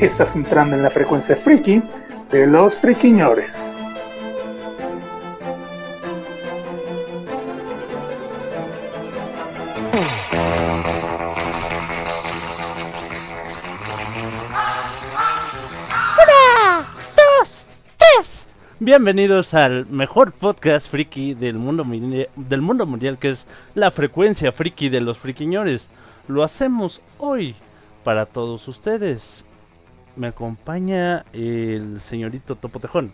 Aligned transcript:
Estás 0.00 0.34
entrando 0.34 0.76
en 0.76 0.82
la 0.82 0.90
frecuencia 0.90 1.36
friki 1.36 1.82
de 2.30 2.46
los 2.46 2.76
friquiñores. 2.76 3.76
Bienvenidos 18.80 19.54
al 19.54 19.86
mejor 19.86 20.32
podcast 20.32 20.90
friki 20.90 21.32
del 21.32 21.56
mundo, 21.56 21.86
del 22.36 22.60
mundo 22.60 22.84
mundial 22.84 23.18
que 23.18 23.30
es 23.30 23.46
la 23.74 23.90
frecuencia 23.90 24.52
friki 24.52 24.90
de 24.90 25.00
los 25.00 25.16
friquiñores. 25.16 25.88
Lo 26.28 26.42
hacemos 26.42 27.00
hoy 27.18 27.54
para 28.02 28.26
todos 28.26 28.68
ustedes. 28.68 29.44
Me 30.16 30.28
acompaña 30.28 31.24
el 31.32 32.00
señorito 32.00 32.54
Topo 32.54 32.78
Tejón. 32.78 33.12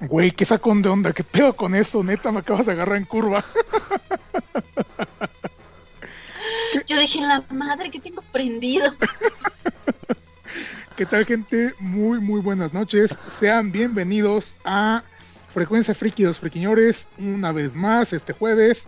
Güey, 0.00 0.30
qué 0.32 0.44
sacón 0.44 0.82
de 0.82 0.90
onda, 0.90 1.12
qué 1.12 1.24
pedo 1.24 1.56
con 1.56 1.74
esto, 1.74 2.02
neta, 2.02 2.30
me 2.32 2.40
acabas 2.40 2.66
de 2.66 2.72
agarrar 2.72 2.96
en 2.96 3.04
curva. 3.04 3.42
Yo 6.86 6.98
dije, 6.98 7.20
la 7.20 7.42
madre 7.50 7.90
que 7.90 8.00
tengo 8.00 8.22
prendido. 8.32 8.92
¿Qué 10.96 11.06
tal, 11.06 11.24
gente? 11.24 11.72
Muy, 11.78 12.20
muy 12.20 12.40
buenas 12.40 12.74
noches. 12.74 13.14
Sean 13.38 13.72
bienvenidos 13.72 14.54
a 14.64 15.02
Frecuencia 15.54 15.94
Friki 15.94 16.24
de 16.24 16.28
los 16.28 16.40
Friquiñores 16.40 17.06
una 17.18 17.52
vez 17.52 17.74
más 17.74 18.12
este 18.12 18.32
jueves. 18.32 18.84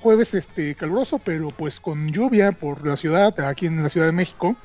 Jueves 0.00 0.34
este 0.34 0.74
caluroso, 0.74 1.18
pero 1.18 1.48
pues 1.48 1.80
con 1.80 2.10
lluvia 2.10 2.52
por 2.52 2.86
la 2.86 2.96
ciudad, 2.96 3.38
aquí 3.40 3.66
en 3.66 3.82
la 3.82 3.88
Ciudad 3.88 4.06
de 4.06 4.12
México. 4.12 4.56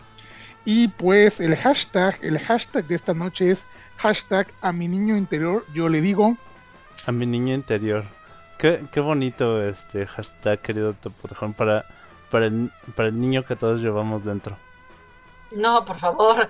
Y 0.66 0.88
pues 0.88 1.40
el 1.40 1.56
hashtag, 1.56 2.18
el 2.22 2.40
hashtag 2.40 2.86
de 2.86 2.96
esta 2.96 3.14
noche 3.14 3.52
es 3.52 3.66
hashtag 3.98 4.48
a 4.62 4.72
mi 4.72 4.88
niño 4.88 5.16
interior, 5.16 5.64
yo 5.74 5.88
le 5.90 6.02
digo. 6.02 6.36
A 7.06 7.12
mi 7.12 7.26
niño 7.26 7.54
interior. 7.54 8.04
Qué, 8.58 8.84
qué 8.92 9.00
bonito 9.00 9.62
este 9.64 10.08
hashtag, 10.08 10.60
querido 10.60 10.94
Topo 10.94 11.28
Tejón, 11.28 11.54
para, 11.54 11.86
para, 12.32 12.48
el, 12.48 12.72
para 12.96 13.10
el 13.10 13.20
niño 13.20 13.44
que 13.46 13.56
todos 13.56 13.82
llevamos 13.82 14.24
dentro. 14.24 14.58
No, 15.52 15.86
por 15.86 15.98
favor. 15.98 16.48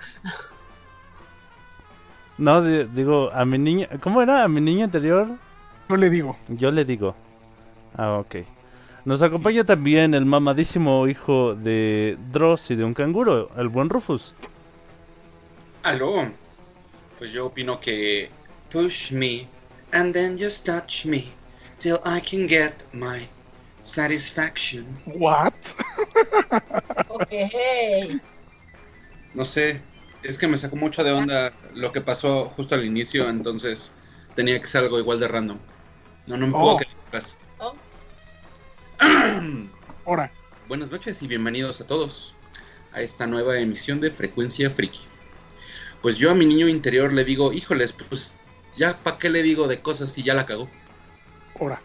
No, 2.38 2.62
di- 2.62 2.84
digo, 2.84 3.30
a 3.32 3.44
mi 3.44 3.58
niño... 3.58 3.86
¿Cómo 4.00 4.22
era? 4.22 4.44
¿A 4.44 4.48
mi 4.48 4.60
niño 4.60 4.84
interior? 4.84 5.28
Yo 5.88 5.96
le 5.96 6.10
digo. 6.10 6.36
Yo 6.48 6.70
le 6.70 6.84
digo. 6.84 7.14
Ah, 7.96 8.12
ok. 8.18 8.36
Nos 9.06 9.22
acompaña 9.22 9.62
también 9.62 10.14
el 10.14 10.26
mamadísimo 10.26 11.06
hijo 11.06 11.54
de 11.54 12.18
Dross 12.32 12.72
y 12.72 12.74
de 12.74 12.82
un 12.84 12.92
canguro, 12.92 13.50
el 13.56 13.68
buen 13.68 13.88
Rufus. 13.88 14.34
Aló. 15.84 16.28
Pues 17.16 17.32
yo 17.32 17.46
opino 17.46 17.80
que 17.80 18.28
push 18.70 19.12
me 19.12 19.46
and 19.92 20.12
then 20.12 20.36
just 20.36 20.66
touch 20.66 21.06
me 21.06 21.28
till 21.78 21.98
I 22.04 22.20
can 22.20 22.48
get 22.48 22.82
my 22.92 23.28
satisfaction. 23.82 24.84
¿What? 25.06 25.52
Ok. 27.08 27.32
No 29.34 29.44
sé, 29.44 29.80
es 30.24 30.36
que 30.36 30.48
me 30.48 30.56
sacó 30.56 30.74
mucho 30.74 31.04
de 31.04 31.12
onda 31.12 31.52
lo 31.74 31.92
que 31.92 32.00
pasó 32.00 32.46
justo 32.46 32.74
al 32.74 32.84
inicio, 32.84 33.28
entonces 33.28 33.94
tenía 34.34 34.60
que 34.60 34.66
ser 34.66 34.82
algo 34.82 34.98
igual 34.98 35.20
de 35.20 35.28
random. 35.28 35.58
No, 36.26 36.36
no 36.36 36.48
me 36.48 36.52
puedo 36.52 36.74
Oh. 36.74 36.76
quedar 36.78 36.96
atrás. 37.06 37.38
Ahora, 40.06 40.30
Buenas 40.68 40.90
noches 40.90 41.22
y 41.22 41.28
bienvenidos 41.28 41.80
a 41.80 41.86
todos 41.86 42.34
a 42.92 43.00
esta 43.00 43.26
nueva 43.26 43.56
emisión 43.58 44.00
de 44.00 44.10
Frecuencia 44.10 44.68
Friki. 44.68 44.98
Pues 46.02 46.18
yo 46.18 46.32
a 46.32 46.34
mi 46.34 46.44
niño 46.44 46.66
interior 46.66 47.12
le 47.12 47.24
digo, 47.24 47.52
híjoles, 47.52 47.92
pues 47.92 48.36
ya 48.76 48.98
para 48.98 49.18
qué 49.18 49.30
le 49.30 49.44
digo 49.44 49.68
de 49.68 49.80
cosas 49.80 50.10
si 50.10 50.24
ya 50.24 50.34
la 50.34 50.44
cagó. 50.44 50.68
ahora. 51.60 51.80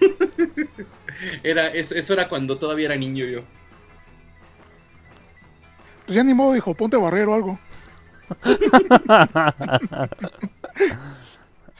Era, 1.42 1.66
eso, 1.66 1.96
eso 1.96 2.14
era 2.14 2.30
cuando 2.30 2.56
todavía 2.56 2.86
era 2.86 2.96
niño 2.96 3.26
yo. 3.26 3.42
Pues 6.06 6.16
ya 6.16 6.24
ni 6.24 6.32
modo, 6.32 6.56
hijo, 6.56 6.72
ponte 6.72 6.96
a 6.96 7.00
barrer 7.00 7.28
o 7.28 7.34
algo. 7.34 7.58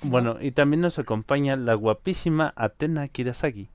Bueno, 0.03 0.39
y 0.41 0.53
también 0.53 0.81
nos 0.81 0.99
acompaña 0.99 1.57
la 1.57 1.75
guapísima 1.75 2.55
Atena 2.57 3.07
Kirasagi. 3.07 3.69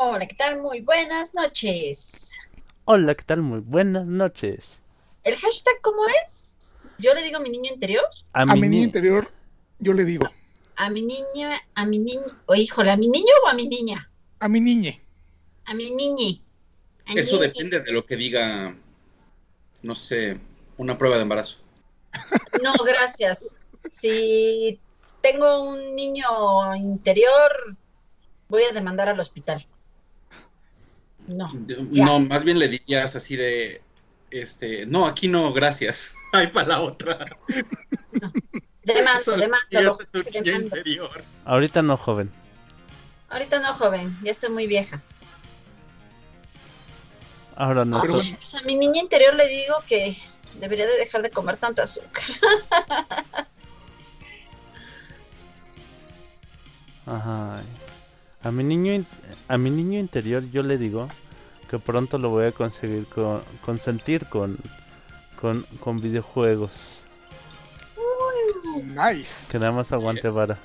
Hola, 0.00 0.26
¿qué 0.28 0.34
tal? 0.36 0.60
Muy 0.60 0.80
buenas 0.80 1.34
noches. 1.34 2.36
Hola, 2.84 3.16
¿qué 3.16 3.24
tal? 3.24 3.42
Muy 3.42 3.58
buenas 3.60 4.06
noches. 4.06 4.80
¿El 5.24 5.34
hashtag 5.34 5.74
cómo 5.82 6.02
es? 6.24 6.76
Yo 6.98 7.14
le 7.14 7.22
digo 7.24 7.38
a 7.38 7.40
mi 7.40 7.50
niño 7.50 7.72
interior. 7.72 8.04
A, 8.32 8.42
A 8.42 8.46
mi, 8.46 8.60
niño 8.60 8.70
ni- 8.70 8.82
interior, 8.84 9.28
yo 9.80 9.92
le 9.92 10.04
digo. 10.04 10.28
A 10.76 10.88
mi 10.90 11.02
niña, 11.02 11.60
a 11.74 11.84
mi 11.84 11.98
niño. 11.98 12.22
O 12.46 12.54
híjole, 12.54 12.92
¿a 12.92 12.96
mi 12.96 13.08
niño 13.08 13.32
o 13.44 13.48
a 13.48 13.54
mi 13.54 13.66
niña? 13.66 14.08
A 14.38 14.48
mi 14.48 14.60
niñe. 14.60 15.02
A 15.64 15.74
mi 15.74 15.90
niñi. 15.90 16.42
A 17.06 17.14
Eso 17.14 17.38
depende 17.38 17.80
de 17.80 17.92
lo 17.92 18.06
que 18.06 18.14
diga, 18.14 18.76
no 19.82 19.94
sé, 19.96 20.38
una 20.76 20.96
prueba 20.96 21.16
de 21.16 21.22
embarazo. 21.22 21.58
No, 22.62 22.72
gracias. 22.84 23.58
Si 23.90 24.78
tengo 25.22 25.62
un 25.68 25.96
niño 25.96 26.74
interior, 26.76 27.76
voy 28.48 28.62
a 28.62 28.72
demandar 28.72 29.08
al 29.08 29.18
hospital. 29.18 29.66
No. 31.28 31.50
Ya. 31.90 32.04
No, 32.04 32.20
más 32.20 32.42
bien 32.42 32.58
le 32.58 32.68
dirías 32.68 33.14
así 33.14 33.36
de, 33.36 33.82
este, 34.30 34.86
no, 34.86 35.06
aquí 35.06 35.28
no, 35.28 35.52
gracias. 35.52 36.14
Ay, 36.32 36.48
para 36.48 36.68
la 36.68 36.80
otra. 36.80 37.26
Demando, 38.82 39.20
Eso 39.20 39.36
demando. 39.36 39.98
Ahorita 41.44 41.82
no, 41.82 41.96
joven. 41.96 42.30
Ahorita 43.28 43.60
no, 43.60 43.74
joven. 43.74 44.16
Ya 44.22 44.30
estoy 44.30 44.48
muy 44.50 44.66
vieja. 44.66 45.02
Ahora 47.56 47.84
no. 47.84 48.00
Pero 48.00 48.14
Pues 48.14 48.54
a 48.54 48.62
mi 48.62 48.74
niña 48.76 49.00
interior 49.00 49.34
le 49.34 49.48
digo 49.48 49.74
que 49.86 50.16
debería 50.58 50.86
de 50.86 50.96
dejar 50.96 51.22
de 51.22 51.30
comer 51.30 51.58
tanta 51.58 51.82
azúcar. 51.82 52.22
Ajá. 57.06 57.62
A 58.42 58.50
mi 58.52 58.62
niño 58.64 59.04
a 59.48 59.58
mi 59.58 59.70
niño 59.70 59.98
interior 59.98 60.44
yo 60.50 60.62
le 60.62 60.78
digo 60.78 61.08
que 61.68 61.78
pronto 61.78 62.18
lo 62.18 62.30
voy 62.30 62.46
a 62.46 62.52
conseguir 62.52 63.06
con 63.06 63.42
consentir 63.64 64.26
con 64.26 64.58
con, 65.40 65.64
con 65.80 65.98
videojuegos. 66.00 67.00
nice. 68.84 69.46
Que 69.50 69.58
nada 69.58 69.72
más 69.72 69.92
aguante 69.92 70.28
vara. 70.28 70.58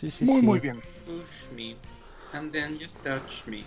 Sí, 0.00 0.10
sí, 0.10 0.24
Muy, 0.24 0.40
sí. 0.40 0.46
muy 0.46 0.60
bien. 0.60 0.80
Push 1.06 1.50
me, 1.54 1.76
and 2.32 2.52
then 2.52 2.78
just 2.78 3.02
touch 3.04 3.46
me, 3.46 3.64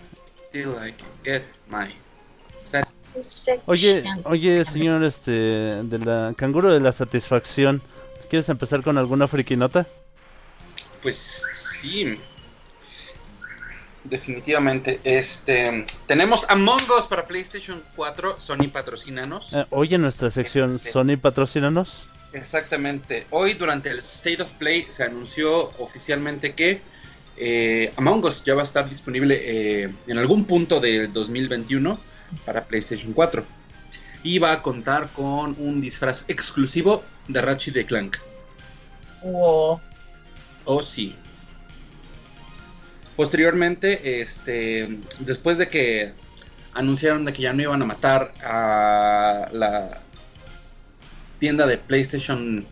till 0.51 0.71
I 0.77 0.91
can 0.91 1.09
get 1.23 1.43
my 1.67 1.93
satisfaction. 2.63 3.59
Oye, 3.65 4.03
oye, 4.23 4.63
señor 4.65 5.03
este 5.03 5.31
de 5.31 5.99
la 5.99 6.33
canguro 6.37 6.71
de 6.71 6.79
la 6.79 6.91
satisfacción, 6.91 7.81
¿quieres 8.31 8.47
empezar 8.47 8.81
con 8.81 8.97
alguna 8.97 9.27
frikinota? 9.27 9.85
Pues 11.01 11.45
sí. 11.51 12.17
Definitivamente. 14.05 15.01
Este. 15.03 15.85
Tenemos 16.07 16.45
Among 16.49 16.81
Us 16.97 17.07
para 17.07 17.27
PlayStation 17.27 17.83
4. 17.93 18.39
Sony 18.39 18.69
patrocínanos. 18.71 19.51
Eh, 19.51 19.65
hoy 19.69 19.95
en 19.95 20.03
nuestra 20.03 20.31
sección 20.31 20.79
Sony 20.79 21.17
patrocínanos. 21.21 22.07
Exactamente. 22.31 23.27
Hoy 23.31 23.55
durante 23.55 23.89
el 23.89 23.99
State 23.99 24.41
of 24.41 24.53
Play 24.53 24.87
se 24.87 25.03
anunció 25.03 25.73
oficialmente 25.77 26.53
que 26.55 26.79
eh, 27.35 27.91
Among 27.97 28.23
Us 28.23 28.45
ya 28.45 28.55
va 28.55 28.61
a 28.61 28.63
estar 28.63 28.89
disponible 28.89 29.41
eh, 29.43 29.93
en 30.07 30.17
algún 30.17 30.45
punto 30.45 30.79
del 30.79 31.11
2021 31.11 31.99
para 32.45 32.63
PlayStation 32.63 33.11
4. 33.11 33.43
Y 34.23 34.39
va 34.39 34.53
a 34.53 34.61
contar 34.61 35.09
con 35.11 35.57
un 35.59 35.81
disfraz 35.81 36.29
exclusivo 36.29 37.03
de 37.33 37.41
Ratchet 37.41 37.73
de 37.73 37.85
Clank. 37.85 38.17
Wow. 39.23 39.79
Oh, 40.65 40.81
sí. 40.81 41.15
Posteriormente, 43.15 44.21
este, 44.21 44.99
después 45.19 45.57
de 45.57 45.67
que 45.67 46.13
anunciaron 46.73 47.25
de 47.25 47.33
que 47.33 47.41
ya 47.41 47.53
no 47.53 47.61
iban 47.61 47.81
a 47.81 47.85
matar 47.85 48.33
a 48.43 49.49
la 49.51 50.01
tienda 51.39 51.65
de 51.67 51.77
PlayStation 51.77 52.65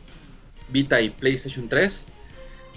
Vita 0.69 1.01
y 1.01 1.09
PlayStation 1.09 1.67
3. 1.67 2.05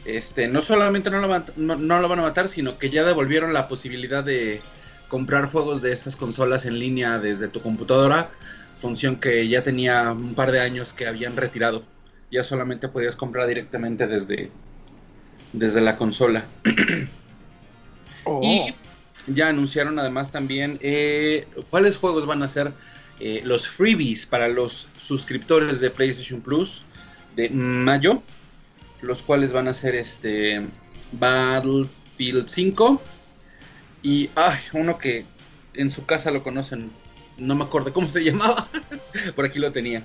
Este, 0.05 0.49
no 0.49 0.61
solamente 0.61 1.11
no 1.11 1.27
la, 1.27 1.45
no, 1.57 1.77
no 1.77 2.01
la 2.01 2.09
van 2.09 2.19
a 2.19 2.23
matar, 2.23 2.49
sino 2.49 2.79
que 2.79 2.91
ya 2.91 3.05
devolvieron 3.05 3.53
la 3.53 3.69
posibilidad 3.69 4.25
de 4.25 4.61
comprar 5.09 5.47
juegos 5.47 5.83
de 5.83 5.93
estas 5.93 6.17
consolas 6.17 6.65
en 6.65 6.79
línea 6.79 7.19
desde 7.19 7.47
tu 7.47 7.61
computadora, 7.61 8.31
función 8.83 9.17
que 9.17 9.49
ya 9.49 9.63
tenía 9.63 10.11
un 10.11 10.35
par 10.35 10.53
de 10.53 10.61
años 10.61 10.93
que 10.93 11.07
habían 11.07 11.37
retirado. 11.37 11.85
Ya 12.31 12.43
solamente 12.43 12.89
podías 12.89 13.17
comprar 13.17 13.47
directamente 13.47 14.07
desde, 14.07 14.51
desde 15.53 15.81
la 15.81 15.97
consola. 15.97 16.45
Oh. 18.25 18.41
Y 18.41 18.73
ya 19.27 19.49
anunciaron 19.49 19.99
además 19.99 20.31
también 20.31 20.79
eh, 20.81 21.45
cuáles 21.71 21.99
juegos 21.99 22.25
van 22.25 22.45
a 22.45 22.47
ser 22.47 22.73
eh, 23.19 23.41
los 23.45 23.69
freebies 23.69 24.27
para 24.27 24.47
los 24.47 24.87
suscriptores 24.97 25.81
de 25.81 25.91
PlayStation 25.91 26.41
Plus 26.41 26.85
de 27.35 27.51
mayo, 27.51 28.23
los 29.01 29.23
cuales 29.23 29.53
van 29.53 29.67
a 29.67 29.75
ser 29.75 29.97
este 29.97 30.65
Battlefield 31.19 32.47
5 32.47 33.03
y 34.03 34.31
ay, 34.37 34.59
uno 34.73 34.99
que 34.99 35.27
en 35.75 35.91
su 35.91 36.07
casa 36.07 36.31
lo 36.31 36.45
conocen, 36.45 36.93
no 37.39 37.55
me 37.55 37.65
acuerdo 37.65 37.93
cómo 37.93 38.09
se 38.11 38.25
llamaba, 38.25 38.67
por 39.37 39.45
aquí 39.45 39.59
lo 39.59 39.73
tenía. 39.73 40.03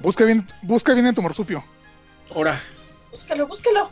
Busca 0.00 0.24
bien, 0.24 0.46
busca 0.62 0.94
bien 0.94 1.06
en 1.06 1.14
tu 1.14 1.22
marsupio. 1.22 1.62
Ahora, 2.34 2.60
Búscalo, 3.10 3.46
búscalo. 3.46 3.90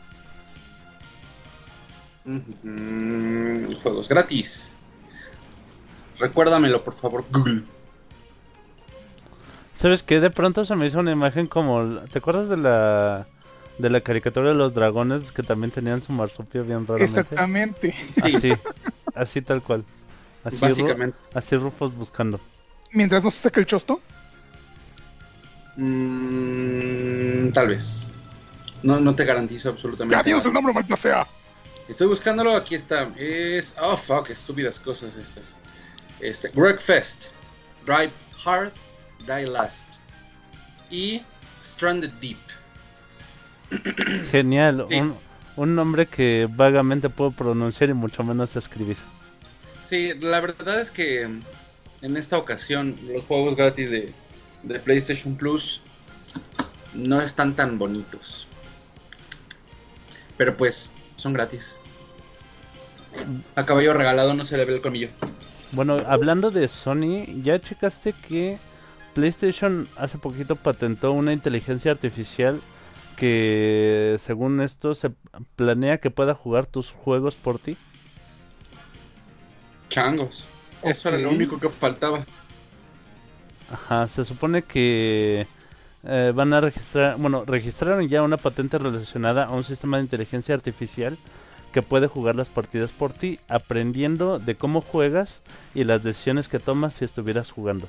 mm, 2.24 3.72
juegos 3.82 4.08
gratis. 4.08 4.72
Recuérdamelo, 6.18 6.82
por 6.84 6.94
favor, 6.94 7.24
Google. 7.32 7.62
¿Sabes 9.72 10.02
qué? 10.02 10.20
De 10.20 10.30
pronto 10.30 10.64
se 10.64 10.74
me 10.76 10.86
hizo 10.86 10.98
una 10.98 11.12
imagen 11.12 11.46
como... 11.46 12.00
¿Te 12.10 12.18
acuerdas 12.18 12.48
de 12.48 12.56
la... 12.56 13.26
De 13.78 13.90
la 13.90 14.00
caricatura 14.00 14.48
de 14.50 14.54
los 14.54 14.72
dragones 14.72 15.32
que 15.32 15.42
también 15.42 15.70
tenían 15.70 16.00
su 16.00 16.10
marsupio 16.12 16.64
bien 16.64 16.86
raramente? 16.86 17.20
Exactamente. 17.20 17.94
Sí, 18.10 18.36
Así, 18.36 18.52
así 19.16 19.42
tal 19.42 19.62
cual. 19.62 19.84
Así, 20.44 20.56
Ru- 20.56 20.60
básicamente. 20.60 21.18
así 21.34 21.56
Rufus 21.56 21.94
buscando. 21.94 22.40
Mientras 22.92 23.22
no 23.24 23.30
se 23.30 23.40
saque 23.40 23.60
el 23.60 23.66
chosto. 23.66 24.00
Mm, 25.76 27.50
tal 27.52 27.68
vez. 27.68 28.10
No, 28.82 29.00
no 29.00 29.14
te 29.14 29.24
garantizo 29.24 29.70
absolutamente. 29.70 30.16
¡Adiós 30.16 30.38
nada. 30.38 30.48
el 30.48 30.54
nombre, 30.54 30.72
maldita 30.72 30.96
sea! 30.96 31.26
Estoy 31.88 32.06
buscándolo, 32.08 32.54
aquí 32.56 32.74
está. 32.74 33.10
Es. 33.16 33.74
Oh, 33.80 33.96
fuck, 33.96 34.30
estúpidas 34.30 34.80
cosas 34.80 35.16
estas. 35.16 35.58
Este, 36.20 36.50
Wreckfest, 36.54 37.26
Drive 37.84 38.12
Hard, 38.44 38.72
Die 39.26 39.46
Last. 39.46 39.94
Y 40.90 41.22
Stranded 41.62 42.10
Deep. 42.20 42.38
Genial. 44.30 44.84
Sí. 44.88 44.94
Un, 45.00 45.16
un 45.56 45.74
nombre 45.74 46.06
que 46.06 46.48
vagamente 46.50 47.08
puedo 47.08 47.30
pronunciar 47.30 47.90
y 47.90 47.94
mucho 47.94 48.22
menos 48.22 48.56
escribir. 48.56 48.96
Sí, 49.82 50.12
la 50.20 50.40
verdad 50.40 50.80
es 50.80 50.90
que 50.90 51.22
en 51.22 52.16
esta 52.16 52.38
ocasión 52.38 52.96
los 53.12 53.26
juegos 53.26 53.56
gratis 53.56 53.90
de, 53.90 54.12
de 54.62 54.78
PlayStation 54.80 55.36
Plus 55.36 55.80
no 56.94 57.20
están 57.20 57.54
tan 57.54 57.78
bonitos. 57.78 58.48
Pero 60.36 60.56
pues, 60.56 60.94
son 61.16 61.32
gratis. 61.32 61.78
A 63.54 63.64
caballo 63.64 63.94
regalado 63.94 64.34
no 64.34 64.44
se 64.44 64.56
le 64.56 64.64
ve 64.64 64.74
el 64.74 64.80
colmillo. 64.80 65.08
Bueno, 65.72 65.98
hablando 66.06 66.50
de 66.50 66.68
Sony, 66.68 67.24
¿ya 67.42 67.60
checaste 67.60 68.12
que 68.12 68.58
PlayStation 69.14 69.88
hace 69.96 70.18
poquito 70.18 70.56
patentó 70.56 71.12
una 71.12 71.32
inteligencia 71.32 71.90
artificial 71.90 72.60
que 73.16 74.16
según 74.20 74.60
esto 74.60 74.94
se 74.94 75.10
planea 75.56 75.98
que 75.98 76.10
pueda 76.10 76.34
jugar 76.34 76.66
tus 76.66 76.90
juegos 76.90 77.34
por 77.34 77.58
ti? 77.58 77.76
Changos. 79.88 80.46
Eso 80.82 81.08
era 81.08 81.18
lo 81.18 81.30
único 81.30 81.58
que 81.58 81.68
faltaba. 81.68 82.24
Ajá, 83.72 84.06
se 84.06 84.24
supone 84.24 84.62
que 84.62 85.46
eh, 86.04 86.32
van 86.34 86.52
a 86.52 86.60
registrar, 86.60 87.16
bueno, 87.18 87.44
registraron 87.44 88.08
ya 88.08 88.22
una 88.22 88.36
patente 88.36 88.78
relacionada 88.78 89.46
a 89.46 89.50
un 89.50 89.64
sistema 89.64 89.96
de 89.96 90.04
inteligencia 90.04 90.54
artificial 90.54 91.18
que 91.72 91.82
puede 91.82 92.06
jugar 92.06 92.36
las 92.36 92.48
partidas 92.48 92.92
por 92.92 93.12
ti, 93.12 93.40
aprendiendo 93.48 94.38
de 94.38 94.54
cómo 94.54 94.80
juegas 94.80 95.42
y 95.74 95.84
las 95.84 96.02
decisiones 96.04 96.48
que 96.48 96.60
tomas 96.60 96.94
si 96.94 97.04
estuvieras 97.04 97.50
jugando. 97.50 97.88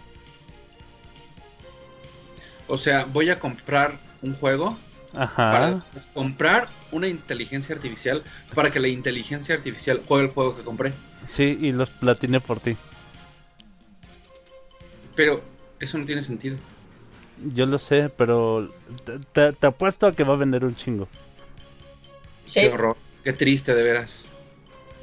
O 2.68 2.76
sea, 2.76 3.06
voy 3.06 3.30
a 3.30 3.40
comprar 3.40 3.98
un 4.24 4.34
juego 4.34 4.78
para 5.14 5.68
Ajá. 5.68 5.70
después 5.70 6.08
comprar 6.14 6.68
una 6.92 7.08
inteligencia 7.08 7.76
artificial 7.76 8.24
para 8.54 8.72
que 8.72 8.80
la 8.80 8.88
inteligencia 8.90 9.56
artificial 9.56 10.04
juegue 10.06 10.26
el 10.28 10.32
juego 10.32 10.56
que 10.58 10.64
compré. 10.64 10.94
Sí, 11.26 11.58
y 11.62 11.72
los 11.72 11.90
platiné 11.90 12.40
por 12.40 12.60
ti. 12.60 12.78
Pero 15.16 15.42
eso 15.80 15.98
no 15.98 16.06
tiene 16.06 16.22
sentido. 16.22 16.58
Yo 17.38 17.66
lo 17.66 17.78
sé, 17.80 18.10
pero 18.10 18.70
te, 19.06 19.20
te- 19.20 19.54
te 19.54 19.68
apuesto 19.68 20.08
a 20.08 20.16
que 20.16 20.24
va 20.24 20.34
a 20.34 20.38
vender 20.38 20.66
un 20.66 20.76
chingo. 20.76 21.08
Sí. 22.46 22.62
Qué 22.62 22.70
horror. 22.70 22.98
Qué 23.24 23.34
triste, 23.34 23.76
de 23.76 23.84
veras. 23.84 24.26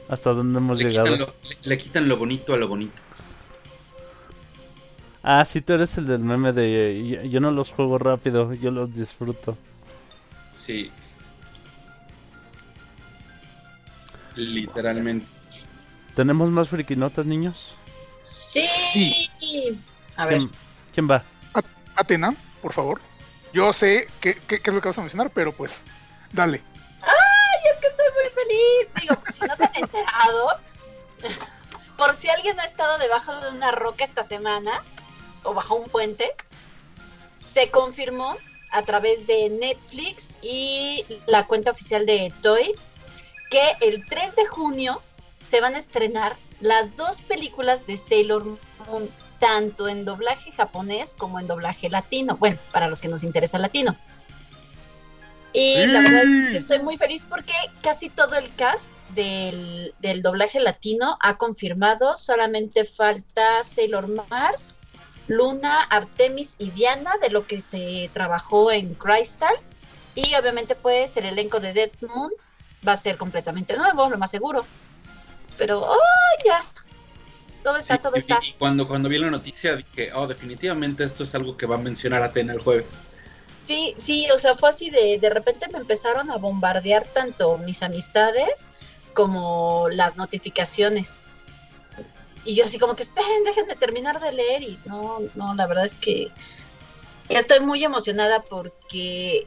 Hasta 0.09 0.31
donde 0.33 0.59
hemos 0.59 0.79
Le 0.79 0.85
llegado. 0.91 1.07
quitan, 1.13 1.21
lo, 1.21 1.35
le- 1.49 1.59
le 1.69 1.79
quitan 1.79 2.09
lo 2.09 2.17
bonito 2.17 2.55
a 2.55 2.57
lo 2.57 2.69
bonito. 2.69 3.01
Ah, 5.23 5.45
sí, 5.45 5.61
tú 5.63 5.73
eres 5.73 5.97
el 5.97 6.07
del 6.07 6.21
meme 6.21 6.53
de 6.53 7.03
yo, 7.09 7.23
yo 7.23 7.41
no 7.41 7.51
los 7.51 7.71
juego 7.71 7.99
rápido, 7.99 8.53
yo 8.55 8.71
los 8.71 8.95
disfruto. 8.95 9.57
Sí. 10.55 10.91
Literalmente. 14.37 15.27
¿Tenemos 16.15 16.49
más 16.51 16.69
friquinotas, 16.69 17.27
niños? 17.27 17.75
Sí. 18.23 19.31
A 20.17 20.27
ver. 20.27 20.39
¿Quién, 20.39 20.51
quién 20.93 21.11
va? 21.11 21.23
Atena, 21.97 22.35
por 22.63 22.73
favor. 22.73 23.01
Yo 23.53 23.73
sé 23.73 24.09
qué, 24.21 24.35
qué- 24.49 24.61
qué 24.61 24.71
es 24.71 24.75
lo 24.75 24.81
que 24.81 24.89
vas 24.89 24.99
a 24.99 25.03
mencionar, 25.03 25.31
pero 25.31 25.53
pues, 25.53 25.83
dale. 26.33 26.61
¡Ay, 27.03 27.73
es 27.73 27.81
que 27.81 27.87
estoy 27.87 28.07
muy 28.15 28.33
feliz! 28.35 28.95
Digo, 29.03 29.15
por 29.21 29.33
si 29.33 29.41
no 29.43 29.55
se 29.55 29.65
han 29.65 29.77
enterado, 29.77 30.49
por 31.97 32.15
si 32.15 32.29
alguien 32.29 32.59
ha 32.59 32.65
estado 32.65 32.99
debajo 32.99 33.35
de 33.41 33.51
una 33.51 33.71
roca 33.71 34.03
esta 34.05 34.25
semana 34.25 34.83
o 35.45 35.55
bajo 35.55 35.77
un 35.77 35.89
puente, 35.89 36.33
se 37.41 37.71
confirmó 37.71 38.37
a 38.75 38.83
través 38.83 39.27
de 39.27 39.49
Netflix 39.49 40.35
y 40.43 41.05
la 41.27 41.47
cuenta 41.47 41.71
oficial 41.71 42.05
de 42.07 42.33
Toy 42.43 42.75
que 43.49 43.63
el 43.81 44.05
3 44.05 44.35
de 44.35 44.47
junio 44.47 45.01
se 45.49 45.61
van 45.61 45.77
a 45.77 45.79
estrenar 45.79 46.37
las 46.61 46.97
dos 46.97 47.21
películas 47.21 47.87
de 47.87 47.97
Sailor 47.97 48.59
Moon, 48.87 49.09
tanto 49.39 49.89
en 49.89 50.05
doblaje 50.05 50.51
japonés 50.53 51.15
como 51.17 51.39
en 51.39 51.47
doblaje 51.47 51.89
latino. 51.89 52.37
Bueno, 52.37 52.59
para 52.73 52.89
los 52.89 53.01
que 53.01 53.09
nos 53.09 53.23
interesa 53.23 53.59
el 53.59 53.63
latino. 53.63 53.97
Y 55.53 55.87
la 55.87 56.01
verdad 56.01 56.25
es 56.25 56.51
que 56.51 56.57
estoy 56.57 56.81
muy 56.81 56.97
feliz 56.97 57.25
porque 57.29 57.53
casi 57.81 58.09
todo 58.09 58.35
el 58.35 58.53
cast 58.57 58.91
del, 59.11 59.95
del 60.01 60.21
doblaje 60.21 60.59
latino 60.59 61.17
ha 61.21 61.37
confirmado. 61.37 62.17
Solamente 62.17 62.85
falta 62.85 63.63
Sailor 63.63 64.09
Mars, 64.09 64.81
Luna, 65.29 65.83
Artemis 65.83 66.57
y 66.59 66.71
Diana 66.71 67.13
de 67.23 67.31
lo 67.31 67.47
que 67.47 67.61
se 67.61 68.11
trabajó 68.13 68.71
en 68.71 68.95
Crystal. 68.95 69.55
Y 70.15 70.35
obviamente 70.35 70.75
pues 70.75 71.17
el 71.17 71.27
elenco 71.27 71.61
de 71.61 71.73
Dead 71.73 71.91
Moon 72.03 72.31
va 72.87 72.93
a 72.93 72.97
ser 72.97 73.17
completamente 73.17 73.77
nuevo, 73.77 74.09
lo 74.09 74.19
más 74.19 74.31
seguro. 74.31 74.65
Pero, 75.57 75.81
¡oh, 75.81 75.97
ya! 76.45 76.63
Todo 77.63 77.77
está, 77.77 77.97
Sí, 77.97 78.03
todo 78.03 78.13
sí, 78.15 78.19
está. 78.19 78.39
y 78.43 78.53
cuando, 78.55 78.87
cuando 78.87 79.09
vi 79.09 79.19
la 79.19 79.31
noticia 79.31 79.77
dije, 79.77 80.13
oh, 80.13 80.27
definitivamente 80.27 81.05
esto 81.05 81.23
es 81.23 81.35
algo 81.35 81.57
que 81.57 81.67
va 81.67 81.77
a 81.77 81.79
mencionar 81.79 82.23
Atena 82.23 82.53
el 82.53 82.61
jueves. 82.61 82.99
Sí, 83.67 83.95
sí, 83.97 84.29
o 84.31 84.39
sea, 84.39 84.55
fue 84.55 84.69
así 84.69 84.91
de, 84.91 85.19
de 85.19 85.31
repente 85.31 85.69
me 85.73 85.79
empezaron 85.79 86.31
a 86.31 86.37
bombardear 86.37 87.05
tanto 87.05 87.57
mis 87.57 87.83
amistades 87.83 88.67
como 89.15 89.89
las 89.91 90.17
notificaciones. 90.17 91.23
Y 92.45 92.55
yo 92.55 92.65
así 92.65 92.79
como 92.79 92.95
que, 92.95 93.03
esperen, 93.03 93.45
déjenme 93.45 93.77
terminar 93.77 94.21
de 94.21 94.33
leer. 94.33 94.63
Y 94.63 94.79
no, 94.85 95.19
no, 95.35 95.55
la 95.55 95.67
verdad 95.67 95.85
es 95.85 95.97
que 95.97 96.29
estoy 97.29 97.61
muy 97.61 97.83
emocionada 97.83 98.43
porque 98.43 99.47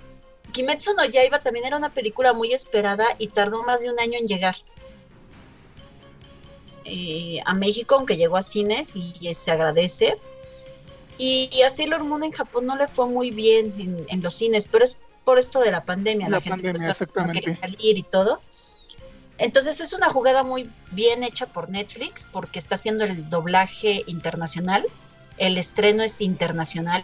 Kimetsu 0.51 0.94
no 0.94 1.06
Yaiba 1.06 1.39
también 1.39 1.66
era 1.66 1.77
una 1.77 1.89
película 1.89 2.34
muy 2.34 2.54
esperada 2.54 3.06
y 3.20 3.27
tardó 3.27 3.63
más 3.63 3.82
de 3.82 3.92
un 3.92 4.00
año 4.00 4.18
en 4.18 4.27
llegar. 4.27 4.56
Eh, 6.86 7.39
a 7.46 7.54
México, 7.54 7.96
aunque 7.96 8.16
llegó 8.16 8.38
a 8.38 8.42
cines 8.42 8.96
y, 8.96 9.13
y 9.20 9.34
se 9.34 9.51
agradece. 9.51 10.18
Y, 11.18 11.50
y 11.51 11.63
a 11.63 11.70
Sailor 11.70 12.04
Moon 12.04 12.24
en 12.24 12.32
Japón 12.32 12.66
no 12.66 12.75
le 12.75 12.88
fue 12.88 13.08
muy 13.08 13.32
bien 13.32 13.74
en, 13.77 14.06
en 14.08 14.22
los 14.22 14.36
cines, 14.36 14.68
pero 14.72 14.86
es 14.86 14.98
por 15.25 15.38
esto 15.38 15.60
de 15.60 15.72
la 15.72 15.84
pandemia. 15.84 16.30
La 16.30 16.39
gente 16.39 16.51
pandemia, 16.51 16.89
exactamente. 16.89 17.56
salir 17.58 17.98
y 17.98 18.04
todo. 18.04 18.39
Entonces 19.38 19.79
es 19.82 19.94
una 19.94 20.10
jugada 20.10 20.44
muy 20.44 20.70
bien 20.91 21.24
hecha 21.24 21.46
por 21.46 21.70
Netflix 21.70 22.25
porque 22.32 22.60
está 22.60 22.75
haciendo 22.75 23.03
el 23.06 23.29
doblaje 23.29 24.03
internacional. 24.08 24.86
El 25.38 25.58
estreno 25.58 26.03
es 26.03 26.22
internacional. 26.22 27.03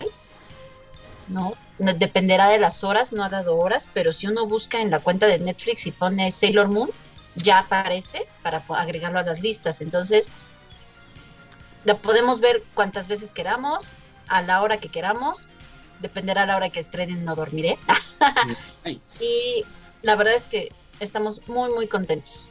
¿no? 1.28 1.54
No- 1.80 1.94
Dependerá 1.94 2.50
de 2.50 2.60
las 2.60 2.84
horas, 2.84 3.14
no 3.14 3.24
ha 3.24 3.30
dado 3.30 3.58
horas, 3.58 3.88
pero 3.94 4.12
si 4.12 4.28
uno 4.28 4.46
busca 4.48 4.82
en 4.82 4.90
la 4.92 5.00
cuenta 5.00 5.28
de 5.28 5.40
Netflix 5.40 5.86
y 5.88 5.92
pone 5.92 6.32
Sailor 6.32 6.68
Moon, 6.68 6.90
ya 7.36 7.60
aparece 7.60 8.28
para 8.42 8.64
agregarlo 8.70 9.20
a 9.20 9.24
las 9.24 9.42
listas. 9.42 9.82
Entonces, 9.82 10.30
la 11.86 11.98
podemos 11.98 12.40
ver 12.40 12.64
cuantas 12.74 13.08
veces 13.08 13.34
queramos, 13.34 13.94
a 14.28 14.42
la 14.42 14.62
hora 14.62 14.78
que 14.78 14.90
queramos. 14.90 15.48
Dependerá 16.00 16.44
a 16.44 16.46
la 16.46 16.58
hora 16.58 16.70
que 16.70 16.80
estrenen, 16.80 17.24
no 17.26 17.36
dormiré. 17.36 17.78
Nice. 18.86 19.24
Y 19.24 19.64
la 20.02 20.16
verdad 20.16 20.34
es 20.34 20.48
que 20.48 20.72
estamos 21.04 21.48
muy, 21.48 21.72
muy 21.72 21.88
contentos. 21.88 22.50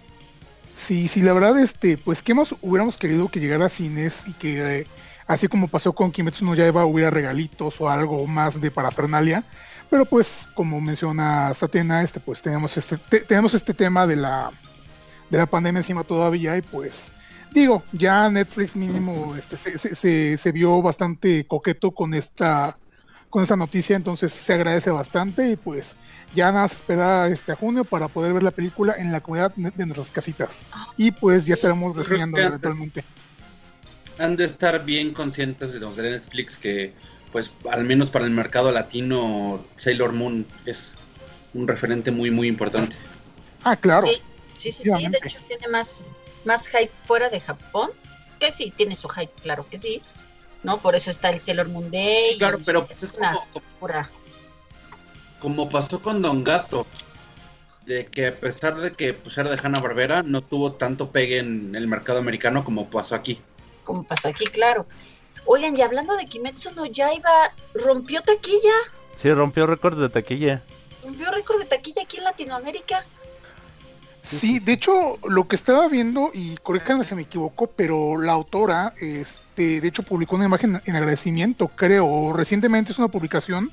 Sí, 0.74 1.06
sí, 1.08 1.20
la 1.20 1.32
verdad, 1.34 1.58
este, 1.58 1.98
pues, 1.98 2.22
¿qué 2.22 2.34
más 2.34 2.54
hubiéramos 2.62 2.96
querido 2.96 3.28
que 3.28 3.40
llegara 3.40 3.66
a 3.66 3.68
cines 3.68 4.22
y 4.26 4.32
que, 4.32 4.80
eh, 4.80 4.86
así 5.26 5.46
como 5.48 5.68
pasó 5.68 5.92
con 5.92 6.10
Kimetsu 6.12 6.44
no 6.44 6.54
Yaiba, 6.54 6.86
hubiera 6.86 7.10
regalitos 7.10 7.80
o 7.80 7.90
algo 7.90 8.26
más 8.26 8.58
de 8.60 8.70
parafernalia? 8.70 9.44
Pero 9.90 10.06
pues, 10.06 10.48
como 10.54 10.80
menciona 10.80 11.52
Satena, 11.54 12.02
este, 12.02 12.20
pues 12.20 12.40
tenemos 12.40 12.76
este, 12.78 12.96
te- 12.96 13.20
tenemos 13.20 13.52
este 13.52 13.74
tema 13.74 14.06
de 14.06 14.16
la, 14.16 14.50
de 15.28 15.38
la 15.38 15.44
pandemia 15.46 15.80
encima 15.80 16.04
todavía 16.04 16.56
y 16.56 16.62
pues, 16.62 17.12
digo, 17.50 17.82
ya 17.92 18.30
Netflix 18.30 18.74
mínimo 18.74 19.36
este, 19.36 19.58
se- 19.94 20.38
se 20.38 20.52
vio 20.52 20.80
bastante 20.80 21.46
coqueto 21.46 21.92
con 21.92 22.14
esta, 22.14 22.78
con 23.32 23.42
esta 23.42 23.56
noticia, 23.56 23.96
entonces 23.96 24.30
se 24.30 24.52
agradece 24.52 24.90
bastante 24.90 25.48
y 25.48 25.56
pues 25.56 25.96
ya 26.34 26.52
nada 26.52 26.64
más 26.64 26.72
esperar 26.72 27.32
este 27.32 27.52
a 27.52 27.56
junio 27.56 27.82
para 27.82 28.08
poder 28.08 28.34
ver 28.34 28.42
la 28.42 28.50
película 28.50 28.94
en 28.98 29.10
la 29.10 29.22
comunidad 29.22 29.54
de 29.54 29.86
nuestras 29.86 30.10
casitas. 30.10 30.58
Y 30.98 31.12
pues 31.12 31.46
ya 31.46 31.54
estaremos 31.54 31.96
antes- 31.96 32.12
eventualmente. 32.46 33.04
Han 34.18 34.36
de 34.36 34.44
estar 34.44 34.84
bien 34.84 35.14
conscientes 35.14 35.72
de 35.72 35.80
los 35.80 35.96
de 35.96 36.10
Netflix 36.10 36.58
que, 36.58 36.94
pues, 37.32 37.50
al 37.70 37.84
menos 37.84 38.10
para 38.10 38.26
el 38.26 38.32
mercado 38.32 38.70
latino, 38.70 39.64
Sailor 39.76 40.12
Moon 40.12 40.46
es 40.66 40.96
un 41.54 41.66
referente 41.66 42.10
muy, 42.10 42.30
muy 42.30 42.48
importante. 42.48 42.96
Ah, 43.64 43.76
claro. 43.76 44.06
Sí, 44.06 44.18
sí, 44.58 44.72
sí, 44.72 44.82
sí. 44.90 45.06
De 45.08 45.18
hecho, 45.24 45.38
tiene 45.48 45.68
más, 45.68 46.04
más 46.44 46.68
hype 46.68 46.92
fuera 47.04 47.30
de 47.30 47.40
Japón. 47.40 47.92
Que 48.38 48.52
sí, 48.52 48.74
tiene 48.76 48.94
su 48.94 49.08
hype, 49.08 49.32
claro 49.40 49.66
que 49.70 49.78
sí. 49.78 50.02
¿No? 50.62 50.78
Por 50.78 50.94
eso 50.94 51.10
está 51.10 51.30
el 51.30 51.40
Sailor 51.40 51.68
Moon 51.68 51.90
Day. 51.90 52.22
Sí, 52.32 52.38
claro, 52.38 52.58
y 52.60 52.64
pero 52.64 52.86
es 52.88 53.02
es 53.02 53.14
una 53.14 53.32
como, 53.32 53.46
como- 53.52 53.66
pura. 53.80 54.10
como 55.40 55.68
pasó 55.68 56.00
con 56.00 56.22
Don 56.22 56.44
Gato, 56.44 56.86
de 57.84 58.06
que 58.06 58.28
a 58.28 58.34
pesar 58.34 58.76
de 58.76 58.92
que 58.92 59.12
pues, 59.12 59.36
era 59.38 59.50
de 59.50 59.60
Hanna 59.62 59.80
Barbera, 59.80 60.22
no 60.22 60.40
tuvo 60.40 60.72
tanto 60.72 61.10
pegue 61.10 61.38
en 61.38 61.74
el 61.74 61.88
mercado 61.88 62.18
americano 62.20 62.62
como 62.64 62.88
pasó 62.88 63.16
aquí. 63.16 63.40
Como 63.82 64.04
pasó 64.04 64.28
aquí, 64.28 64.44
claro. 64.46 64.86
Oigan, 65.46 65.76
y 65.76 65.82
hablando 65.82 66.16
de 66.16 66.26
Kimetsu 66.26 66.70
no 66.76 66.86
Yaiba, 66.86 67.50
rompió 67.74 68.22
taquilla. 68.22 68.72
Sí, 69.16 69.32
rompió 69.32 69.66
récord 69.66 70.00
de 70.00 70.08
taquilla. 70.08 70.62
Rompió 71.02 71.32
récord 71.32 71.58
de 71.58 71.64
taquilla 71.66 72.02
aquí 72.02 72.18
en 72.18 72.24
Latinoamérica. 72.24 73.04
Sí, 74.22 74.60
de 74.60 74.74
hecho, 74.74 75.18
lo 75.28 75.48
que 75.48 75.56
estaba 75.56 75.88
viendo, 75.88 76.30
y 76.32 76.54
corríjanme 76.58 77.02
si 77.02 77.16
me 77.16 77.22
equivoco, 77.22 77.66
pero 77.66 78.16
la 78.20 78.30
autora, 78.30 78.94
este, 79.52 79.82
de 79.82 79.88
hecho, 79.88 80.02
publicó 80.02 80.36
una 80.36 80.46
imagen 80.46 80.80
en 80.86 80.96
agradecimiento, 80.96 81.68
creo. 81.68 82.32
Recientemente 82.32 82.92
es 82.92 82.98
una 82.98 83.08
publicación 83.08 83.70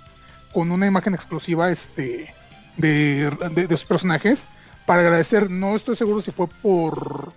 con 0.53 0.71
una 0.71 0.85
imagen 0.85 1.13
exclusiva 1.13 1.71
este, 1.71 2.33
de, 2.75 3.31
de, 3.51 3.67
de 3.67 3.77
sus 3.77 3.85
personajes 3.85 4.49
para 4.85 5.03
agradecer. 5.03 5.49
No 5.49 5.77
estoy 5.77 5.95
seguro 5.95 6.19
si 6.19 6.31
fue 6.31 6.47
por 6.47 7.31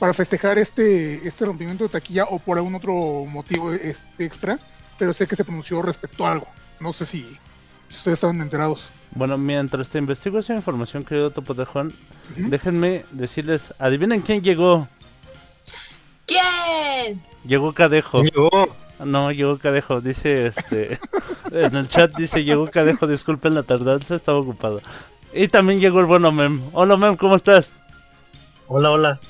para 0.00 0.12
festejar 0.12 0.58
este, 0.58 1.26
este 1.26 1.44
rompimiento 1.46 1.84
de 1.84 1.90
taquilla 1.90 2.24
o 2.24 2.40
por 2.40 2.58
algún 2.58 2.74
otro 2.74 3.24
motivo 3.24 3.72
este, 3.72 4.24
extra, 4.24 4.58
pero 4.98 5.12
sé 5.12 5.26
que 5.28 5.36
se 5.36 5.44
pronunció 5.44 5.80
respecto 5.80 6.26
a 6.26 6.32
algo. 6.32 6.48
No 6.80 6.92
sé 6.92 7.06
si, 7.06 7.22
si 7.88 7.96
ustedes 7.96 8.16
estaban 8.16 8.40
enterados. 8.40 8.90
Bueno, 9.12 9.38
mientras 9.38 9.88
te 9.88 9.98
investigo 9.98 10.40
esa 10.40 10.54
información, 10.54 11.04
querido 11.04 11.30
Topo 11.30 11.54
Tejón, 11.54 11.94
déjenme 12.36 13.04
decirles, 13.12 13.72
adivinen 13.78 14.20
quién 14.22 14.42
llegó. 14.42 14.88
¿Quién? 16.26 17.22
Llegó 17.46 17.72
Cadejo. 17.72 18.22
Llegó. 18.22 18.50
No, 19.04 19.30
llegó 19.30 19.58
Cadejo, 19.58 20.00
dice 20.00 20.46
este. 20.46 20.98
en 21.52 21.76
el 21.76 21.88
chat 21.88 22.14
dice 22.16 22.44
llegó 22.44 22.66
Cadejo, 22.66 23.06
disculpen 23.06 23.54
la 23.54 23.62
tardanza, 23.62 24.14
estaba 24.14 24.38
ocupado. 24.38 24.80
Y 25.32 25.48
también 25.48 25.80
llegó 25.80 26.00
el 26.00 26.06
bueno 26.06 26.32
Mem. 26.32 26.62
Hola 26.72 26.96
Mem, 26.96 27.16
¿cómo 27.16 27.36
estás? 27.36 27.72
Hola, 28.68 28.90
hola. 28.90 29.20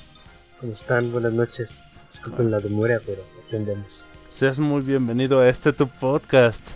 ¿Cómo 0.61 0.73
están? 0.73 1.13
Buenas 1.13 1.33
noches. 1.33 1.83
Disculpen 2.11 2.51
la 2.51 2.61
demora, 2.61 3.01
pero 3.05 3.23
aquí 3.45 3.57
andamos. 3.57 4.07
Seas 4.31 4.59
muy 4.59 4.83
bienvenido 4.83 5.41
a 5.41 5.49
este 5.49 5.73
tu 5.73 5.89
podcast. 5.89 6.71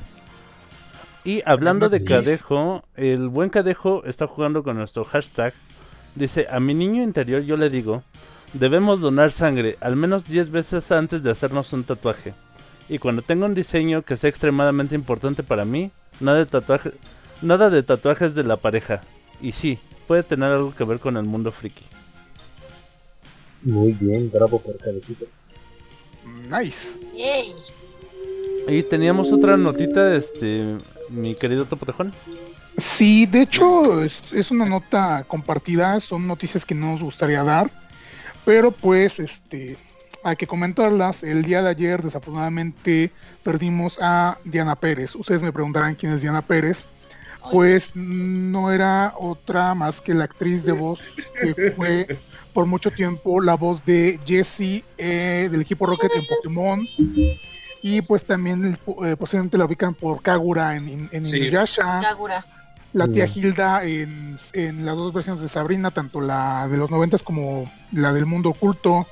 Y 1.25 1.43
hablando 1.45 1.89
de 1.89 2.03
Cadejo, 2.03 2.85
el 2.97 3.29
buen 3.29 3.51
Cadejo 3.51 4.05
está 4.05 4.27
jugando 4.27 4.63
con 4.63 4.77
nuestro 4.77 5.05
hashtag. 5.05 5.55
Dice, 6.15 6.47
a 6.51 6.59
mi 6.61 6.75
niño 6.75 7.03
interior 7.03 7.43
yo 7.43 7.57
le 7.57 7.71
digo, 7.71 8.03
debemos 8.53 9.01
donar 9.01 9.33
sangre 9.33 9.77
al 9.81 9.97
menos 9.97 10.25
10 10.25 10.51
veces 10.51 10.91
antes 10.93 11.23
de 11.23 11.31
hacernos 11.31 11.73
un 11.73 11.85
tatuaje. 11.85 12.35
Y 12.89 12.99
cuando 12.99 13.23
tenga 13.23 13.47
un 13.47 13.55
diseño 13.55 14.03
que 14.03 14.17
sea 14.17 14.31
extremadamente 14.31 14.95
importante 14.95 15.43
para 15.43 15.65
mí, 15.65 15.93
nada 16.19 16.39
de, 16.39 16.47
tatuaje, 16.47 16.93
nada 17.41 17.71
de 17.71 17.83
tatuajes 17.83 18.35
de 18.35 18.43
la 18.43 18.57
pareja. 18.57 19.03
Y 19.41 19.53
sí, 19.53 19.79
puede 20.09 20.25
tener 20.25 20.51
algo 20.51 20.75
que 20.75 20.85
ver 20.85 20.99
con 20.99 21.17
el 21.17 21.25
mundo 21.25 21.53
friki. 21.53 21.85
Muy 23.63 23.93
bien, 23.93 24.31
bravo 24.31 24.61
por 24.61 24.77
cabecito. 24.79 25.27
Nice. 26.49 26.99
Yay. 27.17 27.55
Y 28.67 28.83
teníamos 28.83 29.33
otra 29.33 29.57
notita, 29.57 30.15
este, 30.17 30.77
mi 31.09 31.35
querido 31.35 31.65
Topotejón. 31.65 32.13
Sí, 32.77 33.27
de 33.27 33.43
hecho 33.43 34.03
es, 34.03 34.33
es 34.33 34.51
una 34.51 34.65
nota 34.65 35.25
compartida, 35.29 36.01
son 36.01 36.27
noticias 36.27 36.65
que 36.65 36.75
no 36.75 36.93
nos 36.93 37.03
gustaría 37.03 37.43
dar, 37.43 37.71
pero 38.45 38.71
pues 38.71 39.19
este 39.19 39.77
hay 40.23 40.37
que 40.37 40.47
comentarlas. 40.47 41.23
El 41.23 41.43
día 41.43 41.63
de 41.63 41.71
ayer 41.71 42.03
desafortunadamente 42.03 43.11
perdimos 43.43 43.99
a 44.01 44.39
Diana 44.45 44.77
Pérez. 44.77 45.15
Ustedes 45.15 45.43
me 45.43 45.53
preguntarán 45.53 45.95
quién 45.95 46.13
es 46.13 46.23
Diana 46.23 46.43
Pérez. 46.43 46.87
Pues 47.51 47.93
no 47.97 48.71
era 48.71 49.15
otra 49.19 49.75
más 49.75 50.03
que 50.03 50.13
la 50.13 50.25
actriz 50.25 50.63
de 50.63 50.73
voz 50.73 51.01
que 51.41 51.73
fue 51.73 52.19
por 52.53 52.67
mucho 52.67 52.91
tiempo 52.91 53.41
la 53.41 53.55
voz 53.55 53.83
de 53.87 54.21
Jessie 54.27 54.85
eh, 54.99 55.49
del 55.51 55.63
equipo 55.63 55.87
Rocket 55.87 56.11
en 56.15 56.27
Pokémon. 56.27 56.87
Y 57.83 58.03
pues 58.03 58.25
también 58.27 58.79
eh, 59.05 59.17
posiblemente 59.19 59.57
la 59.57 59.65
ubican 59.65 59.95
por 59.95 60.21
Kagura 60.21 60.77
en, 60.77 60.87
en, 60.89 61.09
en 61.13 61.25
Sí. 61.25 61.39
Inuyasha 61.39 62.01
Kagura. 62.03 62.45
La 62.93 63.09
tía. 63.09 63.27
Hilda 63.27 63.85
en, 63.85 64.37
en 64.53 64.85
las 64.85 64.97
dos 64.97 65.13
versiones 65.13 65.43
de 65.43 65.49
Sabrina, 65.49 65.91
tanto 65.91 66.21
la 66.21 66.69
de 66.69 66.77
los 66.77 66.91
noventas 66.91 67.23
como 67.23 67.71
la 67.93 68.13
del 68.13 68.27
mundo 68.27 68.51
oculto, 68.51 69.07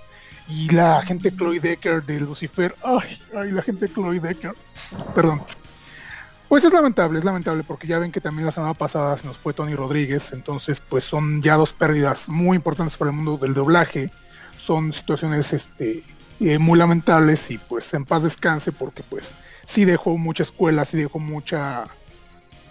y 0.48 0.70
la 0.70 0.98
agente 0.98 1.30
Chloe 1.30 1.60
Decker 1.60 2.04
de 2.04 2.20
Lucifer. 2.20 2.74
Ay, 2.82 3.18
ay, 3.36 3.52
la 3.52 3.60
agente 3.60 3.88
Chloe 3.88 4.18
Decker. 4.18 4.54
Perdón. 5.14 5.42
Pues 6.48 6.64
es 6.64 6.72
lamentable, 6.72 7.18
es 7.18 7.24
lamentable 7.26 7.62
porque 7.62 7.86
ya 7.86 7.98
ven 7.98 8.10
que 8.10 8.22
también 8.22 8.46
la 8.46 8.52
semana 8.52 8.72
pasada 8.72 9.18
se 9.18 9.26
nos 9.26 9.36
fue 9.36 9.52
Tony 9.52 9.74
Rodríguez, 9.74 10.32
entonces 10.32 10.80
pues 10.80 11.04
son 11.04 11.42
ya 11.42 11.56
dos 11.56 11.74
pérdidas 11.74 12.26
muy 12.26 12.56
importantes 12.56 12.96
para 12.96 13.10
el 13.10 13.16
mundo 13.16 13.36
del 13.36 13.52
doblaje. 13.52 14.10
Son 14.56 14.94
situaciones 14.94 15.52
este 15.52 16.02
eh, 16.40 16.58
muy 16.58 16.78
lamentables 16.78 17.50
y 17.50 17.58
pues 17.58 17.92
en 17.92 18.06
paz 18.06 18.22
descanse 18.22 18.72
porque 18.72 19.02
pues 19.02 19.34
sí 19.66 19.84
dejó 19.84 20.16
mucha 20.16 20.42
escuela, 20.42 20.86
sí 20.86 20.96
dejó 20.96 21.18
mucha 21.18 21.84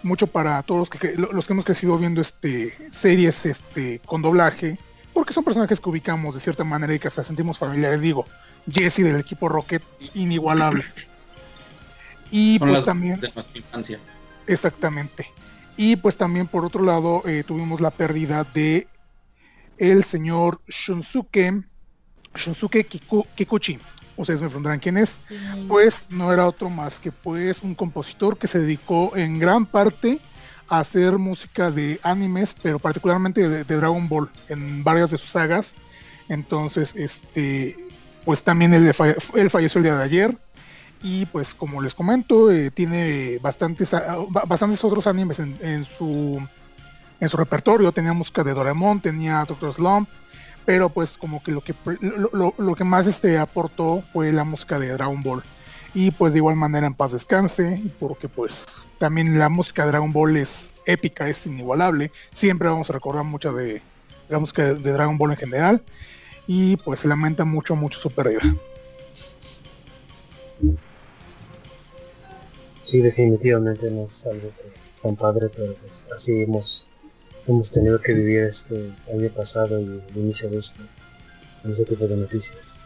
mucho 0.02 0.26
para 0.26 0.62
todos 0.62 0.80
los 0.80 0.90
que, 0.90 1.14
los 1.16 1.46
que 1.46 1.52
hemos 1.52 1.64
crecido 1.64 1.98
viendo 1.98 2.20
este 2.20 2.74
series 2.92 3.44
este 3.46 4.00
con 4.06 4.22
doblaje, 4.22 4.78
porque 5.12 5.32
son 5.32 5.44
personajes 5.44 5.80
que 5.80 5.88
ubicamos 5.88 6.34
de 6.34 6.40
cierta 6.40 6.64
manera 6.64 6.94
y 6.94 6.98
que 6.98 7.08
hasta 7.08 7.22
sentimos 7.24 7.58
familiares, 7.58 8.00
digo, 8.00 8.26
Jesse 8.70 8.98
del 8.98 9.16
equipo 9.20 9.48
Rocket, 9.48 9.82
inigualable. 10.14 10.84
Y 12.30 12.58
Son 12.58 12.68
pues 12.68 12.78
las 12.78 12.84
también, 12.84 13.18
de 13.20 13.30
nuestra 13.32 13.58
infancia. 13.58 13.98
exactamente. 14.46 15.26
Y 15.76 15.96
pues 15.96 16.16
también 16.16 16.46
por 16.46 16.64
otro 16.64 16.82
lado 16.84 17.22
eh, 17.26 17.44
tuvimos 17.46 17.80
la 17.80 17.90
pérdida 17.90 18.44
de 18.52 18.86
el 19.78 20.04
señor 20.04 20.60
Shunsuke, 20.68 21.62
Shunsuke 22.34 22.86
Kiku- 22.88 23.26
Kikuchi. 23.34 23.78
Ustedes 24.18 24.42
me 24.42 24.48
preguntarán 24.48 24.80
quién 24.80 24.98
es 24.98 25.08
Sí. 25.08 25.36
pues 25.68 26.06
no 26.10 26.32
era 26.32 26.46
otro 26.46 26.68
más 26.68 27.00
que 27.00 27.10
pues 27.12 27.62
un 27.62 27.74
compositor 27.74 28.36
que 28.36 28.46
se 28.48 28.58
dedicó 28.58 29.16
en 29.16 29.38
gran 29.38 29.64
parte 29.64 30.18
a 30.68 30.80
hacer 30.80 31.16
música 31.18 31.70
de 31.70 31.98
animes, 32.02 32.54
pero 32.62 32.78
particularmente 32.78 33.48
de, 33.48 33.64
de 33.64 33.76
Dragon 33.76 34.06
Ball 34.08 34.28
en 34.50 34.84
varias 34.84 35.10
de 35.10 35.16
sus 35.18 35.30
sagas. 35.30 35.72
Entonces, 36.28 36.92
este, 36.94 37.76
pues 38.24 38.42
también 38.42 38.74
él, 38.74 38.92
falle- 38.94 39.16
él 39.34 39.48
falleció 39.50 39.78
el 39.78 39.84
día 39.84 39.96
de 39.96 40.04
ayer. 40.04 40.36
Y 41.02 41.26
pues 41.26 41.54
como 41.54 41.80
les 41.80 41.94
comento, 41.94 42.50
eh, 42.50 42.70
tiene 42.72 43.38
bastantes, 43.40 43.94
ah, 43.94 44.18
ba- 44.28 44.42
bastantes 44.46 44.82
otros 44.84 45.06
animes 45.06 45.38
en, 45.38 45.56
en 45.62 45.84
su 45.84 46.42
en 47.20 47.28
su 47.28 47.36
repertorio, 47.36 47.90
tenía 47.92 48.12
música 48.12 48.44
de 48.44 48.52
Doraemon, 48.54 49.00
tenía 49.00 49.44
Doctor 49.44 49.74
Slump, 49.74 50.08
pero 50.68 50.90
pues 50.90 51.16
como 51.16 51.42
que 51.42 51.50
lo 51.50 51.62
que 51.62 51.74
lo, 52.02 52.28
lo- 52.34 52.54
lo 52.58 52.74
que 52.74 52.84
más 52.84 53.06
este 53.06 53.38
aportó 53.38 54.02
fue 54.12 54.30
la 54.32 54.44
música 54.44 54.78
de 54.78 54.88
Dragon 54.92 55.22
Ball. 55.22 55.42
Y 55.94 56.10
pues 56.10 56.34
de 56.34 56.40
igual 56.40 56.56
manera 56.56 56.86
en 56.86 56.92
paz 56.92 57.12
descanse, 57.12 57.80
porque 57.98 58.28
pues 58.28 58.66
también 58.98 59.38
la 59.38 59.48
música 59.48 59.84
de 59.84 59.92
Dragon 59.92 60.12
Ball 60.12 60.36
es 60.36 60.68
épica, 60.84 61.26
es 61.26 61.46
inigualable. 61.46 62.10
Siempre 62.34 62.68
vamos 62.68 62.90
a 62.90 62.92
recordar 62.92 63.24
mucho 63.24 63.50
de 63.54 63.80
la 64.28 64.38
música 64.38 64.62
de, 64.62 64.74
de 64.74 64.92
Dragon 64.92 65.16
Ball 65.16 65.30
en 65.30 65.36
general. 65.38 65.82
Y 66.46 66.76
pues 66.76 67.00
se 67.00 67.08
lamenta 67.08 67.46
mucho, 67.46 67.74
mucho 67.74 67.98
su 67.98 68.10
pérdida. 68.10 68.42
Sí, 72.84 73.00
definitivamente 73.00 73.90
no 73.90 74.02
es 74.02 74.26
algo 74.26 74.50
tan 75.02 75.16
padre, 75.16 75.48
pero 75.56 75.72
pues 75.76 76.04
así 76.14 76.42
hemos, 76.42 76.87
hemos 77.48 77.70
tenido 77.70 78.00
que 78.00 78.12
vivir 78.12 78.44
este 78.44 78.74
año 79.12 79.28
pasado 79.30 79.80
y 79.80 79.84
el 79.84 80.02
inicio 80.16 80.48
de 80.50 80.58
este, 80.58 80.82
de 81.64 81.72
este 81.72 81.84
tipo 81.84 82.06
de 82.06 82.16
noticias. 82.16 82.78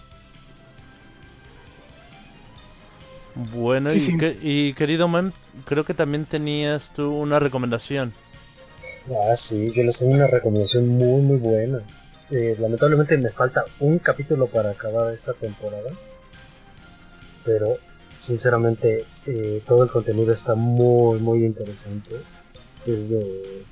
Bueno, 3.54 3.90
Sí, 3.90 3.96
y, 3.96 4.00
sí. 4.00 4.18
que- 4.18 4.38
y 4.42 4.74
querido 4.74 5.08
Mem, 5.08 5.32
creo 5.66 5.84
que 5.84 5.94
también 5.94 6.26
tenías 6.26 6.92
tú 6.94 7.10
una 7.12 7.38
recomendación. 7.38 8.12
Ah, 9.28 9.34
sí, 9.36 9.72
yo 9.74 9.82
les 9.82 9.98
tengo 9.98 10.14
una 10.14 10.26
recomendación 10.26 10.86
muy, 10.88 11.22
muy 11.22 11.36
buena. 11.38 11.80
Eh, 12.30 12.56
lamentablemente 12.58 13.16
me 13.18 13.30
falta 13.30 13.64
un 13.80 13.98
capítulo 13.98 14.46
para 14.46 14.70
acabar 14.70 15.12
esta 15.12 15.32
temporada, 15.34 15.90
pero 17.44 17.76
sinceramente 18.18 19.04
eh, 19.26 19.60
todo 19.66 19.82
el 19.84 19.90
contenido 19.90 20.32
está 20.32 20.54
muy, 20.54 21.18
muy 21.18 21.44
interesante. 21.44 22.10
Es 22.86 23.10
de- 23.10 23.62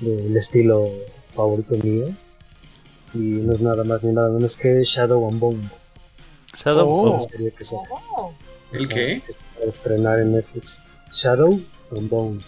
del 0.00 0.36
estilo 0.36 0.90
favorito 1.34 1.74
mío. 1.76 2.14
Y 3.14 3.18
no 3.18 3.54
es 3.54 3.60
nada 3.60 3.84
más 3.84 4.02
ni 4.02 4.12
nada 4.12 4.28
menos 4.28 4.56
que 4.56 4.82
Shadow 4.82 5.28
and 5.28 5.38
Bone. 5.40 5.68
Shadow 6.62 6.88
Oh. 6.90 7.20
Serie 7.20 7.52
que 7.52 7.64
se 7.64 7.76
Oh, 7.76 8.32
¿El 8.72 8.88
qué? 8.88 9.20
se 9.20 9.32
va 9.60 9.66
a 9.66 9.70
estrenar 9.70 10.20
en 10.20 10.32
Netflix. 10.32 10.82
Shadow 11.12 11.60
and 11.92 12.08
Bone. 12.10 12.40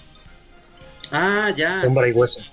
Ah, 1.12 1.50
ya. 1.56 1.82
Sombra 1.84 2.04
sí, 2.06 2.10
y 2.10 2.18
hueso. 2.18 2.40
sí. 2.40 2.46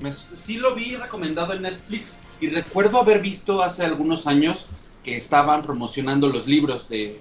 Me- 0.00 0.10
sí 0.12 0.56
lo 0.58 0.74
vi 0.74 0.96
recomendado 0.96 1.52
en 1.54 1.62
Netflix 1.62 2.18
y 2.40 2.48
recuerdo 2.48 3.00
haber 3.00 3.20
visto 3.20 3.62
hace 3.62 3.84
algunos 3.84 4.26
años 4.26 4.66
que 5.04 5.16
estaban 5.16 5.62
promocionando 5.62 6.28
los 6.28 6.46
libros 6.46 6.88
de, 6.88 7.18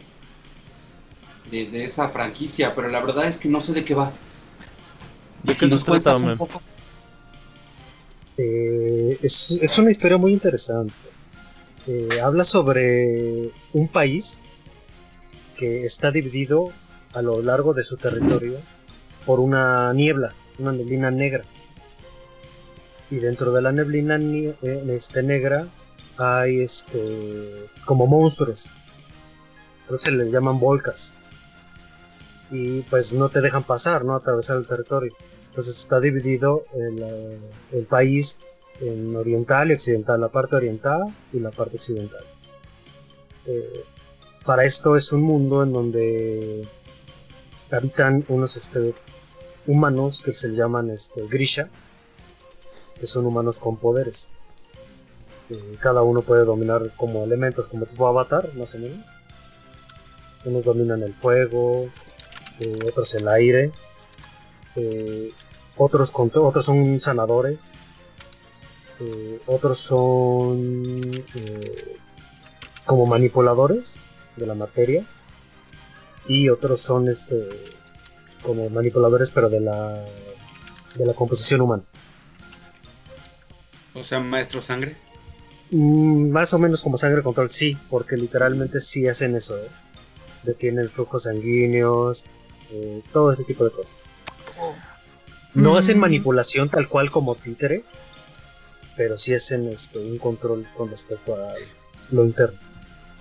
de, 1.51 1.69
de 1.69 1.85
esa 1.85 2.09
franquicia, 2.09 2.75
pero 2.75 2.89
la 2.89 2.99
verdad 3.01 3.25
es 3.25 3.37
que 3.37 3.47
no 3.49 3.61
sé 3.61 3.73
de 3.73 3.85
qué 3.85 3.93
va. 3.95 4.11
¿De 5.47 5.53
qué 5.53 5.65
si 5.65 5.67
nos 5.67 5.83
trata, 5.85 6.13
cuentas 6.13 6.21
un 6.31 6.37
poco. 6.37 6.61
Eh, 8.37 9.17
es, 9.21 9.57
es 9.61 9.77
una 9.77 9.91
historia 9.91 10.17
muy 10.17 10.33
interesante. 10.33 10.93
Eh, 11.87 12.19
habla 12.21 12.43
sobre 12.43 13.49
un 13.73 13.87
país 13.87 14.41
que 15.57 15.83
está 15.83 16.11
dividido 16.11 16.71
a 17.13 17.21
lo 17.21 17.41
largo 17.41 17.73
de 17.73 17.83
su 17.83 17.97
territorio 17.97 18.59
por 19.25 19.39
una 19.39 19.91
niebla, 19.93 20.33
una 20.59 20.71
neblina 20.71 21.09
negra. 21.09 21.43
Y 23.09 23.15
dentro 23.15 23.51
de 23.53 23.61
la 23.61 23.71
neblina 23.71 24.17
nie- 24.17 24.53
eh, 24.61 24.83
este, 24.89 25.23
negra 25.23 25.67
hay 26.17 26.61
este 26.61 27.67
como 27.85 28.05
monstruos. 28.05 28.69
Creo 29.87 29.97
que 29.97 30.03
se 30.05 30.11
les 30.11 30.31
llaman 30.31 30.59
volcas. 30.59 31.15
Y 32.51 32.81
pues 32.81 33.13
no 33.13 33.29
te 33.29 33.41
dejan 33.41 33.63
pasar, 33.63 34.03
no 34.05 34.13
atravesar 34.15 34.57
el 34.57 34.67
territorio. 34.67 35.13
Entonces 35.57 35.79
está 35.79 35.99
dividido 35.99 36.65
el, 36.75 37.85
país 37.87 38.37
en 38.79 39.15
oriental 39.15 39.71
y 39.71 39.73
occidental, 39.73 40.21
la 40.21 40.27
parte 40.27 40.55
oriental 40.55 41.01
y 41.33 41.39
la 41.39 41.49
parte 41.49 41.77
occidental. 41.77 42.23
Eh, 43.47 43.83
para 44.45 44.65
esto 44.65 44.95
es 44.95 45.11
un 45.11 45.23
mundo 45.23 45.63
en 45.63 45.73
donde 45.73 46.67
habitan 47.71 48.23
unos 48.27 48.55
este, 48.55 48.93
humanos 49.65 50.21
que 50.23 50.31
se 50.31 50.49
llaman 50.49 50.91
este, 50.91 51.25
Grisha, 51.25 51.69
que 52.99 53.07
son 53.07 53.25
humanos 53.25 53.57
con 53.57 53.77
poderes. 53.77 54.29
Eh, 55.49 55.75
cada 55.81 56.03
uno 56.03 56.21
puede 56.21 56.45
dominar 56.45 56.93
como 56.97 57.23
elementos, 57.23 57.65
como 57.65 57.87
tipo 57.87 58.07
avatar, 58.07 58.53
más 58.53 58.75
o 58.75 58.77
menos. 58.77 59.03
Unos 60.45 60.63
dominan 60.63 61.01
el 61.01 61.15
fuego, 61.15 61.89
eh, 62.59 62.79
otros 62.85 63.15
el 63.15 63.27
aire, 63.27 63.71
eh, 64.75 65.31
otros, 65.77 66.11
con- 66.11 66.31
otros 66.33 66.65
son 66.65 66.99
sanadores, 66.99 67.65
eh, 68.99 69.39
otros 69.45 69.77
son 69.77 71.23
eh, 71.35 71.97
como 72.85 73.05
manipuladores 73.05 73.97
de 74.35 74.45
la 74.47 74.55
materia 74.55 75.03
y 76.27 76.49
otros 76.49 76.81
son 76.81 77.07
este 77.09 77.35
como 78.43 78.69
manipuladores 78.69 79.31
pero 79.31 79.49
de 79.49 79.59
la 79.59 80.03
de 80.95 81.05
la 81.05 81.13
composición 81.13 81.61
humana 81.61 81.83
O 83.93 84.03
sea, 84.03 84.19
maestro 84.19 84.61
sangre. 84.61 84.95
Mm, 85.71 86.29
más 86.29 86.53
o 86.53 86.59
menos 86.59 86.81
como 86.81 86.97
sangre 86.97 87.21
control 87.23 87.49
sí 87.49 87.77
porque 87.89 88.15
literalmente 88.15 88.79
sí 88.79 89.07
hacen 89.07 89.35
eso 89.35 89.57
¿eh? 89.57 89.67
detienen 90.43 90.89
flujos 90.89 91.23
sanguíneos 91.23 92.25
eh, 92.71 93.01
todo 93.11 93.31
ese 93.33 93.43
tipo 93.43 93.65
de 93.65 93.71
cosas 93.71 94.03
no 95.53 95.73
Mm. 95.73 95.77
hacen 95.77 95.99
manipulación 95.99 96.69
tal 96.69 96.87
cual 96.87 97.09
como 97.11 97.35
títere 97.35 97.83
pero 98.95 99.17
sí 99.17 99.33
hacen 99.33 99.67
este, 99.67 99.99
un 99.99 100.17
control 100.17 100.67
con 100.75 100.89
respecto 100.89 101.35
a 101.35 101.53
lo 102.11 102.25
interno 102.25 102.57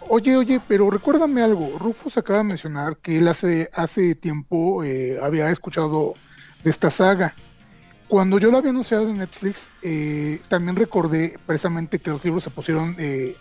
Oye, 0.09 0.37
oye, 0.37 0.61
pero 0.69 0.89
recuérdame 0.89 1.43
algo. 1.43 1.77
Rufus 1.81 2.17
acaba 2.17 2.39
de 2.39 2.45
mencionar 2.45 2.97
que 2.99 3.19
él 3.19 3.27
hace, 3.27 3.71
hace 3.75 4.15
tiempo 4.15 4.85
eh, 4.85 5.19
había 5.21 5.51
escuchado 5.51 6.15
de 6.62 6.71
esta 6.71 6.91
saga. 6.91 7.35
Cuando 8.07 8.39
yo 8.39 8.53
la 8.53 8.59
había 8.59 8.71
anunciado 8.71 9.09
en 9.09 9.19
Netflix, 9.19 9.69
eh, 9.83 10.41
también 10.49 10.77
recordé 10.77 11.37
precisamente 11.45 11.99
que 11.99 12.11
los 12.11 12.25
libros 12.25 12.45
se 12.45 12.51
pusieron 12.51 12.95
eh, 13.01 13.35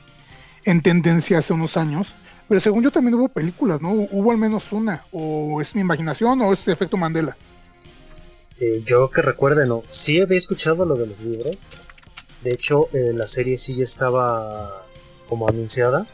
en 0.63 0.82
tendencia 0.82 1.38
hace 1.38 1.54
unos 1.54 1.78
años. 1.78 2.08
Pero 2.50 2.60
según 2.60 2.84
yo 2.84 2.89
también 2.89 3.13
hubo 3.13 3.28
películas, 3.28 3.80
¿no? 3.80 3.91
Hubo 3.91 4.32
al 4.32 4.39
menos 4.39 4.71
una. 4.71 5.04
O 5.12 5.62
es 5.62 5.76
mi 5.76 5.82
imaginación 5.82 6.41
o 6.41 6.52
es 6.52 6.67
efecto 6.67 6.98
Mandela. 6.98 7.38
Eh, 8.60 8.82
yo 8.86 9.10
que 9.10 9.22
recuerde, 9.22 9.65
no. 9.68 9.84
Sí 9.89 10.22
había 10.22 10.38
escuchado 10.38 10.86
lo 10.86 10.96
de 10.96 11.08
los 11.08 11.20
libros. 11.20 11.58
De 12.41 12.54
hecho, 12.54 12.89
eh, 12.94 13.12
la 13.13 13.26
serie 13.28 13.58
sí 13.58 13.82
estaba 13.82 14.86
como 15.28 15.48
anunciada. 15.50 16.06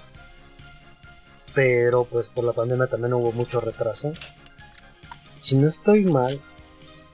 Pero 1.53 2.05
pues 2.05 2.27
por 2.27 2.45
la 2.45 2.53
pandemia 2.53 2.87
también 2.87 3.13
hubo 3.13 3.31
mucho 3.33 3.59
retraso. 3.59 4.13
Si 5.39 5.57
no 5.57 5.67
estoy 5.67 6.05
mal, 6.05 6.39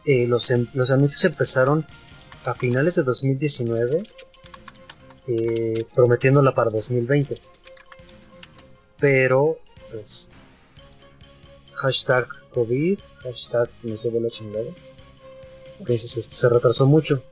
eh, 0.05 0.27
los, 0.27 0.51
em- 0.51 0.67
los 0.73 0.91
anuncios 0.91 1.23
empezaron 1.25 1.85
a 2.45 2.53
finales 2.53 2.95
de 2.95 3.03
2019, 3.03 4.03
eh, 5.27 5.85
prometiéndola 5.95 6.53
para 6.53 6.69
2020. 6.69 7.35
Pero, 8.99 9.57
pues, 9.91 10.29
hashtag 11.73 12.27
COVID, 12.53 12.99
hashtag 13.23 13.69
nos 13.83 14.05
la 14.05 14.29
chingada. 14.29 14.71
Entonces 15.79 16.17
este, 16.17 16.35
se 16.35 16.49
retrasó 16.49 16.87
mucho. 16.87 17.23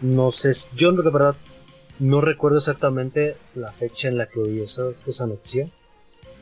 No 0.00 0.30
sé, 0.30 0.52
yo 0.74 0.92
de 0.92 1.10
verdad 1.10 1.36
no 1.98 2.20
recuerdo 2.20 2.58
exactamente 2.58 3.36
la 3.54 3.72
fecha 3.72 4.08
en 4.08 4.18
la 4.18 4.26
que 4.26 4.40
oí 4.40 4.60
eso, 4.60 4.94
esa 5.06 5.26
noticia, 5.26 5.68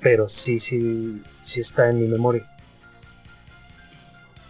pero 0.01 0.29
sí, 0.29 0.59
sí, 0.59 1.23
sí 1.43 1.61
está 1.61 1.91
en 1.91 2.01
mi 2.01 2.09
memoria. 2.09 2.47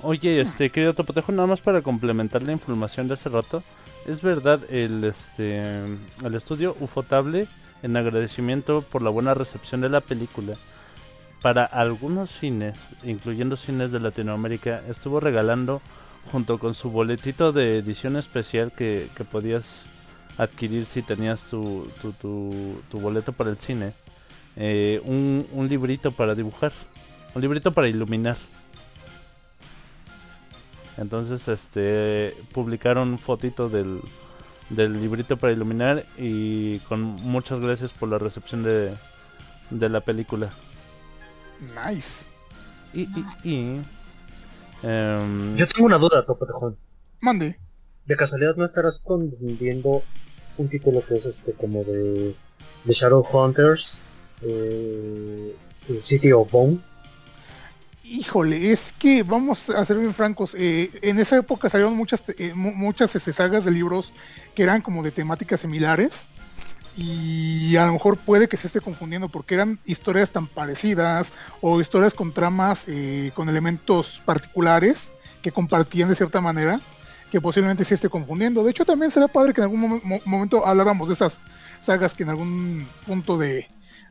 Oye, 0.02 0.40
este, 0.40 0.70
querido 0.70 0.94
Topotejo, 0.94 1.32
nada 1.32 1.46
más 1.46 1.60
para 1.60 1.82
complementar 1.82 2.42
la 2.42 2.52
información 2.52 3.08
de 3.08 3.14
hace 3.14 3.28
rato. 3.28 3.62
Es 4.06 4.22
verdad, 4.22 4.60
el, 4.70 5.04
este, 5.04 5.58
el 5.58 6.34
estudio 6.34 6.74
Ufotable, 6.80 7.48
en 7.82 7.96
agradecimiento 7.96 8.82
por 8.82 9.02
la 9.02 9.10
buena 9.10 9.34
recepción 9.34 9.82
de 9.82 9.90
la 9.90 10.00
película, 10.00 10.54
para 11.42 11.64
algunos 11.64 12.30
cines, 12.30 12.90
incluyendo 13.02 13.56
cines 13.56 13.92
de 13.92 14.00
Latinoamérica, 14.00 14.82
estuvo 14.88 15.20
regalando, 15.20 15.82
junto 16.30 16.58
con 16.58 16.74
su 16.74 16.90
boletito 16.90 17.52
de 17.52 17.78
edición 17.78 18.16
especial 18.16 18.72
que, 18.72 19.08
que 19.16 19.24
podías 19.24 19.84
adquirir 20.38 20.86
si 20.86 21.02
tenías 21.02 21.42
tu, 21.42 21.88
tu, 22.00 22.12
tu, 22.12 22.82
tu 22.88 23.00
boleto 23.00 23.32
para 23.32 23.50
el 23.50 23.58
cine, 23.58 23.92
eh, 24.56 25.00
un, 25.04 25.46
un 25.52 25.68
librito 25.68 26.12
para 26.12 26.34
dibujar, 26.34 26.72
un 27.34 27.42
librito 27.42 27.72
para 27.72 27.88
iluminar. 27.88 28.36
Entonces, 30.96 31.46
este, 31.48 32.34
publicaron 32.52 33.18
fotito 33.18 33.68
del, 33.68 34.00
del 34.68 35.00
librito 35.00 35.36
para 35.36 35.52
iluminar 35.52 36.04
y 36.18 36.78
con 36.80 37.00
muchas 37.00 37.60
gracias 37.60 37.92
por 37.92 38.08
la 38.08 38.18
recepción 38.18 38.62
de, 38.62 38.94
de 39.70 39.88
la 39.88 40.00
película. 40.00 40.50
Nice. 41.60 42.24
Y, 42.92 43.02
y, 43.02 43.24
y, 43.44 43.82
Em, 44.82 45.56
Yo 45.56 45.66
tengo 45.68 45.86
una 45.86 45.98
duda, 45.98 46.24
Topo 46.24 46.46
de 46.46 46.52
Juan. 46.52 46.76
Mande. 47.20 47.58
¿De 48.06 48.16
casualidad 48.16 48.56
no 48.56 48.64
estarás 48.64 48.98
confundiendo 48.98 50.02
un 50.56 50.68
título 50.68 51.02
que 51.06 51.14
es 51.16 51.26
este 51.26 51.52
como 51.52 51.84
de, 51.84 52.34
de 52.84 52.92
Shadowhunters? 52.92 54.02
Eh, 54.42 55.54
el 55.88 56.02
City 56.02 56.32
of 56.32 56.50
Bone. 56.50 56.78
Híjole, 58.02 58.72
es 58.72 58.92
que 58.98 59.22
vamos 59.22 59.68
a 59.70 59.84
ser 59.84 59.98
bien 59.98 60.14
francos. 60.14 60.54
eh, 60.58 60.90
en 61.02 61.18
esa 61.20 61.36
época 61.36 61.68
salieron 61.68 61.94
muchas, 61.96 62.22
eh, 62.38 62.52
mu- 62.54 62.74
muchas 62.74 63.14
este, 63.14 63.32
sagas 63.32 63.64
de 63.64 63.70
libros 63.70 64.12
que 64.54 64.62
eran 64.64 64.82
como 64.82 65.02
de 65.02 65.12
temáticas 65.12 65.60
similares. 65.60 66.26
Y 66.96 67.76
a 67.76 67.86
lo 67.86 67.92
mejor 67.92 68.16
puede 68.16 68.48
que 68.48 68.56
se 68.56 68.66
esté 68.66 68.80
confundiendo 68.80 69.28
porque 69.28 69.54
eran 69.54 69.78
historias 69.84 70.30
tan 70.30 70.46
parecidas 70.46 71.32
o 71.60 71.80
historias 71.80 72.14
con 72.14 72.32
tramas 72.32 72.82
eh, 72.86 73.30
con 73.34 73.48
elementos 73.48 74.20
particulares 74.24 75.10
que 75.42 75.52
compartían 75.52 76.08
de 76.08 76.14
cierta 76.14 76.40
manera 76.40 76.80
que 77.30 77.40
posiblemente 77.40 77.84
se 77.84 77.94
esté 77.94 78.08
confundiendo. 78.08 78.64
De 78.64 78.72
hecho, 78.72 78.84
también 78.84 79.10
será 79.12 79.28
padre 79.28 79.54
que 79.54 79.60
en 79.60 79.64
algún 79.64 79.80
momen- 79.82 80.02
mo- 80.02 80.20
momento 80.24 80.66
habláramos 80.66 81.06
de 81.08 81.14
esas 81.14 81.40
sagas 81.80 82.12
que 82.12 82.24
en 82.24 82.30
algún 82.30 82.86
punto 83.06 83.38
de, 83.38 83.68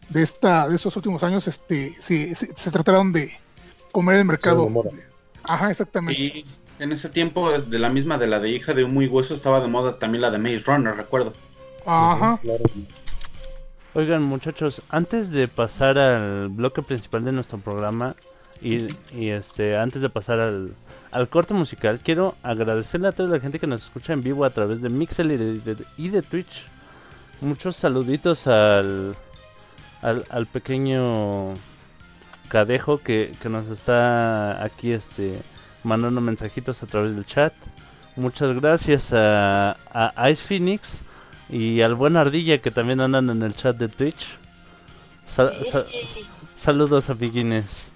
de 0.07 0.23
esta 0.23 0.67
de 0.67 0.75
estos 0.77 0.95
últimos 0.95 1.21
años 1.23 1.47
este 1.47 1.95
se, 1.99 2.33
se, 2.35 2.55
se 2.55 2.71
trataron 2.71 3.11
de 3.11 3.37
comer 3.91 4.15
el 4.15 4.25
mercado. 4.25 4.63
Ajá, 5.43 5.69
exactamente. 5.69 6.19
Sí, 6.19 6.45
en 6.79 6.91
ese 6.93 7.09
tiempo, 7.09 7.51
de 7.51 7.79
la 7.79 7.89
misma 7.89 8.17
de 8.17 8.27
la 8.27 8.39
de 8.39 8.49
hija 8.49 8.73
de 8.73 8.85
un 8.85 8.93
muy 8.93 9.07
hueso, 9.07 9.33
estaba 9.33 9.59
de 9.59 9.67
moda 9.67 9.99
también 9.99 10.21
la 10.21 10.31
de 10.31 10.37
Maze 10.37 10.63
Runner, 10.65 10.95
recuerdo. 10.95 11.33
Ajá. 11.85 12.39
Claro. 12.41 12.63
Oigan 13.95 14.21
muchachos, 14.23 14.81
antes 14.89 15.31
de 15.31 15.47
pasar 15.47 15.97
al 15.97 16.49
bloque 16.49 16.81
principal 16.81 17.25
de 17.25 17.31
nuestro 17.31 17.57
programa 17.57 18.15
y, 18.61 18.87
y, 19.15 19.29
este 19.29 19.77
antes 19.77 20.01
de 20.01 20.09
pasar 20.09 20.39
al, 20.39 20.73
al 21.11 21.27
corte 21.29 21.53
musical, 21.55 21.99
quiero 21.99 22.35
agradecerle 22.43 23.07
a 23.07 23.11
toda 23.13 23.29
la 23.29 23.39
gente 23.39 23.57
que 23.59 23.65
nos 23.67 23.83
escucha 23.85 24.13
en 24.13 24.21
vivo 24.21 24.45
a 24.45 24.51
través 24.51 24.81
de 24.81 24.89
Mixel 24.89 25.31
y 25.31 25.37
de, 25.37 25.59
de- 25.59 25.85
y 25.97 26.09
de 26.09 26.21
Twitch. 26.21 26.67
Muchos 27.41 27.77
saluditos 27.77 28.45
al, 28.47 29.15
al, 30.01 30.25
al 30.29 30.45
pequeño 30.45 31.55
Cadejo 32.49 32.99
que, 32.99 33.33
que 33.41 33.49
nos 33.49 33.69
está 33.69 34.63
aquí 34.63 34.91
este 34.91 35.39
mandando 35.83 36.19
mensajitos 36.21 36.83
a 36.83 36.87
través 36.87 37.15
del 37.15 37.25
chat. 37.25 37.53
Muchas 38.15 38.53
gracias 38.59 39.13
a, 39.13 39.77
a 39.93 40.29
Ice 40.29 40.43
Phoenix 40.43 41.01
y 41.49 41.81
al 41.81 41.95
buen 41.95 42.15
Ardilla 42.17 42.59
que 42.59 42.71
también 42.71 42.99
andan 43.01 43.29
en 43.29 43.41
el 43.43 43.55
chat 43.55 43.75
de 43.77 43.87
Twitch. 43.87 44.37
Sa- 45.25 45.51
sa- 45.63 45.85
Yay. 45.87 46.25
saludos 46.55 47.09
amiguines. 47.09 47.91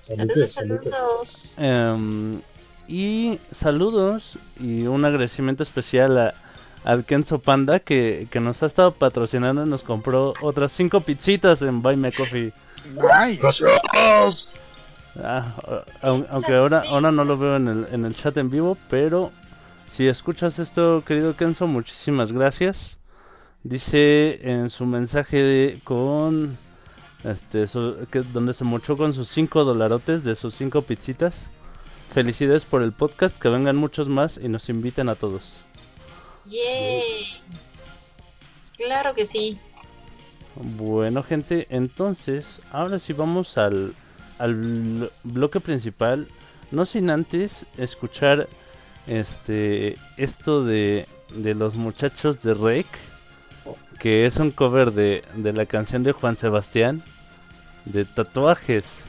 Saludos, 0.00 0.52
Saludos. 0.52 1.54
Em, 1.58 2.40
y 2.88 3.38
saludos 3.52 4.38
y 4.58 4.82
un 4.86 5.04
agradecimiento 5.04 5.62
especial 5.62 6.18
a, 6.18 6.34
al 6.84 7.04
Kenzo 7.04 7.38
Panda 7.40 7.78
que, 7.80 8.26
que 8.30 8.40
nos 8.40 8.62
ha 8.62 8.66
estado 8.66 8.92
patrocinando 8.92 9.64
y 9.64 9.68
nos 9.68 9.82
compró 9.82 10.34
otras 10.40 10.72
cinco 10.72 11.00
pizzitas 11.00 11.62
en 11.62 11.82
Buy 11.82 11.96
Me 11.96 12.10
Coffee. 12.12 12.52
Nice. 12.94 13.40
Gracias. 13.40 14.58
Ah, 15.22 15.44
au- 16.02 16.26
aunque 16.30 16.54
ahora, 16.54 16.82
ahora 16.88 17.10
no 17.12 17.24
lo 17.24 17.36
veo 17.36 17.56
en 17.56 17.68
el, 17.68 17.86
en 17.92 18.04
el 18.04 18.14
chat 18.14 18.36
en 18.36 18.48
vivo, 18.50 18.76
pero 18.88 19.30
si 19.90 20.06
escuchas 20.08 20.58
esto, 20.58 21.02
querido 21.04 21.36
Kenzo, 21.36 21.66
muchísimas 21.66 22.32
gracias. 22.32 22.96
Dice 23.62 24.40
en 24.50 24.70
su 24.70 24.86
mensaje 24.86 25.36
de- 25.42 25.80
con 25.84 26.56
este 27.24 27.66
su- 27.66 28.06
que, 28.10 28.20
donde 28.20 28.54
se 28.54 28.64
mochó 28.64 28.96
con 28.96 29.12
sus 29.12 29.28
5 29.28 29.64
dolarotes 29.64 30.24
de 30.24 30.34
sus 30.36 30.54
5 30.54 30.82
pizzitas. 30.82 31.48
Felicidades 32.14 32.64
por 32.64 32.82
el 32.82 32.92
podcast, 32.92 33.40
que 33.40 33.48
vengan 33.48 33.76
muchos 33.76 34.08
más 34.08 34.38
y 34.42 34.48
nos 34.48 34.68
inviten 34.68 35.08
a 35.08 35.14
todos. 35.14 35.58
Yay. 36.46 37.02
Claro 38.76 39.14
que 39.14 39.24
sí. 39.24 39.58
Bueno, 40.56 41.22
gente, 41.22 41.66
entonces, 41.70 42.62
ahora 42.72 42.98
sí 42.98 43.12
vamos 43.12 43.58
al, 43.58 43.94
al 44.38 45.10
bloque 45.22 45.60
principal. 45.60 46.26
No 46.72 46.86
sin 46.86 47.10
antes 47.10 47.66
escuchar 47.76 48.48
este 49.06 49.96
esto 50.16 50.64
de, 50.64 51.06
de 51.34 51.54
los 51.54 51.74
muchachos 51.74 52.42
de 52.42 52.54
Rake, 52.54 52.86
que 53.98 54.26
es 54.26 54.36
un 54.36 54.50
cover 54.50 54.92
de, 54.92 55.22
de 55.34 55.52
la 55.52 55.66
canción 55.66 56.02
de 56.02 56.12
Juan 56.12 56.36
Sebastián, 56.36 57.02
de 57.84 58.04
tatuajes. 58.04 59.04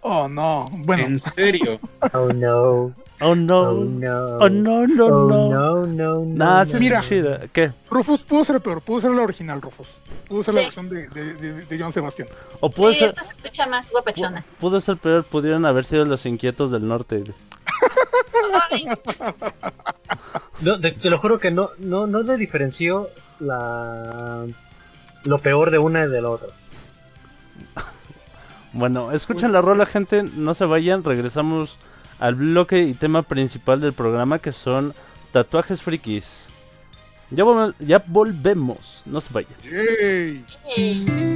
Oh, 0.00 0.28
no. 0.28 0.66
Bueno, 0.72 1.06
En 1.06 1.18
serio. 1.18 1.80
Oh 2.12 2.28
no. 2.32 2.92
Oh 3.20 3.34
no, 3.36 3.60
Oh 3.60 3.84
no. 3.84 4.36
oh 4.40 4.48
no, 4.50 4.86
no, 4.88 5.06
Oh, 5.06 5.28
no. 5.28 5.48
no, 5.48 5.86
no, 5.86 6.14
no. 6.18 6.24
Nah, 6.26 6.64
sí 6.64 6.78
Mira. 6.80 7.00
chida. 7.00 7.40
¿Qué? 7.52 7.72
Rufus 7.88 8.22
pudo 8.22 8.44
ser 8.44 8.60
peor. 8.60 8.82
Pudo 8.82 9.00
ser 9.02 9.12
la 9.12 9.22
original, 9.22 9.62
Rufus. 9.62 9.86
Pudo 10.28 10.42
ser 10.42 10.54
la 10.54 10.60
Sí. 10.60 10.66
versión 10.66 10.88
de, 10.90 11.08
de, 11.08 11.34
de, 11.34 11.64
de 11.64 11.78
John 11.80 11.92
Sebastián. 11.92 12.28
O 12.60 12.68
pudo 12.70 12.92
Sí, 12.92 12.98
ser, 12.98 13.10
esta 13.10 13.22
se 13.22 13.32
escucha 13.32 13.66
más 13.66 13.90
guapachona. 13.92 14.40
pu- 14.40 14.58
pudo 14.60 14.80
ser 14.80 14.96
peor, 14.98 15.24
pudieron 15.24 15.64
haber 15.64 15.84
sido 15.84 16.04
los 16.04 16.26
inquietos 16.26 16.72
del 16.72 16.86
norte. 16.88 17.22
No, 20.60 20.78
te, 20.80 20.92
te 20.92 21.10
lo 21.10 21.18
juro 21.18 21.38
que 21.40 21.50
no, 21.50 21.70
no, 21.78 22.06
no 22.06 22.22
le 22.22 22.36
diferenció 22.36 23.10
la 23.40 24.46
lo 25.24 25.38
peor 25.40 25.70
de 25.70 25.78
una 25.78 26.04
y 26.04 26.08
de 26.08 26.22
la 26.22 26.30
otra. 26.30 26.48
Bueno, 28.72 29.12
escuchen 29.12 29.52
la 29.52 29.60
rola, 29.62 29.86
gente. 29.86 30.22
No 30.22 30.54
se 30.54 30.64
vayan. 30.64 31.04
Regresamos 31.04 31.78
al 32.18 32.34
bloque 32.34 32.82
y 32.82 32.94
tema 32.94 33.22
principal 33.22 33.80
del 33.80 33.92
programa 33.92 34.38
que 34.40 34.52
son 34.52 34.94
tatuajes 35.32 35.80
frikis. 35.82 36.40
Ya, 37.30 37.44
vol- 37.44 37.74
ya 37.78 38.02
volvemos. 38.06 39.02
No 39.06 39.20
se 39.20 39.32
vayan. 39.32 39.52
Yay. 40.76 41.33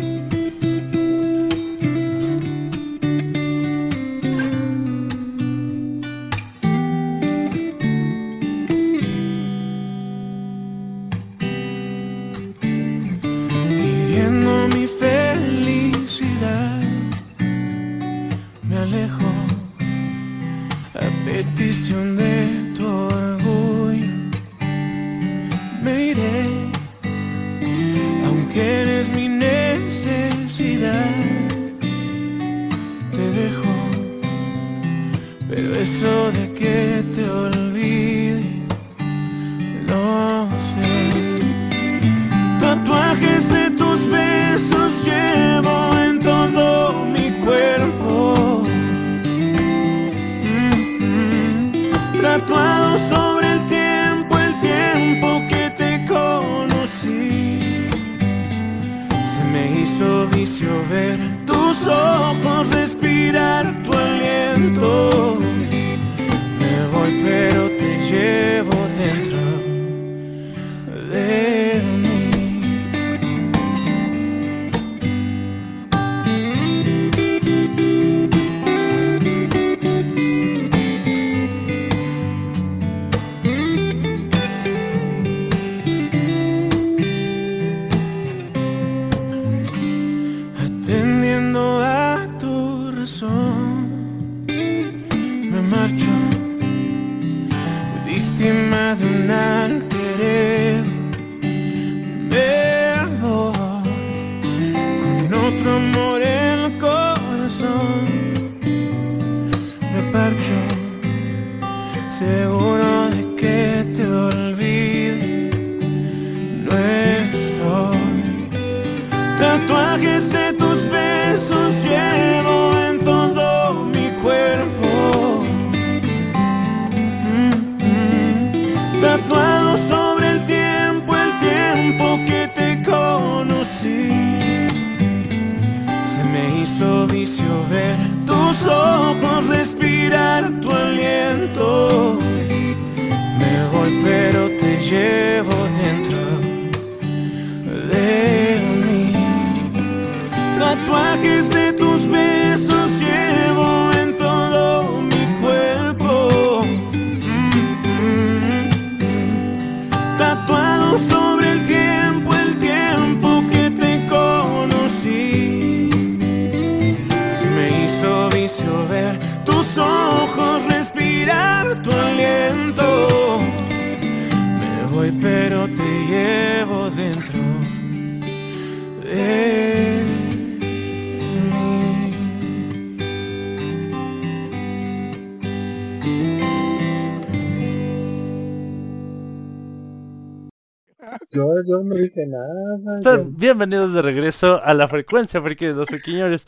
Yo, 191.31 191.44
yo 191.66 191.83
no 191.83 191.94
dije 191.94 192.27
nada. 192.27 192.97
Están 192.97 193.25
yo- 193.25 193.31
bienvenidos 193.38 193.94
de 193.94 194.03
regreso 194.03 194.62
a 194.62 194.75
la 194.75 194.88
frecuencia 194.88 195.40
friki 195.40 195.66
de 195.66 195.73
los. 195.75 195.88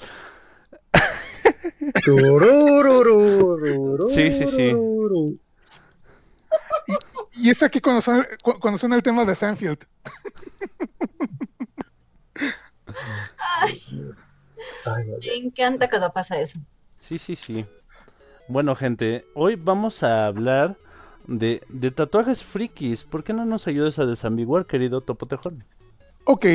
Tururururururu. 2.04 4.08
Sí, 4.10 4.30
sí, 4.32 4.46
sí. 4.46 4.72
Y 7.36 7.50
es 7.50 7.62
aquí 7.62 7.80
cuando 7.80 8.02
suena, 8.02 8.26
cu- 8.42 8.58
cuando 8.60 8.76
suena 8.78 8.96
el 8.96 9.02
tema 9.02 9.24
de 9.24 9.34
Sanfield. 9.34 9.78
Ay, 13.62 13.78
me 15.20 15.34
encanta 15.36 15.88
cuando 15.88 16.10
pasa 16.12 16.38
eso. 16.40 16.58
Sí, 16.98 17.18
sí, 17.18 17.36
sí. 17.36 17.64
Bueno, 18.50 18.74
gente, 18.74 19.26
hoy 19.34 19.54
vamos 19.54 20.02
a 20.02 20.26
hablar 20.26 20.76
de, 21.28 21.60
tatuajes 21.94 22.42
frikis. 22.42 23.04
¿Por 23.04 23.22
qué 23.22 23.32
no 23.32 23.44
nos 23.44 23.68
ayudas 23.68 24.00
a 24.00 24.06
desambiguar, 24.06 24.66
querido 24.66 25.02
Topotejón? 25.02 25.62
Ok. 26.24 26.46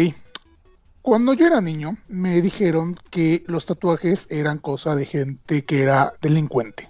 Cuando 1.01 1.31
yo 1.31 1.47
era 1.47 1.61
niño, 1.61 1.95
me 2.09 2.41
dijeron 2.41 2.97
que 3.11 3.45
los 3.47 3.65
tatuajes 3.65 4.27
eran 4.29 4.57
cosa 4.57 4.93
de 4.93 5.05
gente 5.05 5.63
que 5.63 5.83
era 5.83 6.11
delincuente. 6.21 6.89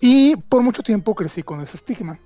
Y 0.00 0.34
por 0.34 0.64
mucho 0.64 0.82
tiempo 0.82 1.14
crecí 1.14 1.44
con 1.44 1.60
ese 1.60 1.76
estigma. 1.76 2.18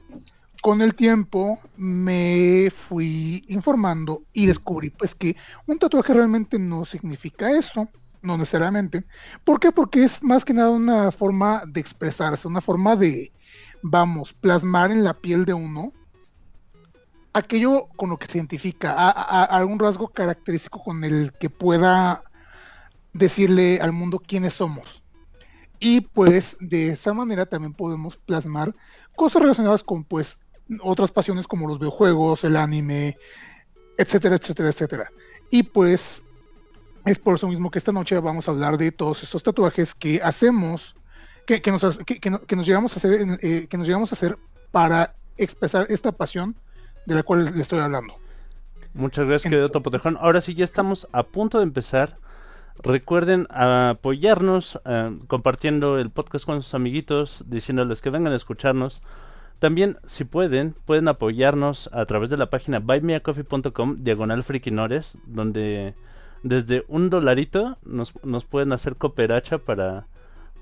Con 0.63 0.81
el 0.81 0.95
tiempo 0.95 1.61
me 1.77 2.71
fui 2.75 3.45
informando 3.49 4.23
y 4.33 4.47
descubrí 4.47 4.89
pues 4.89 5.15
que 5.15 5.37
un 5.67 5.79
tatuaje 5.79 6.15
realmente 6.15 6.59
no 6.59 6.87
significa 6.87 7.51
eso, 7.51 7.91
no 8.25 8.37
necesariamente. 8.39 9.05
¿Por 9.45 9.61
qué? 9.61 9.73
Porque 9.73 10.05
es 10.05 10.23
más 10.23 10.45
que 10.45 10.55
nada 10.55 10.71
una 10.71 11.13
forma 11.13 11.63
de 11.67 11.81
expresarse, 11.81 12.49
una 12.49 12.61
forma 12.61 12.97
de, 12.97 13.33
vamos, 13.83 14.33
plasmar 14.35 14.91
en 14.93 15.05
la 15.05 15.15
piel 15.15 15.45
de 15.45 15.55
uno 15.55 15.93
aquello 17.33 17.89
con 17.97 18.11
lo 18.11 18.17
que 18.19 18.27
se 18.27 18.39
identifica, 18.39 18.93
a, 18.95 19.11
a- 19.11 19.45
algún 19.45 19.79
rasgo 19.79 20.09
característico 20.09 20.83
con 20.83 21.05
el 21.05 21.33
que 21.39 21.51
pueda 21.51 22.23
decirle 23.15 23.81
al 23.81 23.93
mundo 23.93 24.21
quiénes 24.27 24.55
somos. 24.55 25.05
Y 25.81 26.03
pues 26.03 26.57
de 26.61 26.91
esa 26.91 27.15
manera 27.15 27.47
también 27.47 27.75
podemos 27.75 28.19
plasmar 28.19 28.75
cosas 29.17 29.43
relacionadas 29.43 29.85
con 29.85 30.05
pues 30.05 30.39
otras 30.83 31.13
pasiones 31.13 31.49
como 31.49 31.69
los 31.69 31.81
videojuegos, 31.81 32.45
el 32.45 32.57
anime, 32.57 33.19
etcétera, 33.99 34.37
etcétera, 34.37 34.71
etcétera. 34.71 35.13
Y 35.51 35.65
pues 35.65 36.24
es 37.05 37.19
por 37.19 37.37
eso 37.37 37.49
mismo 37.49 37.71
que 37.71 37.79
esta 37.79 37.93
noche 37.93 38.19
vamos 38.19 38.49
a 38.49 38.53
hablar 38.53 38.79
de 38.79 38.93
todos 38.93 39.23
estos 39.23 39.43
tatuajes 39.43 39.95
que 39.95 40.21
hacemos, 40.23 40.97
que, 41.47 41.61
que 41.63 41.71
nos, 41.71 41.99
que, 41.99 42.19
que 42.21 42.31
no- 42.31 42.41
que 42.41 42.57
nos 42.57 42.67
llegamos 42.67 42.95
a 42.95 42.97
hacer, 42.99 43.39
eh, 43.43 43.67
que 43.69 43.77
nos 43.79 43.87
llegamos 43.87 44.13
a 44.13 44.15
hacer 44.15 44.39
para 44.71 45.15
expresar 45.37 45.87
esta 45.91 46.13
pasión 46.13 46.57
de 47.07 47.15
la 47.17 47.23
cual 47.23 47.45
les 47.45 47.57
estoy 47.57 47.81
hablando. 47.81 48.15
Muchas 48.95 49.27
gracias, 49.27 49.51
querido 49.51 49.69
Topotejón. 49.69 50.17
Ahora 50.21 50.41
sí, 50.41 50.55
ya 50.55 50.65
estamos 50.65 51.09
a 51.13 51.25
punto 51.25 51.59
de 51.59 51.65
empezar. 51.65 52.17
Recuerden 52.83 53.47
apoyarnos 53.51 54.81
eh, 54.85 55.17
compartiendo 55.27 55.99
el 55.99 56.11
podcast 56.11 56.45
con 56.45 56.63
sus 56.63 56.75
amiguitos, 56.75 57.45
diciéndoles 57.47 58.01
que 58.01 58.11
vengan 58.11 58.33
a 58.33 58.37
escucharnos. 58.37 59.03
También, 59.59 59.99
si 60.05 60.25
pueden, 60.25 60.75
pueden 60.85 61.09
apoyarnos 61.09 61.89
a 61.93 62.05
través 62.07 62.31
de 62.31 62.37
la 62.37 62.51
página 62.51 62.81
buymeacoffee.com, 62.81 63.97
diagonal 64.03 64.43
friquinores, 64.43 65.17
donde 65.27 65.95
desde 66.45 66.85
un 66.89 67.11
dolarito 67.11 67.79
nos, 67.85 68.13
nos 68.23 68.45
pueden 68.45 68.73
hacer 68.73 68.97
cooperacha 68.97 69.59
para, 69.59 70.07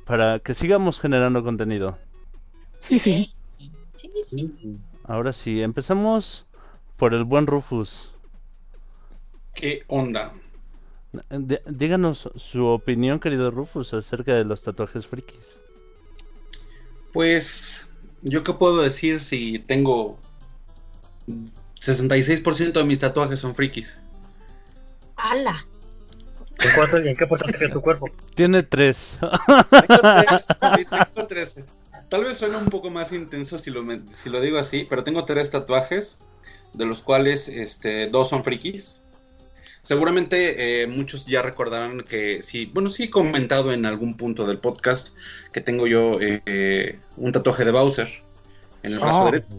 para 0.06 0.38
que 0.38 0.54
sigamos 0.54 0.98
generando 0.98 1.42
contenido. 1.42 1.98
Sí, 2.78 2.98
sí. 2.98 3.34
Sí, 3.94 4.10
sí. 4.24 4.78
Ahora 5.04 5.32
sí, 5.32 5.60
empezamos 5.60 6.46
por 6.96 7.12
el 7.14 7.24
buen 7.24 7.46
Rufus. 7.46 8.12
¿Qué 9.54 9.82
onda? 9.88 10.32
D- 11.28 11.62
díganos 11.66 12.30
su 12.36 12.64
opinión, 12.66 13.20
querido 13.20 13.50
Rufus, 13.50 13.92
acerca 13.92 14.34
de 14.34 14.44
los 14.44 14.62
tatuajes 14.62 15.06
frikis. 15.06 15.58
Pues, 17.12 17.88
¿yo 18.22 18.42
qué 18.44 18.52
puedo 18.54 18.80
decir 18.80 19.20
si 19.22 19.58
tengo 19.58 20.18
66% 21.78 22.72
de 22.80 22.84
mis 22.84 23.00
tatuajes 23.00 23.40
son 23.40 23.54
frikis? 23.54 24.00
¡Hala! 25.16 25.66
¿En 26.60 26.70
cuánto 26.74 27.00
y 27.02 27.08
en 27.08 27.16
qué 27.16 27.26
porcentaje 27.26 27.66
de 27.66 27.72
tu 27.72 27.80
cuerpo? 27.80 28.08
Tiene 28.34 28.62
tres. 28.62 29.18
Tengo 29.20 30.00
tres, 30.00 30.46
sí, 30.76 30.84
tengo 30.84 31.26
tres. 31.26 31.64
Tal 32.08 32.24
vez 32.24 32.38
suene 32.38 32.56
un 32.56 32.66
poco 32.66 32.90
más 32.90 33.12
intenso 33.12 33.58
si 33.58 33.70
lo, 33.70 33.82
men- 33.82 34.06
si 34.10 34.28
lo 34.30 34.40
digo 34.40 34.58
así, 34.58 34.86
pero 34.88 35.02
tengo 35.02 35.24
tres 35.24 35.50
tatuajes, 35.50 36.20
de 36.74 36.84
los 36.84 37.02
cuales 37.02 37.48
este, 37.48 38.08
dos 38.08 38.28
son 38.28 38.44
frikis. 38.44 39.00
Seguramente 39.82 40.82
eh, 40.82 40.86
muchos 40.86 41.26
ya 41.26 41.42
recordarán 41.42 42.02
que 42.02 42.40
sí, 42.42 42.70
bueno, 42.72 42.88
sí 42.90 43.04
he 43.04 43.10
comentado 43.10 43.72
en 43.72 43.84
algún 43.84 44.16
punto 44.16 44.46
del 44.46 44.58
podcast 44.58 45.16
que 45.52 45.60
tengo 45.60 45.86
yo 45.88 46.18
eh, 46.20 47.00
un 47.16 47.32
tatuaje 47.32 47.64
de 47.64 47.72
Bowser 47.72 48.08
en 48.84 48.92
el 48.92 48.98
brazo 49.00 49.22
Ah. 49.22 49.24
derecho. 49.30 49.54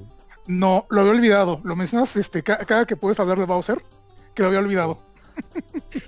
No, 0.48 0.86
lo 0.90 1.02
había 1.02 1.14
olvidado. 1.14 1.60
Lo 1.64 1.76
mencionas 1.76 2.16
este, 2.16 2.42
ca- 2.44 2.60
cada 2.66 2.86
que 2.86 2.96
puedes 2.96 3.20
hablar 3.20 3.38
de 3.40 3.46
Bowser, 3.46 3.82
que 4.36 4.44
lo 4.44 4.48
había 4.50 4.60
olvidado. 4.60 5.00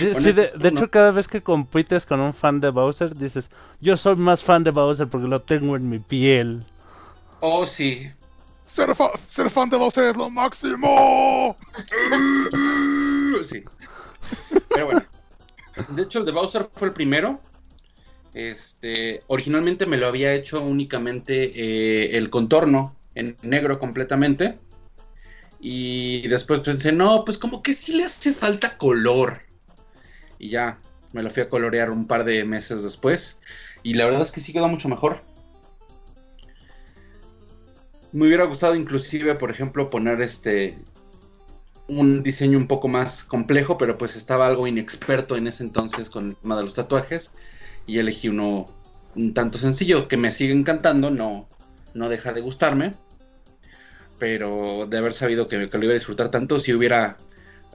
De, 0.00 0.14
sí, 0.14 0.32
de, 0.32 0.48
de 0.56 0.68
hecho, 0.68 0.90
cada 0.90 1.10
vez 1.10 1.26
que 1.28 1.42
compites 1.42 2.06
con 2.06 2.20
un 2.20 2.32
fan 2.34 2.60
de 2.60 2.70
Bowser, 2.70 3.14
dices, 3.16 3.50
yo 3.80 3.96
soy 3.96 4.16
más 4.16 4.42
fan 4.42 4.62
de 4.64 4.70
Bowser 4.70 5.08
porque 5.08 5.26
lo 5.26 5.42
tengo 5.42 5.76
en 5.76 5.88
mi 5.88 5.98
piel. 5.98 6.62
Oh, 7.40 7.64
sí. 7.64 8.10
Ser, 8.66 8.94
fa- 8.94 9.12
ser 9.28 9.50
fan 9.50 9.68
de 9.70 9.76
Bowser 9.76 10.04
es 10.04 10.16
lo 10.16 10.30
máximo. 10.30 11.56
Sí. 13.44 13.62
Pero 14.70 14.86
bueno. 14.86 15.02
De 15.90 16.02
hecho, 16.02 16.18
el 16.20 16.26
de 16.26 16.32
Bowser 16.32 16.66
fue 16.74 16.88
el 16.88 16.94
primero. 16.94 17.40
Este, 18.34 19.22
originalmente 19.28 19.86
me 19.86 19.96
lo 19.96 20.06
había 20.06 20.34
hecho 20.34 20.60
únicamente 20.62 21.52
eh, 21.54 22.16
el 22.18 22.30
contorno 22.30 22.94
en 23.14 23.36
negro 23.42 23.78
completamente. 23.78 24.58
Y 25.60 26.26
después 26.28 26.60
pensé, 26.60 26.92
no, 26.92 27.24
pues 27.24 27.38
como 27.38 27.62
que 27.62 27.72
sí 27.72 27.96
le 27.96 28.04
hace 28.04 28.32
falta 28.32 28.78
color. 28.78 29.42
Y 30.38 30.50
ya, 30.50 30.78
me 31.12 31.22
lo 31.22 31.30
fui 31.30 31.42
a 31.42 31.48
colorear 31.48 31.90
un 31.90 32.06
par 32.06 32.24
de 32.24 32.44
meses 32.44 32.82
después. 32.82 33.40
Y 33.82 33.94
la 33.94 34.04
verdad 34.04 34.22
es 34.22 34.30
que 34.30 34.40
sí 34.40 34.52
quedó 34.52 34.68
mucho 34.68 34.88
mejor. 34.88 35.22
Me 38.12 38.26
hubiera 38.26 38.44
gustado 38.44 38.74
inclusive, 38.74 39.34
por 39.34 39.50
ejemplo, 39.50 39.90
poner 39.90 40.20
este 40.22 40.78
un 41.88 42.22
diseño 42.22 42.58
un 42.58 42.68
poco 42.68 42.86
más 42.86 43.24
complejo, 43.24 43.78
pero 43.78 43.96
pues 43.96 44.14
estaba 44.14 44.46
algo 44.46 44.66
inexperto 44.66 45.36
en 45.36 45.46
ese 45.46 45.64
entonces 45.64 46.10
con 46.10 46.28
el 46.28 46.36
tema 46.36 46.56
de 46.56 46.62
los 46.62 46.74
tatuajes 46.74 47.32
y 47.86 47.98
elegí 47.98 48.28
uno 48.28 48.68
un 49.16 49.34
tanto 49.34 49.58
sencillo 49.58 50.06
que 50.06 50.18
me 50.18 50.32
sigue 50.32 50.52
encantando, 50.52 51.10
no, 51.10 51.48
no 51.94 52.08
deja 52.10 52.32
de 52.34 52.42
gustarme, 52.42 52.94
pero 54.18 54.86
de 54.88 54.98
haber 54.98 55.12
sabido 55.12 55.48
que, 55.48 55.68
que 55.68 55.78
lo 55.78 55.84
iba 55.84 55.92
a 55.92 55.94
disfrutar 55.94 56.30
tanto, 56.30 56.58
si 56.58 56.72
hubiera 56.74 57.16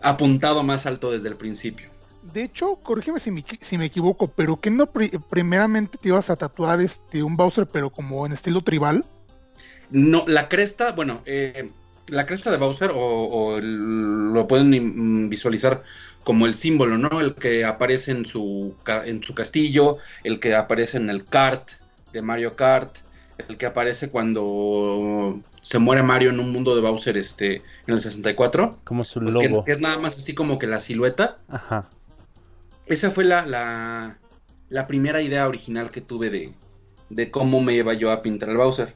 apuntado 0.01 0.63
más 0.63 0.86
alto 0.86 1.12
desde 1.12 1.29
el 1.29 1.36
principio. 1.36 1.89
De 2.34 2.43
hecho, 2.43 2.75
corrígeme 2.75 3.19
si 3.19 3.32
me, 3.32 3.43
si 3.62 3.77
me 3.77 3.86
equivoco, 3.86 4.27
pero 4.27 4.60
que 4.60 4.71
no 4.71 4.86
pri- 4.86 5.12
primeramente 5.29 5.97
te 5.97 6.08
ibas 6.10 6.29
a 6.29 6.36
tatuar 6.36 6.79
este 6.82 7.21
un 7.23 7.36
Bowser, 7.36 7.65
pero 7.67 7.89
como 7.89 8.25
en 8.25 8.34
estilo 8.34 8.62
tribal. 8.62 9.03
No, 9.89 10.23
la 10.27 10.47
cresta, 10.49 10.91
bueno, 10.93 11.21
eh, 11.25 11.69
la 12.08 12.25
cresta 12.25 12.49
de 12.51 12.58
Bowser, 12.58 12.91
o, 12.91 12.97
o 12.97 13.58
el- 13.58 14.34
lo 14.34 14.47
pueden 14.47 15.29
visualizar 15.29 15.84
como 16.23 16.45
el 16.45 16.56
símbolo, 16.56 16.97
¿no? 16.97 17.19
El 17.19 17.36
que 17.36 17.65
aparece 17.65 18.12
en 18.12 18.25
su, 18.25 18.73
en 19.06 19.21
su 19.21 19.36
castillo, 19.36 19.97
el 20.23 20.39
que 20.39 20.56
aparece 20.56 20.97
en 20.97 21.10
el 21.10 21.25
kart 21.25 21.69
de 22.13 22.21
Mario 22.21 22.56
Kart, 22.56 22.95
el 23.38 23.58
que 23.58 23.65
aparece 23.65 24.10
cuando 24.10 25.39
se 25.62 25.80
muere 25.80 26.04
Mario 26.04 26.30
en 26.30 26.39
un 26.39 26.52
mundo 26.52 26.76
de 26.76 26.82
Bowser 26.82 27.17
este, 27.17 27.58
en 27.88 27.93
el 27.93 28.00
64, 28.00 28.80
Como 28.84 29.04
su 29.04 29.19
pues 29.22 29.65
que, 29.65 29.72
es 29.72 29.80
nada 29.80 29.98
más 29.98 30.17
así 30.17 30.34
como 30.34 30.60
que 30.60 30.67
la 30.67 30.80
silueta. 30.80 31.38
Ajá. 31.48 31.89
Esa 32.86 33.12
fue 33.12 33.24
la, 33.24 33.46
la, 33.46 34.19
la 34.69 34.88
primera 34.88 35.22
idea 35.22 35.48
original 35.48 35.89
que 35.89 36.02
tuve 36.02 36.30
de, 36.30 36.54
de 37.10 37.32
cómo 37.32 37.62
me 37.62 37.74
iba 37.74 37.93
yo 37.93 38.12
a 38.12 38.22
pintar 38.22 38.50
el 38.50 38.58
Bowser. 38.58 38.93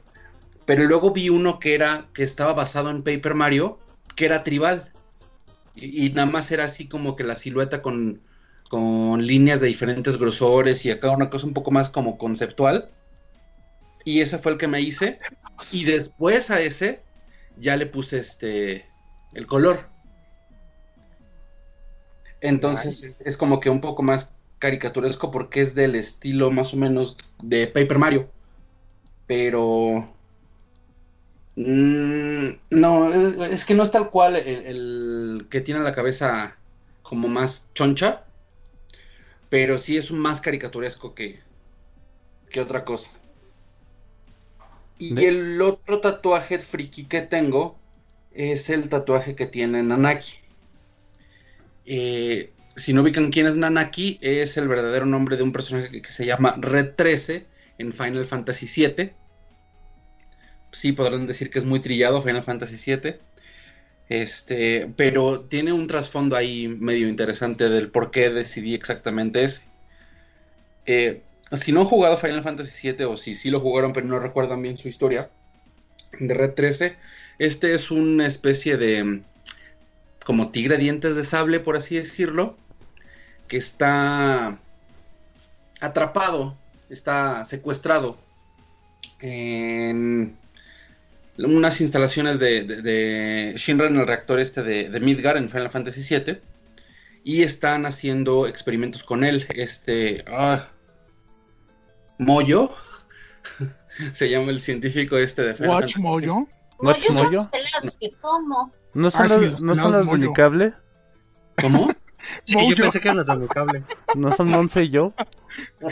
Pero 0.66 0.84
luego 0.84 1.12
vi 1.12 1.30
uno 1.30 1.58
que 1.58 1.74
era 1.74 2.08
que 2.12 2.22
estaba 2.22 2.52
basado 2.52 2.90
en 2.90 3.02
Paper 3.02 3.34
Mario, 3.34 3.78
que 4.14 4.26
era 4.26 4.44
tribal. 4.44 4.92
Y, 5.74 6.06
y 6.06 6.10
nada 6.10 6.26
más 6.26 6.52
era 6.52 6.64
así 6.64 6.88
como 6.88 7.16
que 7.16 7.24
la 7.24 7.34
silueta 7.34 7.80
con, 7.80 8.20
con 8.68 9.26
líneas 9.26 9.60
de 9.60 9.68
diferentes 9.68 10.18
grosores 10.18 10.84
y 10.84 10.90
acá 10.90 11.10
una 11.10 11.30
cosa 11.30 11.46
un 11.46 11.54
poco 11.54 11.70
más 11.70 11.88
como 11.88 12.18
conceptual. 12.18 12.90
Y 14.04 14.20
ese 14.20 14.38
fue 14.38 14.52
el 14.52 14.58
que 14.58 14.68
me 14.68 14.80
hice. 14.80 15.18
Y 15.72 15.84
después 15.84 16.50
a 16.50 16.60
ese 16.60 17.02
ya 17.56 17.76
le 17.76 17.86
puse 17.86 18.18
este 18.18 18.86
el 19.34 19.46
color. 19.46 19.88
Entonces 22.40 23.02
es, 23.02 23.20
es 23.24 23.36
como 23.36 23.60
que 23.60 23.70
un 23.70 23.80
poco 23.80 24.02
más 24.02 24.36
caricaturesco 24.58 25.30
porque 25.30 25.60
es 25.60 25.74
del 25.74 25.94
estilo 25.94 26.50
más 26.50 26.72
o 26.74 26.76
menos 26.76 27.16
de 27.42 27.66
Paper 27.66 27.98
Mario. 27.98 28.30
Pero... 29.26 30.08
mm, 31.56 32.48
no, 32.70 33.14
es, 33.14 33.34
es 33.36 33.64
que 33.64 33.74
no 33.74 33.82
es 33.82 33.90
tal 33.90 34.10
cual 34.10 34.36
el, 34.36 34.66
el 34.66 35.46
que 35.50 35.60
tiene 35.60 35.80
la 35.80 35.92
cabeza 35.92 36.56
como 37.02 37.28
más 37.28 37.70
choncha. 37.74 38.24
Pero 39.50 39.78
sí 39.78 39.96
es 39.96 40.10
un 40.10 40.20
más 40.20 40.40
caricaturesco 40.40 41.14
que, 41.14 41.40
que 42.50 42.60
otra 42.60 42.84
cosa. 42.84 43.10
Y 44.98 45.14
De- 45.14 45.24
el 45.24 45.62
otro 45.62 46.00
tatuaje 46.00 46.58
friki 46.58 47.06
que 47.08 47.22
tengo 47.22 47.78
es 48.30 48.68
el 48.70 48.88
tatuaje 48.90 49.34
que 49.34 49.46
tiene 49.46 49.82
Nanaki. 49.82 50.34
Eh, 51.84 52.54
si 52.76 52.92
no 52.92 53.02
ubican 53.02 53.30
quién 53.30 53.46
es 53.46 53.56
Nanaki, 53.56 54.18
es 54.22 54.56
el 54.56 54.68
verdadero 54.68 55.06
nombre 55.06 55.36
de 55.36 55.42
un 55.42 55.52
personaje 55.52 55.90
que, 55.90 56.02
que 56.02 56.10
se 56.10 56.26
llama 56.26 56.54
Red 56.58 56.94
13 56.96 57.50
en 57.78 57.92
Final 57.92 58.24
Fantasy 58.26 58.66
VII. 58.66 59.16
Sí, 60.72 60.92
podrán 60.92 61.26
decir 61.26 61.50
que 61.50 61.58
es 61.58 61.64
muy 61.64 61.80
trillado 61.80 62.22
Final 62.22 62.42
Fantasy 62.42 62.76
VII. 62.78 63.22
Este, 64.08 64.92
pero 64.96 65.46
tiene 65.48 65.72
un 65.72 65.86
trasfondo 65.88 66.36
ahí 66.36 66.68
medio 66.68 67.08
interesante 67.08 67.68
del 67.68 67.90
por 67.90 68.10
qué 68.10 68.30
decidí 68.30 68.74
exactamente 68.74 69.44
ese. 69.44 69.68
Eh, 70.86 71.27
si 71.56 71.72
no 71.72 71.80
han 71.80 71.86
jugado 71.86 72.16
Final 72.16 72.42
Fantasy 72.42 72.92
VII 72.92 73.04
o 73.06 73.16
si 73.16 73.34
sí 73.34 73.50
lo 73.50 73.60
jugaron 73.60 73.92
pero 73.92 74.06
no 74.06 74.18
recuerdan 74.18 74.62
bien 74.62 74.76
su 74.76 74.88
historia 74.88 75.30
de 76.18 76.34
Red 76.34 76.54
13, 76.54 76.96
este 77.38 77.74
es 77.74 77.90
una 77.90 78.26
especie 78.26 78.76
de 78.76 79.22
como 80.24 80.50
tigre 80.50 80.76
dientes 80.76 81.16
de 81.16 81.24
sable, 81.24 81.60
por 81.60 81.76
así 81.76 81.96
decirlo, 81.96 82.56
que 83.46 83.56
está 83.56 84.58
atrapado, 85.80 86.56
está 86.90 87.44
secuestrado 87.44 88.18
en 89.20 90.36
unas 91.38 91.80
instalaciones 91.80 92.40
de, 92.40 92.64
de, 92.64 92.82
de 92.82 93.54
Shinra 93.56 93.86
en 93.86 93.96
el 93.96 94.06
reactor 94.06 94.40
este 94.40 94.62
de, 94.62 94.90
de 94.90 95.00
Midgar 95.00 95.36
en 95.36 95.48
Final 95.48 95.70
Fantasy 95.70 96.02
VII 96.02 96.40
y 97.24 97.42
están 97.42 97.86
haciendo 97.86 98.46
experimentos 98.46 99.04
con 99.04 99.24
él. 99.24 99.46
Este 99.50 100.24
ah, 100.26 100.68
Moyo 102.18 102.70
se 104.12 104.28
llama 104.28 104.50
el 104.50 104.60
científico 104.60 105.16
este 105.16 105.42
de 105.42 105.54
Final 105.54 105.70
Watch. 105.70 105.96
No, 105.98 106.40
¿Watch 106.80 107.06
son 107.08 107.32
los 107.32 107.48
helados 107.52 107.96
que 108.00 108.10
como. 108.20 108.72
¿No 108.94 109.10
son 109.10 109.22
Ah, 109.22 109.28
las, 109.28 109.38
sí, 109.40 109.46
los 109.46 109.60
¿no 109.60 109.74
son 109.74 109.84
pelados 109.84 110.06
las 110.06 110.06
de 110.06 110.12
mi 110.18 110.26
Moyo. 110.26 110.32
cable? 110.32 110.74
¿Cómo? 111.60 111.90
Sí, 112.42 112.56
yo 112.68 112.76
pensé 112.76 113.00
que 113.00 113.08
eran 113.08 113.18
las 113.18 113.26
de 113.28 113.36
mi 113.36 113.46
cable. 113.46 113.84
¿No 114.16 114.32
son 114.32 114.50
Monse 114.50 114.82
y 114.82 114.90
yo? 114.90 115.14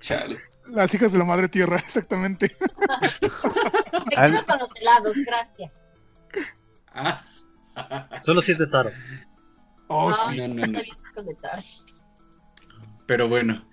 Chale. 0.00 0.38
Las 0.66 0.92
hijas 0.94 1.12
de 1.12 1.18
la 1.18 1.24
madre 1.24 1.48
tierra, 1.48 1.78
exactamente. 1.78 2.54
Me 2.60 4.30
quedo 4.30 4.44
con 4.46 4.58
los 4.58 4.70
helados, 4.76 5.16
gracias. 5.24 5.74
Ah, 6.92 7.22
Solo 8.22 8.42
si 8.42 8.52
es 8.52 8.58
de 8.58 8.66
Taro. 8.66 8.90
Oh, 9.88 10.10
no, 10.10 10.16
sí, 10.32 10.48
no, 10.48 10.66
no. 10.66 10.78
pero 13.06 13.28
bueno, 13.28 13.64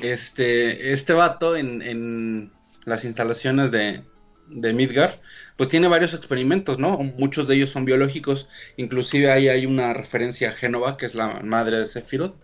este, 0.00 0.92
este 0.92 1.12
vato 1.12 1.56
en, 1.56 1.82
en 1.82 2.52
las 2.84 3.04
instalaciones 3.04 3.70
de, 3.70 4.04
de 4.46 4.72
Midgar, 4.72 5.20
pues 5.56 5.68
tiene 5.68 5.88
varios 5.88 6.14
experimentos, 6.14 6.78
¿no? 6.78 6.98
Muchos 6.98 7.46
de 7.48 7.56
ellos 7.56 7.70
son 7.70 7.84
biológicos, 7.84 8.48
inclusive 8.76 9.30
ahí 9.30 9.48
hay 9.48 9.66
una 9.66 9.92
referencia 9.94 10.48
a 10.50 10.52
Génova, 10.52 10.96
que 10.96 11.06
es 11.06 11.14
la 11.14 11.40
madre 11.42 11.78
de 11.80 11.86
Sephiroth, 11.86 12.40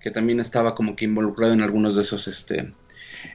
que 0.00 0.10
también 0.10 0.40
estaba 0.40 0.74
como 0.74 0.96
que 0.96 1.04
involucrado 1.04 1.52
en 1.52 1.62
algunos 1.62 1.94
de 1.94 2.02
esos 2.02 2.26
este, 2.28 2.72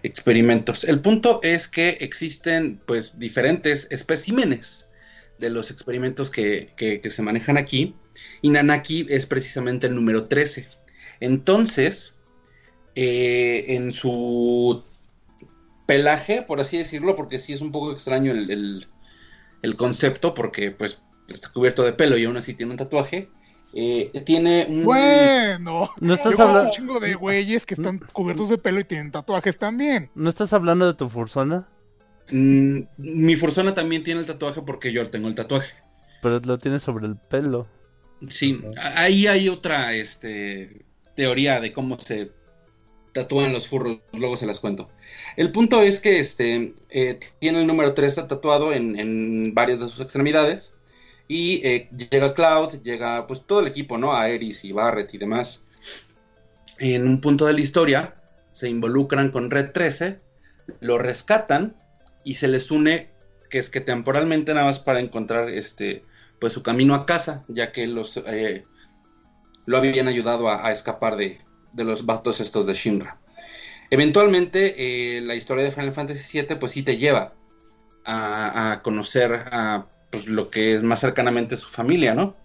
experimentos. 0.04 0.84
El 0.84 1.02
punto 1.02 1.40
es 1.44 1.68
que 1.68 1.90
existen 2.02 2.82
pues 2.86 3.20
diferentes 3.20 3.88
especímenes 3.92 4.92
de 5.38 5.50
los 5.50 5.72
experimentos 5.72 6.30
que, 6.32 6.74
que- 6.76 7.00
que 7.02 7.10
se 7.10 7.22
manejan 7.22 7.58
aquí, 7.58 7.96
y 8.42 8.50
Nanaki 8.50 9.06
es 9.10 9.26
precisamente 9.26 9.88
el 9.88 9.96
número 9.96 10.28
13. 10.28 10.68
Entonces, 11.20 12.17
eh, 13.00 13.76
en 13.76 13.92
su 13.94 14.84
pelaje, 15.86 16.42
por 16.42 16.60
así 16.60 16.78
decirlo, 16.80 17.16
porque 17.16 17.38
sí 17.38 17.54
es 17.54 17.62
un 17.62 17.72
poco 17.72 17.92
extraño 17.92 18.32
el, 18.32 18.50
el- 18.50 18.88
el 19.62 19.76
concepto, 19.76 20.34
porque 20.34 20.72
pues 20.72 21.04
está 21.30 21.50
cubierto 21.52 21.84
de 21.84 21.94
pelo 21.94 22.18
y 22.18 22.26
aún 22.26 22.38
así 22.38 22.54
tiene 22.56 22.72
un 22.72 22.78
tatuaje, 22.78 23.30
eh, 23.74 24.12
tiene 24.26 24.66
un... 24.70 24.84
Bueno. 24.84 25.92
¿No 26.00 26.14
estás, 26.14 26.32
Yo 26.32 26.38
conozco 26.38 26.58
habla- 26.58 26.64
un 26.70 26.72
chingo 26.72 27.00
de 27.00 27.14
güeyes 27.16 27.66
que 27.68 27.76
están 27.76 28.00
cubiertos 28.14 28.50
de 28.50 28.58
pelo 28.58 28.80
y 28.80 28.84
tienen 28.84 29.12
tatuajes 29.12 29.58
también. 29.60 30.10
¿No 30.16 30.30
estás 30.30 30.54
hablando 30.54 30.88
de 30.88 30.94
tu 30.96 31.08
fursona? 31.10 31.68
Mm, 32.32 32.80
mi 32.98 33.36
fursona 33.36 33.74
también 33.74 34.04
tiene 34.04 34.22
el 34.22 34.26
tatuaje 34.26 34.62
porque 34.64 34.92
yo 34.92 35.08
tengo 35.10 35.28
el 35.28 35.36
tatuaje. 35.36 35.72
Pero 36.22 36.40
lo 36.40 36.58
tienes 36.58 36.82
sobre 36.82 37.06
el 37.08 37.16
pelo. 37.16 37.68
Sí, 38.28 38.62
a- 38.82 39.02
ahí 39.02 39.28
hay 39.28 39.50
otra 39.50 39.94
este, 39.94 40.86
teoría 41.16 41.60
de 41.60 41.74
cómo 41.74 42.00
se 42.00 42.32
tatúan 43.18 43.52
los 43.52 43.68
furros, 43.68 43.98
luego 44.14 44.38
se 44.38 44.46
las 44.46 44.60
cuento. 44.60 44.90
El 45.38 45.52
punto 45.52 45.82
es 45.82 46.00
que 46.00 46.20
este, 46.20 46.76
eh, 46.92 47.20
tiene 47.40 47.62
el 47.62 47.68
número 47.68 47.96
3 47.96 48.28
tatuado 48.28 48.74
en, 48.74 48.98
en 49.00 49.56
varias 49.56 49.80
de 49.80 49.88
sus 49.88 50.00
extremidades. 50.02 50.76
Y 51.28 51.66
eh, 51.66 51.90
llega 52.12 52.36
Cloud, 52.36 52.84
llega 52.84 53.26
pues 53.26 53.42
todo 53.48 53.62
el 53.62 53.68
equipo, 53.68 53.98
¿no? 53.98 54.14
Aeris 54.14 54.64
y 54.64 54.72
Barret 54.72 55.12
y 55.16 55.18
demás. 55.18 55.68
En 56.78 57.08
un 57.08 57.20
punto 57.20 57.48
de 57.48 57.54
la 57.54 57.60
historia 57.60 58.16
se 58.52 58.70
involucran 58.70 59.32
con 59.32 59.50
Red 59.50 59.72
13, 59.72 60.20
lo 60.80 61.00
rescatan 61.00 61.76
y 62.24 62.36
se 62.36 62.48
les 62.48 62.70
une, 62.70 63.10
que 63.50 63.58
es 63.58 63.72
que 63.72 63.82
temporalmente 63.82 64.54
nada 64.54 64.68
más 64.68 64.78
para 64.80 65.00
encontrar 65.00 65.50
este, 65.50 66.04
pues 66.40 66.54
su 66.54 66.62
camino 66.62 66.94
a 66.94 67.08
casa, 67.08 67.46
ya 67.48 67.72
que 67.72 67.88
los 67.88 68.18
eh, 68.28 68.64
lo 69.66 69.78
habían 69.78 70.08
ayudado 70.08 70.50
a 70.50 70.72
escapar 70.72 71.18
de, 71.18 71.40
de 71.74 71.84
los 71.84 72.06
bastos 72.06 72.40
estos 72.40 72.66
de 72.66 72.74
Shinra. 72.74 73.20
Eventualmente, 73.90 74.76
eh, 75.18 75.22
la 75.22 75.36
historia 75.36 75.64
de 75.64 75.72
Final 75.72 75.94
Fantasy 75.94 76.42
VII, 76.42 76.58
pues 76.58 76.74
sí 76.74 76.84
te 76.84 76.98
lleva 76.98 77.34
a, 78.06 78.82
conocer 78.84 79.34
a 79.52 79.88
pues, 80.12 80.28
lo 80.28 80.50
que 80.50 80.74
es 80.74 80.84
más 80.84 81.00
cercanamente 81.00 81.58
su 81.58 81.70
familia, 81.70 82.14
¿no? 82.14 82.36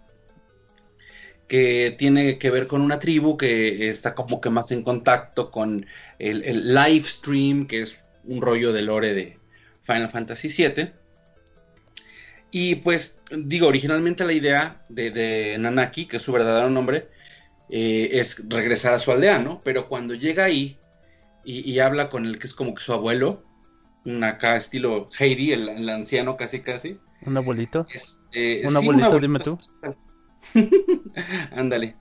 Que 1.49 1.95
tiene 1.99 2.39
que 2.39 2.51
ver 2.51 2.66
con 2.66 2.81
una 2.81 2.99
tribu 2.99 3.37
que 3.37 3.89
está 3.89 4.14
como 4.14 4.41
que 4.41 4.51
más 4.51 4.70
en 4.73 4.83
contacto 4.83 5.51
con 5.51 5.87
el, 6.18 6.43
el 6.45 6.75
live 6.75 7.05
stream, 7.05 7.66
que 7.66 7.83
es 7.83 8.03
un 8.25 8.41
rollo 8.41 8.73
de 8.73 8.83
lore 8.83 9.14
de 9.14 9.39
Final 9.83 10.11
Fantasy 10.11 10.49
VII. 10.49 10.93
Y 12.53 12.77
pues, 12.77 13.23
digo, 13.31 13.66
originalmente 13.66 14.25
la 14.25 14.33
idea 14.33 14.85
de, 14.89 15.11
de 15.11 15.57
Nanaki, 15.59 16.07
que 16.07 16.18
es 16.18 16.23
su 16.23 16.33
verdadero 16.33 16.70
nombre, 16.70 17.09
eh, 17.73 18.20
es 18.20 18.49
regresar 18.49 18.95
a 18.95 18.99
su 19.01 19.11
aldea, 19.12 19.39
¿no? 19.39 19.62
Pero 19.64 19.89
cuando 19.89 20.14
llega 20.14 20.45
ahí 20.45 20.79
y, 21.45 21.68
y 21.70 21.79
habla 21.81 22.09
con 22.11 22.27
el 22.27 22.39
que 22.39 22.47
es 22.47 22.55
como 22.55 22.75
que 22.75 22.83
su 22.83 22.93
abuelo, 22.93 23.43
un 24.05 24.23
acá 24.25 24.57
estilo 24.57 25.09
Heidi, 25.18 25.53
el, 25.53 25.68
el 25.68 25.89
anciano 25.89 26.37
casi 26.37 26.61
casi. 26.61 26.99
¿Un 27.27 27.37
abuelito? 27.37 27.87
Este, 27.93 28.62
¿Un 28.64 28.70
sí, 28.70 28.77
abuelito, 28.77 29.07
abuelito, 29.07 29.20
dime 29.20 29.41
tú? 29.41 29.59
Ándale. 31.57 31.97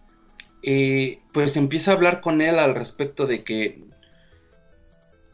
Eh, 0.64 1.22
pues 1.32 1.58
empieza 1.58 1.92
a 1.92 1.96
hablar 1.96 2.22
con 2.22 2.42
él 2.42 2.60
al 2.60 2.76
respecto 2.76 3.26
de 3.26 3.44
que 3.44 3.82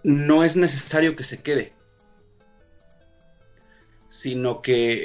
no 0.03 0.43
es 0.43 0.55
necesario 0.55 1.15
que 1.15 1.23
se 1.23 1.39
quede, 1.41 1.73
sino 4.09 4.61
que 4.61 5.03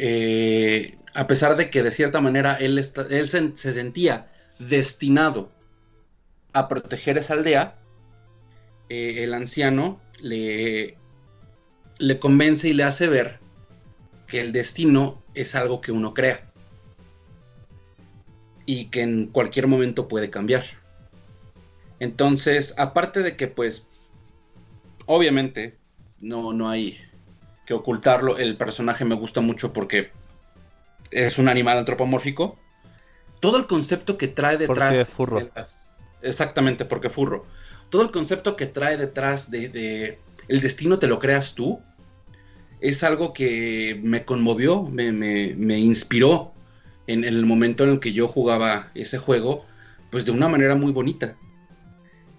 eh, 0.86 0.98
a 1.14 1.26
pesar 1.26 1.56
de 1.56 1.70
que 1.70 1.82
de 1.82 1.90
cierta 1.90 2.20
manera 2.20 2.54
él, 2.56 2.78
está- 2.78 3.06
él 3.10 3.28
se, 3.28 3.56
se 3.56 3.72
sentía 3.72 4.28
destinado 4.58 5.50
a 6.52 6.68
proteger 6.68 7.18
esa 7.18 7.34
aldea, 7.34 7.78
eh, 8.88 9.24
el 9.24 9.34
anciano 9.34 10.00
le, 10.20 10.96
le 11.98 12.18
convence 12.18 12.68
y 12.68 12.74
le 12.74 12.84
hace 12.84 13.08
ver 13.08 13.38
que 14.26 14.40
el 14.40 14.52
destino 14.52 15.22
es 15.34 15.54
algo 15.54 15.80
que 15.80 15.92
uno 15.92 16.14
crea 16.14 16.50
y 18.66 18.86
que 18.86 19.02
en 19.02 19.26
cualquier 19.26 19.66
momento 19.66 20.08
puede 20.08 20.30
cambiar. 20.30 20.62
Entonces, 22.00 22.74
aparte 22.78 23.22
de 23.22 23.36
que 23.36 23.48
pues 23.48 23.88
obviamente 25.06 25.76
no, 26.20 26.52
no 26.52 26.68
hay 26.68 26.98
que 27.66 27.74
ocultarlo, 27.74 28.38
el 28.38 28.56
personaje 28.56 29.04
me 29.04 29.14
gusta 29.14 29.40
mucho 29.40 29.72
porque 29.72 30.10
es 31.10 31.38
un 31.38 31.48
animal 31.48 31.78
antropomórfico. 31.78 32.58
Todo 33.42 33.56
el 33.58 33.66
concepto 33.66 34.16
que 34.16 34.28
trae 34.28 34.56
detrás... 34.56 34.96
Porque 34.98 35.04
furro. 35.12 35.38
de 35.40 35.50
las- 35.56 35.90
exactamente, 36.22 36.84
porque 36.84 37.10
furro. 37.10 37.44
Todo 37.90 38.02
el 38.02 38.12
concepto 38.12 38.54
que 38.54 38.66
trae 38.66 38.96
detrás 38.96 39.50
de, 39.50 39.68
de 39.68 40.18
el 40.46 40.60
destino 40.60 41.00
te 41.00 41.08
lo 41.08 41.18
creas 41.18 41.54
tú, 41.56 41.80
es 42.80 43.02
algo 43.02 43.32
que 43.32 44.00
me 44.04 44.24
conmovió, 44.24 44.84
me, 44.84 45.10
me- 45.10 45.54
me 45.56 45.76
inspiró 45.80 46.52
en, 47.08 47.24
el 47.24 47.44
momento 47.44 47.82
en 47.82 47.90
el 47.90 47.98
que 47.98 48.12
yo 48.12 48.28
jugaba 48.28 48.92
ese 48.94 49.18
juego, 49.18 49.66
pues 50.12 50.24
de 50.24 50.30
una 50.30 50.48
manera 50.48 50.76
muy 50.76 50.92
bonita. 50.92 51.36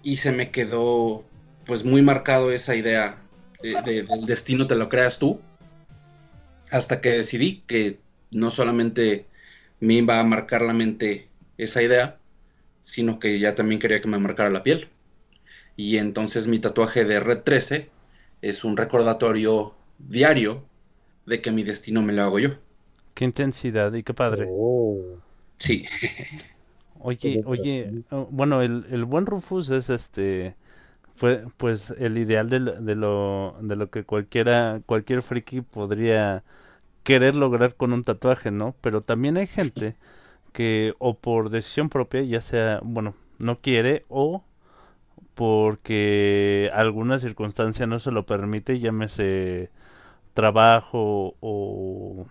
Y 0.02 0.16
se 0.16 0.32
me 0.32 0.50
quedó 0.50 1.24
pues 1.66 1.84
muy 1.84 2.00
marcado 2.00 2.50
esa 2.50 2.74
idea 2.74 3.22
de- 3.62 3.80
de- 3.82 4.02
del 4.04 4.24
destino 4.24 4.66
te 4.66 4.74
lo 4.74 4.88
creas 4.88 5.18
tú, 5.18 5.38
hasta 6.70 7.02
que 7.02 7.10
decidí 7.10 7.62
que 7.66 8.00
no 8.30 8.50
solamente 8.50 9.26
me 9.80 9.94
iba 9.94 10.18
a 10.20 10.24
marcar 10.24 10.62
la 10.62 10.74
mente 10.74 11.30
esa 11.58 11.82
idea, 11.82 12.20
sino 12.80 13.18
que 13.18 13.38
ya 13.40 13.54
también 13.54 13.80
quería 13.80 14.00
que 14.02 14.08
me 14.08 14.18
marcara 14.18 14.50
la 14.50 14.62
piel. 14.64 14.88
Y 15.76 15.98
entonces 15.98 16.46
mi 16.48 16.58
tatuaje 16.60 17.04
de 17.04 17.20
Red 17.20 17.42
13 17.42 17.90
es 18.42 18.64
un 18.64 18.76
recordatorio 18.76 19.74
diario 19.98 20.64
de 21.26 21.42
que 21.42 21.52
mi 21.52 21.64
destino 21.64 22.02
me 22.02 22.12
lo 22.14 22.22
hago 22.22 22.38
yo. 22.40 22.50
Qué 23.14 23.24
intensidad 23.24 23.92
y 23.94 24.04
qué 24.04 24.14
padre. 24.14 24.52
Oh, 24.56 25.20
Sí, 25.58 25.86
Oye, 27.00 27.40
oye, 27.44 28.04
oh, 28.10 28.26
bueno, 28.30 28.62
el, 28.62 28.86
el 28.90 29.04
buen 29.04 29.26
Rufus 29.26 29.68
es 29.70 29.90
este, 29.90 30.54
fue 31.16 31.46
pues 31.58 31.90
el 31.98 32.18
ideal 32.18 32.50
de, 32.50 32.60
lo- 32.60 32.80
de 32.80 32.94
lo, 32.96 33.56
de 33.62 33.76
lo 33.76 33.90
que 33.90 34.04
cualquiera, 34.04 34.82
cualquier 34.86 35.22
friki 35.22 35.62
podría 35.62 36.44
querer 37.04 37.36
lograr 37.36 37.76
con 37.76 37.94
un 37.94 38.04
tatuaje, 38.04 38.52
¿no? 38.52 38.76
Pero 38.82 39.02
también 39.02 39.38
hay 39.38 39.48
gente 39.48 39.96
que 40.52 40.94
o 41.00 41.18
por 41.18 41.50
decisión 41.50 41.88
propia, 41.90 42.22
ya 42.22 42.40
sea, 42.42 42.80
bueno, 42.84 43.14
no 43.38 43.60
quiere 43.60 44.04
o 44.08 44.44
porque 45.34 46.70
alguna 46.74 47.18
circunstancia 47.18 47.86
no 47.86 47.98
se 47.98 48.12
lo 48.12 48.26
permite, 48.26 48.78
llámese 48.80 49.70
trabajo 50.34 51.36
o 51.40 52.26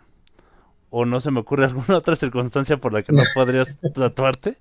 o 0.89 1.05
no 1.05 1.19
se 1.21 1.31
me 1.31 1.39
ocurre 1.41 1.65
alguna 1.67 1.97
otra 1.97 2.15
circunstancia 2.15 2.77
por 2.77 2.93
la 2.93 3.03
que 3.03 3.13
no 3.13 3.27
podrías 3.27 3.79
tatuarte. 3.93 4.57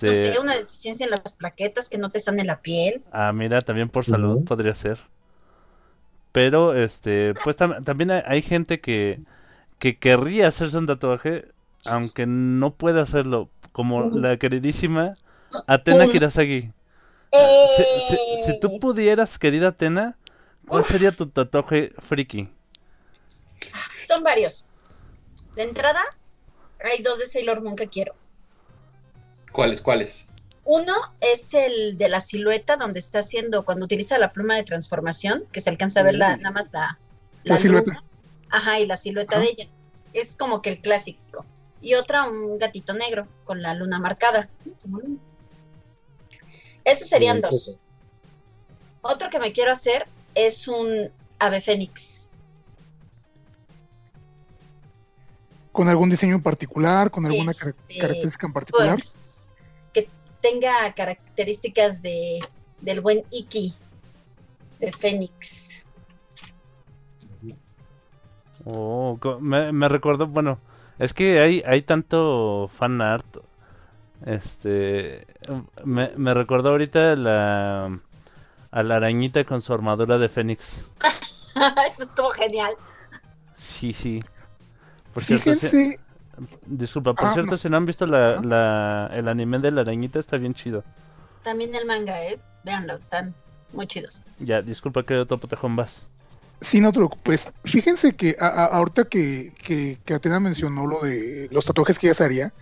No 0.00 0.12
Este, 0.12 0.34
sé, 0.34 0.38
una 0.40 0.56
deficiencia 0.56 1.04
en 1.04 1.10
las 1.10 1.36
plaquetas 1.36 1.90
que 1.90 1.98
no 1.98 2.10
te 2.10 2.18
sane 2.20 2.44
la 2.46 2.62
piel. 2.62 3.04
ah, 3.10 3.32
mira, 3.32 3.62
también 3.62 3.88
por 3.88 4.04
salud 4.04 4.40
podría 4.44 4.74
ser. 4.74 5.00
Pero, 6.36 6.74
este, 6.74 7.32
pues 7.44 7.56
tam- 7.56 7.82
también 7.82 8.10
hay, 8.10 8.22
hay 8.26 8.42
gente 8.42 8.78
que, 8.78 9.20
que 9.78 9.96
querría 9.96 10.48
hacerse 10.48 10.76
un 10.76 10.86
tatuaje, 10.86 11.46
aunque 11.86 12.26
no 12.26 12.74
puede 12.74 13.00
hacerlo, 13.00 13.48
como 13.72 14.10
la 14.10 14.36
queridísima 14.36 15.16
Atena 15.66 16.06
Kirasagi. 16.06 16.72
Si, 17.32 17.84
si- 18.02 18.44
si 18.44 18.60
tú 18.60 18.78
pudieras, 18.78 19.38
querida 19.38 19.68
Atena, 19.68 20.18
¿cuál 20.68 20.84
sería 20.84 21.10
tu 21.10 21.26
tatuaje 21.26 21.94
friki? 22.00 22.50
Son 24.06 24.22
varios. 24.22 24.66
De 25.54 25.62
entrada, 25.62 26.02
hay 26.84 27.02
dos 27.02 27.18
de 27.18 27.24
Sailor 27.24 27.62
Moon 27.62 27.76
que 27.76 27.88
quiero. 27.88 28.14
¿cuáles, 29.52 29.80
cuáles? 29.80 30.26
Uno 30.68 30.94
es 31.20 31.54
el 31.54 31.96
de 31.96 32.08
la 32.08 32.20
silueta 32.20 32.76
donde 32.76 32.98
está 32.98 33.20
haciendo, 33.20 33.64
cuando 33.64 33.84
utiliza 33.84 34.18
la 34.18 34.32
pluma 34.32 34.56
de 34.56 34.64
transformación, 34.64 35.44
que 35.52 35.60
se 35.60 35.70
alcanza 35.70 36.00
a 36.00 36.02
ver 36.02 36.16
la, 36.16 36.36
nada 36.36 36.50
más 36.50 36.72
la, 36.72 36.98
La 37.44 37.56
silueta. 37.56 37.92
luna. 37.92 38.04
Ajá, 38.50 38.80
y 38.80 38.86
la 38.86 38.96
silueta 38.96 39.36
Ajá. 39.36 39.44
de 39.44 39.50
ella. 39.52 39.68
Es 40.12 40.34
como 40.34 40.62
que 40.62 40.70
el 40.70 40.80
clásico. 40.80 41.44
Y 41.80 41.94
otra, 41.94 42.28
un 42.28 42.58
gatito 42.58 42.94
negro 42.94 43.28
con 43.44 43.62
la 43.62 43.74
luna 43.74 44.00
marcada. 44.00 44.48
Esos 46.84 47.08
serían 47.08 47.40
dos. 47.40 47.76
Otro 49.02 49.30
que 49.30 49.38
me 49.38 49.52
quiero 49.52 49.70
hacer 49.70 50.06
es 50.34 50.66
un 50.66 51.10
ave 51.38 51.60
fénix. 51.60 52.28
¿Con 55.70 55.88
algún 55.88 56.08
diseño 56.10 56.34
en 56.36 56.42
particular? 56.42 57.10
¿Con 57.10 57.26
alguna 57.26 57.50
Este, 57.52 57.72
car- 57.72 57.74
característica 58.00 58.46
en 58.46 58.52
particular? 58.52 58.94
Pues 58.94 59.06
tenga 60.50 60.92
características 60.94 62.02
de 62.02 62.38
del 62.80 63.00
buen 63.00 63.24
Iki 63.30 63.74
de 64.80 64.92
Fénix. 64.92 65.86
Oh, 68.64 69.18
me, 69.40 69.72
me 69.72 69.88
recordó, 69.88 70.26
bueno, 70.26 70.58
es 70.98 71.12
que 71.12 71.40
hay, 71.40 71.62
hay 71.66 71.82
tanto 71.82 72.68
fan 72.72 73.00
art. 73.00 73.26
Este, 74.24 75.26
me, 75.84 76.10
me 76.16 76.34
recordó 76.34 76.70
ahorita 76.70 77.16
la, 77.16 78.00
a 78.70 78.82
la 78.82 78.96
arañita 78.96 79.44
con 79.44 79.62
su 79.62 79.72
armadura 79.72 80.18
de 80.18 80.28
Fénix. 80.28 80.86
Eso 81.86 82.02
estuvo 82.02 82.30
genial. 82.30 82.74
Sí, 83.56 83.92
sí. 83.92 84.20
Por 85.14 85.24
cierto, 85.24 85.54
si- 85.54 85.60
Fíjense, 85.68 86.00
disculpa, 86.66 87.14
por 87.14 87.28
Ah, 87.28 87.32
cierto, 87.32 87.52
no. 87.52 87.56
si 87.56 87.68
no 87.68 87.76
han 87.76 87.86
visto 87.86 88.06
la, 88.06 88.40
la, 88.42 89.10
el 89.12 89.28
anime 89.28 89.58
de 89.58 89.70
la 89.70 89.80
arañita, 89.82 90.18
está 90.18 90.36
bien 90.36 90.54
chido. 90.54 90.84
También 91.42 91.74
el 91.74 91.86
manga, 91.86 92.22
¿eh? 92.24 92.38
Véanlo, 92.64 92.94
están 92.96 93.34
muy 93.72 93.86
chidos. 93.86 94.22
Ya, 94.38 94.62
disculpa 94.62 95.02
que 95.04 95.16
otro 95.16 95.38
potejón 95.38 95.76
vas. 95.76 96.08
sí, 96.60 96.80
no 96.80 96.90
te 96.92 96.98
preocupes. 96.98 97.50
Fíjense 97.64 98.14
que 98.16 98.36
a- 98.40 98.46
a- 98.48 98.64
ahorita 98.66 99.04
que, 99.04 99.52
que, 99.62 99.98
que 100.04 100.14
Atena 100.14 100.40
mencionó 100.40 100.86
lo 100.86 101.00
de 101.02 101.48
los 101.52 101.64
tatuajes 101.64 101.98
que 101.98 102.06
ella 102.08 102.14
se 102.14 102.24
haría, 102.24 102.52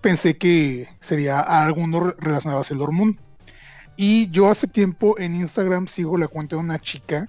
pensé 0.00 0.36
que 0.36 0.88
sería 1.00 1.40
alguno 1.40 2.00
re- 2.00 2.14
relacionado 2.18 2.60
a 2.60 2.64
Sailor 2.64 2.92
Moon. 2.92 3.18
Y 3.96 4.28
yo 4.30 4.50
hace 4.50 4.66
tiempo 4.66 5.18
en 5.18 5.34
Instagram 5.36 5.86
sigo 5.86 6.18
la 6.18 6.26
cuenta 6.28 6.56
de 6.56 6.62
una 6.62 6.80
chica 6.80 7.28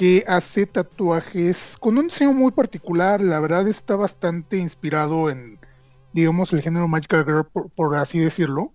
que 0.00 0.24
hace 0.26 0.64
tatuajes 0.64 1.76
con 1.78 1.98
un 1.98 2.06
diseño 2.06 2.32
muy 2.32 2.52
particular. 2.52 3.20
La 3.20 3.38
verdad 3.38 3.68
está 3.68 3.96
bastante 3.96 4.56
inspirado 4.56 5.28
en, 5.28 5.58
digamos, 6.14 6.54
el 6.54 6.62
género 6.62 6.88
Magical 6.88 7.26
Girl, 7.26 7.44
por, 7.74 7.94
así 7.96 8.18
decirlo. 8.18 8.72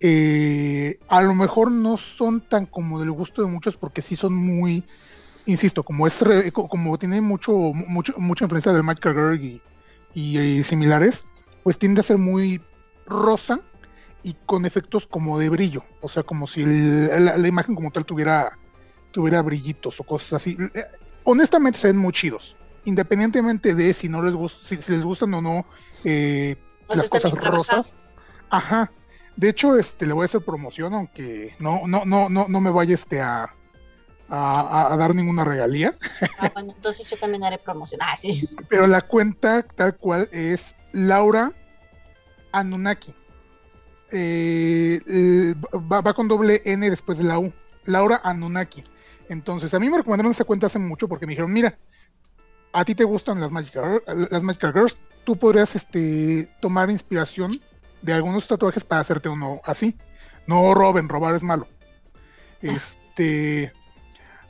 Eh, 0.00 0.98
a 1.08 1.20
lo 1.20 1.34
mejor 1.34 1.70
no 1.70 1.98
son 1.98 2.40
tan 2.40 2.64
como 2.64 2.98
del 2.98 3.10
gusto 3.10 3.42
de 3.42 3.48
muchos 3.48 3.76
porque 3.76 4.00
sí 4.00 4.16
son 4.16 4.34
muy, 4.34 4.86
insisto, 5.44 5.82
como 5.82 6.06
es 6.06 6.22
re- 6.22 6.50
co- 6.50 6.66
como 6.66 6.96
tiene 6.98 7.20
mucho, 7.20 7.52
mucho 7.52 8.14
mucha 8.16 8.46
influencia 8.46 8.72
del 8.72 8.84
Magical 8.84 9.12
Girl 9.12 9.60
y, 10.14 10.38
eh, 10.38 10.64
similares, 10.64 11.26
pues 11.62 11.78
tiende 11.78 12.00
a 12.00 12.04
ser 12.04 12.16
muy 12.16 12.62
rosa 13.04 13.60
y 14.22 14.34
con 14.46 14.64
efectos 14.64 15.06
como 15.06 15.38
de 15.38 15.50
brillo, 15.50 15.84
o 16.00 16.08
sea, 16.08 16.22
como 16.22 16.46
si 16.46 16.64
la 16.64 17.48
imagen 17.48 17.74
como 17.74 17.90
tal 17.90 18.06
tuviera 18.06 18.56
tuviera 19.18 19.42
brillitos 19.42 19.98
o 19.98 20.04
cosas 20.04 20.34
así. 20.34 20.56
Eh, 20.74 20.84
Honestamente 21.24 21.76
se 21.76 21.88
ven 21.88 21.96
muy 21.96 22.12
chidos, 22.12 22.54
independientemente 22.84 23.74
de 23.74 23.92
si 23.92 24.08
no 24.08 24.22
les 24.22 24.32
gusta, 24.32 24.64
si, 24.64 24.76
si 24.80 24.92
les 24.92 25.02
gustan 25.02 25.34
o 25.34 25.42
no 25.42 25.66
eh, 26.04 26.54
sea, 26.86 26.96
las 26.98 27.08
cosas 27.08 27.32
rosas. 27.32 28.08
Ajá. 28.48 28.92
De 29.34 29.48
hecho, 29.48 29.76
este, 29.76 30.06
le 30.06 30.12
voy 30.12 30.22
a 30.22 30.26
hacer 30.26 30.42
promoción, 30.42 30.94
aunque 30.94 31.52
no, 31.58 31.80
no, 31.88 32.04
no, 32.04 32.28
no, 32.28 32.46
no 32.46 32.60
me 32.60 32.70
vaya 32.70 32.94
este 32.94 33.20
a, 33.20 33.52
a, 34.28 34.92
a 34.92 34.96
dar 34.96 35.16
ninguna 35.16 35.44
regalía. 35.44 35.96
Ah, 36.38 36.52
bueno, 36.54 36.72
entonces 36.76 37.10
yo 37.10 37.16
también 37.16 37.42
haré 37.42 37.58
promoción. 37.58 38.00
Ah, 38.04 38.16
sí. 38.16 38.48
Pero 38.68 38.86
la 38.86 39.00
cuenta 39.00 39.64
tal 39.74 39.96
cual 39.96 40.28
es 40.30 40.76
Laura 40.92 41.50
Anunnaki. 42.52 43.12
Eh, 44.12 45.00
eh, 45.08 45.54
va, 45.76 46.02
va 46.02 46.14
con 46.14 46.28
doble 46.28 46.62
N 46.64 46.88
después 46.88 47.18
de 47.18 47.24
la 47.24 47.40
U. 47.40 47.52
Laura 47.84 48.20
Anunnaki. 48.22 48.84
Entonces, 49.28 49.74
a 49.74 49.78
mí 49.78 49.90
me 49.90 49.98
recomendaron 49.98 50.32
esa 50.32 50.44
cuenta 50.44 50.66
hace 50.66 50.78
mucho 50.78 51.08
porque 51.08 51.26
me 51.26 51.30
dijeron, 51.30 51.52
mira, 51.52 51.78
a 52.72 52.84
ti 52.84 52.94
te 52.94 53.04
gustan 53.04 53.40
las 53.40 53.50
Magical, 53.50 54.02
las 54.30 54.42
Magical 54.42 54.72
Girls, 54.72 54.98
tú 55.24 55.36
podrías 55.36 55.76
este, 55.76 56.48
tomar 56.60 56.90
inspiración 56.90 57.60
de 58.02 58.12
algunos 58.12 58.46
tatuajes 58.46 58.84
para 58.84 59.00
hacerte 59.00 59.28
uno 59.28 59.60
así. 59.64 59.96
No 60.46 60.74
roben, 60.74 61.08
robar 61.08 61.34
es 61.34 61.42
malo. 61.42 61.66
Este, 62.62 63.72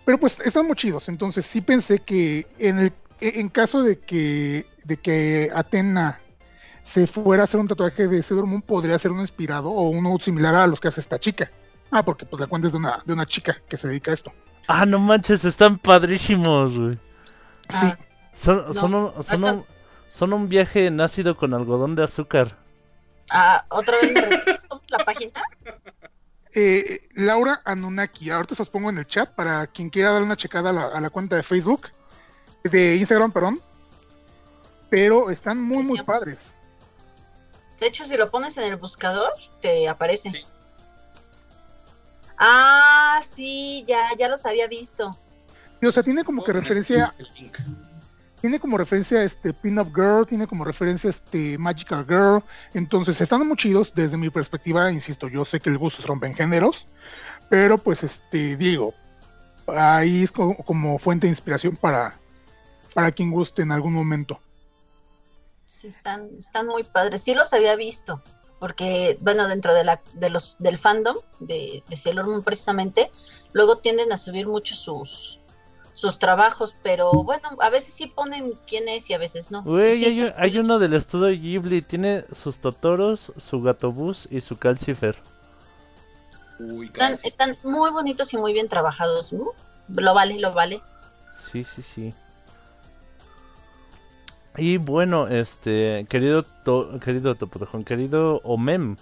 pero 0.05 0.19
pues 0.19 0.39
están 0.41 0.67
muy 0.67 0.77
chidos. 0.77 1.09
Entonces 1.09 1.45
sí 1.45 1.61
pensé 1.61 1.99
que 1.99 2.47
en 2.59 2.79
el 2.79 2.93
en 3.21 3.49
caso 3.49 3.83
de 3.83 3.99
que 3.99 4.67
de 4.85 4.97
que 4.97 5.51
Atena 5.53 6.21
se 6.85 7.07
fuera 7.07 7.43
a 7.43 7.45
hacer 7.45 7.61
un 7.61 7.69
tatuaje 7.69 8.07
de 8.07 8.23
Sailor 8.23 8.47
Moon, 8.47 8.63
podría 8.63 8.99
ser 8.99 9.11
uno 9.11 9.21
inspirado 9.21 9.71
o 9.71 9.91
uno 9.91 10.17
similar 10.19 10.55
a 10.55 10.67
los 10.67 10.81
que 10.81 10.89
hace 10.89 11.01
esta 11.01 11.19
chica. 11.19 11.51
Ah, 11.91 12.03
porque 12.03 12.25
pues 12.25 12.41
la 12.41 12.47
cuenta 12.47 12.69
es 12.69 12.73
de 12.73 12.79
una, 12.79 13.03
de 13.05 13.13
una 13.13 13.27
chica 13.27 13.61
que 13.69 13.77
se 13.77 13.89
dedica 13.89 14.11
a 14.11 14.15
esto. 14.15 14.33
Ah, 14.69 14.85
no 14.87 14.99
manches, 14.99 15.45
están 15.45 15.79
padrísimos, 15.79 16.79
güey. 16.79 16.95
Sí. 16.95 17.87
Ah, 17.87 17.99
Son, 18.35 18.73
son, 18.73 18.91
No, 18.91 19.13
un, 19.17 19.23
son, 19.25 19.45
un, 19.45 19.67
son 20.11 20.33
un 20.35 20.49
viaje 20.49 20.87
en 20.87 21.01
ácido 21.01 21.37
con 21.37 21.55
algodón 21.55 21.95
de 21.95 22.05
azúcar. 22.05 22.57
ah, 23.31 23.65
otra 23.71 23.97
vez 24.01 24.13
la 24.91 24.99
página. 24.99 25.43
Eh, 26.55 27.01
Laura 27.15 27.61
Anunnaki, 27.65 28.31
ahorita 28.31 28.55
se 28.55 28.63
los 28.63 28.71
pongo 28.71 28.91
en 28.91 28.99
el 28.99 29.07
chat 29.07 29.31
para 29.35 29.67
quien 29.67 29.91
quiera 29.91 30.11
darle 30.11 30.27
una 30.27 30.37
checada 30.37 30.71
a 30.71 30.73
la, 30.73 30.83
a 30.89 31.01
la 31.01 31.11
cuenta 31.11 31.37
de 31.37 31.43
Facebook, 31.43 31.89
de 32.65 32.97
Instagram, 32.97 33.33
perdón. 33.33 33.61
Pero 34.91 35.31
están 35.31 35.61
muy, 35.63 35.85
muy 35.85 36.03
padres. 36.03 36.55
De 37.79 37.87
hecho, 37.87 38.05
si 38.05 38.17
lo 38.17 38.31
pones 38.31 38.57
en 38.59 38.65
el 38.65 38.77
buscador, 38.77 39.31
te 39.61 39.89
aparece. 39.89 40.31
Sí. 40.31 40.45
Ah, 42.39 43.21
sí, 43.29 43.85
ya, 43.89 44.09
ya 44.19 44.29
los 44.29 44.47
había 44.47 44.67
visto. 44.69 45.17
Y, 45.81 45.87
o 45.87 45.93
sea, 45.93 46.03
tiene 46.03 46.25
como 46.25 46.43
que 46.45 46.53
referencia, 46.53 47.13
El 47.19 47.29
link. 47.35 47.57
tiene 48.41 48.61
como 48.61 48.79
referencia 48.79 49.23
este 49.23 49.53
Pin-Up 49.53 49.93
Girl, 49.95 50.27
tiene 50.27 50.47
como 50.47 50.65
referencia 50.65 51.11
este 51.11 51.59
Magical 51.59 52.05
Girl. 52.07 52.43
Entonces 52.75 53.21
están 53.21 53.47
muy 53.47 53.57
chidos 53.57 53.93
desde 53.95 54.17
mi 54.17 54.31
perspectiva, 54.31 54.91
insisto, 54.91 55.29
yo 55.29 55.45
sé 55.45 55.61
que 55.61 55.71
el 55.71 55.79
gusto 55.79 56.03
se 56.03 56.09
rompe 56.09 56.27
en 56.27 56.35
géneros, 56.35 56.87
pero 57.49 57.79
pues 57.79 58.05
este, 58.05 58.57
digo, 58.57 58.95
ahí 59.67 60.25
es 60.25 60.33
como, 60.33 60.57
como 60.59 60.99
fuente 60.99 61.27
de 61.27 61.33
inspiración 61.33 61.77
para, 61.77 62.19
para 62.95 63.11
quien 63.13 63.31
guste 63.31 63.63
en 63.63 63.73
algún 63.73 63.93
momento. 63.93 64.41
Sí, 65.67 65.89
están, 65.89 66.29
están 66.39 66.67
muy 66.67 66.83
padres. 66.83 67.23
Sí 67.23 67.35
los 67.35 67.53
había 67.53 67.77
visto. 67.77 68.23
Porque, 68.59 69.19
bueno, 69.21 69.47
dentro 69.47 69.73
de 69.73 69.85
la, 69.85 70.01
de 70.15 70.31
los, 70.31 70.57
del 70.59 70.79
fandom 70.79 71.17
de, 71.39 71.83
de 71.89 71.97
Sailor 71.97 72.27
Moon 72.27 72.43
precisamente, 72.43 73.11
luego 73.53 73.79
tienden 73.79 74.13
a 74.13 74.19
subir 74.19 74.49
mucho 74.49 74.75
sus, 74.75 75.39
sus 75.93 76.19
trabajos, 76.19 76.77
pero 76.83 77.11
bueno, 77.25 77.51
a 77.61 77.71
veces 77.71 77.95
sí 77.95 78.07
ponen 78.07 78.53
quién 78.67 78.89
es 78.89 79.11
y 79.11 79.15
a 79.15 79.19
veces 79.19 79.51
no. 79.51 79.61
Y 79.61 79.69
Güey, 79.69 79.97
sí, 79.97 80.05
hay, 80.05 80.33
hay 80.37 80.59
uno 80.59 80.79
del 80.79 80.95
estudio 80.95 81.29
Ghibli, 81.29 81.83
tiene 81.83 82.25
sus 82.33 82.59
Totoros, 82.59 83.33
su 83.37 83.63
Gatobús 83.63 84.29
y 84.31 84.41
su 84.41 84.57
Calcifer. 84.57 85.17
Uy, 86.61 86.87
Están, 86.87 87.13
están 87.13 87.57
muy 87.63 87.91
bonitos 87.91 88.33
y 88.33 88.37
muy 88.37 88.53
bien 88.53 88.69
trabajados. 88.69 89.33
¿no? 89.33 89.53
Lo 89.89 90.15
vale, 90.15 90.39
lo 90.39 90.53
vale. 90.53 90.81
Sí, 91.39 91.65
sí, 91.65 91.83
sí. 91.83 92.15
Y 94.59 94.77
bueno, 94.79 95.29
este, 95.29 96.07
querido, 96.09 96.43
to- 96.43 96.99
querido 97.01 97.35
Topotejón, 97.37 97.85
querido 97.85 98.41
Omem, 98.45 98.97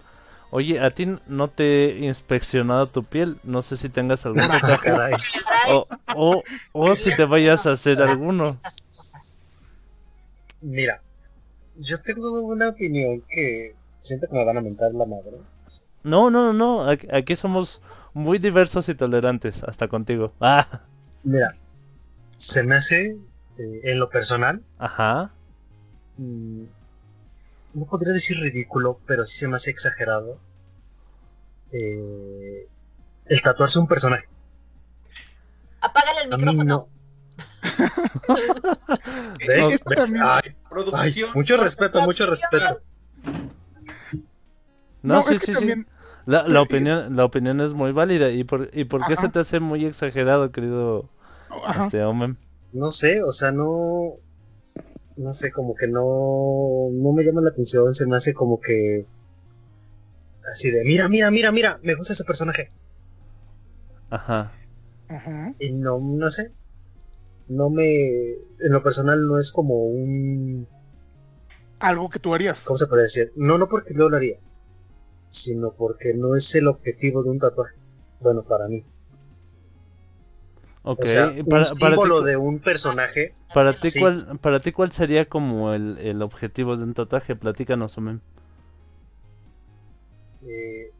oye, 0.50 0.80
a 0.80 0.90
ti 0.90 1.06
no 1.26 1.48
te 1.48 1.86
he 1.96 2.06
inspeccionado 2.06 2.86
tu 2.88 3.02
piel, 3.04 3.38
no 3.42 3.62
sé 3.62 3.76
si 3.76 3.88
tengas 3.88 4.26
algún 4.26 4.42
tatuaje 4.46 4.90
Caray. 4.90 5.14
o, 5.70 5.86
o, 6.14 6.42
o 6.72 6.94
si 6.94 7.14
te 7.16 7.24
vayas 7.24 7.66
a 7.66 7.72
hacer 7.72 8.00
alguno. 8.02 8.50
Mira, 10.60 11.00
yo 11.76 12.00
tengo 12.02 12.40
una 12.42 12.68
opinión 12.68 13.22
que 13.28 13.74
siento 14.00 14.26
que 14.28 14.34
me 14.34 14.44
van 14.44 14.56
a 14.58 14.60
mentar 14.60 14.92
la 14.92 15.04
madre. 15.06 15.36
No, 16.02 16.30
no, 16.30 16.52
no, 16.52 16.52
no, 16.52 16.88
aquí, 16.88 17.06
aquí 17.12 17.34
somos 17.36 17.80
muy 18.14 18.38
diversos 18.38 18.88
y 18.88 18.94
tolerantes, 18.94 19.62
hasta 19.64 19.88
contigo. 19.88 20.32
Ah, 20.40 20.82
Mira, 21.24 21.54
se 22.36 22.62
me 22.62 22.76
hace, 22.76 23.16
eh, 23.58 23.80
en 23.84 23.98
lo 23.98 24.08
personal, 24.08 24.62
ajá, 24.78 25.32
mm, 26.18 26.64
no 27.74 27.84
podría 27.86 28.12
decir 28.12 28.38
ridículo, 28.38 29.00
pero 29.06 29.24
sí 29.24 29.38
se 29.38 29.48
me 29.48 29.56
hace 29.56 29.70
exagerado 29.70 30.38
eh, 31.72 32.66
el 33.26 33.42
tatuarse 33.42 33.78
un 33.78 33.86
personaje. 33.86 34.26
Apágale 35.80 36.22
el 36.22 36.30
micrófono. 36.30 36.64
no. 36.64 36.88
¿Ves? 39.46 39.84
Mucho 41.34 41.56
respeto, 41.56 42.02
mucho 42.02 42.26
respeto. 42.26 42.80
no, 45.02 45.22
sí, 45.22 45.34
es 45.34 45.40
que 45.40 45.46
sí, 45.46 45.52
también, 45.52 45.86
sí. 45.88 45.96
La, 46.26 46.48
la 46.48 46.60
opinión, 46.60 47.14
la 47.16 47.24
opinión 47.24 47.60
es 47.60 47.72
muy 47.72 47.92
válida. 47.92 48.30
¿Y 48.30 48.44
por, 48.44 48.70
y 48.72 48.84
por 48.84 49.06
qué 49.06 49.14
Ajá. 49.14 49.22
se 49.22 49.28
te 49.28 49.38
hace 49.40 49.60
muy 49.60 49.84
exagerado, 49.84 50.50
querido 50.50 51.08
ajá. 51.64 51.84
este 51.84 52.02
Omem? 52.04 52.36
No 52.72 52.88
sé, 52.88 53.22
o 53.22 53.32
sea, 53.32 53.52
no. 53.52 54.14
No 55.16 55.32
sé, 55.32 55.50
como 55.50 55.74
que 55.74 55.88
no. 55.88 56.88
No 56.92 57.12
me 57.12 57.24
llama 57.24 57.40
la 57.40 57.50
atención, 57.50 57.94
se 57.94 58.06
me 58.06 58.16
hace 58.16 58.34
como 58.34 58.60
que. 58.60 59.06
Así 60.46 60.70
de, 60.70 60.84
mira, 60.84 61.08
mira, 61.08 61.30
mira, 61.30 61.50
mira, 61.50 61.80
me 61.82 61.94
gusta 61.94 62.12
ese 62.12 62.24
personaje. 62.24 62.70
Ajá. 64.10 64.52
Ajá. 65.08 65.54
Y 65.58 65.72
no, 65.72 65.98
no 65.98 66.30
sé. 66.30 66.52
No 67.48 67.70
me. 67.70 67.86
En 67.88 68.72
lo 68.72 68.82
personal 68.82 69.26
no 69.26 69.38
es 69.38 69.52
como 69.52 69.86
un. 69.86 70.68
Algo 71.78 72.10
que 72.10 72.18
tú 72.18 72.34
harías. 72.34 72.64
¿Cómo 72.64 72.76
se 72.76 72.86
puede 72.86 73.02
decir? 73.02 73.32
No, 73.36 73.58
no 73.58 73.68
porque 73.68 73.94
yo 73.94 74.08
lo 74.08 74.16
haría. 74.16 74.38
Sino 75.28 75.72
porque 75.72 76.14
no 76.14 76.34
es 76.34 76.54
el 76.54 76.68
objetivo 76.68 77.22
de 77.22 77.30
un 77.30 77.38
tatuaje. 77.38 77.74
Bueno, 78.20 78.42
para 78.44 78.68
mí. 78.68 78.84
Ok. 80.86 81.04
O 81.04 81.06
sea, 81.06 81.34
un 81.46 81.46
para, 81.48 81.64
para 81.78 81.98
ti, 81.98 82.00
símbolo 82.00 82.22
de 82.22 82.36
un 82.36 82.60
personaje. 82.60 83.34
para 83.52 83.72
ti, 83.74 83.88
Sí. 83.90 84.00
¿cuál, 84.00 84.38
para 84.40 84.60
ti, 84.60 84.72
¿cuál 84.72 84.92
sería 84.92 85.28
como 85.28 85.72
el, 85.74 85.98
el 85.98 86.22
objetivo 86.22 86.76
de 86.76 86.84
un 86.84 86.94
tatuaje? 86.94 87.36
Platícanos, 87.36 87.96
Omem. 87.98 88.20
eh, 90.42 90.90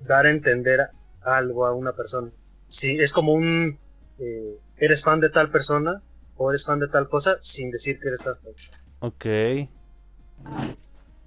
dar 0.00 0.26
a 0.26 0.30
entender 0.30 0.88
algo 1.22 1.66
a 1.66 1.74
una 1.74 1.92
persona. 1.92 2.30
Si 2.68 2.98
es 2.98 3.12
como 3.12 3.32
un 3.34 3.78
eh, 4.18 4.58
eres 4.76 5.04
fan 5.04 5.20
de 5.20 5.30
tal 5.30 5.50
persona 5.50 6.02
o 6.36 6.50
eres 6.50 6.64
fan 6.66 6.80
de 6.80 6.88
tal 6.88 7.08
cosa 7.08 7.36
sin 7.40 7.70
decir 7.70 7.98
que 8.00 8.08
eres 8.08 8.20
tal 8.20 8.38
persona. 8.38 8.78
Ok. 9.00 9.26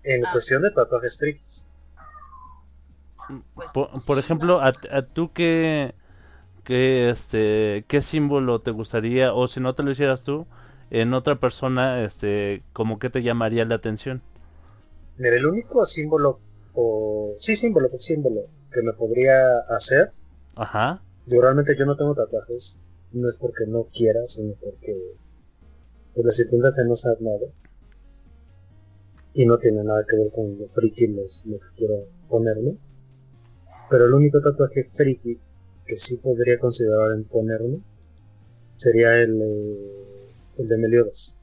En 0.03 0.23
Ah. 0.23 0.31
cuestión 0.31 0.61
de 0.61 0.69
tatuajes 0.71 1.17
frikis. 1.17 1.67
Por, 3.73 3.89
sí, 3.93 4.01
por 4.05 4.19
ejemplo, 4.19 4.59
a, 4.61 4.73
a 4.91 5.01
tú 5.03 5.31
qué, 5.33 5.95
qué, 6.64 7.09
este, 7.09 7.86
qué 7.88 8.01
símbolo 8.01 8.61
te 8.61 8.72
gustaría, 8.72 9.34
o 9.34 9.47
si 9.47 9.59
no 9.59 9.76
te 9.76 9.84
lo 9.84 9.91
hicieras 9.91 10.22
tú, 10.22 10.45
en 10.89 11.14
otra 11.14 11.39
persona, 11.39 12.03
este, 12.03 12.64
como 12.74 12.99
que 12.99 13.09
te 13.09 13.24
llamaría 13.24 13.66
la 13.66 13.76
atención. 13.76 14.22
Mira, 15.18 15.36
el 15.36 15.45
único 15.45 15.86
símbolo 15.86 16.39
o 16.74 17.34
sí 17.38 17.55
símbolo, 17.55 17.89
pues 17.89 18.03
símbolo 18.05 18.41
que 18.72 18.82
me 18.82 18.93
podría 18.93 19.59
hacer. 19.70 20.11
Ajá. 20.55 21.01
Yo 21.28 21.41
realmente 21.41 21.76
yo 21.78 21.86
no 21.86 21.95
tengo 21.95 22.16
tatuajes. 22.16 22.80
No 23.11 23.30
es 23.30 23.38
porque 23.38 23.66
no 23.68 23.88
quiera, 23.95 24.26
sino 24.26 24.53
porque 24.55 24.95
pues, 26.14 26.26
las 26.26 26.36
circunstancias 26.36 26.86
no 26.86 26.95
saben 26.95 27.24
nada. 27.24 27.47
Y 29.36 29.45
no 29.45 29.57
tiene 29.57 29.84
nada 29.84 30.03
que 30.07 30.16
ver 30.16 30.32
con 30.32 30.57
lo 30.57 30.68
friki 30.68 31.07
los, 31.07 31.45
lo 31.45 31.59
que 31.59 31.68
quiero 31.76 32.07
ponerme. 32.28 32.78
Pero 33.89 34.05
el 34.05 34.14
único 34.14 34.41
tatuaje 34.41 34.89
friki 34.93 35.39
que 35.86 35.95
sí 35.97 36.17
podría 36.17 36.59
considerar 36.59 37.11
en 37.13 37.23
ponerme 37.25 37.79
sería 38.75 39.15
el, 39.17 39.41
eh, 39.41 40.34
el 40.59 40.67
de 40.67 40.77
Meliodas. 40.77 41.38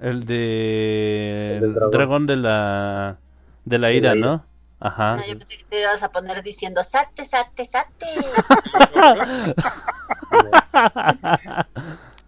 El 0.00 0.24
de... 0.26 1.58
El 1.62 1.74
dragón. 1.74 1.90
dragón 1.90 2.26
de 2.26 2.36
la... 2.36 3.18
De 3.64 3.78
la 3.78 3.88
De 3.88 3.96
ira, 3.96 4.14
la 4.14 4.16
ira. 4.16 4.28
¿no? 4.28 4.46
Ajá. 4.80 5.16
No, 5.16 5.26
yo 5.26 5.38
pensé 5.38 5.58
que 5.58 5.64
te 5.64 5.80
ibas 5.80 6.02
a 6.02 6.10
poner 6.10 6.42
diciendo 6.42 6.82
sate, 6.82 7.24
sate, 7.24 7.64
sate. 7.64 8.06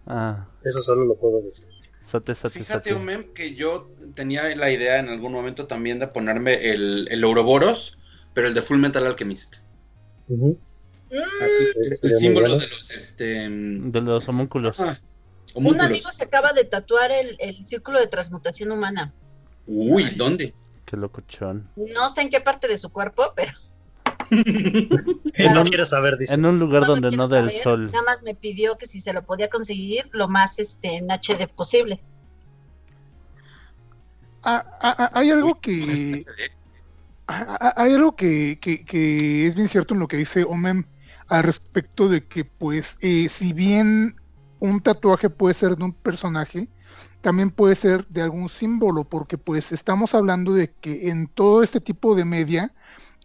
ah, 0.07 0.47
Eso 0.63 0.81
solo 0.81 1.05
lo 1.05 1.15
puedo 1.15 1.41
decir. 1.41 1.67
sate, 1.99 2.35
sate, 2.35 2.59
Fíjate, 2.59 2.91
sate. 2.91 2.95
un 2.95 3.05
mem 3.05 3.33
que 3.33 3.55
yo 3.55 3.89
tenía 4.15 4.55
la 4.55 4.71
idea 4.71 4.99
en 4.99 5.09
algún 5.09 5.33
momento 5.33 5.67
también 5.67 5.99
de 5.99 6.07
ponerme 6.07 6.71
el, 6.71 7.07
el 7.11 7.23
Ouroboros, 7.23 7.97
pero 8.33 8.47
el 8.47 8.53
de 8.53 8.61
Full 8.61 8.77
Metal 8.79 9.05
Alchemist. 9.05 9.57
Mm, 10.27 10.51
Así, 11.11 11.63
el 11.75 11.83
sería 11.83 12.09
muy 12.09 12.19
símbolo 12.19 12.47
bueno. 12.47 12.61
de 12.61 12.67
los 12.69 12.89
este 12.91 13.49
mm, 13.49 13.91
De 13.91 14.01
los 14.01 14.27
homúnculos. 14.29 14.79
ah, 14.79 14.95
un 15.53 15.79
amigo 15.79 16.11
se 16.11 16.23
acaba 16.23 16.51
de 16.53 16.65
tatuar 16.65 17.11
el, 17.11 17.35
el 17.39 17.65
círculo 17.67 17.99
de 17.99 18.07
transmutación 18.07 18.71
humana. 18.71 19.13
Uy, 19.67 20.03
¿dónde? 20.15 20.53
Qué 20.85 20.97
locochón. 20.97 21.69
No 21.75 22.09
sé 22.09 22.21
en 22.21 22.29
qué 22.29 22.41
parte 22.41 22.67
de 22.67 22.77
su 22.77 22.89
cuerpo, 22.91 23.33
pero 23.35 23.51
Él 24.31 25.53
no 25.53 25.63
quiere 25.63 25.85
saber, 25.85 26.17
dice. 26.17 26.33
En 26.33 26.45
un 26.45 26.59
lugar 26.59 26.81
No 26.81 26.87
donde 26.89 27.09
quiero 27.09 27.23
no 27.23 27.29
da 27.29 27.39
el 27.39 27.45
saber, 27.51 27.63
sol. 27.63 27.85
Nada 27.91 28.03
más 28.03 28.23
me 28.23 28.35
pidió 28.35 28.77
que 28.77 28.85
si 28.87 28.99
se 28.99 29.13
lo 29.13 29.23
podía 29.25 29.49
conseguir 29.49 30.09
lo 30.11 30.27
más 30.27 30.59
este, 30.59 30.97
en 30.97 31.07
HD 31.09 31.47
posible. 31.55 31.99
Ah, 34.43 34.63
ah, 34.81 34.95
ah, 34.99 35.11
hay 35.13 35.31
algo 35.31 35.59
que 35.59 36.23
ah, 37.27 37.57
ah, 37.59 37.73
hay 37.77 37.93
algo 37.93 38.15
que, 38.15 38.59
que- 38.61 38.85
que 38.85 39.47
es 39.47 39.55
bien 39.55 39.67
cierto 39.69 39.93
en 39.95 39.99
lo 40.01 40.07
que 40.07 40.17
dice 40.17 40.43
Omen 40.43 40.85
al 41.27 41.43
respecto 41.43 42.07
de 42.09 42.25
que 42.25 42.45
pues 42.45 42.97
eh, 43.01 43.27
si 43.29 43.53
bien 43.53 44.15
un 44.59 44.81
tatuaje 44.81 45.29
puede 45.29 45.53
ser 45.53 45.75
de 45.75 45.83
un 45.83 45.93
personaje 45.93 46.69
también 47.21 47.49
puede 47.49 47.75
ser 47.75 48.07
de 48.07 48.21
algún 48.21 48.49
símbolo 48.49 49.03
porque 49.03 49.37
pues 49.37 49.71
estamos 49.71 50.13
hablando 50.13 50.53
de 50.53 50.71
que 50.71 51.09
en 51.09 51.27
todo 51.27 51.63
este 51.63 51.81
tipo 51.81 52.15
de 52.15 52.25
media 52.25 52.73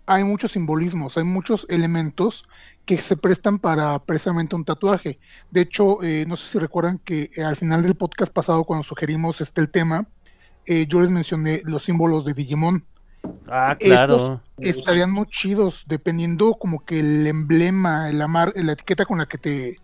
hay 0.07 0.24
muchos 0.24 0.53
simbolismos, 0.53 1.18
hay 1.18 1.24
muchos 1.24 1.66
elementos 1.68 2.48
que 2.84 2.96
se 2.96 3.16
prestan 3.16 3.59
para 3.59 3.98
precisamente 4.01 4.57
un 4.57 4.64
tatuaje. 4.64 5.20
De 5.51 5.61
hecho, 5.61 6.03
eh, 6.03 6.24
no 6.26 6.36
sé 6.36 6.51
si 6.51 6.59
recuerdan 6.59 6.98
que 6.98 7.30
eh, 7.36 7.44
al 7.44 7.55
final 7.55 7.82
del 7.82 7.94
podcast 7.94 8.32
pasado, 8.32 8.64
cuando 8.64 8.82
sugerimos 8.82 9.40
este 9.40 9.61
el 9.61 9.70
tema, 9.70 10.09
yo 10.88 11.01
les 11.01 11.11
mencioné 11.11 11.62
los 11.64 11.82
símbolos 11.82 12.24
de 12.24 12.32
Digimon. 12.34 12.84
Ah, 13.46 13.76
claro. 13.80 14.42
Estarían 14.58 15.10
muy 15.10 15.26
chidos, 15.26 15.84
dependiendo 15.86 16.52
como 16.54 16.84
que 16.84 17.00
el 17.00 17.26
emblema, 17.26 18.10
la, 18.12 18.28
mar- 18.28 18.52
la 18.56 18.72
etiqueta 18.72 19.06
con 19.06 19.18
la 19.18 19.26
que 19.26 19.38
te, 19.38 19.76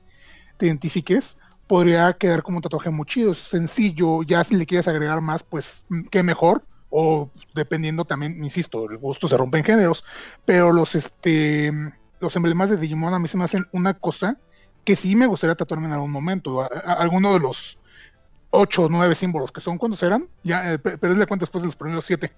te 0.59 0.67
identifiques, 0.67 1.37
podría 1.67 2.13
quedar 2.15 2.43
como 2.43 2.59
un 2.59 2.63
tatuaje 2.63 2.91
muy 2.91 3.07
chido. 3.07 3.33
Es 3.33 3.39
sencillo, 3.39 4.23
ya 4.23 4.45
si 4.45 4.57
le 4.57 4.67
quieres 4.67 4.89
agregar 4.89 5.21
más, 5.23 5.45
pues 5.45 5.85
mm, 5.89 6.05
qué 6.11 6.23
mejor. 6.23 6.67
O 6.91 7.33
dependiendo 7.55 8.05
también, 8.05 8.43
insisto, 8.45 8.89
el 8.91 8.99
gusto 8.99 9.29
se 9.29 9.37
rompe 9.37 9.59
en 9.59 9.65
géneros. 9.65 10.05
Pero 10.45 10.73
los 10.73 10.95
este 10.95 11.73
los 12.21 12.37
emblemas 12.37 12.71
de 12.71 12.77
Digimon 12.79 13.15
a 13.15 13.19
mí 13.19 13.29
se 13.29 13.37
me 13.37 13.45
hacen 13.45 13.67
una 13.73 13.95
cosa 13.95 14.41
que 14.85 14.97
sí 14.97 15.17
me 15.17 15.27
gustaría 15.27 15.57
tatuarme 15.57 15.87
en 15.89 15.93
algún 15.95 16.11
momento. 16.13 16.63
A- 16.63 16.67
a- 16.67 16.95
alguno 16.95 17.33
de 17.35 17.41
los 17.41 17.79
ocho 18.51 18.85
o 18.85 18.89
nueve 18.89 19.15
símbolos 19.15 19.53
que 19.53 19.61
son, 19.61 19.79
¿cuántos 19.79 20.03
eran? 20.03 20.29
Ya, 20.43 20.73
eh, 20.73 20.79
pe- 20.79 20.99
perdí 20.99 21.17
la 21.17 21.27
cuenta 21.27 21.45
después 21.45 21.63
de 21.63 21.67
los 21.67 21.77
primeros 21.77 22.05
siete. 22.05 22.33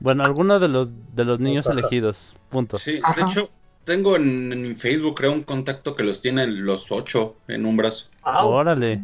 Bueno, 0.00 0.24
alguno 0.24 0.58
de 0.60 0.68
los 0.68 0.90
de 1.14 1.24
los 1.24 1.40
niños 1.40 1.66
elegidos. 1.66 2.34
Punto. 2.48 2.76
Sí, 2.76 3.00
Ajá. 3.02 3.14
de 3.14 3.22
hecho, 3.30 3.48
tengo 3.84 4.16
en, 4.16 4.52
en 4.52 4.62
mi 4.62 4.74
Facebook, 4.74 5.16
creo, 5.16 5.32
un 5.32 5.42
contacto 5.42 5.94
que 5.96 6.04
los 6.04 6.20
tiene 6.20 6.46
los 6.46 6.90
ocho 6.92 7.36
en 7.48 7.66
un 7.66 7.76
brazo. 7.76 8.06
Órale. 8.22 9.02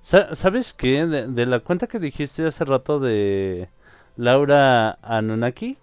Sa- 0.00 0.34
¿Sabes 0.34 0.72
qué? 0.72 1.06
De, 1.06 1.26
de 1.26 1.46
la 1.46 1.60
cuenta 1.60 1.86
que 1.86 1.98
dijiste 1.98 2.46
hace 2.46 2.64
rato 2.64 2.98
de 3.00 3.68
Laura 4.16 4.98
Anunnaki, 5.02 5.76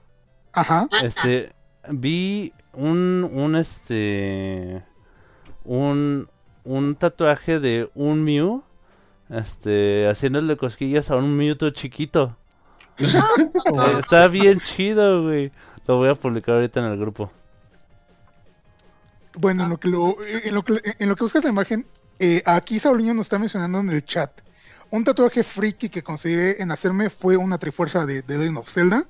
Ajá. 0.53 0.87
este, 1.03 1.53
vi 1.89 2.53
un, 2.73 3.29
un, 3.31 3.55
este, 3.55 4.83
un, 5.65 6.29
un 6.63 6.95
tatuaje 6.95 7.59
de 7.59 7.89
un 7.93 8.23
Mew, 8.23 8.63
este, 9.29 10.07
haciéndole 10.07 10.57
cosquillas 10.57 11.11
a 11.11 11.15
un 11.17 11.35
Mewtwo 11.37 11.69
chiquito. 11.71 12.37
Está 13.99 14.27
bien 14.27 14.59
chido, 14.61 15.23
güey. 15.23 15.51
Lo 15.87 15.97
voy 15.97 16.09
a 16.09 16.15
publicar 16.15 16.55
ahorita 16.55 16.79
en 16.79 16.85
el 16.87 16.97
grupo. 16.97 17.31
Bueno, 19.37 19.63
en 19.63 19.69
lo 19.69 19.77
que 19.77 19.87
lo, 19.87 20.17
en 20.25 20.53
lo 20.55 20.63
que, 20.63 20.81
en 20.97 21.09
lo 21.09 21.15
que 21.15 21.23
buscas 21.23 21.43
la 21.43 21.49
imagen, 21.51 21.85
eh, 22.19 22.41
aquí 22.45 22.79
Sauliño 22.79 23.13
nos 23.13 23.27
está 23.27 23.37
mencionando 23.37 23.79
en 23.79 23.89
el 23.89 24.03
chat. 24.03 24.31
Un 24.89 25.03
tatuaje 25.03 25.43
friki 25.43 25.89
que 25.89 26.01
consideré 26.01 26.61
en 26.61 26.71
hacerme 26.71 27.09
fue 27.09 27.37
una 27.37 27.57
trifuerza 27.57 28.05
de, 28.05 28.21
de 28.21 28.37
Legend 28.37 28.57
of 28.57 28.69
Zelda 28.69 29.05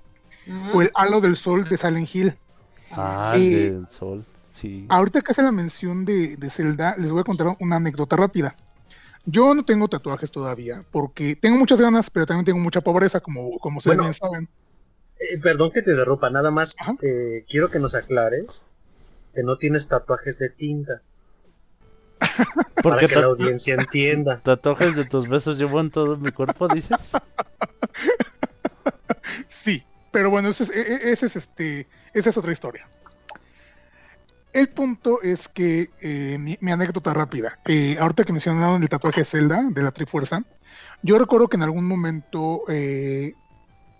o 0.73 0.81
el 0.81 0.91
halo 0.95 1.21
del 1.21 1.35
sol 1.37 1.63
de 1.67 1.77
Silent 1.77 2.13
Hill. 2.13 2.33
Ah, 2.91 3.33
Eh, 3.35 3.71
del 3.71 3.87
sol. 3.87 4.25
Sí. 4.49 4.85
Ahorita 4.89 5.21
que 5.21 5.31
hace 5.31 5.43
la 5.43 5.51
mención 5.51 6.03
de, 6.03 6.35
de 6.35 6.49
Zelda, 6.49 6.95
les 6.97 7.11
voy 7.11 7.21
a 7.21 7.23
contar 7.23 7.55
una 7.59 7.75
anécdota 7.75 8.15
rápida. 8.15 8.55
Yo 9.29 9.53
no 9.53 9.65
tengo 9.65 9.89
tatuajes 9.89 10.31
todavía, 10.31 10.85
porque 10.89 11.35
tengo 11.35 11.57
muchas 11.57 11.81
ganas, 11.81 12.09
pero 12.09 12.25
también 12.25 12.45
tengo 12.45 12.59
mucha 12.59 12.79
pobreza, 12.79 13.19
como, 13.19 13.59
como 13.59 13.79
ustedes 13.79 13.97
Bueno. 13.97 14.09
bien 14.09 14.13
saben. 14.13 14.49
Eh, 15.19 15.37
perdón 15.41 15.71
que 15.71 15.81
te 15.81 15.93
derrupa, 15.93 16.29
nada 16.29 16.49
más 16.49 16.77
eh, 17.01 17.43
quiero 17.49 17.69
que 17.69 17.77
nos 17.79 17.93
aclares 17.93 18.67
que 19.35 19.43
no 19.43 19.57
tienes 19.57 19.89
tatuajes 19.89 20.39
de 20.39 20.49
tinta. 20.49 21.01
Para 22.81 23.05
que 23.05 23.15
la 23.15 23.25
audiencia 23.25 23.75
entienda. 23.75 24.39
tatuajes 24.43 24.95
de 24.95 25.03
tus 25.03 25.27
besos 25.27 25.57
llevo 25.57 25.81
en 25.81 25.91
todo 25.91 26.15
mi 26.15 26.31
cuerpo, 26.31 26.67
dices. 26.69 26.97
Sí, 29.49 29.83
pero 30.11 30.29
bueno, 30.29 30.47
ese 30.49 30.63
es, 30.63 30.69
e- 30.69 30.93
e- 30.93 31.11
ese 31.11 31.25
es 31.25 31.35
este, 31.35 31.87
esa 32.13 32.29
es 32.29 32.37
otra 32.37 32.53
historia. 32.53 32.87
El 34.53 34.69
punto 34.69 35.21
es 35.21 35.47
que 35.49 35.89
eh, 36.01 36.37
mi, 36.39 36.71
anécdota 36.71 37.13
rápida. 37.13 37.59
eh, 37.65 37.97
ahorita 37.99 38.23
que 38.23 38.31
mencionaron 38.31 38.81
el 38.81 38.89
tatuaje 38.89 39.23
Zelda 39.23 39.63
de 39.69 39.83
la 39.83 39.91
Trifuerza, 39.91 40.43
yo 41.03 41.19
recuerdo 41.19 41.47
que 41.47 41.57
en 41.57 41.63
algún 41.63 41.85
momento 41.85 42.63
eh, 42.67 43.33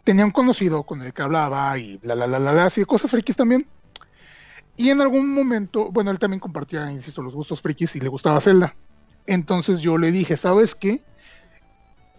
tenía 0.03 0.25
un 0.25 0.31
conocido 0.31 0.83
con 0.83 1.01
el 1.01 1.13
que 1.13 1.21
hablaba 1.21 1.77
y 1.77 1.97
bla, 1.97 2.15
bla, 2.15 2.25
bla, 2.27 2.39
bla, 2.39 2.51
bla, 2.51 2.65
así 2.65 2.81
de 2.81 2.85
cosas 2.85 3.11
frikis 3.11 3.35
también. 3.35 3.67
Y 4.77 4.89
en 4.89 5.01
algún 5.01 5.33
momento, 5.33 5.91
bueno, 5.91 6.11
él 6.11 6.19
también 6.19 6.39
compartía, 6.39 6.91
insisto, 6.91 7.21
los 7.21 7.35
gustos 7.35 7.61
frikis 7.61 7.95
y 7.95 7.99
le 7.99 8.09
gustaba 8.09 8.39
Zelda. 8.39 8.75
Entonces 9.25 9.81
yo 9.81 9.97
le 9.97 10.11
dije, 10.11 10.37
¿sabes 10.37 10.75
qué? 10.75 11.03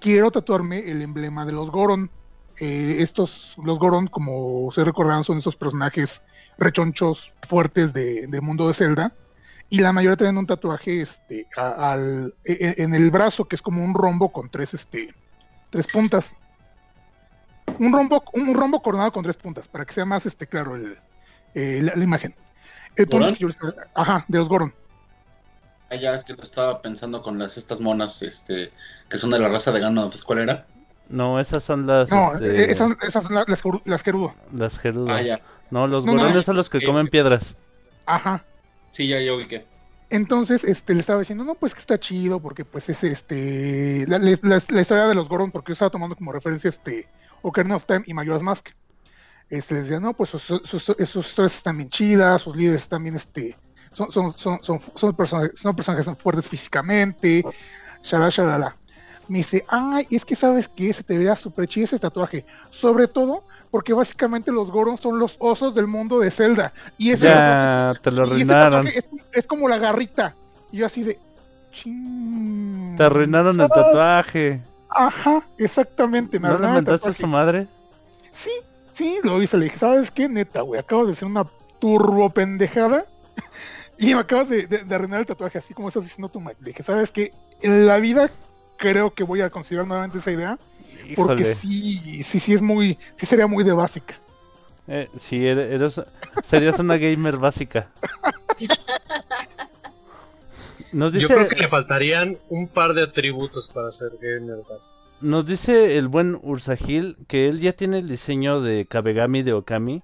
Quiero 0.01 0.31
tatuarme 0.31 0.91
el 0.91 1.03
emblema 1.03 1.47
de 1.47 1.53
los 1.53 1.71
Goron. 1.71 2.11
Eh, 2.61 2.97
estos, 2.99 3.57
los 3.65 3.79
Goron, 3.79 4.09
como 4.09 4.67
ustedes 4.67 4.89
recordarán, 4.89 5.25
son 5.25 5.39
esos 5.39 5.57
personajes 5.57 6.23
rechonchos 6.59 7.33
fuertes 7.47 7.93
de- 7.93 8.27
del 8.27 8.43
mundo 8.43 8.67
de 8.69 8.75
Zelda. 8.75 9.13
Y 9.71 9.81
la 9.81 9.93
mayoría 9.93 10.17
tienen 10.17 10.39
un 10.39 10.47
tatuaje 10.47 11.03
este, 11.03 11.47
a- 11.57 11.93
al, 11.93 12.35
e- 12.45 12.75
e- 12.79 12.83
en 12.83 12.95
el 12.95 13.11
brazo, 13.11 13.45
que 13.47 13.57
es 13.57 13.63
como 13.63 13.85
un 13.85 13.95
rombo 13.95 14.33
con 14.33 14.49
tres, 14.51 14.75
este, 14.75 15.15
tres 15.71 15.93
puntas. 15.93 16.35
Un 17.79 17.93
rombo, 17.93 18.25
un 18.33 18.55
rombo 18.55 18.83
coronado 18.83 19.13
con 19.13 19.23
tres 19.23 19.37
puntas, 19.37 19.69
para 19.69 19.85
que 19.85 19.93
sea 19.93 20.05
más 20.07 20.25
este, 20.27 20.47
claro 20.47 20.75
el, 20.77 20.99
eh, 21.55 21.81
la, 21.83 21.95
la 21.95 22.05
imagen. 22.05 22.35
El 22.97 23.07
punto 23.09 23.29
que 23.35 23.39
yo 23.41 23.47
les- 23.49 23.61
Ajá, 23.95 24.25
de 24.27 24.39
los 24.39 24.49
Goron. 24.49 24.73
Ah, 25.91 25.97
ya 25.97 26.15
es 26.15 26.25
que 26.25 26.33
lo 26.35 26.43
estaba 26.43 26.83
pensando 26.83 27.21
con 27.23 27.39
las 27.39 27.57
estas 27.57 27.81
monas, 27.81 28.23
este, 28.23 28.73
que 29.09 29.19
son 29.19 29.31
de 29.31 29.39
la 29.39 29.49
raza 29.49 29.71
de 29.73 29.81
Gandalf. 29.81 30.23
¿Cuál 30.25 30.41
era? 30.41 30.67
No, 31.09 31.39
esas 31.41 31.63
son 31.63 31.87
las, 31.87 32.11
No, 32.11 32.35
este, 32.35 32.63
eh, 32.65 32.71
esas, 32.73 32.91
esas 33.03 33.23
son 33.23 33.35
la- 33.35 33.45
las, 33.47 33.63
las 33.85 34.03
Gerudo. 34.03 34.35
las 34.53 34.79
Gerudo. 34.79 35.11
Ah, 35.13 35.23
ya. 35.23 35.41
No, 35.71 35.87
los 35.87 36.05
No, 36.05 36.13
no, 36.13 36.19
gorones 36.19 36.37
no. 36.37 36.43
son 36.43 36.57
los 36.57 36.69
que 36.71 36.79
Eh, 36.79 36.85
comen 36.87 37.09
piedras. 37.09 37.57
Ajá. 38.07 38.45
Sí, 38.91 39.07
ya, 39.07 39.21
ya 39.21 39.35
ubiqué. 39.35 39.67
Entonces, 40.11 40.65
este, 40.65 40.95
le 40.95 41.01
estaba 41.01 41.19
diciendo, 41.19 41.45
no, 41.45 41.55
pues 41.55 41.75
que 41.75 41.81
está 41.81 41.99
chido, 42.01 42.41
porque 42.41 42.65
pues 42.65 42.89
es 42.89 43.05
este, 43.05 44.07
la, 44.09 44.19
la- 44.19 44.39
la- 44.43 44.63
la 44.69 44.81
historia 44.81 45.07
de 45.07 45.15
los 45.15 45.29
Goron, 45.29 45.51
porque 45.51 45.71
yo 45.71 45.73
estaba 45.75 45.91
tomando 45.91 46.17
como 46.17 46.33
referencia 46.33 46.69
este, 46.71 47.07
Ocarina 47.43 47.77
of 47.77 47.85
Time 47.85 48.03
y 48.07 48.15
Majora's 48.15 48.43
Mask. 48.43 48.69
Este, 49.51 49.75
les 49.75 49.85
decía, 49.85 50.01
no, 50.01 50.15
pues 50.15 50.31
sus, 50.31 50.43
sus, 50.43 50.83
sus 50.83 51.27
historias 51.27 51.57
están 51.57 51.77
bien 51.77 51.91
chidas, 51.91 52.43
sus 52.43 52.57
líderes 52.57 52.83
están 52.83 53.03
bien, 53.03 53.17
este, 53.17 53.57
son, 53.93 54.11
son, 54.11 54.33
son, 54.39 54.63
son, 54.63 54.79
son 54.95 55.15
personajes, 55.15 55.59
son 55.61 55.75
personajes 55.77 56.11
fuertes 56.19 56.49
físicamente, 56.49 57.45
shalala, 58.03 58.31
shalala. 58.31 58.77
Me 59.29 59.39
dice, 59.39 59.65
ay, 59.69 60.07
es 60.11 60.25
que 60.25 60.35
sabes 60.37 60.69
que 60.69 60.91
se 60.93 61.03
te 61.03 61.17
vería 61.17 61.37
súper 61.37 61.67
chido 61.69 61.85
ese 61.85 61.99
tatuaje, 61.99 62.47
sobre 62.71 63.09
todo 63.09 63.45
porque 63.71 63.93
básicamente 63.93 64.51
los 64.53 64.71
Goron 64.71 64.97
son 64.97 65.19
los 65.19 65.37
osos 65.39 65.75
del 65.75 65.87
mundo 65.87 66.19
de 66.21 66.31
Zelda. 66.31 66.73
Y 66.97 67.11
ese 67.11 67.25
Ya, 67.27 67.95
te 68.03 68.11
lo 68.11 68.23
arruinaron. 68.23 68.87
es, 68.89 69.05
es 69.33 69.47
como 69.47 69.69
la 69.69 69.79
garrita. 69.79 70.35
Y 70.73 70.79
yo 70.79 70.87
así 70.87 71.03
de. 71.03 71.19
"Chin". 71.71 72.95
Te 72.97 73.03
arruinaron 73.05 73.61
el 73.61 73.69
tatuaje. 73.69 74.61
Ajá, 74.91 75.43
exactamente. 75.59 76.41
me 76.41 76.49
¿No 76.49 76.59
le 76.59 76.67
inventaste 76.69 77.11
a 77.11 77.13
su 77.13 77.27
madre? 77.27 77.67
Sí, 78.33 78.51
sí, 78.93 79.19
lo 79.23 79.41
hice. 79.43 79.57
Le 79.59 79.65
dije, 79.65 79.79
¿sabes 79.79 80.11
qué? 80.11 80.29
Neta, 80.29 80.63
güey. 80.63 80.81
Acabas 80.81 81.07
de 81.07 81.13
hacer 81.13 81.29
una 81.29 81.45
turbo 81.79 82.31
pendejada. 82.31 83.05
y 83.99 84.15
me 84.15 84.21
acabas 84.21 84.49
de, 84.49 84.67
de- 84.67 84.85
de 84.85 84.95
arruinar 84.95 85.21
el 85.21 85.27
tatuaje, 85.27 85.59
así 85.59 85.75
como 85.75 85.89
estás 85.89 86.05
diciendo 86.05 86.29
tú, 86.29 86.41
Mike. 86.41 86.57
Le 86.61 86.69
dije, 86.69 86.83
¿sabes 86.83 87.11
qué? 87.11 87.33
En 87.61 87.87
la 87.87 87.99
vida 87.99 88.31
creo 88.77 89.13
que 89.13 89.25
voy 89.25 89.41
a 89.43 89.51
considerar 89.51 89.87
nuevamente 89.87 90.19
esa 90.19 90.31
idea. 90.33 90.59
Porque 91.15 91.45
sí, 91.45 92.23
sí, 92.23 92.41
sí 92.41 92.55
es 92.55 92.63
muy. 92.63 92.99
Sí 93.15 93.27
sería 93.27 93.47
muy 93.47 93.65
de 93.65 93.73
básica. 93.73 94.19
Eh, 94.87 95.09
sí, 95.17 95.37
ere- 95.45 95.73
eres, 95.75 96.01
serías 96.43 96.79
una 96.79 96.97
gamer 96.97 97.37
básica. 97.37 97.91
Nos 100.93 101.13
Yo 101.13 101.29
creo 101.29 101.49
que 101.49 101.57
le 101.57 101.69
faltarían 101.69 102.39
un 102.49 102.69
par 102.69 102.95
de 102.95 103.03
atributos 103.03 103.71
para 103.73 103.91
ser 103.91 104.13
gamer. 104.21 104.59
más. 104.71 104.93
nos 105.21 105.45
dice 105.47 105.99
el 105.99 106.09
buen 106.09 106.39
Ursagil 106.43 107.17
que 107.27 107.49
él 107.49 107.61
ya 107.61 107.73
tiene 107.73 107.99
el 107.99 108.09
diseño 108.09 108.61
de 108.61 108.87
Kabegami 108.87 109.43
de 109.43 109.53
Okami, 109.53 110.03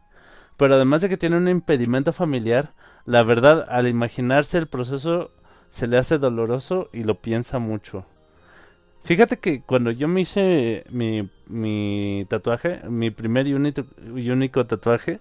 pero 0.57 0.75
además 0.75 1.01
de 1.01 1.09
que 1.09 1.17
tiene 1.17 1.37
un 1.37 1.49
impedimento 1.49 2.13
familiar, 2.13 2.75
la 3.07 3.23
verdad, 3.23 3.65
al 3.69 3.89
imaginarse 3.89 4.59
el 4.59 4.67
proceso 4.67 5.31
se 5.71 5.87
le 5.87 5.97
hace 5.99 6.19
doloroso 6.19 6.91
y 6.93 7.05
lo 7.05 7.21
piensa 7.21 7.59
mucho. 7.59 8.05
Fíjate 9.05 9.39
que 9.39 9.61
cuando 9.63 9.91
yo 9.91 10.09
me 10.09 10.23
hice 10.23 10.85
mi, 10.91 11.29
mi 11.47 12.27
tatuaje, 12.29 12.81
mi 12.89 13.11
primer 13.11 13.47
y 13.47 13.55
único, 13.55 13.85
y 14.17 14.31
único 14.31 14.67
tatuaje, 14.67 15.21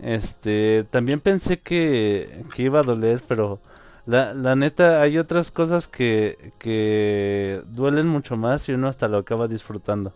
Este, 0.00 0.84
también 0.90 1.20
pensé 1.20 1.60
que, 1.60 2.44
que 2.54 2.62
iba 2.64 2.80
a 2.80 2.84
doler, 2.84 3.22
pero 3.28 3.60
la, 4.06 4.34
la 4.34 4.56
neta 4.56 5.02
hay 5.02 5.18
otras 5.18 5.50
cosas 5.52 5.88
que, 5.88 6.52
que 6.58 7.62
duelen 7.68 8.08
mucho 8.08 8.36
más 8.36 8.68
y 8.68 8.72
uno 8.74 8.88
hasta 8.88 9.08
lo 9.08 9.18
acaba 9.18 9.48
disfrutando. 9.48 10.12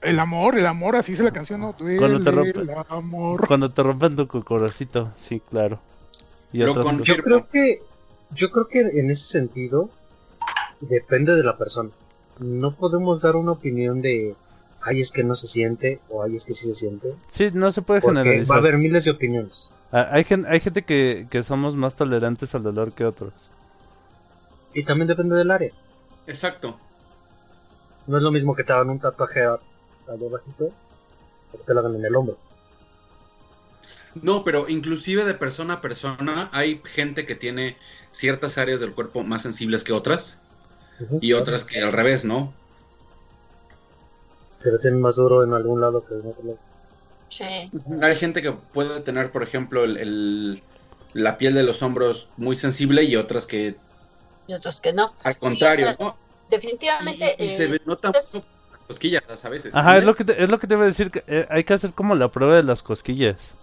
El 0.00 0.18
amor, 0.20 0.56
el 0.56 0.66
amor, 0.66 0.94
así 0.96 1.12
es 1.12 1.20
la 1.20 1.32
canción, 1.32 1.60
¿no? 1.60 1.72
Duele 1.72 1.98
Cuando 1.98 2.20
te 2.20 2.30
rompe- 2.30 2.60
el 2.60 2.70
amor. 2.88 3.46
Cuando 3.46 3.70
te 3.70 3.82
rompen 3.82 4.14
tu 4.16 4.26
cocorocito, 4.28 5.12
sí, 5.16 5.40
claro. 5.50 5.80
Y 6.52 6.58
Lo 6.58 6.70
otras 6.70 6.86
con- 6.86 6.98
cosas. 6.98 7.16
yo 7.16 7.22
creo 7.22 7.48
que 7.48 7.82
yo 8.34 8.50
creo 8.50 8.68
que 8.68 8.80
en 8.80 9.10
ese 9.10 9.26
sentido 9.26 9.90
depende 10.80 11.34
de 11.34 11.42
la 11.42 11.56
persona. 11.56 11.90
No 12.38 12.74
podemos 12.74 13.22
dar 13.22 13.36
una 13.36 13.52
opinión 13.52 14.00
de 14.02 14.34
ay 14.82 15.00
es 15.00 15.10
que 15.10 15.24
no 15.24 15.34
se 15.34 15.48
siente 15.48 16.00
o 16.08 16.22
ay 16.22 16.36
es 16.36 16.44
que 16.44 16.52
sí 16.54 16.66
se 16.66 16.74
siente. 16.74 17.12
Sí, 17.28 17.50
no 17.52 17.72
se 17.72 17.82
puede 17.82 18.00
Porque 18.00 18.14
va 18.14 18.20
a 18.20 18.24
generalizar. 18.24 18.58
haber 18.58 18.78
miles 18.78 19.04
de 19.04 19.10
opiniones. 19.10 19.70
Ah, 19.90 20.08
Hay, 20.12 20.24
gen- 20.24 20.46
hay 20.46 20.60
gente 20.60 20.82
que, 20.82 21.26
que 21.30 21.42
somos 21.42 21.74
más 21.74 21.94
tolerantes 21.96 22.54
al 22.54 22.62
dolor 22.62 22.92
que 22.92 23.04
otros. 23.04 23.32
Y 24.74 24.84
también 24.84 25.08
depende 25.08 25.34
del 25.34 25.50
área. 25.50 25.72
Exacto. 26.26 26.76
No 28.06 28.18
es 28.18 28.22
lo 28.22 28.30
mismo 28.30 28.54
que 28.54 28.64
te 28.64 28.72
hagan 28.72 28.90
un 28.90 28.98
tatuaje 29.00 29.42
a- 29.44 29.58
algo 30.08 30.30
bajito 30.30 30.66
o 31.52 31.58
que 31.58 31.64
te 31.64 31.74
lo 31.74 31.80
hagan 31.80 31.96
en 31.96 32.04
el 32.04 32.14
hombro. 32.14 32.36
No, 34.14 34.44
pero 34.44 34.68
inclusive 34.68 35.24
de 35.24 35.34
persona 35.34 35.74
a 35.74 35.80
persona 35.80 36.50
hay 36.52 36.80
gente 36.84 37.26
que 37.26 37.34
tiene 37.34 37.76
ciertas 38.10 38.58
áreas 38.58 38.80
del 38.80 38.92
cuerpo 38.94 39.22
más 39.22 39.42
sensibles 39.42 39.84
que 39.84 39.92
otras 39.92 40.38
y 41.20 41.32
otras 41.34 41.64
que 41.64 41.80
al 41.80 41.92
revés, 41.92 42.24
¿no? 42.24 42.52
Pero 44.62 44.78
tienen 44.78 45.00
más 45.00 45.16
duro 45.16 45.44
en 45.44 45.54
algún 45.54 45.80
lado 45.80 46.04
que 46.04 46.14
en 46.14 46.20
otro 46.20 46.42
lado. 46.44 46.58
Sí. 47.28 47.70
Hay 48.02 48.16
gente 48.16 48.42
que 48.42 48.52
puede 48.52 49.00
tener, 49.00 49.30
por 49.30 49.42
ejemplo, 49.42 49.84
el, 49.84 49.96
el- 49.98 50.62
la 51.14 51.38
piel 51.38 51.54
de 51.54 51.62
los 51.62 51.82
hombros 51.82 52.28
muy 52.36 52.54
sensible 52.56 53.02
y 53.04 53.16
otras 53.16 53.46
que 53.46 53.76
Y 54.46 54.52
otros 54.54 54.80
que 54.80 54.92
no. 54.92 55.14
al 55.22 55.38
contrario, 55.38 55.86
o 55.90 55.94
sea, 55.94 56.06
¿no? 56.06 56.16
Definitivamente. 56.50 57.36
Y, 57.38 57.44
y 57.44 57.48
se 57.50 57.64
eh, 57.64 57.68
ve- 57.68 57.80
nota 57.84 58.12
es- 58.16 58.42
cosquillas 58.86 59.22
a 59.44 59.48
veces. 59.48 59.74
Ajá, 59.74 59.96
es 59.98 60.04
lo 60.04 60.14
que 60.16 60.24
te, 60.24 60.42
es 60.42 60.50
lo 60.50 60.58
que 60.58 60.66
te 60.66 60.74
iba 60.74 60.82
a 60.82 60.86
decir. 60.86 61.10
que, 61.10 61.22
eh, 61.26 61.46
hay 61.50 61.64
que 61.64 61.74
hacer 61.74 61.92
como 61.92 62.14
la 62.14 62.30
prueba 62.30 62.56
de 62.56 62.62
las 62.62 62.82
cosquillas. 62.82 63.54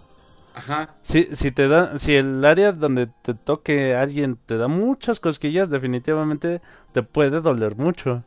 Ajá, 0.56 0.96
Si, 1.02 1.24
si 1.36 1.52
te 1.52 1.68
da, 1.68 1.98
si 1.98 2.14
el 2.16 2.44
área 2.44 2.72
donde 2.72 3.06
te 3.06 3.34
toque 3.34 3.94
alguien 3.94 4.36
te 4.36 4.56
da 4.58 4.68
muchas 4.68 5.20
cosquillas, 5.20 5.70
definitivamente 5.70 6.62
te 6.92 7.02
puede 7.02 7.40
doler 7.40 7.76
mucho. 7.76 8.24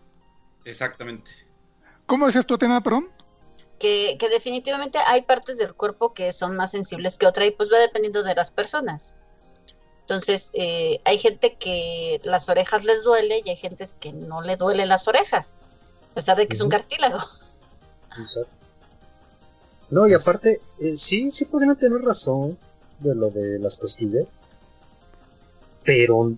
exactamente. 0.63 1.31
¿Cómo 2.05 2.25
decías 2.25 2.45
tú, 2.45 2.55
Atena, 2.55 2.81
perdón? 2.81 3.07
que, 3.79 4.17
que 4.19 4.29
definitivamente 4.29 4.99
hay 4.99 5.21
partes 5.23 5.57
del 5.57 5.73
cuerpo 5.73 6.13
que 6.13 6.31
son 6.31 6.55
más 6.55 6.71
sensibles 6.71 7.17
que 7.17 7.27
otra 7.27 7.45
y 7.45 7.51
pues 7.51 7.71
va 7.71 7.77
dependiendo 7.79 8.23
de 8.23 8.35
las 8.35 8.51
personas. 8.51 9.15
Entonces, 10.01 10.51
eh, 10.53 11.01
hay 11.05 11.17
gente 11.19 11.57
que 11.57 12.19
las 12.23 12.49
orejas 12.49 12.83
les 12.85 13.03
duele 13.03 13.41
y 13.45 13.49
hay 13.51 13.55
gente 13.55 13.87
que 13.99 14.13
no 14.13 14.41
le 14.41 14.57
duele 14.57 14.85
las 14.85 15.07
orejas, 15.07 15.53
a 16.11 16.15
pesar 16.15 16.37
de 16.37 16.47
que 16.47 16.55
es 16.55 16.61
un 16.61 16.69
cartílago. 16.69 17.19
Exacto. 18.17 18.58
No, 19.89 20.07
y 20.07 20.13
aparte, 20.13 20.63
eh, 20.79 20.95
sí, 20.97 21.31
sí 21.31 21.45
podrían 21.45 21.77
tener 21.77 22.01
razón 22.01 22.59
de 22.99 23.15
lo 23.15 23.29
de 23.31 23.59
las 23.59 23.77
cosquillas. 23.77 24.39
Pero 25.83 26.37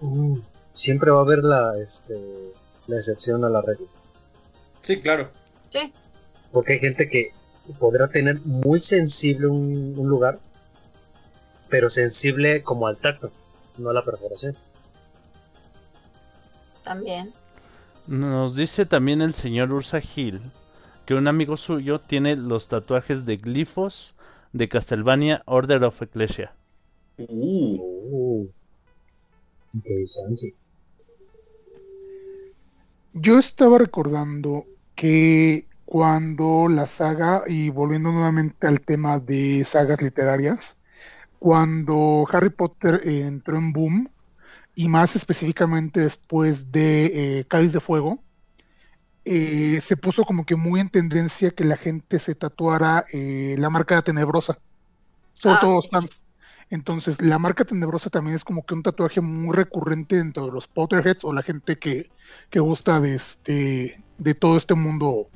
mm, 0.00 0.38
siempre 0.72 1.10
va 1.10 1.18
a 1.18 1.22
haber 1.22 1.44
la, 1.44 1.78
este, 1.78 2.56
la 2.86 2.96
excepción 2.96 3.44
a 3.44 3.50
la 3.50 3.60
regla. 3.62 3.88
Sí, 4.80 5.00
claro. 5.00 5.32
Sí, 5.70 5.92
Porque 6.50 6.74
hay 6.74 6.78
gente 6.80 7.08
que 7.08 7.34
podrá 7.78 8.08
tener 8.10 8.40
muy 8.44 8.80
sensible 8.80 9.48
un, 9.48 9.94
un 9.98 10.08
lugar, 10.08 10.40
pero 11.68 11.88
sensible 11.88 12.62
como 12.62 12.86
al 12.86 12.98
tacto, 13.00 13.32
no 13.76 13.90
a 13.90 13.94
la 13.94 14.04
perforación. 14.04 14.56
también. 16.82 17.34
Nos 18.06 18.54
dice 18.54 18.86
también 18.86 19.22
el 19.22 19.34
señor 19.34 19.72
Ursa 19.72 20.00
Gil 20.00 20.52
que 21.06 21.14
un 21.14 21.28
amigo 21.28 21.56
suyo 21.56 22.00
tiene 22.00 22.36
los 22.36 22.68
tatuajes 22.68 23.24
de 23.24 23.36
glifos 23.36 24.14
de 24.52 24.68
Castlevania 24.68 25.42
Order 25.46 25.84
of 25.84 26.02
Ecclesia. 26.02 26.54
Uh, 27.18 28.46
interesante. 29.74 30.54
Yo 33.14 33.38
estaba 33.38 33.78
recordando 33.78 34.66
que 34.94 35.66
cuando 35.84 36.68
la 36.68 36.86
saga, 36.86 37.42
y 37.46 37.68
volviendo 37.68 38.10
nuevamente 38.12 38.66
al 38.66 38.80
tema 38.80 39.18
de 39.18 39.64
sagas 39.64 40.00
literarias, 40.00 40.76
cuando 41.38 42.26
Harry 42.32 42.50
Potter 42.50 43.02
eh, 43.04 43.26
entró 43.26 43.58
en 43.58 43.72
boom, 43.72 44.10
y 44.74 44.88
más 44.88 45.16
específicamente 45.16 46.00
después 46.00 46.72
de 46.72 47.40
eh, 47.40 47.44
Cáliz 47.46 47.72
de 47.72 47.80
Fuego, 47.80 48.20
eh, 49.24 49.80
se 49.80 49.96
puso 49.96 50.24
como 50.24 50.44
que 50.44 50.56
muy 50.56 50.80
en 50.80 50.90
tendencia 50.90 51.50
que 51.52 51.64
la 51.64 51.76
gente 51.76 52.18
se 52.18 52.34
tatuara 52.34 53.04
eh, 53.12 53.56
la 53.58 53.70
marca 53.70 54.02
tenebrosa, 54.02 54.58
sobre 55.32 55.56
Ah, 55.56 55.60
todo 55.60 55.80
sí. 55.80 55.88
Entonces, 56.70 57.20
la 57.20 57.38
marca 57.38 57.64
tenebrosa 57.64 58.10
también 58.10 58.36
es 58.36 58.44
como 58.44 58.64
que 58.64 58.74
un 58.74 58.82
tatuaje 58.82 59.20
muy 59.20 59.54
recurrente 59.54 60.16
dentro 60.16 60.46
de 60.46 60.52
los 60.52 60.68
Potterheads 60.68 61.24
o 61.24 61.32
la 61.32 61.42
gente 61.42 61.78
que, 61.78 62.12
que 62.50 62.60
gusta 62.60 63.00
de 63.00 63.14
este 63.14 64.04
de 64.18 64.34
todo 64.34 64.56
este 64.56 64.74
mundo 64.74 65.32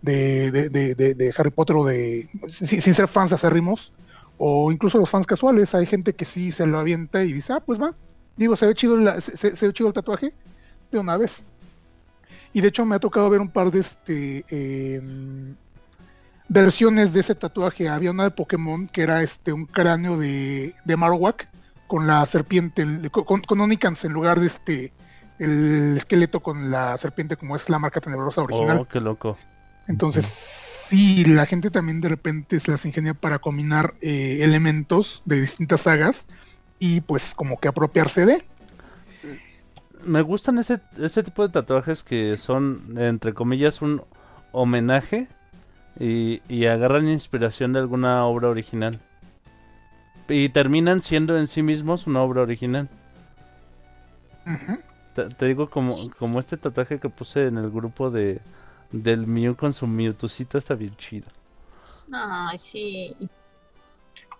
de, 0.00 0.50
de, 0.52 0.70
de, 0.70 0.94
de- 0.94 1.14
de 1.14 1.34
Harry 1.36 1.50
Potter 1.50 1.76
o 1.76 1.84
de 1.84 2.30
sin, 2.50 2.82
sin 2.82 2.94
ser 2.94 3.08
fans 3.08 3.32
acérrimos 3.32 3.94
o 4.36 4.70
incluso 4.72 4.98
los 4.98 5.10
fans 5.10 5.26
casuales. 5.26 5.74
Hay 5.74 5.86
gente 5.86 6.14
que 6.16 6.24
sí 6.24 6.52
se 6.52 6.66
lo 6.66 6.78
avienta 6.78 7.24
y 7.24 7.32
dice 7.32 7.52
ah 7.54 7.60
pues 7.64 7.80
va 7.80 7.96
digo 8.36 8.56
se 8.56 8.66
ve 8.66 8.74
chido 8.74 8.96
la- 8.96 9.20
se, 9.20 9.36
se- 9.36 9.56
se 9.56 9.66
ve 9.68 9.72
chido 9.72 9.88
el 9.88 9.94
tatuaje 9.94 10.36
de 10.90 10.98
una 11.00 11.16
vez 11.16 11.46
y 12.56 12.62
de 12.62 12.68
hecho 12.68 12.86
me 12.86 12.96
ha 12.96 12.98
tocado 12.98 13.28
ver 13.28 13.42
un 13.42 13.50
par 13.50 13.70
de 13.70 13.80
este 13.80 14.42
em, 14.48 15.54
versiones 16.48 17.12
de 17.12 17.20
ese 17.20 17.34
tatuaje 17.34 17.86
había 17.86 18.12
una 18.12 18.22
de 18.22 18.30
Pokémon 18.30 18.88
que 18.88 19.02
era 19.02 19.22
este 19.22 19.52
un 19.52 19.66
cráneo 19.66 20.16
de, 20.16 20.74
de 20.86 20.96
Marowak 20.96 21.48
con 21.86 22.06
la 22.06 22.24
serpiente 22.24 22.82
con, 23.10 23.42
con 23.42 23.60
Onicans 23.60 24.06
en 24.06 24.14
lugar 24.14 24.40
de 24.40 24.46
este 24.46 24.92
el 25.38 25.98
esqueleto 25.98 26.40
con 26.40 26.70
la 26.70 26.96
serpiente 26.96 27.36
como 27.36 27.56
es 27.56 27.68
la 27.68 27.78
marca 27.78 28.00
tenebrosa 28.00 28.40
original. 28.40 28.78
Oh, 28.80 28.88
qué 28.88 29.00
loco. 29.02 29.36
Entonces, 29.86 30.24
sí, 30.24 31.26
la 31.26 31.44
gente 31.44 31.70
también 31.70 32.00
de 32.00 32.08
repente 32.08 32.58
se 32.58 32.70
las 32.70 32.86
ingenia 32.86 33.12
para 33.12 33.38
combinar 33.38 33.92
eh, 34.00 34.38
elementos 34.40 35.20
de 35.26 35.42
distintas 35.42 35.82
sagas 35.82 36.24
y 36.78 37.02
pues 37.02 37.34
como 37.34 37.60
que 37.60 37.68
apropiarse 37.68 38.24
de. 38.24 38.46
Me 40.06 40.22
gustan 40.22 40.58
ese, 40.58 40.80
ese 40.98 41.22
tipo 41.22 41.42
de 41.42 41.52
tatuajes 41.52 42.02
que 42.02 42.36
son, 42.36 42.94
entre 42.96 43.34
comillas, 43.34 43.82
un 43.82 44.02
homenaje 44.52 45.28
y, 45.98 46.42
y 46.48 46.66
agarran 46.66 47.08
inspiración 47.08 47.72
de 47.72 47.80
alguna 47.80 48.24
obra 48.24 48.48
original. 48.48 49.00
Y 50.28 50.48
terminan 50.50 51.02
siendo 51.02 51.38
en 51.38 51.48
sí 51.48 51.62
mismos 51.62 52.06
una 52.06 52.22
obra 52.22 52.42
original. 52.42 52.88
Te, 55.14 55.28
te 55.30 55.46
digo, 55.46 55.70
como, 55.70 55.94
como 56.18 56.38
este 56.38 56.56
tatuaje 56.56 57.00
que 57.00 57.08
puse 57.08 57.46
en 57.46 57.58
el 57.58 57.70
grupo 57.70 58.10
de 58.10 58.40
del 58.92 59.26
Mew 59.26 59.56
con 59.56 59.72
su 59.72 59.86
Mewtwocito 59.86 60.58
está 60.58 60.74
bien 60.74 60.96
chido. 60.96 61.28
Ay, 62.12 62.58
sí. 62.58 63.16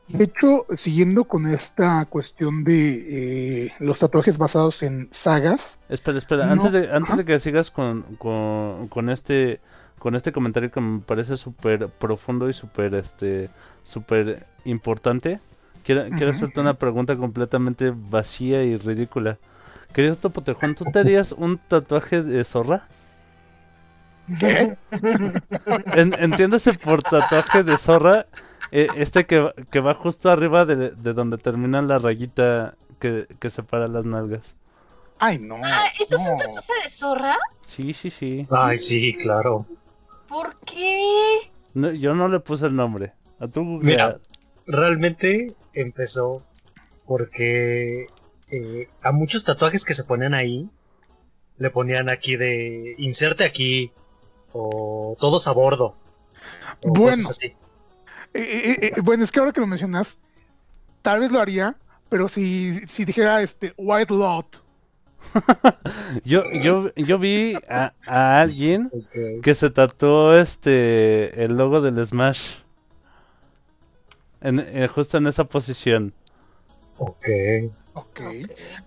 De 0.08 0.24
hecho, 0.24 0.66
siguiendo 0.76 1.24
con 1.24 1.48
esta 1.48 2.04
cuestión 2.06 2.62
de 2.62 3.64
eh, 3.66 3.72
los 3.80 3.98
tatuajes 3.98 4.38
basados 4.38 4.82
en 4.84 5.08
sagas, 5.12 5.78
Espera, 5.88 6.18
espera, 6.18 6.46
No, 6.46 6.52
antes 6.52 6.72
de 6.72 6.90
antes 6.92 7.10
ajá. 7.10 7.16
de 7.16 7.24
que 7.24 7.40
sigas 7.40 7.70
con, 7.72 8.02
con, 8.16 8.86
con 8.88 9.10
este 9.10 9.60
con 9.98 10.14
este 10.14 10.30
comentario 10.30 10.70
que 10.70 10.80
me 10.80 11.00
parece 11.00 11.36
súper 11.36 11.88
profundo 11.88 12.48
y 12.48 12.52
súper 12.52 12.94
este 12.94 13.50
súper 13.82 14.46
importante, 14.64 15.40
quiero, 15.84 16.02
hacerte 16.30 16.60
una 16.60 16.74
pregunta 16.74 17.16
completamente 17.16 17.92
vacía 17.94 18.62
y 18.62 18.76
ridícula. 18.76 19.38
Querido 19.92 20.14
Topotejón, 20.16 20.74
¿tú 20.74 20.84
te 20.84 20.98
harías 21.00 21.32
un 21.32 21.58
tatuaje 21.58 22.22
de 22.22 22.44
zorra? 22.44 22.86
¿qué? 24.38 24.76
En- 25.94 26.14
entiéndase 26.18 26.74
por 26.74 27.02
tatuaje 27.02 27.62
de 27.62 27.76
zorra 27.78 28.26
eh, 28.70 28.88
este 28.96 29.26
que, 29.26 29.52
que 29.70 29.80
va 29.80 29.94
justo 29.94 30.30
arriba 30.30 30.64
de, 30.64 30.90
de 30.90 31.12
donde 31.12 31.38
termina 31.38 31.82
la 31.82 31.98
rayita 31.98 32.76
que, 32.98 33.26
que 33.38 33.50
separa 33.50 33.86
las 33.88 34.06
nalgas. 34.06 34.56
Ay, 35.18 35.38
no. 35.38 35.56
Ah, 35.64 35.84
¿eso 35.98 36.16
es 36.16 36.22
un 36.28 36.36
tatuaje 36.36 36.72
de 36.84 36.90
zorra? 36.90 37.36
Sí, 37.62 37.92
sí, 37.94 38.10
sí. 38.10 38.46
Ay, 38.50 38.76
sí, 38.78 39.14
claro. 39.16 39.66
¿Por 40.28 40.58
qué? 40.60 41.50
No, 41.74 41.90
yo 41.92 42.14
no 42.14 42.28
le 42.28 42.40
puse 42.40 42.66
el 42.66 42.76
nombre. 42.76 43.12
A 43.38 43.46
tú 43.48 43.62
Mira. 43.62 44.18
Realmente 44.66 45.54
empezó 45.72 46.42
porque 47.06 48.06
eh, 48.50 48.88
a 49.02 49.12
muchos 49.12 49.44
tatuajes 49.44 49.84
que 49.84 49.94
se 49.94 50.04
ponían 50.04 50.34
ahí, 50.34 50.68
le 51.58 51.70
ponían 51.70 52.08
aquí 52.08 52.36
de 52.36 52.94
inserte 52.98 53.44
aquí 53.44 53.92
o 54.52 55.16
todos 55.18 55.46
a 55.46 55.52
bordo. 55.52 55.96
o 56.82 56.88
Bueno. 56.88 57.10
cosas 57.16 57.30
así. 57.30 57.54
Eh, 58.36 58.70
eh, 58.82 58.92
eh, 58.96 59.00
bueno, 59.02 59.24
es 59.24 59.32
que 59.32 59.40
ahora 59.40 59.52
que 59.52 59.60
lo 59.60 59.66
mencionas, 59.66 60.18
tal 61.02 61.20
vez 61.20 61.30
lo 61.30 61.40
haría, 61.40 61.76
pero 62.08 62.28
si, 62.28 62.78
si 62.86 63.04
dijera 63.04 63.42
este 63.42 63.74
White 63.76 64.14
Lot. 64.14 64.62
Yo, 66.24 66.42
yo, 66.62 66.94
yo 66.94 67.18
vi 67.18 67.54
a, 67.68 67.92
a 68.06 68.40
alguien 68.42 68.90
que 69.42 69.54
se 69.54 69.70
tatuó 69.70 70.34
este 70.34 71.42
el 71.42 71.56
logo 71.56 71.80
del 71.80 72.04
Smash. 72.04 72.56
En, 74.40 74.60
eh, 74.60 74.86
justo 74.88 75.16
en 75.16 75.26
esa 75.26 75.44
posición. 75.44 76.12
Ok. 76.98 77.26
Ok. 77.94 78.20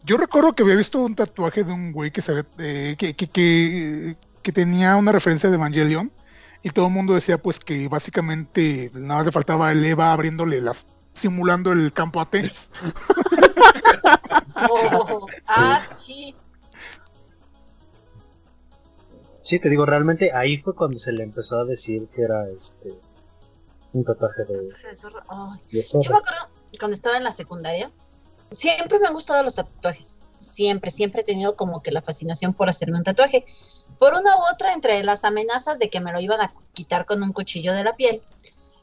Yo 0.05 0.17
recuerdo 0.17 0.53
que 0.53 0.63
había 0.63 0.75
visto 0.75 0.99
un 0.99 1.15
tatuaje 1.15 1.63
de 1.63 1.73
un 1.73 1.91
güey 1.91 2.11
que, 2.11 2.21
se, 2.21 2.45
eh, 2.59 2.95
que, 2.97 3.15
que, 3.15 3.27
que, 3.27 4.15
que 4.43 4.51
tenía 4.51 4.95
una 4.95 5.11
referencia 5.11 5.49
de 5.49 5.55
Evangelion 5.55 6.11
y 6.61 6.69
todo 6.71 6.87
el 6.87 6.93
mundo 6.93 7.13
decía 7.13 7.37
pues 7.37 7.59
que 7.59 7.87
básicamente 7.87 8.91
nada 8.93 9.15
más 9.15 9.25
le 9.25 9.31
faltaba 9.31 9.71
el 9.71 9.83
Eva 9.83 10.11
abriéndole 10.11 10.61
las 10.61 10.85
simulando 11.13 11.71
el 11.71 11.91
campo 11.93 12.21
AT. 12.21 12.35
Oh, 14.69 15.25
ah, 15.47 15.81
sí. 16.05 16.35
Sí, 19.41 19.59
te 19.59 19.69
digo, 19.69 19.85
realmente 19.85 20.31
ahí 20.33 20.57
fue 20.57 20.75
cuando 20.75 20.99
se 20.99 21.11
le 21.11 21.23
empezó 21.23 21.59
a 21.59 21.65
decir 21.65 22.07
que 22.13 22.23
era 22.23 22.47
este 22.49 22.93
un 23.93 24.03
tatuaje 24.03 24.43
de, 24.43 24.67
de 24.67 24.95
zorro. 24.95 25.23
Ay. 25.27 25.59
de 25.71 25.81
Yo 25.81 26.11
me 26.11 26.17
acuerdo 26.17 26.49
cuando 26.77 26.93
estaba 26.93 27.17
en 27.17 27.23
la 27.23 27.31
secundaria, 27.31 27.91
siempre 28.51 28.99
me 28.99 29.07
han 29.07 29.13
gustado 29.13 29.41
los 29.43 29.55
tatuajes. 29.55 30.19
Siempre, 30.37 30.91
siempre 30.91 31.21
he 31.21 31.23
tenido 31.23 31.55
como 31.55 31.81
que 31.81 31.91
la 31.91 32.01
fascinación 32.01 32.53
por 32.53 32.69
hacerme 32.69 32.97
un 32.97 33.03
tatuaje. 33.03 33.45
Por 33.99 34.13
una 34.13 34.37
u 34.37 34.39
otra, 34.51 34.73
entre 34.73 35.03
las 35.03 35.25
amenazas 35.25 35.77
de 35.77 35.89
que 35.89 35.99
me 35.99 36.13
lo 36.13 36.19
iban 36.21 36.41
a 36.41 36.53
quitar 36.73 37.05
con 37.05 37.21
un 37.21 37.33
cuchillo 37.33 37.73
de 37.73 37.83
la 37.83 37.95
piel 37.95 38.23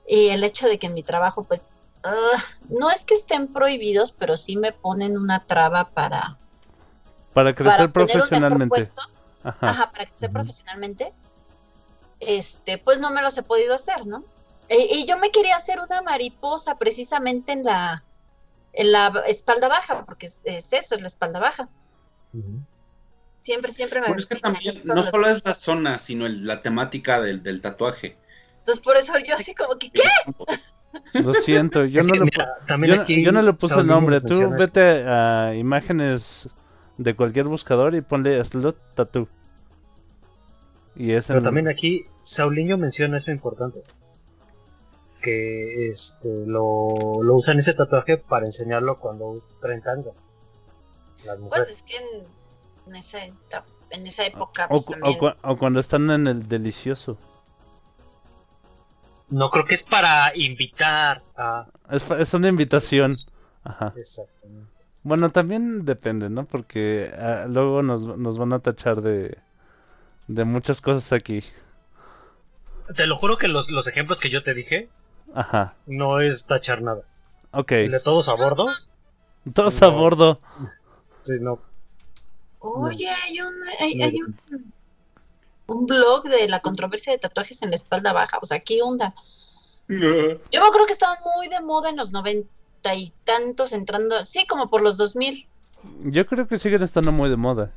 y 0.07 0.29
el 0.29 0.45
hecho 0.45 0.69
de 0.69 0.79
que 0.79 0.87
en 0.87 0.95
mi 0.95 1.03
trabajo, 1.03 1.45
pues, 1.45 1.69
ah, 2.05 2.45
no 2.69 2.91
es 2.91 3.05
que 3.05 3.15
estén 3.15 3.53
prohibidos, 3.53 4.13
pero 4.13 4.37
sí 4.37 4.57
me 4.57 4.73
ponen 4.73 5.17
una 5.17 5.45
traba 5.47 5.89
para, 5.91 6.37
Para 7.33 7.55
crecer 7.55 7.91
para 7.91 7.93
profesionalmente. 7.93 8.69
puesto. 8.69 9.01
Ajá. 9.43 9.71
Ajá, 9.71 9.91
para 9.93 10.07
crecer 10.07 10.31
profesionalmente, 10.31 11.13
este, 12.21 12.79
pues 12.79 13.01
no 13.01 13.11
me 13.11 13.23
los 13.23 13.37
he 13.39 13.43
podido 13.43 13.75
hacer, 13.75 14.07
¿no? 14.07 14.25
E- 14.69 14.99
Y, 14.99 15.07
yo 15.07 15.19
me 15.19 15.31
quería 15.31 15.57
hacer 15.57 15.81
una 15.81 16.03
mariposa 16.03 16.77
precisamente 16.77 17.53
en 17.53 17.65
la, 17.65 18.05
en 18.73 18.93
la 18.93 19.23
espalda 19.27 19.69
baja, 19.69 20.05
porque 20.05 20.27
es, 20.27 20.43
es 20.45 20.73
eso, 20.73 20.95
es 20.95 21.01
la 21.01 21.07
espalda 21.07 21.39
baja. 21.39 21.69
Siempre, 23.47 23.71
siempre 23.71 24.01
me 24.01 24.09
Bueno, 24.09 24.19
es 24.19 24.27
que 24.27 24.35
también 24.35 24.81
no 24.83 25.05
solo 25.05 25.29
es 25.29 25.45
la 25.45 25.55
zona, 25.55 26.01
sino 26.01 26.27
el- 26.27 26.45
la 26.49 26.63
temática 26.63 27.21
del, 27.21 27.45
del 27.45 27.61
tatuaje. 27.63 28.17
Entonces 28.59 28.83
por 28.83 28.97
eso 28.97 29.13
yo 29.25 29.37
así 29.37 29.55
como 29.55 29.79
que, 29.79 29.89
¿qué? 29.93 30.03
Lo 31.25 31.33
siento, 31.33 31.85
yo 31.85 32.03
no 32.03 32.13
que, 32.15 32.19
le 32.19 32.25
mira, 32.25 32.49
yo, 32.69 32.97
no- 32.97 33.03
aquí 33.03 33.23
yo 33.25 33.31
no 33.31 33.43
le 33.43 33.53
puse 33.53 33.79
el 33.79 33.87
nombre. 33.87 34.21
Tú 34.21 34.51
vete 34.59 35.05
a 35.09 35.55
imágenes 35.55 36.49
de 36.99 37.15
cualquier 37.15 37.45
buscador 37.47 37.95
y 37.95 38.01
ponle 38.01 38.45
slot 38.45 38.77
tattoo. 38.97 39.29
Y 40.97 41.13
es 41.13 41.29
Pero 41.29 41.39
en- 41.39 41.45
también 41.45 41.69
aquí 41.69 42.07
Saulinho 42.21 42.77
menciona 42.79 43.19
eso 43.19 43.31
importante. 43.31 43.81
Que 45.23 45.87
este 45.89 46.29
lo, 46.47 47.23
lo 47.23 47.35
usan 47.37 47.59
ese 47.61 47.75
tatuaje 47.75 48.17
para 48.17 48.47
enseñarlo 48.47 48.99
cuando 48.99 49.45
traen 49.61 49.83
tanga. 49.83 50.11
Las 51.25 51.39
Bueno, 51.39 51.45
mujeres. 51.45 51.77
es 51.77 51.83
que 51.85 51.97
en, 51.97 52.27
en 52.87 52.97
esa, 52.97 53.25
etapa- 53.25 53.67
en 53.91 54.07
esa 54.07 54.25
época, 54.27 54.67
o, 54.67 54.69
pues 54.69 54.87
también. 54.87 55.17
o 55.17 55.19
cu- 55.19 55.35
o 55.43 55.57
cuando 55.59 55.81
están 55.81 56.11
en 56.11 56.27
el 56.27 56.49
delicioso. 56.49 57.17
No 59.29 59.51
creo 59.51 59.65
que 59.65 59.75
es 59.75 59.85
para 59.85 60.37
invitar 60.37 61.23
a. 61.37 61.67
Es, 61.91 62.09
es 62.11 62.35
una 62.35 62.49
invitación. 62.49 63.15
Ajá. 63.65 63.93
Exactamente. 63.97 64.71
Bueno, 65.03 65.31
también 65.31 65.85
depende, 65.85 66.31
¿no? 66.31 66.45
Porque 66.47 67.13
ah, 67.19 67.47
luego 67.49 67.83
nos, 67.83 68.03
nos 68.03 68.39
van 68.39 68.53
a 68.53 68.59
tachar 68.61 69.03
de, 69.03 69.37
de 70.29 70.45
muchas 70.45 70.81
cosas 70.81 71.13
aquí. 71.13 71.43
Te 72.95 73.07
lo 73.07 73.17
juro 73.17 73.37
que 73.37 73.49
los, 73.49 73.71
los 73.73 73.87
ejemplos 73.89 74.21
que 74.21 74.31
yo 74.31 74.45
te 74.45 74.55
dije 74.55 74.89
Ajá. 75.35 75.75
no 75.87 76.21
es 76.21 76.47
tachar 76.47 76.83
nada. 76.83 77.03
Ok. 77.53 77.71
De 77.71 78.01
todos 78.01 78.29
a 78.29 78.35
bordo, 78.35 78.67
Todos 79.53 79.83
a 79.83 79.89
bordo. 79.89 80.41
sí, 81.23 81.33
no. 81.41 81.59
Oye, 82.75 83.09
hay 83.09 83.41
un, 83.41 83.55
hay, 83.81 84.03
hay 84.03 84.17
un, 84.23 84.73
un 85.67 85.87
blog 85.87 86.25
de 86.25 86.49
la 86.49 86.61
controversia 86.61 87.13
de 87.13 87.19
tatuajes 87.19 87.63
en 87.63 87.71
la 87.71 87.77
espalda 87.77 88.13
baja. 88.13 88.39
O 88.43 88.47
sea, 88.47 88.61
¿qué 88.61 88.83
onda? 88.83 89.15
Yo 89.89 89.97
me 89.99 90.67
acuerdo 90.67 90.87
que 90.87 90.93
estaban 90.93 91.19
muy 91.37 91.49
de 91.49 91.61
moda 91.61 91.91
en 91.91 91.97
los 91.97 92.13
noventa 92.13 92.95
y 92.95 93.13
tantos, 93.25 93.73
entrando, 93.73 94.25
sí, 94.25 94.47
como 94.47 94.69
por 94.69 94.83
los 94.83 94.97
dos 94.97 95.15
mil. 95.17 95.47
Yo 96.01 96.27
creo 96.27 96.49
que 96.49 96.59
siguen 96.59 96.83
estando 96.83 97.13
muy 97.13 97.31
de 97.31 97.37
moda. 97.37 97.73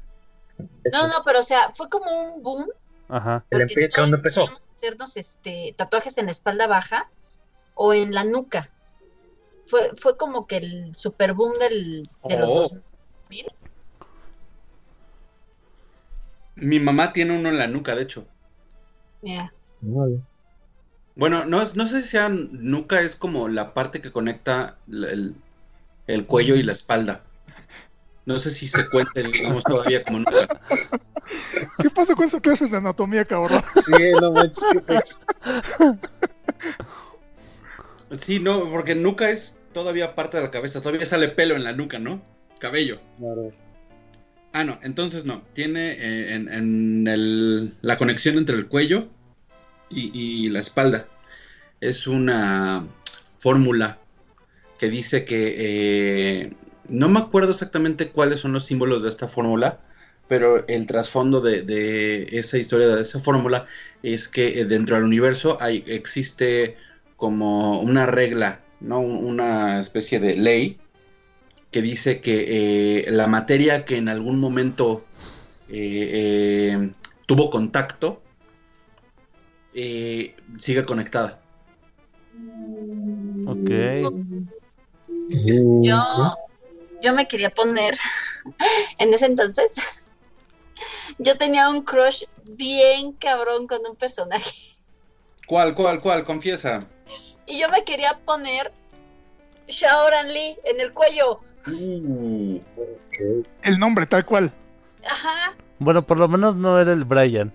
No, 0.91 1.07
no, 1.07 1.15
pero 1.25 1.39
o 1.39 1.43
sea, 1.43 1.71
fue 1.73 1.89
como 1.89 2.11
un 2.11 2.41
boom. 2.43 2.67
Ajá. 3.07 3.45
Porque 3.49 3.89
cuando 3.93 4.17
empezó. 4.17 4.49
hacernos 4.75 5.17
este, 5.17 5.73
tatuajes 5.77 6.17
en 6.17 6.25
la 6.25 6.31
espalda 6.31 6.67
baja 6.67 7.09
o 7.75 7.93
en 7.93 8.13
la 8.13 8.23
nuca. 8.23 8.69
Fue, 9.67 9.91
fue 9.95 10.17
como 10.17 10.47
que 10.47 10.57
el 10.57 10.95
super 10.95 11.33
boom 11.33 11.53
del, 11.59 12.09
de 12.23 12.37
los 12.39 12.49
Oh. 12.49 12.81
2000. 13.29 13.51
Mi 16.61 16.79
mamá 16.79 17.13
tiene 17.13 17.37
uno 17.37 17.49
en 17.49 17.57
la 17.57 17.67
nuca, 17.67 17.95
de 17.95 18.03
hecho. 18.03 18.25
Mira. 19.21 19.51
Bueno, 21.15 21.45
no, 21.45 21.61
es- 21.61 21.75
no 21.75 21.85
sé 21.87 22.01
si 22.01 22.09
sea 22.09 22.29
nuca, 22.29 23.01
es 23.01 23.15
como 23.15 23.47
la 23.49 23.73
parte 23.73 24.01
que 24.01 24.11
conecta 24.11 24.77
el, 24.87 25.35
el 26.07 26.25
cuello 26.25 26.55
y 26.55 26.63
la 26.63 26.71
espalda. 26.71 27.23
No 28.25 28.37
sé 28.37 28.51
si 28.51 28.67
se 28.67 28.87
cuente, 28.89 29.23
digamos, 29.23 29.63
todavía 29.63 30.03
como 30.03 30.19
nuca. 30.19 30.59
¿Qué 31.81 31.89
pasa 31.89 32.13
con 32.15 32.25
esas 32.27 32.41
clases 32.41 32.69
de 32.71 32.77
anatomía, 32.77 33.25
cabrón? 33.25 33.61
Sí, 33.75 33.93
no 34.21 34.31
manches, 34.31 34.65
qué 34.71 34.79
pex. 34.79 35.19
Sí, 38.11 38.39
no, 38.39 38.69
porque 38.71 38.95
nuca 38.95 39.29
es 39.29 39.61
todavía 39.73 40.15
parte 40.15 40.37
de 40.37 40.43
la 40.43 40.51
cabeza, 40.51 40.81
todavía 40.81 41.05
sale 41.05 41.29
pelo 41.29 41.55
en 41.55 41.63
la 41.63 41.73
nuca, 41.73 41.99
¿no? 41.99 42.21
Cabello. 42.59 42.99
Claro. 43.17 43.51
Ah, 44.53 44.63
no, 44.63 44.79
entonces 44.83 45.25
no. 45.25 45.43
Tiene 45.53 45.91
eh, 45.93 46.33
en, 46.35 46.47
en 46.51 47.07
el- 47.07 47.73
la 47.81 47.97
conexión 47.97 48.37
entre 48.37 48.55
el 48.55 48.67
cuello 48.67 49.07
y, 49.89 50.49
la 50.49 50.59
espalda. 50.59 51.07
Es 51.81 52.07
una 52.07 52.87
fórmula 53.39 53.99
que 54.79 54.89
dice 54.89 55.25
que... 55.25 55.55
eh, 56.45 56.53
no 56.89 57.09
me 57.09 57.19
acuerdo 57.19 57.51
exactamente 57.51 58.09
cuáles 58.11 58.41
son 58.41 58.53
los 58.53 58.65
símbolos 58.65 59.03
de 59.03 59.09
esta 59.09 59.27
fórmula, 59.27 59.79
pero 60.27 60.67
el 60.67 60.87
trasfondo 60.87 61.41
de, 61.41 61.63
de 61.63 62.27
esa 62.39 62.57
historia, 62.57 62.87
de 62.89 63.01
esa 63.01 63.19
fórmula, 63.19 63.67
es 64.03 64.27
que 64.27 64.59
eh, 64.61 64.65
dentro 64.65 64.95
del 64.95 65.05
universo 65.05 65.57
hay, 65.61 65.83
existe 65.87 66.77
como 67.15 67.81
una 67.81 68.05
regla, 68.07 68.61
¿no? 68.79 68.99
Un- 69.01 69.25
Una 69.25 69.79
especie 69.79 70.19
de 70.19 70.35
ley 70.37 70.79
que 71.71 71.81
dice 71.81 72.21
que 72.21 72.99
eh, 72.99 73.11
la 73.11 73.27
materia 73.27 73.85
que 73.85 73.97
en 73.97 74.09
algún 74.09 74.39
momento 74.39 75.05
eh, 75.69 76.09
eh, 76.73 76.91
tuvo 77.25 77.49
contacto 77.49 78.21
eh, 79.73 80.35
sigue 80.57 80.85
conectada. 80.85 81.39
Ok. 83.45 83.69
Yo, 85.81 86.35
yo 87.01 87.13
me 87.13 87.27
quería 87.27 87.51
poner 87.51 87.97
en 88.97 89.13
ese 89.13 89.25
entonces. 89.25 89.75
Yo 91.19 91.37
tenía 91.37 91.69
un 91.69 91.83
crush 91.83 92.23
bien 92.43 93.13
cabrón 93.13 93.67
con 93.67 93.85
un 93.85 93.95
personaje. 93.95 94.57
¿Cuál, 95.47 95.75
cuál, 95.75 95.99
cuál? 95.99 96.23
Confiesa. 96.23 96.87
Y 97.45 97.59
yo 97.59 97.69
me 97.69 97.83
quería 97.83 98.17
poner 98.25 98.71
Shaoran 99.67 100.33
Lee 100.33 100.57
en 100.63 100.79
el 100.79 100.93
cuello. 100.93 101.41
Uh, 101.67 102.61
El 103.63 103.79
nombre, 103.79 104.05
tal 104.05 104.25
cual. 104.25 104.51
Ajá. 105.05 105.55
Bueno, 105.79 106.05
por 106.05 106.17
lo 106.19 106.27
menos 106.27 106.55
no 106.55 106.79
era 106.79 106.91
el 106.93 107.03
Brian. 107.05 107.53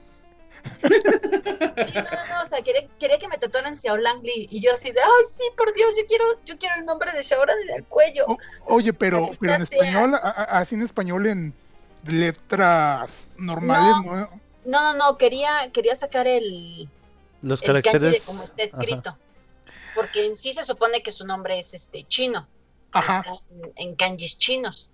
Sí, 0.80 0.88
no, 1.94 2.02
no, 2.02 2.34
no, 2.36 2.42
o 2.42 2.46
sea, 2.46 2.62
quería, 2.62 2.86
quería 2.98 3.18
que 3.18 3.28
me 3.28 3.36
tatuaran 3.36 3.76
Xiaolang 3.76 4.22
Lee. 4.22 4.46
Y 4.50 4.60
yo 4.60 4.72
así 4.72 4.90
de, 4.92 5.00
ay, 5.00 5.24
sí, 5.30 5.42
por 5.56 5.74
Dios, 5.74 5.94
yo 5.98 6.06
quiero, 6.06 6.24
yo 6.44 6.56
quiero 6.58 6.76
el 6.78 6.84
nombre 6.86 7.12
de 7.12 7.22
Shaoran 7.22 7.56
en 7.68 7.74
el 7.76 7.84
cuello. 7.84 8.24
Oye, 8.66 8.92
pero, 8.92 9.30
en 9.42 9.66
sea. 9.66 9.78
español, 9.78 10.14
a- 10.14 10.18
a- 10.18 10.58
así 10.60 10.74
en 10.74 10.82
español 10.82 11.26
en 11.26 11.52
letras 12.06 13.28
normales, 13.36 13.96
¿no? 14.04 14.16
No, 14.16 14.28
no, 14.64 14.94
no, 14.94 15.18
quería, 15.18 15.70
quería 15.72 15.94
sacar 15.96 16.26
el, 16.26 16.88
Los 17.42 17.60
el 17.62 17.66
kanji 17.66 17.76
de 17.76 17.82
caracteres. 17.82 18.24
cómo 18.24 18.42
está 18.42 18.62
escrito. 18.62 19.16
Porque 19.94 20.24
en 20.26 20.36
sí 20.36 20.52
se 20.54 20.64
supone 20.64 21.02
que 21.02 21.10
su 21.12 21.26
nombre 21.26 21.58
es 21.58 21.74
este 21.74 22.02
chino. 22.04 22.48
En, 23.76 23.94
kanjis 23.96 24.38
chinos. 24.38 24.90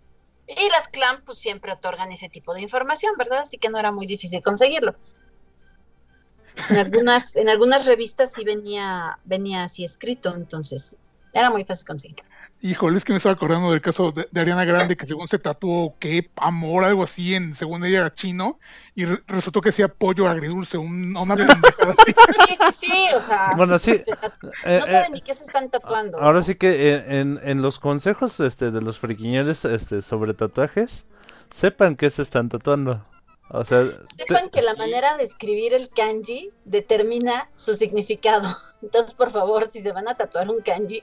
Y 0.47 0.69
las 0.71 0.89
clan 0.89 1.23
pues 1.25 1.39
siempre 1.39 1.73
otorgan 1.73 2.11
ese 2.13 2.29
tipo 2.29 2.55
de 2.55 2.63
información, 2.63 3.15
¿verdad? 3.17 3.41
Así 3.41 3.59
que 3.59 3.69
no 3.69 3.79
era 3.79 3.93
muy 3.93 4.07
difícil 4.07 4.43
conseguirlo. 4.43 4.97
En 6.69 6.77
algunas, 6.77 7.37
en 7.37 7.49
algunas 7.49 7.87
revistas 7.87 8.33
sí 8.33 8.45
venía, 8.45 9.19
venía 9.25 9.65
así 9.65 9.85
escrito, 9.85 10.35
entonces 10.35 10.97
era 11.33 11.51
muy 11.51 11.65
fácil 11.65 11.87
conseguir. 11.87 12.25
Híjole, 12.63 12.99
es 12.99 13.05
que 13.07 13.13
me 13.13 13.17
estaba 13.17 13.35
acordando 13.35 13.71
del 13.71 13.81
caso 13.81 14.13
de, 14.13 14.29
de 14.31 14.41
Ariana 14.41 14.67
Grande, 14.67 14.95
que 14.97 15.07
según 15.07 15.27
se 15.29 15.39
tatuó, 15.39 15.97
que 15.99 16.31
amor, 16.37 16.85
algo 16.85 17.03
así, 17.05 17.35
en, 17.35 17.55
según 17.55 17.85
ella 17.87 17.99
era 18.01 18.15
chino, 18.15 18.59
y 18.95 19.07
re- 19.07 19.23
resultó 19.27 19.63
que 19.63 19.71
hacía 19.71 19.89
pollo 19.89 20.29
agridulce, 20.29 20.77
un- 20.77 21.17
una 21.17 21.37
pendejada 21.37 21.95
así. 21.99 22.15
Sí, 22.49 22.57
sí, 22.57 22.87
sí, 22.87 23.07
o 23.17 23.21
sea, 23.21 23.53
Bueno, 23.57 23.79
sí, 23.79 23.97
se 23.99 24.11
eh, 24.65 24.79
no 24.81 24.87
saben 24.87 25.05
eh, 25.07 25.11
ni 25.15 25.21
qué 25.23 25.33
se 25.33 25.45
están 25.45 25.71
tatuando. 25.71 26.19
Ahora 26.21 26.43
sí 26.43 26.55
que 26.57 26.95
en, 26.97 27.13
en- 27.13 27.41
en 27.43 27.63
los 27.63 27.79
consejos 27.79 28.39
este, 28.41 28.71
de 28.71 28.83
los 28.83 28.99
friquiñores 28.99 29.65
este, 29.65 30.03
sobre 30.03 30.35
tatuajes, 30.35 31.07
sepan 31.49 31.97
qué 31.97 32.11
se 32.11 32.21
están 32.23 32.49
tatuando. 32.51 33.07
O 33.49 33.65
sea, 33.65 33.85
te- 33.85 34.27
Sepan 34.27 34.51
que 34.51 34.61
la 34.63 34.75
manera 34.75 35.17
de 35.17 35.25
escribir 35.25 35.73
el 35.73 35.89
kanji 35.89 36.51
determina 36.67 37.49
su 37.57 37.73
significado. 37.75 38.55
Entonces, 38.83 39.15
por 39.15 39.31
favor, 39.31 39.67
si 39.71 39.81
se 39.81 39.93
van 39.93 40.09
a 40.09 40.15
tatuar 40.15 40.51
un 40.51 40.61
kanji, 40.61 41.03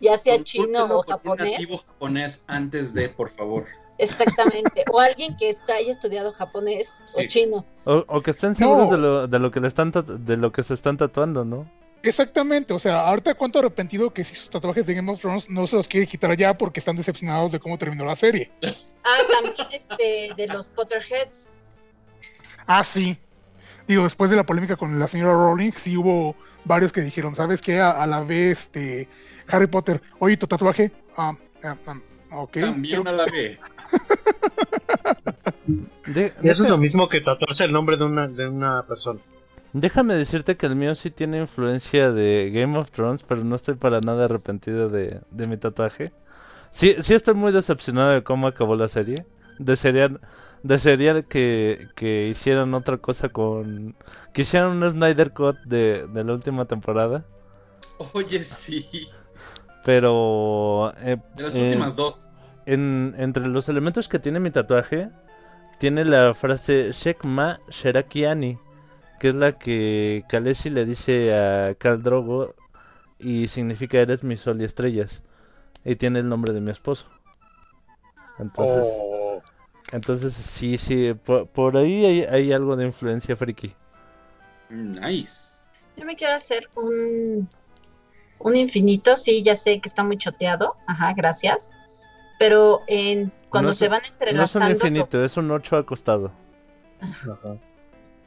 ya 0.00 0.16
sea 0.18 0.42
chino 0.42 0.84
o 0.84 1.02
japonés, 1.02 1.52
nativo 1.52 1.78
japonés 1.78 2.44
antes 2.48 2.94
de, 2.94 3.08
por 3.08 3.28
favor. 3.30 3.66
exactamente, 3.98 4.84
o 4.92 5.00
alguien 5.00 5.36
que 5.36 5.48
está, 5.48 5.74
haya 5.74 5.90
estudiado 5.90 6.32
japonés 6.32 7.02
o 7.16 7.22
chino. 7.26 7.64
o, 7.84 8.04
o 8.08 8.20
que 8.22 8.30
estén 8.32 8.54
seguros 8.54 8.88
No. 8.90 8.96
de, 8.96 9.02
lo, 9.02 9.26
de 9.28 9.38
lo 9.38 9.50
que 9.50 9.60
le 9.60 9.68
están 9.68 9.92
de 9.92 10.36
lo 10.36 10.50
que 10.52 10.62
se 10.62 10.74
están 10.74 10.96
tatuando, 10.96 11.44
¿no? 11.44 11.68
Exactamente, 12.04 12.72
o 12.74 12.80
sea, 12.80 13.02
ahorita 13.02 13.34
cuánto 13.34 13.60
arrepentido 13.60 14.12
que 14.12 14.24
si 14.24 14.34
sus 14.34 14.50
tatuajes 14.50 14.86
de 14.86 14.94
Game 14.94 15.12
of 15.12 15.20
Thrones 15.20 15.48
no 15.48 15.68
se 15.68 15.76
los 15.76 15.86
quiere 15.86 16.08
quitar 16.08 16.36
ya 16.36 16.58
porque 16.58 16.80
están 16.80 16.96
decepcionados 16.96 17.52
de 17.52 17.60
cómo 17.60 17.78
terminó 17.78 18.04
la 18.04 18.16
serie. 18.16 18.50
Ah, 19.04 19.18
también 19.30 19.54
este, 19.72 20.30
de 20.36 20.46
los 20.48 20.68
Potterheads. 20.70 21.48
Ah, 22.66 22.82
sí. 22.82 23.18
Digo, 23.86 24.02
después 24.04 24.30
de 24.30 24.36
la 24.36 24.44
polémica 24.46 24.76
con 24.76 24.98
la 24.98 25.06
señora 25.06 25.32
Rowling, 25.32 25.72
sí 25.76 25.96
hubo 25.96 26.34
varios 26.64 26.92
que 26.92 27.02
dijeron, 27.02 27.34
¿sabes 27.36 27.60
qué? 27.60 27.78
A, 27.80 27.90
a 27.90 28.06
la 28.08 28.22
vez, 28.22 28.62
este, 28.62 29.08
Harry 29.48 29.66
Potter, 29.66 30.00
oye, 30.18 30.36
tu 30.36 30.46
tatuaje, 30.46 30.92
ah, 31.16 31.36
ah, 31.64 31.76
ah, 31.86 32.00
ok. 32.40 32.58
También 32.58 33.06
a 33.08 33.12
la. 33.12 33.26
De- 36.06 36.34
Y 36.42 36.48
eso 36.48 36.64
es 36.64 36.68
lo 36.70 36.78
mismo 36.78 37.08
que 37.08 37.20
tatuarse 37.20 37.64
el 37.64 37.72
nombre 37.72 37.96
de 37.96 38.04
una, 38.04 38.28
de 38.28 38.48
una 38.48 38.86
persona. 38.86 39.20
déjame 39.72 40.14
decirte 40.14 40.56
que 40.56 40.66
el 40.66 40.76
mío 40.76 40.94
sí 40.94 41.10
tiene 41.10 41.38
influencia 41.38 42.10
de 42.12 42.50
Game 42.52 42.78
of 42.78 42.90
Thrones, 42.90 43.22
pero 43.22 43.44
no 43.44 43.56
estoy 43.56 43.74
para 43.74 44.00
nada 44.00 44.24
arrepentido 44.26 44.88
de, 44.88 45.20
de 45.30 45.46
mi 45.48 45.56
tatuaje. 45.56 46.12
Sí, 46.70 46.96
sí 47.00 47.14
estoy 47.14 47.34
muy 47.34 47.52
decepcionado 47.52 48.10
de 48.12 48.22
cómo 48.24 48.46
acabó 48.46 48.76
la 48.76 48.88
serie. 48.88 49.26
Desearía, 49.58 50.10
desearía 50.62 51.22
que, 51.22 51.88
que 51.94 52.28
hicieran 52.28 52.74
otra 52.74 52.98
cosa 52.98 53.28
con... 53.28 53.94
Que 54.32 54.42
hicieran 54.42 54.82
un 54.82 54.90
Snyder 54.90 55.32
Cut 55.32 55.56
de, 55.64 56.06
de 56.08 56.24
la 56.24 56.32
última 56.32 56.64
temporada. 56.66 57.24
Oye, 58.14 58.42
sí. 58.42 58.86
Pero... 59.84 60.92
eh, 60.98 61.16
De 61.34 61.42
las 61.42 61.54
eh, 61.56 61.66
últimas 61.66 61.96
dos. 61.96 62.28
en- 62.66 63.14
entre 63.18 63.46
los 63.48 63.68
elementos 63.68 64.08
que 64.08 64.18
tiene 64.18 64.40
mi 64.40 64.50
tatuaje, 64.50 65.10
tiene 65.78 66.04
la 66.04 66.34
frase 66.34 66.90
Shekma 66.92 67.60
Sherakiani, 67.68 68.58
que 69.18 69.28
es 69.30 69.34
la 69.34 69.52
que 69.58 70.24
Khaleesi 70.28 70.70
le 70.70 70.84
dice 70.84 71.34
a 71.34 71.74
Khal 71.74 72.02
Drogo 72.02 72.54
y 73.18 73.48
significa 73.48 73.98
eres 73.98 74.22
mi 74.24 74.36
sol 74.36 74.60
y 74.60 74.64
estrellas. 74.64 75.22
Y 75.84 75.96
tiene 75.96 76.20
el 76.20 76.28
nombre 76.28 76.52
de 76.52 76.60
mi 76.60 76.70
esposo. 76.70 77.08
Entonces, 78.38 78.86
Oh, 78.88 79.42
entonces 79.92 80.32
sí, 80.32 80.78
sí, 80.78 81.14
por, 81.14 81.48
por 81.48 81.76
ahí 81.76 82.04
hay, 82.04 82.22
hay 82.22 82.52
algo 82.52 82.76
de 82.76 82.84
influencia 82.86 83.34
friki. 83.36 83.74
Nice. 84.70 85.60
Yo 85.96 86.04
me 86.04 86.16
quiero 86.16 86.34
hacer 86.34 86.68
un, 86.76 87.48
un 88.42 88.56
infinito, 88.56 89.16
sí, 89.16 89.42
ya 89.42 89.56
sé 89.56 89.80
que 89.80 89.88
está 89.88 90.04
muy 90.04 90.16
choteado, 90.18 90.76
ajá, 90.86 91.12
gracias. 91.14 91.70
Pero 92.38 92.82
en, 92.88 93.32
cuando 93.50 93.68
No 93.68 93.72
es- 93.72 93.78
se 93.78 93.88
van 93.88 94.00
No 94.00 94.04
es 94.04 94.10
un 94.10 94.14
entrelazando, 94.14 94.70
infinito, 94.74 95.24
es 95.24 95.36
un 95.36 95.50
8 95.50 95.76
acostado. 95.76 96.32
ajá. 97.00 97.56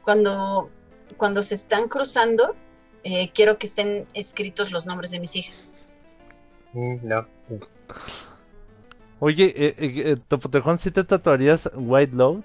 cuando, 0.02 0.70
cuando 1.16 1.42
se 1.42 1.54
están 1.54 1.88
cruzando, 1.88 2.54
eh, 3.04 3.30
quiero 3.32 3.58
que 3.58 3.66
estén 3.66 4.06
escritos 4.14 4.70
los 4.72 4.86
nombres 4.86 5.10
de 5.10 5.20
mis 5.20 5.34
hijas. 5.36 5.68
No. 6.72 7.26
Oye, 9.18 9.44
eh, 9.56 9.74
eh, 9.78 10.16
Topotejón, 10.28 10.78
¿sí 10.78 10.90
te 10.90 11.02
tatuarías 11.04 11.70
White 11.74 12.14
Load? 12.14 12.42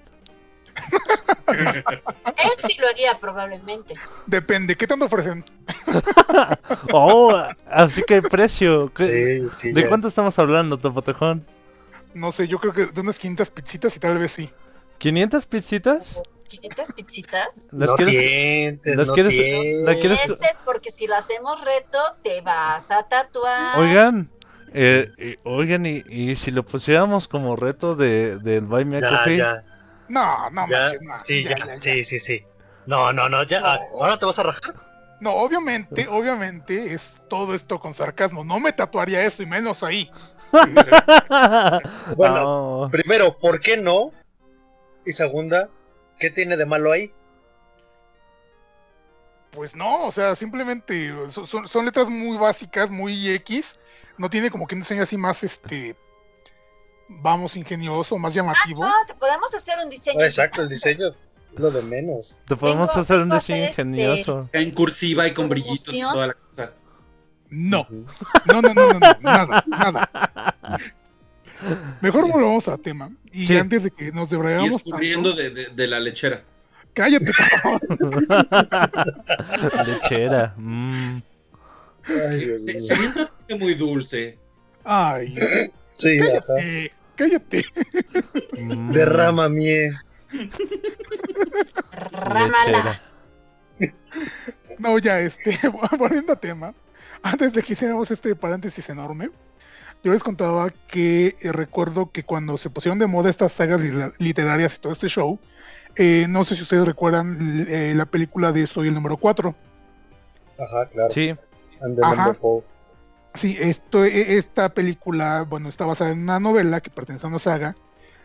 Él 1.52 2.50
sí 2.66 2.76
lo 2.80 2.88
haría 2.88 3.18
probablemente. 3.18 3.94
Depende, 4.26 4.76
¿qué 4.76 4.86
tanto 4.86 5.04
ofrecen? 5.06 5.44
Oh, 6.92 7.32
así 7.70 8.02
que 8.02 8.14
hay 8.14 8.20
precio. 8.22 8.92
¿Qué- 8.94 9.48
Sí, 9.50 9.56
sí. 9.58 9.72
¿De 9.72 9.82
ya. 9.82 9.88
cuánto 9.88 10.08
estamos 10.08 10.38
hablando, 10.38 10.78
Topotejón? 10.78 11.46
No 12.14 12.32
sé, 12.32 12.46
yo 12.48 12.58
creo 12.58 12.72
que 12.72 12.86
de 12.86 13.00
unas 13.00 13.18
500 13.18 13.50
pizzitas 13.50 13.96
y 13.96 14.00
tal 14.00 14.18
vez 14.18 14.32
sí. 14.32 14.50
¿500 15.00 15.46
pizzitas? 15.46 16.20
500 16.48 16.92
pizzitas. 16.92 17.68
¿Las 17.72 17.90
no 17.90 17.96
quieres? 17.96 18.18
tientes, 18.18 18.96
las 18.96 19.08
no 19.08 19.14
quieres- 19.14 19.32
tientes. 19.34 19.84
la 19.84 19.94
quieres- 19.94 20.58
porque 20.64 20.90
si 20.90 21.06
lo 21.06 21.14
hacemos 21.16 21.60
reto, 21.64 21.98
te 22.22 22.40
vas 22.42 22.90
a 22.90 23.02
tatuar. 23.08 23.78
Oigan, 23.78 24.30
eh, 24.74 25.10
eh, 25.16 25.36
oigan, 25.44 25.86
y, 25.86 26.02
y 26.08 26.36
si 26.36 26.50
lo 26.50 26.62
pusiéramos 26.64 27.26
como 27.28 27.56
reto 27.56 27.94
de, 27.94 28.38
del 28.38 28.66
Buy 28.66 28.84
Me 28.84 28.98
a 28.98 29.00
Ya, 29.00 29.08
Coffee? 29.08 29.36
ya, 29.38 29.62
No, 30.12 30.50
no, 30.50 30.68
ya. 30.68 30.78
manches, 30.78 31.00
no, 31.02 31.18
Sí, 31.24 31.42
ya, 31.42 31.50
ya, 31.56 31.66
ya, 31.66 31.74
ya. 31.74 31.80
sí, 31.80 32.04
sí, 32.04 32.18
sí. 32.18 32.44
No, 32.86 33.12
no, 33.12 33.28
no, 33.30 33.42
ya. 33.44 33.60
No. 33.60 33.66
ah, 33.66 33.80
¿Ahora 34.00 34.18
te 34.18 34.26
vas 34.26 34.38
a 34.38 34.42
rajar? 34.42 34.74
No, 35.20 35.32
obviamente, 35.34 36.06
obviamente 36.08 36.92
es 36.92 37.14
todo 37.30 37.54
esto 37.54 37.78
con 37.80 37.94
sarcasmo. 37.94 38.44
No 38.44 38.60
me 38.60 38.72
tatuaría 38.72 39.22
eso 39.24 39.42
y 39.42 39.46
menos 39.46 39.82
ahí. 39.82 40.10
Bueno, 42.16 42.82
No. 42.82 42.90
primero, 42.90 43.32
¿por 43.38 43.60
qué 43.60 43.76
no? 43.78 44.12
Y 45.06 45.12
segunda, 45.12 45.70
¿qué 46.18 46.28
tiene 46.30 46.56
de 46.58 46.66
malo 46.66 46.92
ahí? 46.92 47.12
Pues 49.52 49.74
no, 49.74 50.06
o 50.06 50.12
sea, 50.12 50.34
simplemente 50.34 51.12
son, 51.30 51.46
son- 51.46 51.68
son 51.68 51.84
letras 51.86 52.08
muy 52.10 52.36
básicas, 52.36 52.90
muy 52.90 53.30
X. 53.30 53.78
No 54.18 54.28
tiene 54.30 54.50
como 54.50 54.66
que 54.66 54.74
un 54.74 54.80
diseño 54.82 55.02
así 55.04 55.16
más, 55.16 55.42
este, 55.44 55.96
vamos, 57.08 57.56
ingenioso, 57.56 58.18
más 58.18 58.34
llamativo. 58.34 58.84
No, 58.84 58.92
te 59.06 59.14
podemos 59.14 59.52
hacer 59.54 59.74
un 59.82 59.88
diseño. 59.90 60.20
Exacto, 60.22 60.62
el 60.62 60.68
diseño 60.68 61.08
es 61.08 61.14
lo 61.58 61.70
de 61.70 61.82
menos. 61.82 62.38
Te 62.46 62.56
podemos 62.56 62.88
Tengo- 62.90 63.00
hacer 63.00 63.20
un 63.20 63.30
diseño 63.30 63.58
este- 63.64 63.82
ingenioso. 63.82 64.48
En 64.52 64.70
cursiva 64.72 65.26
y 65.26 65.32
con 65.32 65.48
brillitos 65.48 65.94
y 65.94 66.00
toda 66.00 66.28
la 66.28 66.34
cosa. 66.34 66.72
No, 67.50 67.86
no, 68.46 68.62
no, 68.62 68.72
no, 68.74 68.74
no, 68.74 68.98
no, 68.98 69.14
nada, 69.22 69.64
nada. 69.66 70.10
Mejor 72.00 72.26
volvamos 72.32 72.66
a 72.68 72.78
tema. 72.78 73.10
Y 73.30 73.46
Sí. 73.46 73.56
antes 73.56 73.82
de 73.84 73.90
que 73.90 74.10
nos 74.12 74.28
Y 74.28 74.30
debrayamos 74.32 74.72
escurriendo 74.76 75.32
de, 75.32 75.50
de- 75.50 75.68
de 75.68 75.86
la 75.86 76.00
lechera. 76.00 76.42
cállate, 76.94 77.30
cabrón. 77.32 78.26
Lechera. 79.86 80.54
mm. 80.56 81.22
Ay, 82.04 82.38
Dios 82.44 82.62
Se, 82.64 82.72
mío. 82.74 82.82
sería 82.82 83.08
un 83.08 83.14
tatuaje 83.14 83.54
muy 83.58 83.74
dulce. 83.74 84.38
Ay, 84.84 85.34
Sí, 85.94 86.18
ajá. 86.20 86.40
cállate, 87.16 87.64
cállate. 87.64 87.64
Mm. 88.58 88.90
Derrama 88.90 89.48
miel. 89.48 89.94
Rámala. 92.12 93.00
No, 94.78 94.98
ya, 94.98 95.20
este, 95.20 95.58
volviendo 95.98 96.32
a 96.32 96.36
tema, 96.36 96.74
antes 97.22 97.52
de 97.52 97.62
que 97.62 97.74
hiciéramos 97.74 98.10
este 98.10 98.34
paréntesis 98.34 98.88
enorme, 98.88 99.30
yo 100.02 100.12
les 100.12 100.22
contaba 100.22 100.70
que 100.88 101.36
eh, 101.40 101.52
recuerdo 101.52 102.10
que 102.10 102.24
cuando 102.24 102.58
se 102.58 102.70
pusieron 102.70 102.98
de 102.98 103.06
moda 103.06 103.30
estas 103.30 103.52
sagas 103.52 103.80
li- 103.80 104.12
literarias 104.18 104.76
y 104.76 104.80
todo 104.80 104.92
este 104.92 105.08
show, 105.08 105.38
eh, 105.96 106.26
no 106.28 106.44
sé 106.44 106.56
si 106.56 106.62
ustedes 106.62 106.86
recuerdan 106.86 107.66
eh, 107.68 107.92
la 107.94 108.06
película 108.06 108.50
de 108.50 108.66
Soy 108.66 108.88
el 108.88 108.94
número 108.94 109.16
4. 109.16 109.54
Ajá, 110.58 110.86
claro. 110.88 111.10
Sí, 111.10 111.34
And 111.80 111.96
the 111.96 112.02
Ajá. 112.04 112.36
Sí, 113.34 113.56
esto, 113.60 114.04
e- 114.04 114.36
esta 114.36 114.68
película, 114.74 115.42
bueno, 115.42 115.68
está 115.68 115.86
basada 115.86 116.10
en 116.10 116.22
una 116.22 116.38
novela 116.40 116.80
que 116.80 116.90
pertenece 116.90 117.26
a 117.26 117.30
una 117.30 117.38
saga 117.38 117.74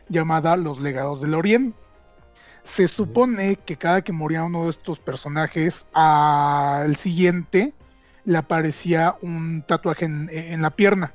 llamada 0.10 0.58
Los 0.58 0.80
Legados 0.80 1.22
del 1.22 1.34
Oriente. 1.34 1.78
Se 2.64 2.88
supone 2.90 3.56
que 3.56 3.78
cada 3.78 4.02
que 4.02 4.12
moría 4.12 4.44
uno 4.44 4.66
de 4.66 4.72
estos 4.72 5.00
personajes, 5.00 5.86
al 5.94 6.96
siguiente 6.98 7.74
le 8.26 8.38
aparecía 8.38 9.16
un 9.22 9.64
tatuaje 9.66 10.04
en, 10.06 10.30
en 10.30 10.62
la 10.62 10.72
pierna. 10.72 11.14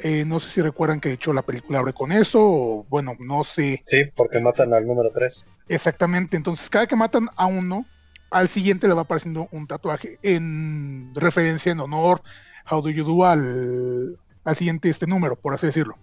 Eh, 0.00 0.24
no 0.24 0.40
sé 0.40 0.50
si 0.50 0.62
recuerdan 0.62 1.00
que 1.00 1.08
de 1.10 1.14
hecho 1.16 1.32
la 1.32 1.42
película 1.42 1.78
abre 1.78 1.92
con 1.92 2.10
eso, 2.12 2.40
o 2.42 2.86
bueno, 2.88 3.14
no 3.20 3.44
sé 3.44 3.82
Sí, 3.84 4.04
porque 4.16 4.40
matan 4.40 4.74
al 4.74 4.86
número 4.86 5.10
3. 5.12 5.44
exactamente. 5.68 6.36
Entonces, 6.36 6.68
cada 6.68 6.86
que 6.86 6.96
matan 6.96 7.28
a 7.36 7.46
uno, 7.46 7.86
al 8.30 8.48
siguiente 8.48 8.88
le 8.88 8.94
va 8.94 9.02
apareciendo 9.02 9.48
un 9.52 9.66
tatuaje 9.66 10.18
en 10.22 11.12
referencia, 11.14 11.72
en 11.72 11.80
honor, 11.80 12.22
how 12.70 12.80
do 12.82 12.90
you 12.90 13.04
do 13.04 13.24
al, 13.24 14.18
al 14.44 14.56
siguiente 14.56 14.88
este 14.88 15.06
número, 15.06 15.36
por 15.36 15.54
así 15.54 15.66
decirlo. 15.66 15.96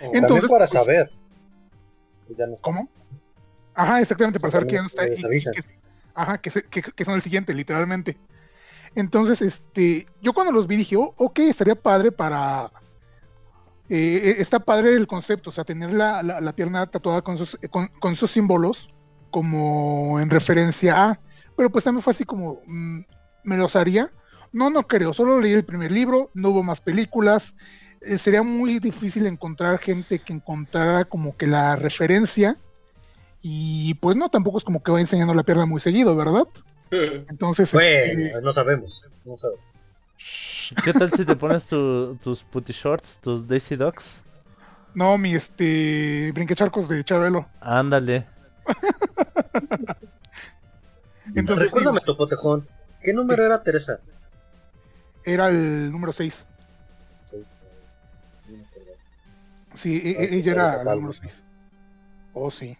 Oh, 0.00 0.10
Entonces, 0.14 0.48
para 0.50 0.60
pues, 0.60 0.70
saber. 0.70 1.10
Ya 2.36 2.46
no 2.46 2.54
está. 2.54 2.62
¿Cómo? 2.64 2.88
Ajá, 3.74 4.00
exactamente, 4.00 4.38
para 4.40 4.50
saber 4.52 4.66
no 4.72 4.86
está. 4.86 5.06
y- 5.06 5.12
y 5.12 5.42
que- 5.52 5.80
Ajá, 6.14 6.38
que, 6.38 6.50
que, 6.50 6.82
que 6.82 7.04
son 7.04 7.14
el 7.14 7.22
siguiente, 7.22 7.54
literalmente. 7.54 8.18
Entonces, 8.94 9.40
este, 9.42 10.06
yo 10.20 10.32
cuando 10.32 10.52
los 10.52 10.66
vi 10.66 10.76
dije, 10.76 10.96
oh, 10.96 11.14
ok, 11.16 11.38
estaría 11.40 11.74
padre 11.76 12.10
para... 12.12 12.70
eh, 13.88 14.36
está 14.38 14.58
padre 14.60 14.94
el 14.94 15.06
concepto, 15.06 15.50
o 15.50 15.52
sea, 15.52 15.64
tener 15.64 15.92
la, 15.92 16.22
la- 16.22 16.40
la 16.40 16.52
pierna 16.54 16.86
tatuada 16.86 17.22
con 17.22 17.38
sus, 17.38 17.56
con, 17.70 17.88
con 18.00 18.16
sus 18.16 18.30
símbolos 18.32 18.92
como 19.30 20.18
en 20.20 20.30
referencia 20.30 21.10
a... 21.10 21.20
Pero 21.56 21.70
pues 21.70 21.84
también 21.84 22.02
fue 22.02 22.10
así 22.12 22.24
como, 22.24 22.60
mm, 22.66 23.00
¿me 23.44 23.56
los 23.56 23.76
haría? 23.76 24.10
No, 24.52 24.70
no 24.70 24.86
creo, 24.86 25.12
solo 25.14 25.40
leí 25.40 25.52
el 25.52 25.64
primer 25.64 25.92
libro, 25.92 26.30
no 26.34 26.50
hubo 26.50 26.62
más 26.62 26.80
películas. 26.80 27.54
eh, 28.00 28.18
sería 28.18 28.42
muy 28.42 28.78
difícil 28.78 29.26
encontrar 29.26 29.78
gente 29.78 30.18
que 30.18 30.32
encontrara 30.32 31.04
como 31.04 31.36
que 31.36 31.46
la 31.46 31.76
referencia 31.76 32.56
y 33.42 33.94
pues 33.94 34.16
no, 34.16 34.28
tampoco 34.28 34.58
es 34.58 34.64
como 34.64 34.82
que 34.82 34.92
va 34.92 35.00
enseñando 35.00 35.34
la 35.34 35.42
pierna 35.42 35.66
muy 35.66 35.80
seguido, 35.80 36.16
¿verdad? 36.16 36.46
Entonces, 37.28 37.72
este, 37.72 38.16
Bueno, 38.32 38.40
no 38.40 38.52
sabemos. 38.52 39.02
No 39.24 39.36
sabemos. 39.36 39.64
¿Qué 40.84 40.92
tal 40.92 41.10
si 41.12 41.24
te 41.24 41.36
pones 41.36 41.66
tu- 41.66 42.16
tus 42.22 42.42
putty 42.42 42.72
shorts, 42.72 43.20
tus 43.20 43.46
Daisy 43.46 43.76
Dogs? 43.76 44.22
no, 44.94 45.16
mi 45.18 45.34
este 45.34 46.32
brinquecharcos 46.32 46.88
de 46.88 47.04
Chabelo. 47.04 47.46
Ándale. 47.60 48.26
Entonces, 51.34 51.66
Recuérdame 51.66 52.00
tu 52.00 52.16
potejón. 52.16 52.66
¿Qué 53.02 53.12
número 53.12 53.44
era 53.44 53.62
Teresa? 53.62 54.00
Era 55.24 55.48
el 55.48 55.90
número 55.92 56.12
6. 56.12 56.46
Seis. 57.24 57.54
No 58.46 58.56
me 58.58 58.64
acuerdo. 58.64 58.90
Sí, 59.74 60.00
e- 60.04 60.16
Ah, 60.18 60.22
e- 60.24 60.28
sí, 60.28 60.34
ella 60.36 60.52
era 60.52 60.76
Palma. 60.78 60.94
número 60.96 61.12
6. 61.12 61.44
Oh, 62.32 62.50
sí. 62.50 62.76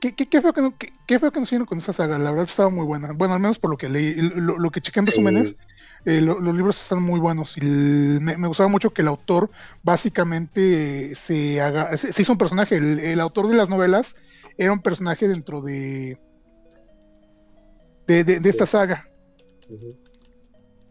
¿Qué, 0.00 0.14
qué, 0.14 0.28
qué 0.28 0.42
feo 0.42 0.52
que 0.52 0.60
no, 0.60 0.76
qué, 0.76 0.92
qué 1.06 1.18
feo 1.18 1.32
que 1.32 1.40
nos 1.40 1.48
hicieron 1.48 1.66
con 1.66 1.78
esa 1.78 1.92
saga, 1.92 2.18
la 2.18 2.30
verdad 2.30 2.46
estaba 2.46 2.68
muy 2.68 2.84
buena. 2.84 3.12
Bueno, 3.12 3.32
al 3.34 3.40
menos 3.40 3.58
por 3.58 3.70
lo 3.70 3.78
que 3.78 3.88
leí, 3.88 4.14
lo, 4.14 4.58
lo 4.58 4.70
que 4.70 4.80
chequé 4.82 5.00
en 5.00 5.06
Sí. 5.06 5.12
resúmenes, 5.12 5.56
eh, 6.04 6.20
lo- 6.20 6.38
los 6.38 6.54
libros 6.54 6.80
están 6.80 7.02
muy 7.02 7.18
buenos 7.18 7.56
y 7.56 7.60
el- 7.60 8.20
me, 8.20 8.36
me 8.36 8.46
gustaba 8.48 8.68
mucho 8.68 8.92
que 8.92 9.00
el 9.00 9.08
autor 9.08 9.50
básicamente 9.82 11.12
eh, 11.12 11.14
se 11.14 11.62
haga, 11.62 11.96
se, 11.96 12.12
se 12.12 12.22
hizo 12.22 12.32
un 12.32 12.38
personaje, 12.38 12.76
el, 12.76 12.98
el 12.98 13.20
autor 13.20 13.48
de 13.48 13.54
las 13.56 13.70
novelas 13.70 14.14
era 14.58 14.72
un 14.72 14.82
personaje 14.82 15.28
dentro 15.28 15.62
de 15.62 16.18
de, 18.06 18.22
de- 18.22 18.38
de 18.40 18.50
esta 18.50 18.66
saga, 18.66 19.04
Ujú. 19.68 19.98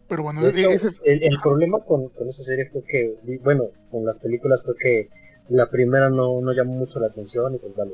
Pero 0.08 0.24
bueno, 0.24 0.48
hecho, 0.48 0.70
ese 0.70 0.90
el, 1.04 1.24
el 1.24 1.40
problema 1.42 1.80
con, 1.84 2.10
con 2.10 2.28
esa 2.28 2.44
serie 2.44 2.70
fue 2.72 2.84
que, 2.84 3.16
bueno, 3.44 3.66
con 3.92 4.06
las 4.06 4.18
películas 4.20 4.64
fue 4.64 4.76
que 4.78 5.10
la 5.50 5.70
primera 5.70 6.10
no, 6.10 6.42
no 6.42 6.54
llamó 6.54 6.74
mucho 6.74 7.00
la 7.00 7.08
atención 7.08 7.56
y 7.56 7.58
pues 7.60 7.76
vale. 7.76 7.94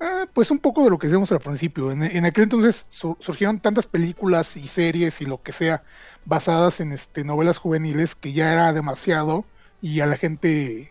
Ah, 0.00 0.26
pues 0.34 0.50
un 0.50 0.58
poco 0.58 0.82
de 0.84 0.90
lo 0.90 0.98
que 0.98 1.06
decíamos 1.06 1.30
al 1.32 1.40
principio. 1.40 1.90
En, 1.92 2.02
en 2.02 2.24
aquel 2.24 2.44
entonces 2.44 2.86
su- 2.90 3.16
surgieron 3.20 3.60
tantas 3.60 3.86
películas 3.86 4.56
y 4.56 4.66
series 4.68 5.20
y 5.20 5.24
lo 5.26 5.42
que 5.42 5.52
sea 5.52 5.84
basadas 6.24 6.80
en 6.80 6.92
este 6.92 7.24
novelas 7.24 7.58
juveniles 7.58 8.14
que 8.14 8.32
ya 8.32 8.52
era 8.52 8.72
demasiado 8.72 9.44
y 9.80 10.00
a 10.00 10.06
la 10.06 10.16
gente 10.16 10.90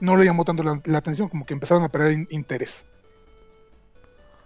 no 0.00 0.16
le 0.16 0.24
llamó 0.26 0.44
tanto 0.44 0.62
la, 0.64 0.80
la 0.84 0.98
atención, 0.98 1.28
como 1.28 1.46
que 1.46 1.54
empezaron 1.54 1.84
a 1.84 1.90
perder 1.90 2.12
in- 2.12 2.28
interés. 2.30 2.86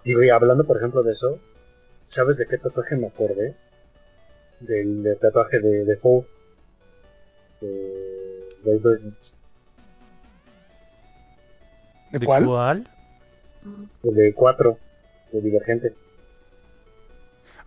Digo, 0.05 0.23
y 0.23 0.29
hablando 0.31 0.65
por 0.65 0.77
ejemplo 0.77 1.03
de 1.03 1.11
eso, 1.13 1.41
¿sabes 2.05 2.37
de 2.37 2.47
qué 2.47 2.59
tatuaje 2.59 2.97
me 2.97 3.09
acordé? 3.09 3.55
Del, 4.67 5.03
del 5.03 5.19
tatuaje 5.19 5.59
de, 5.61 5.85
de 5.85 5.97
Foe. 5.97 6.25
De 7.61 8.73
Divergent. 8.73 9.17
¿De, 12.11 12.19
¿De 12.19 12.27
cuál? 12.27 12.47
cuál? 12.47 12.85
De 14.03 14.35
4. 14.35 14.79
De 15.33 15.41
Divergente. 15.41 15.95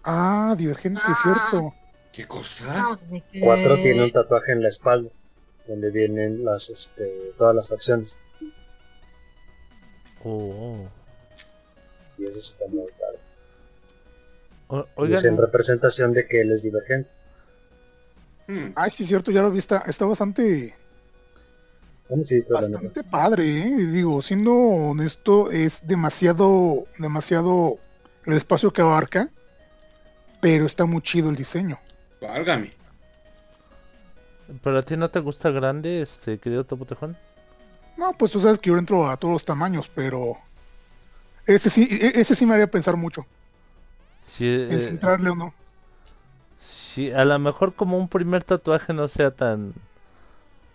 Ah, 0.03 0.55
Divergente, 0.57 1.01
Ah. 1.03 1.15
cierto. 1.21 1.73
¿Qué 2.13 2.25
cosa? 2.25 2.73
Vamos, 2.73 3.09
¿de 3.09 3.21
qué? 3.31 3.41
4 3.41 3.75
tiene 3.77 4.03
un 4.05 4.11
tatuaje 4.11 4.51
en 4.53 4.61
la 4.63 4.69
espalda. 4.69 5.09
Donde 5.67 5.91
vienen 5.91 6.45
las, 6.45 6.69
este, 6.69 7.33
todas 7.37 7.53
las 7.55 7.67
facciones. 7.67 8.17
Oh. 10.23 10.87
Y 12.17 12.23
ese 12.23 12.39
sí 12.39 12.53
está 12.53 12.67
muy 12.69 12.85
es 14.69 15.23
en 15.25 15.33
Oigan, 15.33 15.37
representación 15.37 16.13
de 16.13 16.27
que 16.27 16.41
él 16.41 16.51
es 16.51 16.63
divergente. 16.63 17.09
Hmm. 18.47 18.71
Ay, 18.75 18.91
sí, 18.91 19.05
cierto, 19.05 19.31
ya 19.31 19.41
lo 19.41 19.51
vi, 19.51 19.59
está, 19.59 19.79
está 19.87 20.05
bastante, 20.05 20.73
sí, 22.23 22.43
bastante 22.49 23.03
padre, 23.03 23.59
¿eh? 23.59 23.75
Digo, 23.75 24.21
siendo 24.21 24.53
honesto, 24.53 25.51
es 25.51 25.85
demasiado, 25.85 26.85
demasiado 26.97 27.77
el 28.25 28.33
espacio 28.33 28.71
que 28.71 28.81
abarca, 28.81 29.29
pero 30.39 30.65
está 30.65 30.85
muy 30.85 31.01
chido 31.01 31.29
el 31.29 31.35
diseño. 31.35 31.77
Válgame. 32.21 32.71
¿pero 34.63 34.79
a 34.79 34.81
ti 34.81 34.95
no 34.95 35.09
te 35.09 35.19
gusta 35.19 35.51
grande, 35.51 36.01
este 36.01 36.39
querido 36.39 36.63
Topo 36.65 36.85
Tejón? 36.85 37.17
No, 37.97 38.13
pues 38.13 38.31
tú 38.31 38.39
sabes 38.39 38.59
que 38.59 38.69
yo 38.69 38.77
entro 38.77 39.09
a 39.09 39.17
todos 39.17 39.33
los 39.33 39.45
tamaños, 39.45 39.91
pero 39.93 40.37
ese 41.45 41.69
sí, 41.69 41.87
e- 41.91 42.19
ese 42.19 42.33
sí 42.33 42.45
me 42.45 42.53
haría 42.53 42.67
pensar 42.67 42.95
mucho 42.95 43.25
En 44.69 44.77
eh, 44.77 44.79
si 44.79 44.91
entrarle 44.91 45.29
o 45.31 45.35
no. 45.35 45.53
sí, 46.57 47.11
a 47.11 47.25
lo 47.25 47.37
mejor 47.39 47.73
como 47.75 47.97
un 47.97 48.07
primer 48.07 48.43
tatuaje 48.43 48.93
no 48.93 49.07
sea 49.07 49.31
tan 49.31 49.73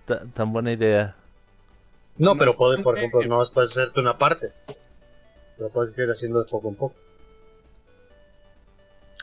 ta- 0.07 0.25
tan 0.35 0.53
buena 0.53 0.73
idea. 0.73 1.15
No, 2.19 2.33
No 2.33 2.39
pero 2.39 2.51
es- 2.53 2.57
puede, 2.57 2.83
por 2.83 2.97
ejemplo, 2.99 3.23
no 3.23 3.43
puedes 3.53 3.71
hacerte 3.73 4.01
una 4.01 4.17
parte. 4.19 4.53
Lo 5.59 5.69
puedes 5.71 5.97
ir 5.99 6.11
haciendo 6.11 6.41
de 6.41 6.51
poco 6.51 6.69
en 6.69 6.75
poco. 6.75 6.95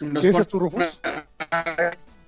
Nos 0.02 0.24
¿Qué 0.26 0.32
tú, 0.46 0.60
Rufus? 0.60 1.00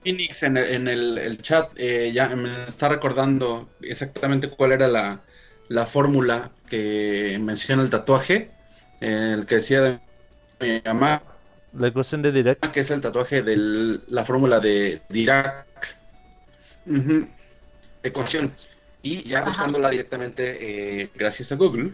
Phoenix 0.04 0.43
en 0.43 0.58
el, 0.58 0.72
en 0.72 0.88
el- 0.88 1.18
el 1.18 1.38
chat 1.41 1.72
eh, 1.78 2.12
ya 2.14 2.30
me 2.30 2.64
está 2.68 2.89
recordando 2.89 3.70
exactamente 3.82 4.49
cuál 4.49 4.72
era 4.74 4.88
la, 4.88 5.22
la 5.70 5.86
fórmula 5.86 6.52
que 6.70 7.38
menciona 7.41 7.82
el 7.84 7.89
tatuaje, 7.89 8.52
eh, 8.99 9.34
el 9.38 9.45
que 9.45 9.56
decía 9.56 9.82
de 9.82 9.99
mi 10.60 10.82
mamá, 10.86 11.24
La 11.74 11.88
ecuación 11.88 12.22
de 12.22 12.32
direct. 12.32 12.65
que 12.72 12.82
es 12.82 12.91
el 12.91 13.01
tatuaje 13.01 13.41
de 13.43 13.99
la 14.07 14.26
fórmula 14.26 14.59
de 14.59 15.01
Dirac. 15.09 15.65
Ujú. 16.86 17.28
Ecuación. 18.03 18.53
Y 19.03 19.24
ya 19.24 19.39
Ajá. 19.39 19.47
buscándola 19.47 19.89
directamente 19.89 21.01
eh, 21.03 21.09
gracias 21.15 21.51
a 21.51 21.55
Google, 21.55 21.93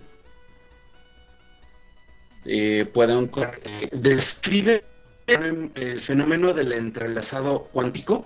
eh, 2.45 2.89
pueden 2.93 3.29
eh, 3.63 3.89
describe 3.91 4.83
el 5.27 5.99
fenómeno 5.99 6.53
del 6.53 6.71
entrelazado 6.71 7.65
cuántico 7.71 8.25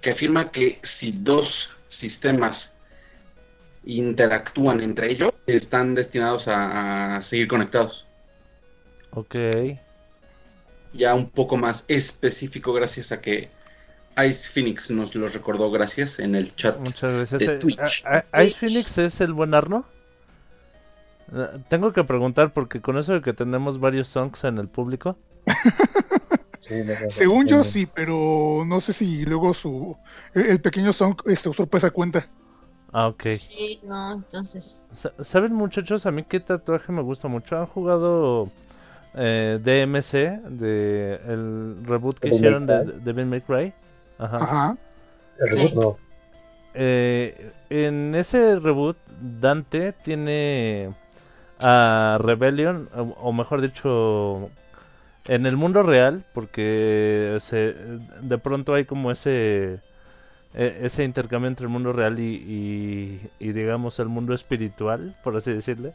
que 0.00 0.10
afirma 0.10 0.50
que 0.50 0.80
si 0.82 1.12
dos 1.12 1.70
sistemas 1.88 2.74
interactúan 3.84 4.80
entre 4.80 5.10
ellos, 5.10 5.32
están 5.46 5.94
destinados 5.94 6.48
a, 6.48 7.16
a 7.16 7.20
seguir 7.20 7.48
conectados. 7.48 8.06
Ok. 9.12 9.34
Ya 10.92 11.14
un 11.14 11.28
poco 11.30 11.56
más 11.56 11.84
específico 11.88 12.72
gracias 12.72 13.12
a 13.12 13.20
que 13.20 13.48
Ice 14.26 14.48
Phoenix 14.48 14.90
nos 14.90 15.14
lo 15.14 15.28
recordó 15.28 15.70
gracias 15.70 16.18
en 16.18 16.34
el 16.34 16.54
chat. 16.56 16.78
Muchas 16.78 17.12
gracias. 17.14 17.40
de 17.40 17.54
Eh, 17.54 17.58
Twitch. 17.58 18.04
a- 18.04 18.24
a- 18.32 18.44
¿Ice 18.44 18.58
Phoenix 18.58 18.98
es 18.98 19.20
el 19.20 19.32
buen 19.32 19.54
Arno? 19.54 19.84
Eh, 21.32 21.46
Tengo 21.68 21.92
que 21.92 22.02
preguntar 22.04 22.52
porque 22.52 22.80
con 22.80 22.98
eso 22.98 23.12
de 23.12 23.22
que 23.22 23.32
tenemos 23.32 23.78
varios 23.78 24.08
songs 24.08 24.42
en 24.44 24.58
el 24.58 24.68
público. 24.68 25.16
Sí. 26.62 26.74
Según 27.08 27.46
yo 27.46 27.64
sí, 27.64 27.86
pero 27.86 28.64
no 28.66 28.82
sé 28.82 28.92
si 28.92 29.24
luego 29.24 29.54
su 29.54 29.96
el 30.34 30.60
pequeño 30.60 30.92
Song 30.92 31.18
este 31.24 31.48
usurpa 31.48 31.78
esa 31.78 31.90
cuenta. 31.90 32.28
Ah, 32.92 33.06
ok. 33.08 33.28
Sí, 33.28 33.80
no, 33.82 34.12
entonces. 34.12 34.84
Sa- 34.92 35.14
¿Saben 35.20 35.54
muchachos? 35.54 36.04
A 36.04 36.10
mí 36.10 36.22
qué 36.22 36.38
tatuaje 36.38 36.92
me 36.92 37.00
gusta 37.00 37.28
mucho. 37.28 37.58
¿Han 37.58 37.64
jugado 37.64 38.50
eh, 39.14 39.58
DMC? 39.62 40.40
De 40.50 41.20
el 41.26 41.84
reboot 41.86 42.18
que 42.18 42.28
hicieron 42.30 42.66
de 42.66 42.84
de 42.84 43.24
May 43.24 43.40
Cry. 43.42 43.72
Ajá. 44.18 44.36
Ajá. 44.38 44.76
El 45.38 45.48
reboot 45.50 45.74
no. 45.74 45.96
Eh, 46.74 47.52
en 47.70 48.14
ese 48.14 48.60
reboot, 48.60 48.96
Dante 49.20 49.92
tiene 49.92 50.90
a 51.58 52.18
Rebellion, 52.20 52.88
o, 52.96 53.02
o 53.02 53.32
mejor 53.32 53.60
dicho, 53.60 54.50
en 55.28 55.46
el 55.46 55.56
mundo 55.56 55.82
real, 55.82 56.24
porque 56.34 57.36
se, 57.40 57.74
de 58.22 58.38
pronto 58.38 58.74
hay 58.74 58.84
como 58.84 59.10
ese 59.10 59.80
e- 60.54 60.78
ese 60.82 61.04
intercambio 61.04 61.48
entre 61.48 61.64
el 61.66 61.70
mundo 61.70 61.92
real 61.92 62.18
y, 62.20 62.34
y- 62.36 63.30
y, 63.40 63.52
digamos 63.52 63.98
el 64.00 64.08
mundo 64.08 64.34
espiritual, 64.34 65.14
por 65.24 65.36
así 65.36 65.52
decirle. 65.52 65.94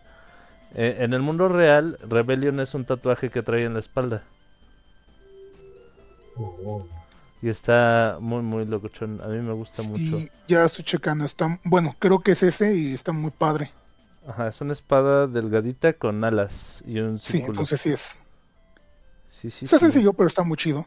Eh, 0.76 0.97
en 0.99 1.14
el 1.14 1.22
mundo 1.22 1.47
real, 1.47 1.97
Rebellion 2.07 2.60
es 2.60 2.73
un 2.76 2.85
tatuaje 2.85 3.30
que 3.30 3.41
trae 3.41 3.64
en 3.65 3.73
la 3.73 3.80
espalda. 3.80 4.23
Y 7.41 7.49
está 7.49 8.18
muy, 8.19 8.41
muy 8.41 8.65
locochón. 8.65 9.22
A 9.22 9.27
mí 9.27 9.38
me 9.39 9.53
gusta 9.53 9.84
mucho. 9.84 10.18
Sí, 10.18 10.30
ya 10.47 10.65
estoy 10.65 10.84
checando. 10.85 11.26
Está, 11.26 11.60
bueno, 11.64 11.95
creo 11.99 12.19
que 12.19 12.31
es 12.31 12.43
ese 12.43 12.76
y 12.76 12.93
está 12.93 13.11
muy 13.11 13.31
padre. 13.31 13.72
Ajá, 14.27 14.47
es 14.47 14.60
una 14.61 14.73
espada 14.73 15.27
delgadita 15.27 15.93
con 15.93 16.23
alas 16.23 16.84
y 16.85 16.99
un 16.99 17.19
Sí, 17.19 17.38
círculo. 17.38 17.60
entonces 17.60 17.81
sí 17.81 17.91
es. 17.91 18.19
Sí, 19.30 19.52
sí, 19.52 19.65
Está 19.65 19.77
sí. 19.77 19.85
sencillo, 19.85 20.14
pero 20.14 20.27
está 20.27 20.43
muy 20.43 20.57
chido. 20.57 20.85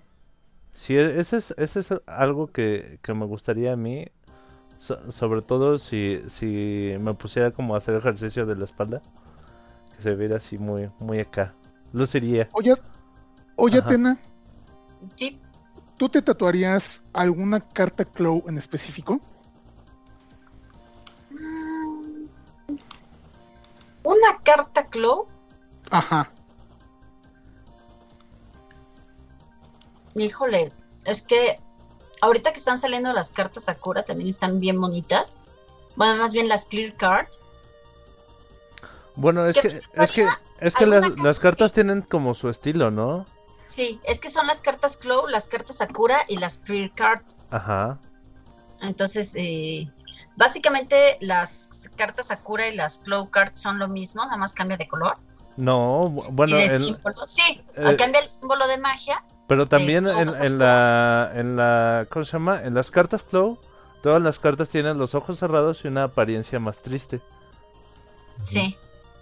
Sí, 0.73 0.97
ese 0.97 1.39
es, 1.39 1.55
ese 1.59 1.81
es 1.81 1.94
algo 2.06 2.52
que, 2.52 2.98
que 3.02 3.15
me 3.15 3.27
gustaría 3.27 3.73
a 3.73 3.77
mí. 3.77 4.06
so- 4.78 5.10
sobre 5.12 5.43
todo 5.43 5.78
si, 5.78 6.23
si 6.28 6.97
me 7.01 7.15
pusiera 7.15 7.52
como 7.52 7.74
a 7.74 7.78
hacer 7.78 7.97
ejercicio 7.97 8.47
de 8.47 8.56
la 8.56 8.65
espalda. 8.65 9.02
Que 9.99 10.03
se 10.05 10.15
viera 10.15 10.37
así 10.37 10.57
muy, 10.59 10.89
muy 11.01 11.19
acá. 11.19 11.53
Luciría. 11.93 12.49
Oye, 12.53 12.73
oye, 13.57 13.79
Ajá. 13.79 13.89
Atena, 13.89 14.19
Sí, 15.16 15.41
¿tú 15.97 16.09
te 16.09 16.23
tatuarías 16.23 17.03
alguna 17.12 17.61
carta 17.61 18.05
Claw 18.05 18.45
en 18.47 18.59
específico? 18.59 19.20
una 24.05 24.39
carta 24.43 24.87
Claw. 24.87 25.27
Ajá. 25.91 26.31
Híjole, 30.15 30.73
es 31.05 31.23
que 31.23 31.61
ahorita 32.23 32.53
que 32.53 32.59
están 32.59 32.79
saliendo 32.79 33.12
las 33.12 33.33
cartas 33.33 33.65
Sakura 33.65 34.03
también 34.05 34.31
están 34.31 34.61
bien 34.61 34.81
bonitas. 34.81 35.39
Bueno, 35.97 36.16
más 36.16 36.33
bien 36.33 36.49
las 36.49 36.66
Clear 36.66 36.97
Card. 36.97 37.27
Bueno, 39.19 39.47
es 39.47 39.57
¿Qué 39.57 39.62
que, 39.69 39.69
es 40.03 40.12
que, 40.12 40.28
es 40.61 40.74
que 40.77 40.85
¿Alguna 40.85 41.01
las, 41.01 41.09
carta 41.11 41.23
las 41.24 41.39
cartas 41.40 41.73
tienen 41.73 42.03
como 42.03 42.35
su 42.35 42.49
estilo, 42.49 42.90
¿no? 42.90 43.27
Sí, 43.66 44.01
es 44.05 44.20
que 44.20 44.31
son 44.31 44.47
las 44.47 44.61
cartas 44.61 44.97
Claw, 44.97 45.27
las 45.27 45.49
cartas 45.49 45.77
Sakura 45.77 46.19
y 46.28 46.36
las 46.39 46.59
Clear 46.59 46.90
Card. 46.95 47.23
Ajá. 47.51 47.99
Entonces, 48.81 49.32
eh, 49.36 49.89
básicamente 50.36 51.19
las 51.20 51.90
cartas 51.97 52.28
Sakura 52.28 52.69
y 52.69 52.77
las 52.77 52.99
Claw 53.01 53.28
Card 53.28 53.55
son 53.55 53.78
lo 53.78 53.89
mismo, 53.89 54.24
nada 54.24 54.36
más 54.36 54.53
cambia 54.55 54.77
de 54.77 54.86
color. 54.89 55.16
No, 55.57 56.01
bu- 56.03 56.28
bueno, 56.31 56.57
y 56.57 56.61
de 56.69 56.77
el- 56.77 56.85
símbolo. 56.85 57.27
Sí, 57.27 57.61
eh, 57.74 57.97
cambia 57.97 58.20
el 58.20 58.27
símbolo 58.28 58.66
de 58.69 58.78
magia. 58.78 59.23
pero 59.49 59.66
también 59.66 60.07
en, 60.07 60.59
la, 60.59 61.32
en 61.35 61.57
la, 61.57 62.07
¿cómo 62.09 62.24
se 62.24 62.32
llama? 62.32 62.62
En 62.62 62.74
las 62.74 62.90
cartas 62.93 63.23
Claw, 63.24 63.59
todas 64.03 64.23
las 64.23 64.39
cartas 64.39 64.69
tienen 64.69 64.97
los 64.99 65.15
ojos 65.16 65.39
cerrados 65.40 65.85
y 65.85 65.89
una 65.89 66.05
apariencia 66.05 66.61
más 66.61 66.82
triste. 66.82 67.20
Sí. 68.45 68.77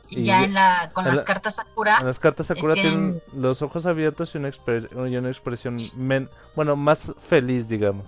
Y, 0.09 0.21
Y 0.21 0.25
ya 0.25 0.45
en 0.45 0.55
la, 0.55 0.91
con 0.93 1.05
en 1.05 1.11
las 1.11 1.19
la- 1.19 1.25
cartas 1.25 1.57
Sakura, 1.57 1.99
En 1.99 2.07
las 2.07 2.19
cartas 2.21 2.47
Sakura 2.47 2.75
Es 2.75 2.79
que 2.81 2.89
tienen 2.89 3.23
los 3.33 3.61
ojos 3.63 3.87
abiertos 3.87 4.35
y 4.35 4.39
una, 4.39 4.49
exper- 4.51 4.89
y 5.11 5.17
una 5.17 5.29
expresión, 5.29 5.77
men- 5.97 6.31
bueno, 6.55 6.77
más 6.77 7.13
feliz, 7.21 7.69
digamos. 7.69 8.07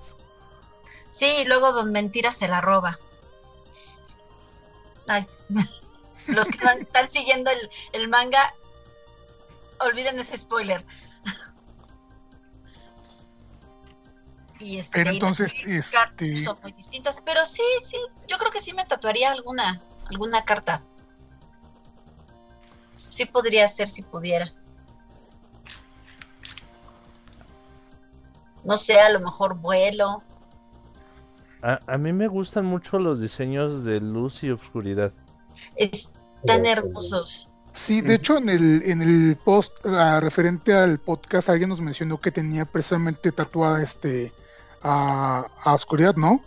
sí, 1.11 1.27
y 1.41 1.45
luego 1.47 1.73
Don 1.73 1.91
Mentira 1.91 2.31
se 2.31 2.47
la 2.49 2.61
roba. 2.61 2.99
Ay, 5.09 5.27
los 6.29 6.47
que 6.49 6.65
no 6.65 6.71
están 6.73 7.11
siguiendo 7.11 7.51
el, 7.51 7.71
el 7.93 8.09
manga, 8.09 8.55
olviden 9.81 10.19
ese 10.21 10.37
spoiler. 10.37 10.85
Y 14.61 14.79
este, 14.79 14.99
Pero 14.99 15.11
entonces, 15.11 15.55
este- 15.65 16.37
son 16.43 16.59
muy 16.63 16.73
distintas, 16.73 17.21
pero 17.25 17.45
sí, 17.45 17.63
sí, 17.85 17.97
yo 18.27 18.39
creo 18.39 18.51
que 18.51 18.61
sí 18.61 18.73
me 18.75 18.85
tatuaría 18.85 19.31
alguna, 19.31 19.81
alguna 20.11 20.45
carta. 20.45 20.83
Sí 22.99 23.25
podría 23.25 23.67
ser 23.69 23.89
si 23.89 24.03
pudiera. 24.03 24.53
No 28.65 28.77
sé, 28.77 29.01
a 29.01 29.11
lo 29.11 29.21
mejor 29.21 29.55
vuelo. 29.55 30.23
A, 31.63 31.81
a 31.87 31.99
mí 31.99 32.13
me 32.13 32.29
gustan 32.29 32.67
mucho 32.67 32.99
los 32.99 33.21
diseños 33.21 33.85
de 33.85 34.01
luz 34.01 34.43
y 34.43 34.51
oscuridad. 34.51 35.13
Están 35.77 36.67
hermosos. 36.67 37.49
Sí, 37.73 38.01
de 38.01 38.15
hecho 38.15 38.39
en 38.39 38.49
el, 38.49 38.83
en 38.85 39.03
el 39.03 39.37
post 39.37 39.73
ah, 39.87 40.19
referente 40.21 40.75
al 40.75 40.99
podcast 40.99 41.49
alguien 41.49 41.69
nos 41.69 41.81
mencionó 41.81 42.21
que 42.21 42.33
tenía 42.33 42.65
precisamente 42.65 43.31
tatuada 43.31 43.83
este 43.83 44.33
a, 44.83 45.47
a 45.63 45.75
oscuridad, 45.75 46.17
¿no? 46.17 46.43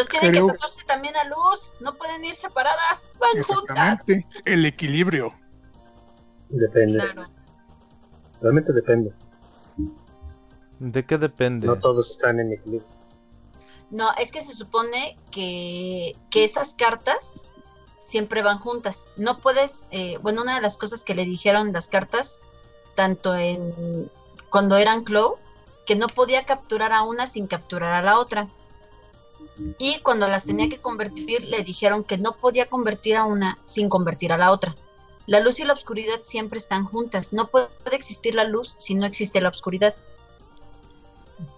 Entonces 0.00 0.20
tienen 0.20 0.30
creo- 0.32 0.46
que 0.46 0.52
tatuarse 0.52 0.84
también 0.84 1.16
a 1.16 1.24
luz. 1.24 1.72
No 1.80 1.94
pueden 1.94 2.24
ir 2.24 2.34
separadas. 2.34 3.08
Van 3.18 3.42
juntas. 3.42 3.98
Exactamente. 3.98 4.26
El 4.44 4.64
equilibrio. 4.64 5.34
Depende. 6.48 6.98
Claro. 6.98 7.28
Realmente 8.40 8.72
depende. 8.72 9.12
¿De 10.78 11.04
qué 11.04 11.18
depende? 11.18 11.66
No 11.66 11.78
todos 11.78 12.10
están 12.12 12.38
en 12.38 12.52
equilibrio. 12.52 12.86
No, 13.90 14.10
es 14.18 14.30
que 14.30 14.42
se 14.42 14.54
supone 14.54 15.18
que, 15.30 16.14
que 16.30 16.44
esas 16.44 16.74
cartas 16.74 17.48
siempre 17.98 18.42
van 18.42 18.58
juntas. 18.58 19.06
No 19.16 19.40
puedes, 19.40 19.86
eh, 19.90 20.18
bueno, 20.18 20.42
una 20.42 20.54
de 20.54 20.60
las 20.60 20.76
cosas 20.76 21.04
que 21.04 21.14
le 21.14 21.24
dijeron 21.24 21.72
las 21.72 21.88
cartas, 21.88 22.40
tanto 22.94 23.34
en 23.34 24.10
cuando 24.50 24.76
eran 24.76 25.04
Claw, 25.04 25.36
que 25.86 25.96
no 25.96 26.06
podía 26.06 26.44
capturar 26.44 26.92
a 26.92 27.02
una 27.02 27.26
sin 27.26 27.46
capturar 27.46 27.94
a 27.94 28.02
la 28.02 28.18
otra. 28.18 28.46
Y 29.78 30.00
cuando 30.00 30.28
las 30.28 30.44
tenía 30.44 30.68
que 30.68 30.78
convertir, 30.80 31.44
le 31.44 31.62
dijeron 31.64 32.04
que 32.04 32.18
no 32.18 32.32
podía 32.36 32.66
convertir 32.68 33.16
a 33.16 33.24
una 33.24 33.58
sin 33.64 33.88
convertir 33.88 34.32
a 34.32 34.38
la 34.38 34.50
otra. 34.50 34.74
La 35.26 35.40
luz 35.40 35.60
y 35.60 35.64
la 35.64 35.74
oscuridad 35.74 36.20
siempre 36.22 36.58
están 36.58 36.84
juntas. 36.84 37.32
No 37.32 37.48
puede 37.48 37.68
existir 37.92 38.34
la 38.34 38.44
luz 38.44 38.76
si 38.78 38.94
no 38.94 39.04
existe 39.06 39.40
la 39.40 39.50
oscuridad. 39.50 39.94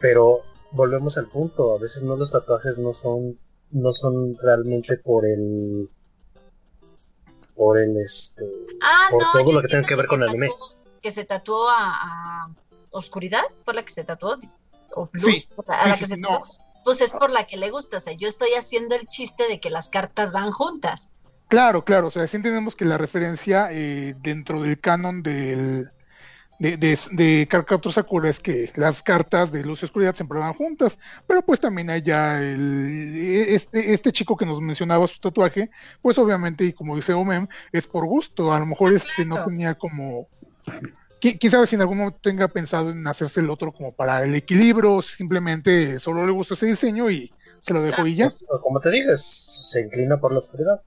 Pero 0.01 0.41
volvemos 0.73 1.17
al 1.19 1.27
punto, 1.27 1.75
a 1.75 1.79
veces 1.79 2.03
no 2.03 2.17
los 2.17 2.31
tatuajes 2.31 2.79
no 2.79 2.93
son 2.93 3.39
no 3.73 3.93
son 3.93 4.37
realmente 4.43 4.97
por 4.97 5.25
el 5.25 5.89
por 7.55 7.79
el 7.79 7.97
este 7.99 8.45
Ah, 8.83 9.07
Por 9.11 9.23
no, 9.23 9.33
todo 9.33 9.53
lo 9.53 9.63
que 9.63 9.69
tenga 9.69 9.87
que 9.87 9.95
ver 9.95 10.07
con 10.07 10.21
se 10.21 10.29
anime. 10.31 10.49
tatuó- 10.49 10.75
Que 11.03 11.11
se 11.11 11.25
tatuó 11.25 11.69
a, 11.69 12.45
a 12.45 12.51
Oscuridad, 12.91 13.43
fue 13.65 13.75
la 13.75 13.85
que 13.85 13.93
se 13.93 14.03
tatuó. 14.05 14.37
O 14.97 15.09
Luz, 15.13 15.25
Sí, 15.25 15.49
a 15.69 15.87
la 15.89 15.95
sí, 15.95 16.01
que 16.01 16.07
se 16.07 16.19
tatuó. 16.19 16.41
No. 16.81 16.85
Pues 16.85 17.01
es 17.01 17.13
por 17.13 17.31
la 17.31 17.45
que 17.45 17.57
le 17.57 17.71
gusta. 17.71 17.99
O 17.99 18.01
sea, 18.01 18.13
yo 18.15 18.29
estoy 18.29 18.51
haciendo 18.59 18.95
el 18.95 19.07
chiste 19.09 19.49
de 19.49 19.61
que 19.61 19.71
las 19.71 19.89
cartas 19.89 20.33
van 20.33 20.51
juntas. 20.51 21.11
Claro, 21.49 21.85
claro, 21.85 22.07
o 22.07 22.11
sea, 22.13 22.27
sí 22.29 22.37
entendemos 22.37 22.77
que 22.77 22.85
la 22.85 22.97
referencia 22.97 23.73
eh, 23.73 24.15
dentro 24.23 24.63
del 24.63 24.79
canon 24.79 25.21
del, 25.21 25.91
de, 26.61 26.77
de, 26.77 26.97
de 27.11 27.91
Sakura 27.91 28.29
es 28.29 28.39
que 28.39 28.71
las 28.77 29.03
cartas 29.03 29.51
de 29.51 29.65
luz 29.65 29.83
y 29.83 29.87
oscuridad 29.87 30.15
siempre 30.15 30.39
van 30.39 30.53
juntas, 30.53 30.99
pero 31.27 31.43
pues 31.43 31.59
también 31.59 31.89
hay 31.91 32.03
ya 32.03 32.39
el, 32.41 33.17
este, 33.49 33.95
este 33.95 34.13
chico 34.13 34.37
que 34.37 34.47
nos 34.47 34.61
mencionaba 34.61 35.09
su 35.09 35.19
tatuaje, 35.19 35.71
pues 36.03 36.19
obviamente, 36.19 36.65
y 36.65 36.73
como 36.75 36.95
dice 36.95 37.15
Omem, 37.15 37.49
es 37.73 37.87
por 37.87 38.07
gusto, 38.07 38.53
a 38.53 38.59
lo 38.59 38.67
mejor 38.67 38.93
este 38.93 39.25
no 39.25 39.37
claro. 39.37 39.51
tenía 39.51 39.75
como... 39.75 40.29
qui- 41.21 41.39
Quién 41.39 41.51
sabe 41.51 41.67
si 41.67 41.75
en 41.77 41.83
algún 41.83 41.99
momento 41.99 42.19
tenga 42.23 42.49
pensado 42.49 42.91
en 42.91 43.07
hacerse 43.07 43.41
el 43.41 43.51
otro 43.51 43.73
como 43.73 43.95
para 43.95 44.25
el 44.25 44.35
equilibrio, 44.35 44.95
o 44.95 45.03
simplemente 45.03 45.99
solo 45.99 46.27
le 46.27 46.33
gusta 46.33 46.55
ese 46.55 46.67
diseño 46.67 47.11
y 47.11 47.33
se 47.61 47.75
lo 47.75 47.83
dejó 47.83 48.07
y 48.07 48.17
ya. 48.17 48.25
pues, 48.25 48.37
como 48.63 48.81
te 48.81 48.91
digas, 48.91 49.23
se 49.71 49.83
inclina 49.83 50.19
por 50.19 50.33
la 50.33 50.39
oscuridad. 50.39 50.83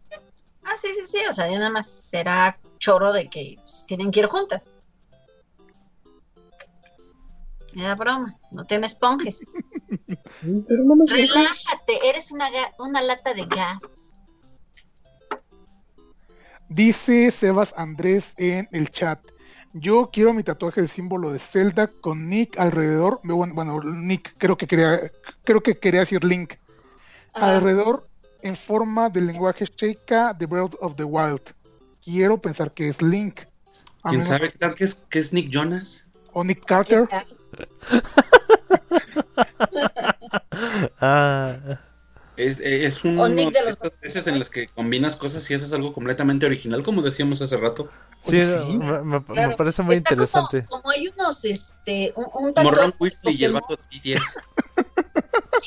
Ah, 0.64 0.76
sí, 0.76 0.90
sí, 0.94 1.06
sí. 1.06 1.20
O 1.30 1.34
sea, 1.34 1.50
ya 1.50 1.58
nada 1.58 1.70
más 1.70 1.88
será 1.90 2.60
choro 2.80 3.14
de 3.14 3.30
que 3.30 3.56
pues, 3.60 3.86
tienen 3.88 4.12
que 4.12 4.22
ir 4.22 4.26
juntas. 4.28 4.80
Me 7.74 7.84
da 7.84 7.96
broma. 7.96 8.40
No 8.52 8.66
te 8.66 8.78
me 8.80 8.86
esponjes. 8.86 9.46
Pero 10.68 10.84
no 10.84 10.96
me 10.96 11.06
Relájate. 11.06 12.08
Eres 12.08 12.32
una, 12.32 12.48
una 12.78 13.02
lata 13.02 13.34
de 13.34 13.46
gas. 13.46 14.16
Dice 16.70 17.30
Sebas 17.32 17.74
Andrés 17.78 18.34
en 18.38 18.68
el 18.72 18.90
chat. 18.90 19.20
Yo 19.74 20.10
quiero 20.14 20.34
mi 20.34 20.44
tatuaje 20.44 20.82
del 20.82 20.90
símbolo 20.90 21.32
de 21.32 21.40
Zelda 21.40 21.88
con 21.88 22.30
Nick 22.30 22.60
alrededor. 22.60 23.20
Bueno, 23.24 23.54
bueno, 23.54 23.82
Nick 23.84 24.36
creo 24.38 24.56
que 24.56 24.68
quería, 24.68 25.12
creo 25.44 25.62
que 25.62 25.80
quería 25.80 26.02
decir 26.02 26.24
Link. 26.24 26.54
Ah, 27.34 27.56
Alrededor 27.56 28.08
en 28.42 28.56
forma 28.56 29.10
del 29.10 29.28
lenguaje 29.28 29.66
Sheikah 29.66 30.34
de 30.34 30.46
Breath 30.46 30.76
of 30.80 30.96
the 30.96 31.04
Wild. 31.04 31.42
Quiero 32.04 32.40
pensar 32.40 32.72
que 32.74 32.90
es 32.90 33.02
Link. 33.02 33.42
A 34.04 34.10
¿Quién 34.10 34.24
sabe 34.24 34.50
qué 34.52 34.58
tal 34.58 34.76
que 34.76 34.84
es, 34.84 34.96
que 35.10 35.20
es 35.20 35.34
Nick 35.34 35.50
Jonas? 35.50 36.06
O 36.34 36.44
Nick 36.44 36.64
Carter. 36.66 37.08
Ah, 41.00 41.58
Es, 42.36 42.60
es 42.60 43.04
un 43.06 43.20
O 43.20 43.30
Nick 43.30 43.54
de 43.54 43.62
los- 43.62 43.70
estas 43.74 44.00
veces 44.02 44.26
en 44.28 44.40
las 44.40 44.50
que 44.50 44.68
combinas 44.68 45.16
cosas 45.16 45.50
y 45.52 45.54
haces 45.54 45.72
algo 45.72 45.94
completamente 45.94 46.46
original, 46.48 46.82
como 46.82 47.02
decíamos 47.04 47.42
hace 47.44 47.58
rato. 47.58 47.90
sí, 48.22 48.30
Oye, 48.38 48.46
sí. 48.66 48.78
Me, 48.78 49.04
me- 49.04 49.20
me 49.20 49.24
Claro. 49.24 49.56
parece 49.56 49.84
muy 49.84 49.96
Está 49.96 50.10
como- 50.16 50.24
interesante. 50.24 50.66
Como, 50.68 50.90
hay 50.90 51.08
unos, 51.10 51.46
este, 51.46 52.12
un, 52.16 52.24
un 52.34 52.54
Como 52.54 52.72
de 52.72 52.94
Weasley 53.00 53.36
y 53.36 53.44
el 53.46 53.54
vato 53.54 53.76
de 53.76 53.84
BTS. 54.00 54.38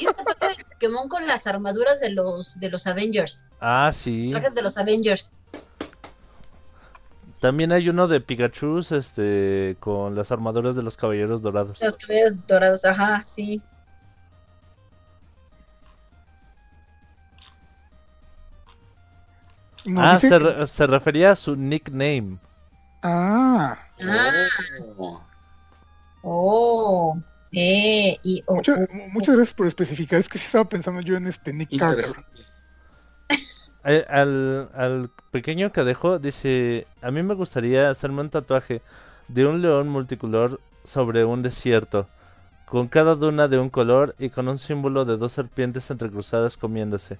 hay 0.00 0.06
un 0.08 0.14
tatuaje 0.14 0.56
de 0.58 0.64
Pokémon 0.64 1.08
con 1.08 1.26
las 1.28 1.46
armaduras 1.46 2.00
de 2.00 2.10
los 2.10 2.58
de 2.58 2.68
los 2.70 2.86
Avengers, 2.88 3.44
Ah, 3.60 3.86
los 3.86 3.96
sí. 3.96 4.30
trajes 4.30 4.54
de 4.54 4.62
los 4.62 4.76
Avengers. 4.76 5.30
También 7.40 7.70
hay 7.70 7.88
uno 7.88 8.08
de 8.08 8.20
Pikachu 8.20 8.78
este, 8.90 9.76
con 9.78 10.14
las 10.16 10.32
armaduras 10.32 10.74
de 10.74 10.82
los 10.82 10.96
caballeros 10.96 11.42
dorados. 11.42 11.80
Los 11.82 11.96
cabellos 11.98 12.32
dorados, 12.48 12.84
ajá, 12.84 13.22
sí. 13.24 13.60
No, 19.86 20.02
ah, 20.02 20.14
dice 20.14 20.28
se, 20.28 20.38
re- 20.38 20.66
se 20.66 20.86
refería 20.86 21.30
a 21.32 21.36
su 21.36 21.56
nickname. 21.56 22.38
Ah, 23.02 23.76
Ah, 24.00 24.30
Oh. 24.98 25.20
oh. 26.22 27.18
Eh, 27.52 28.18
y 28.22 28.42
oh, 28.46 28.56
mucha- 28.56 28.74
oh, 28.74 28.94
mu- 28.94 29.08
muchas 29.10 29.36
gracias 29.36 29.54
por 29.54 29.66
especificar. 29.66 30.18
Es 30.20 30.28
que 30.28 30.38
sí 30.38 30.46
estaba 30.46 30.68
pensando 30.68 31.00
yo 31.00 31.16
en 31.16 31.26
este 31.26 31.52
Nick 31.52 31.78
Carter. 31.78 32.04
Al, 33.84 34.68
al 34.74 35.10
pequeño 35.30 35.70
que 35.70 35.84
dejó 35.84 36.18
dice, 36.18 36.88
a 37.02 37.12
mí 37.12 37.22
me 37.22 37.34
gustaría 37.34 37.88
hacerme 37.88 38.20
un 38.22 38.30
tatuaje 38.30 38.82
de 39.28 39.46
un 39.46 39.62
león 39.62 39.88
multicolor 39.88 40.60
sobre 40.82 41.24
un 41.24 41.42
desierto, 41.42 42.08
con 42.64 42.88
cada 42.88 43.14
duna 43.14 43.46
de 43.46 43.60
un 43.60 43.70
color 43.70 44.16
y 44.18 44.30
con 44.30 44.48
un 44.48 44.58
símbolo 44.58 45.04
de 45.04 45.16
dos 45.16 45.30
serpientes 45.32 45.88
entrecruzadas 45.88 46.56
comiéndose, 46.56 47.18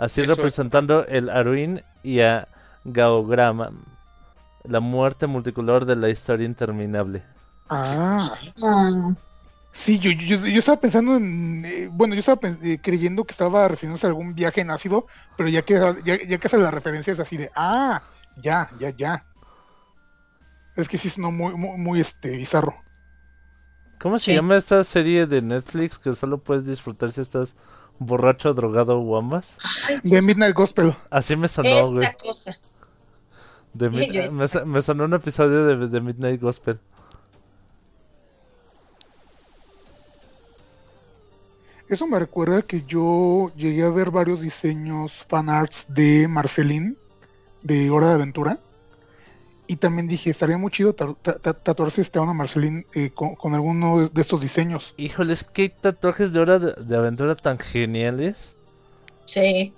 así 0.00 0.22
Eso- 0.22 0.34
representando 0.36 1.06
el 1.06 1.30
Aruin 1.30 1.82
y 2.02 2.20
a 2.20 2.48
Gaograma, 2.84 3.72
la 4.64 4.80
muerte 4.80 5.26
multicolor 5.26 5.84
de 5.86 5.96
la 5.96 6.08
historia 6.10 6.46
interminable. 6.46 7.22
Ah, 7.68 8.18
ah, 8.62 9.14
sí, 9.72 9.98
yo, 10.00 10.10
yo, 10.12 10.38
yo 10.46 10.58
estaba 10.58 10.80
pensando 10.80 11.16
en. 11.16 11.64
eh, 11.64 11.88
bueno, 11.92 12.14
yo 12.14 12.20
estaba 12.20 12.40
eh, 12.62 12.78
creyendo 12.82 13.24
que 13.24 13.32
estaba 13.32 13.68
refiriéndose 13.68 14.06
a 14.06 14.10
algún 14.10 14.34
viaje 14.34 14.60
en 14.62 14.70
ácido, 14.70 15.06
pero 15.36 15.48
ya 15.48 15.62
que, 15.62 15.74
ya, 16.04 16.18
ya 16.24 16.38
que 16.38 16.46
hace 16.46 16.58
la 16.58 16.70
referencia 16.72 17.12
es 17.12 17.20
así 17.20 17.36
de. 17.36 17.50
Ah, 17.54 18.02
ya, 18.36 18.70
ya, 18.78 18.90
ya. 18.90 19.24
Es 20.76 20.88
que 20.88 20.98
sí 20.98 21.08
es 21.08 21.18
no, 21.18 21.30
muy, 21.30 21.54
muy, 21.54 21.78
muy 21.78 22.00
este, 22.00 22.36
bizarro. 22.36 22.74
¿Cómo 23.98 24.18
se 24.18 24.32
Sí. 24.32 24.34
llama 24.34 24.56
esta 24.56 24.82
serie 24.84 25.26
de 25.26 25.42
Netflix 25.42 25.98
que 25.98 26.12
solo 26.14 26.38
puedes 26.38 26.66
disfrutar 26.66 27.12
si 27.12 27.20
estás 27.20 27.56
borracho, 28.00 28.52
drogado 28.54 28.98
o 28.98 29.16
ambas? 29.16 29.56
De 30.02 30.20
Midnight 30.22 30.56
Gospel. 30.56 30.96
Así 31.10 31.36
me 31.36 31.46
sonó, 31.46 31.68
esta 31.68 31.86
güey. 31.92 32.08
cosa. 32.20 32.58
De 33.72 33.88
Mid- 33.88 34.30
me, 34.32 34.64
me 34.66 34.82
sonó 34.82 35.04
un 35.04 35.14
episodio 35.14 35.64
de, 35.66 35.86
de 35.86 36.00
Midnight 36.00 36.40
Gospel. 36.40 36.80
Eso 41.88 42.06
me 42.06 42.18
recuerda 42.18 42.62
que 42.62 42.82
yo 42.82 43.50
llegué 43.56 43.82
a 43.84 43.90
ver 43.90 44.10
varios 44.10 44.40
diseños 44.40 45.12
fanarts 45.28 45.86
de 45.88 46.28
Marceline, 46.28 46.96
de 47.62 47.90
Hora 47.90 48.08
de 48.08 48.14
Aventura. 48.14 48.58
Y 49.70 49.76
también 49.76 50.08
dije, 50.08 50.30
estaría 50.30 50.58
muy 50.58 50.72
chido 50.72 50.94
ta- 50.94 51.14
ta- 51.22 51.38
ta- 51.38 51.54
tatuarse 51.54 52.00
este 52.00 52.18
a 52.18 52.22
una 52.22 52.32
Marceline 52.32 52.86
eh, 52.92 53.10
con, 53.10 53.36
con 53.36 53.54
alguno 53.54 54.00
de, 54.00 54.08
de 54.08 54.20
estos 54.20 54.40
diseños. 54.40 54.94
Híjole, 54.96 55.32
es 55.32 55.44
que 55.44 55.62
hay 55.62 55.68
tatuajes 55.68 56.32
de 56.32 56.40
hora 56.40 56.58
de, 56.58 56.72
de 56.82 56.96
aventura 56.96 57.36
tan 57.36 57.56
geniales. 57.56 58.56
Sí. 59.26 59.72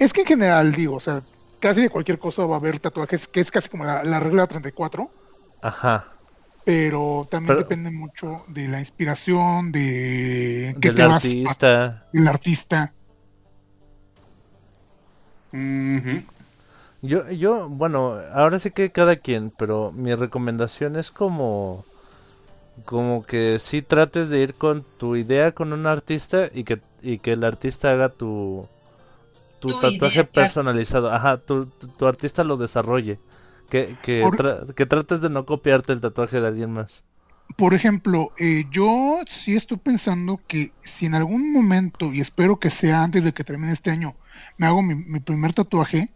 Es 0.00 0.12
que 0.12 0.22
en 0.22 0.26
general, 0.26 0.72
digo, 0.72 0.96
o 0.96 1.00
sea, 1.00 1.22
casi 1.60 1.82
de 1.82 1.88
cualquier 1.90 2.18
cosa 2.18 2.46
va 2.46 2.56
a 2.56 2.58
haber 2.58 2.80
tatuajes, 2.80 3.28
que 3.28 3.38
es 3.38 3.50
casi 3.52 3.68
como 3.68 3.84
la, 3.84 4.02
la 4.02 4.18
regla 4.18 4.48
34, 4.48 5.08
Ajá. 5.62 6.08
pero 6.64 7.28
también 7.30 7.46
Pero- 7.48 7.60
depende 7.60 7.92
mucho 7.92 8.42
de 8.48 8.66
la 8.66 8.80
inspiración, 8.80 9.70
de 9.70 10.74
qué 10.80 10.88
Del 10.88 10.96
te 10.96 11.06
vas 11.06 11.24
artista. 11.24 12.06
del 12.12 12.26
artista. 12.26 12.92
Ujú. 15.52 16.22
Yo, 17.00 17.28
yo, 17.30 17.68
bueno, 17.68 18.18
ahora 18.32 18.58
sí 18.58 18.70
que 18.72 18.90
cada 18.90 19.16
quien, 19.16 19.50
pero 19.50 19.92
mi 19.92 20.14
recomendación 20.14 20.96
es 20.96 21.12
como, 21.12 21.84
como 22.84 23.24
que 23.24 23.58
sí 23.58 23.82
trates 23.82 24.30
de 24.30 24.40
ir 24.40 24.54
con 24.54 24.84
tu 24.98 25.16
idea 25.16 25.52
con 25.52 25.72
un 25.72 25.86
artista 25.86 26.50
y 26.54 26.64
que, 26.64 26.80
y 27.02 27.18
que 27.18 27.32
el 27.32 27.44
artista 27.44 27.90
haga 27.92 28.10
tu, 28.10 28.68
tu 29.60 29.74
Tu 29.74 29.76
tatuaje 29.76 30.24
idea, 30.24 30.24
personalizado. 30.24 31.10
Ajá, 31.12 31.38
tu, 31.38 31.66
tu, 31.66 31.88
tu 31.88 32.06
artista 32.06 32.44
lo 32.44 32.56
desarrolle. 32.58 33.20
Que, 33.70 33.98
que, 34.02 34.30
Por- 34.30 34.36
tra- 34.36 34.74
que 34.74 34.86
trates 34.86 35.22
de 35.22 35.30
no 35.30 35.46
copiarte 35.46 35.92
el 35.94 36.00
tatuaje 36.02 36.40
de 36.40 36.48
alguien 36.48 36.72
más. 36.72 37.04
Por 37.56 37.74
ejemplo, 37.74 38.32
eh, 38.38 38.64
yo 38.70 39.20
sí 39.26 39.56
estoy 39.56 39.78
pensando 39.78 40.44
que 40.46 40.74
si 40.82 41.06
en 41.06 41.14
algún 41.14 41.52
momento, 41.52 42.12
y 42.12 42.20
espero 42.20 42.58
que 42.58 42.70
sea 42.70 43.02
antes 43.02 43.24
de 43.24 43.32
que 43.32 43.44
termine 43.44 43.72
este 43.72 43.90
año, 43.90 44.18
me 44.58 44.66
hago 44.66 44.82
mi, 44.82 44.94
mi 44.94 45.20
primer 45.20 45.54
tatuaje, 45.54 46.14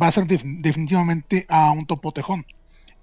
va 0.00 0.08
a 0.08 0.12
ser 0.12 0.26
def- 0.26 0.44
definitivamente 0.44 1.46
a 1.48 1.70
un 1.72 1.86
topotejón. 1.86 2.46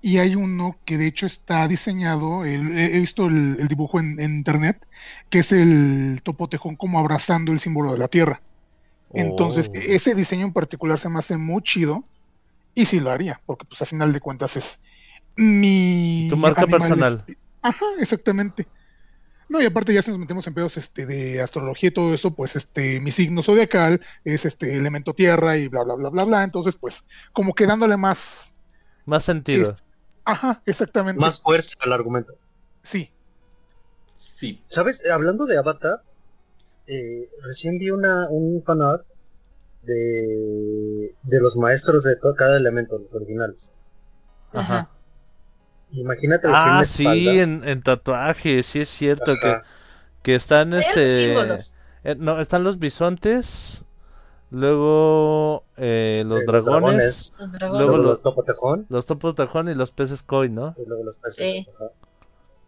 Y 0.01 0.17
hay 0.19 0.35
uno 0.35 0.81
que 0.85 0.97
de 0.97 1.07
hecho 1.07 1.25
está 1.27 1.67
diseñado, 1.67 2.45
el- 2.45 2.77
he 2.77 2.99
visto 2.99 3.27
el, 3.27 3.57
el 3.59 3.67
dibujo 3.67 3.99
en, 3.99 4.19
en 4.19 4.35
internet, 4.37 4.87
que 5.29 5.39
es 5.39 5.51
el 5.51 6.21
topotejón 6.23 6.75
como 6.75 6.99
abrazando 6.99 7.51
el 7.53 7.59
símbolo 7.59 7.93
de 7.93 7.99
la 7.99 8.07
tierra. 8.07 8.43
Entonces, 9.13 9.69
Oh. 9.69 9.73
ese 9.73 10.15
diseño 10.15 10.45
en 10.47 10.53
particular 10.53 10.99
se 10.99 11.09
me 11.09 11.19
hace 11.19 11.37
muy 11.37 11.61
chido 11.63 12.05
y 12.75 12.85
sí 12.85 12.99
lo 12.99 13.11
haría, 13.11 13.41
porque 13.45 13.65
pues 13.65 13.81
a 13.81 13.85
final 13.85 14.13
de 14.13 14.19
cuentas 14.21 14.57
es 14.57 14.79
mi 15.35 16.27
Tu 16.29 16.37
marca 16.37 16.67
personal. 16.67 17.25
Ajá, 17.61 17.85
exactamente. 17.99 18.67
No, 19.51 19.61
y 19.61 19.65
aparte 19.65 19.93
ya 19.93 20.01
si 20.01 20.11
nos 20.11 20.19
metemos 20.19 20.47
en 20.47 20.53
pedos 20.53 20.77
este 20.77 21.05
de 21.05 21.41
astrología 21.41 21.89
y 21.89 21.91
todo 21.91 22.13
eso, 22.13 22.31
pues 22.31 22.55
este 22.55 23.01
mi 23.01 23.11
signo 23.11 23.43
zodiacal 23.43 23.99
es 24.23 24.45
este 24.45 24.77
elemento 24.77 25.13
tierra 25.13 25.57
y 25.57 25.67
bla 25.67 25.83
bla 25.83 25.95
bla 25.95 26.09
bla 26.09 26.23
bla, 26.23 26.43
entonces 26.45 26.77
pues 26.77 27.03
como 27.33 27.53
que 27.53 27.67
dándole 27.67 27.97
más 27.97 28.53
Más 29.05 29.23
sentido. 29.23 29.73
es- 29.73 29.83
Ajá, 30.23 30.61
exactamente. 30.65 31.19
Más 31.19 31.41
fuerza 31.41 31.75
al 31.81 31.91
argumento. 31.91 32.33
Sí. 32.81 33.11
Sí. 34.13 34.61
¿Sabes? 34.67 35.03
Hablando 35.11 35.45
de 35.47 35.57
Avatar, 35.57 36.01
eh, 36.87 37.27
recién 37.41 37.77
vi 37.77 37.89
una, 37.89 38.29
un 38.29 38.63
fanart 38.63 39.03
de, 39.83 41.13
de 41.23 41.39
los 41.41 41.57
maestros 41.57 42.03
de 42.03 42.15
todo, 42.15 42.35
cada 42.35 42.55
elemento, 42.55 42.97
los 42.99 43.13
originales. 43.13 43.71
Ajá. 44.53 44.89
Imagínate 45.93 46.47
Ah, 46.47 46.83
sí, 46.85 47.39
en, 47.39 47.63
en 47.67 47.81
tatuaje, 47.83 48.63
sí 48.63 48.79
es 48.81 48.89
cierto 48.89 49.39
que, 49.39 49.47
Ajá. 49.47 49.63
que 50.23 50.35
están 50.35 50.73
este 50.73 51.05
símbolos. 51.07 51.75
eh, 52.03 52.15
no, 52.17 52.39
están 52.41 52.63
los 52.63 52.79
bisontes, 52.79 53.83
luego 54.51 55.65
eh, 55.77 56.23
los 56.27 56.43
Eh, 56.43 56.45
dragones, 56.45 57.33
Los 57.37 57.51
Luego 57.59 57.59
dragones. 57.59 57.85
luego 57.85 57.97
los- 57.97 58.05
los 58.05 58.21
topotejón 58.23 58.87
los 58.89 59.05
topos 59.07 59.35
tajón 59.35 59.69
y 59.69 59.75
los 59.75 59.91
peces 59.91 60.23
koi, 60.23 60.49
¿no? 60.49 60.75
y 60.75 60.85
luego 60.85 61.03
los 61.05 61.17
peces. 61.17 61.37
Sí. 61.37 61.67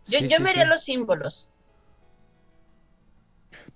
Yo, 0.08 0.20
Sí, 0.20 0.28
yo 0.30 0.38
sí, 0.38 0.44
me 0.44 0.50
haría 0.52 0.64
sí. 0.64 0.70
los 0.70 0.84
símbolos. 0.84 1.50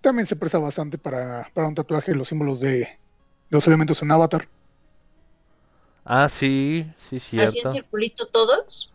También 0.02 0.26
se 0.28 0.36
presta 0.36 0.58
bastante 0.60 0.98
para, 0.98 1.50
para 1.54 1.68
un 1.68 1.76
tatuaje 1.76 2.14
los 2.16 2.28
símbolos 2.30 2.60
de, 2.60 2.70
de 2.80 2.90
los 3.52 3.68
elementos 3.68 4.02
en 4.02 4.12
Avatar. 4.12 4.48
Ah, 6.06 6.28
sí, 6.30 6.92
sí, 6.98 7.20
Así 7.38 7.60
en 7.60 7.70
cierto. 7.70 7.70
circulito 7.70 8.28
todos. 8.28 8.92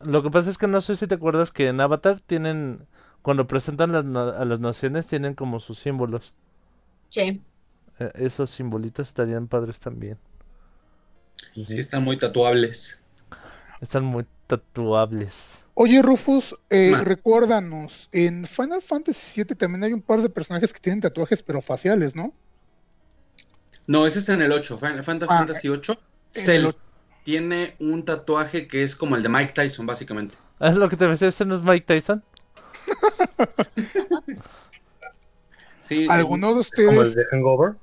Lo 0.00 0.22
que 0.22 0.30
pasa 0.30 0.50
es 0.50 0.58
que 0.58 0.66
no 0.66 0.80
sé 0.80 0.96
si 0.96 1.06
te 1.06 1.14
acuerdas 1.16 1.52
que 1.52 1.68
en 1.68 1.80
Avatar 1.80 2.20
tienen, 2.20 2.86
cuando 3.22 3.46
presentan 3.46 3.92
las 3.92 4.04
a 4.04 4.44
las 4.44 4.60
naciones, 4.60 5.06
tienen 5.06 5.34
como 5.34 5.60
sus 5.60 5.78
símbolos. 5.78 6.32
Sí. 7.10 7.42
Eh, 7.98 8.10
esos 8.14 8.50
simbolitos 8.50 9.08
estarían 9.08 9.48
padres 9.48 9.80
también. 9.80 10.18
Sí, 11.54 11.78
están 11.78 12.02
muy 12.04 12.16
tatuables. 12.16 13.00
Están 13.80 14.04
muy 14.04 14.26
tatuables. 14.46 15.62
Oye, 15.74 16.00
Rufus, 16.00 16.56
eh, 16.70 16.96
recuérdanos, 17.02 18.08
en 18.12 18.46
Final 18.46 18.80
Fantasy 18.80 19.42
VII 19.44 19.56
también 19.56 19.84
hay 19.84 19.92
un 19.92 20.00
par 20.00 20.22
de 20.22 20.30
personajes 20.30 20.72
que 20.72 20.80
tienen 20.80 21.02
tatuajes 21.02 21.42
pero 21.42 21.60
faciales, 21.60 22.16
¿no? 22.16 22.32
No, 23.86 24.06
ese 24.06 24.18
está 24.20 24.34
en 24.34 24.42
el 24.42 24.52
8. 24.52 24.78
Final 24.78 25.00
Ah, 25.00 25.02
Fantasy 25.02 25.68
8. 25.68 25.92
en 25.92 26.42
Cell 26.42 26.64
el. 26.66 26.76
Tiene 27.26 27.74
un 27.80 28.04
tatuaje 28.04 28.68
que 28.68 28.84
es 28.84 28.94
como 28.94 29.16
el 29.16 29.22
de 29.24 29.28
Mike 29.28 29.52
Tyson, 29.52 29.84
básicamente. 29.84 30.36
¿Es 30.60 30.76
lo 30.76 30.88
que 30.88 30.96
te 30.96 31.06
decía? 31.06 31.28
¿Ese 31.28 31.44
no 31.44 31.54
es 31.56 31.62
Mike 31.62 31.84
Tyson? 31.86 32.22
Sí, 35.80 36.06
¿Alguno 36.10 36.54
de 36.54 36.60
Es 36.72 36.82
como 36.82 37.02
el 37.02 37.08
ustedes? 37.08 37.14
de 37.16 37.24
Hangover. 37.30 37.74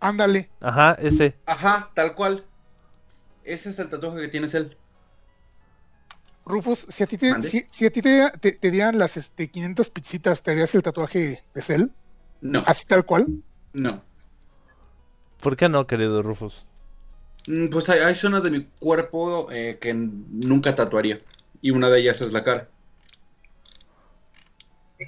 Ándale. 0.00 0.48
Ajá, 0.60 0.92
ese. 1.00 1.34
Ajá, 1.46 1.90
tal 1.94 2.14
cual. 2.14 2.44
Ese 3.44 3.70
es 3.70 3.78
el 3.78 3.88
tatuaje 3.88 4.20
que 4.22 4.28
tiene 4.28 4.48
Cell. 4.48 4.72
Rufus, 6.44 6.86
si 6.88 7.02
a 7.02 7.06
ti 7.06 7.18
te, 7.18 7.42
si, 7.42 7.66
si 7.72 7.86
a 7.86 7.90
ti 7.90 8.00
te, 8.00 8.30
te- 8.40 8.52
te 8.52 8.70
dieran 8.70 8.98
las 8.98 9.16
este, 9.16 9.50
500 9.50 9.90
pizzitas, 9.90 10.42
¿te 10.42 10.52
harías 10.52 10.74
el 10.74 10.82
tatuaje 10.82 11.42
de 11.54 11.62
Cell? 11.62 11.86
No, 12.40 12.62
Así 12.66 12.86
tal 12.86 13.04
cual. 13.04 13.26
no. 13.72 14.02
¿Por 15.42 15.56
qué 15.56 15.68
no, 15.68 15.86
querido 15.86 16.22
Rufus? 16.22 16.66
Mm, 17.46 17.68
Pues 17.70 17.88
hay, 17.88 18.00
hay 18.00 18.14
zonas 18.14 18.42
de 18.42 18.50
mi 18.50 18.64
cuerpo 18.78 19.50
eh, 19.50 19.78
que 19.80 19.94
nunca 19.94 20.74
tatuaría. 20.74 21.24
Y 21.60 21.70
una 21.70 21.88
de 21.90 22.00
ellas 22.00 22.20
es 22.20 22.32
la 22.32 22.42
cara. 22.44 22.70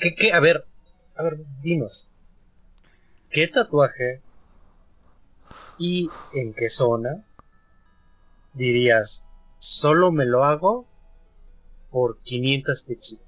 ¿Qué, 0.00 0.14
qué? 0.14 0.32
A 0.32 0.40
ver, 0.40 0.66
a 1.14 1.22
ver, 1.22 1.34
dinos. 1.60 2.10
¿Qué 3.30 3.48
tatuaje 3.48 4.22
y 5.78 6.14
en 6.28 6.52
qué 6.52 6.68
zona 6.68 7.24
dirías, 8.52 9.26
solo 9.56 10.12
me 10.12 10.26
lo 10.26 10.44
hago 10.44 10.90
por 11.90 12.22
500 12.22 12.84
pizzas? 12.84 13.20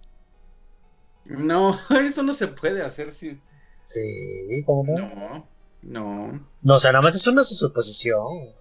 No, 1.24 1.78
eso 2.00 2.22
no 2.22 2.34
se 2.34 2.48
puede 2.48 2.82
hacer 2.82 3.12
si. 3.12 3.42
Sí, 3.84 4.62
¿cómo 4.66 4.84
no? 4.84 5.08
No, 5.08 5.48
no. 5.82 6.50
No, 6.62 6.74
o 6.74 6.78
sea, 6.78 6.92
nada 6.92 7.02
más 7.02 7.14
es 7.16 7.26
una 7.26 7.42
suposición. 7.44 8.54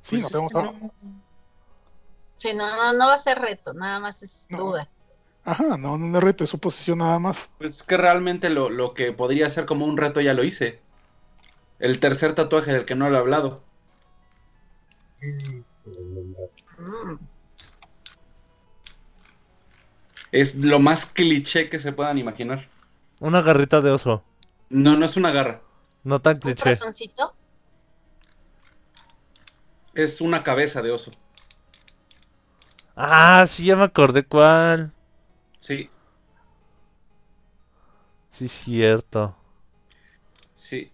Sí, 0.00 0.18
pues 0.18 0.32
no 0.32 0.48
tenemos 0.48 0.82
no... 0.82 0.92
Sí, 2.36 2.52
no, 2.54 2.92
no, 2.92 3.06
va 3.06 3.14
a 3.14 3.18
ser 3.18 3.38
reto, 3.38 3.72
nada 3.72 4.00
más 4.00 4.22
es 4.22 4.48
duda. 4.50 4.88
Ajá, 5.44 5.76
no, 5.76 5.96
no 5.96 6.18
es 6.18 6.24
reto, 6.24 6.42
es 6.42 6.50
suposición 6.50 6.98
nada 6.98 7.18
más. 7.20 7.50
Pues 7.58 7.76
es 7.76 7.82
que 7.84 7.96
realmente 7.96 8.50
lo, 8.50 8.68
lo, 8.68 8.94
que 8.94 9.12
podría 9.12 9.48
ser 9.48 9.64
como 9.64 9.86
un 9.86 9.96
reto 9.96 10.20
ya 10.20 10.34
lo 10.34 10.42
hice. 10.42 10.80
El 11.78 12.00
tercer 12.00 12.34
tatuaje 12.34 12.72
del 12.72 12.84
que 12.84 12.96
no 12.96 13.08
lo 13.08 13.16
he 13.16 13.18
hablado. 13.20 13.62
Mm. 15.20 17.14
Es 20.32 20.64
lo 20.64 20.80
más 20.80 21.06
cliché 21.06 21.68
que 21.68 21.78
se 21.78 21.92
puedan 21.92 22.18
imaginar. 22.18 22.68
Una 23.20 23.42
garrita 23.42 23.80
de 23.80 23.90
oso. 23.90 24.24
No, 24.68 24.96
no 24.96 25.04
es 25.04 25.16
una 25.16 25.30
garra. 25.30 25.60
No 26.04 26.20
tan 26.20 26.38
¿Un 26.44 26.52
cliché. 26.52 26.52
corazoncito? 26.54 27.34
Es 29.94 30.20
una 30.20 30.42
cabeza 30.44 30.82
de 30.82 30.90
oso. 30.90 31.16
Ah, 32.96 33.44
sí, 33.46 33.64
ya 33.66 33.76
me 33.76 33.84
acordé 33.84 34.24
cuál. 34.26 34.94
Sí, 35.60 35.90
Sí, 38.30 38.48
cierto. 38.48 39.36
sí. 40.54 40.92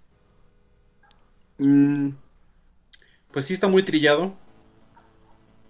Mm, 1.60 2.10
pues 3.30 3.46
sí 3.46 3.54
está 3.54 3.68
muy 3.68 3.82
trillado. 3.84 4.34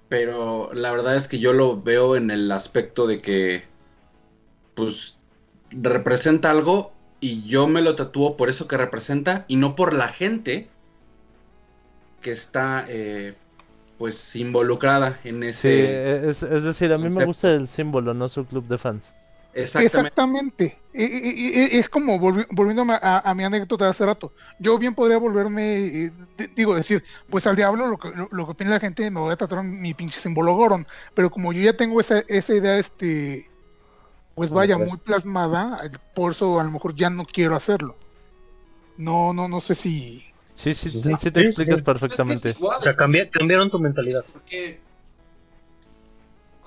Pero 0.08 0.70
la 0.74 0.90
verdad 0.92 1.16
es 1.16 1.28
que 1.28 1.38
yo 1.38 1.52
lo 1.52 1.80
veo 1.82 2.16
en 2.16 2.30
el 2.30 2.50
aspecto 2.52 3.06
de 3.06 3.20
que, 3.22 3.64
pues, 4.74 5.18
representa 5.70 6.50
algo 6.50 6.92
y 7.20 7.46
yo 7.46 7.66
me 7.68 7.82
lo 7.82 7.94
tatúo 7.94 8.36
por 8.36 8.48
eso 8.48 8.68
que 8.68 8.76
representa 8.76 9.44
y 9.48 9.56
no 9.56 9.74
por 9.76 9.94
la 9.94 10.08
gente 10.08 10.68
que 12.20 12.30
está, 12.30 12.86
eh, 12.88 13.34
pues, 13.98 14.36
involucrada 14.36 15.20
en 15.24 15.42
Sí, 15.50 15.68
ese... 15.68 16.04
es, 16.28 16.42
es 16.42 16.62
decir, 16.64 16.92
a 16.92 16.98
mí 16.98 17.08
me 17.10 17.20
gusta 17.20 17.50
el 17.50 17.68
símbolo, 17.68 18.14
no 18.14 18.28
su 18.28 18.46
club 18.46 18.66
de 18.66 18.78
fans. 18.78 19.14
Exactamente. 19.52 20.16
Exactamente. 20.20 20.82
Es 20.92 21.88
como 21.88 22.18
volvi- 22.18 22.46
volviéndome 22.50 22.94
a, 22.94 23.18
a 23.30 23.34
mi 23.34 23.44
anécdota 23.44 23.84
de 23.84 23.90
hace 23.90 24.04
rato. 24.06 24.34
Yo 24.58 24.76
bien 24.76 24.94
podría 24.94 25.18
volverme, 25.18 25.76
eh, 26.06 26.10
de- 26.36 26.48
digo, 26.48 26.74
decir, 26.74 27.04
pues 27.28 27.46
al 27.46 27.54
diablo 27.54 27.86
lo 27.86 27.96
que, 27.98 28.10
lo, 28.10 28.26
lo 28.32 28.44
que 28.46 28.52
opina 28.52 28.70
la 28.70 28.80
gente, 28.80 29.08
me 29.10 29.20
voy 29.20 29.32
a 29.32 29.36
tatuar 29.36 29.62
mi 29.64 29.94
pinche 29.94 30.18
símbolo 30.18 30.54
Goron. 30.54 30.84
Pero 31.14 31.30
como 31.30 31.52
yo 31.52 31.62
ya 31.62 31.74
tengo 31.76 32.00
esa, 32.00 32.20
esa 32.26 32.54
idea, 32.54 32.76
este, 32.78 33.52
pues 34.38 34.50
vaya, 34.50 34.76
pues. 34.76 34.90
muy 34.90 35.00
plasmada, 35.00 35.80
eh, 35.86 35.90
por 36.14 36.32
eso 36.32 36.58
a 36.60 36.64
lo 36.64 36.70
mejor 36.70 36.94
ya 36.94 37.10
no 37.10 37.24
quiero 37.26 37.54
hacerlo. 37.56 37.96
No, 38.96 39.32
no, 39.32 39.48
no 39.48 39.60
sé 39.60 39.74
si. 39.74 40.24
Sí, 40.54 40.74
sí, 40.74 40.88
sí, 40.90 41.00
Sí, 41.02 41.12
sí 41.18 41.30
te 41.30 41.40
sí, 41.42 41.46
explicas 41.46 41.78
sí. 41.78 41.84
perfectamente. 41.84 42.34
Es 42.34 42.42
que 42.42 42.48
es 42.50 42.56
igual, 42.58 42.78
O 42.78 42.82
sea, 42.82 42.96
cambia- 42.96 43.30
cambiaron 43.30 43.70
tu 43.70 43.78
mentalidad. 43.78 44.24
porque 44.32 44.80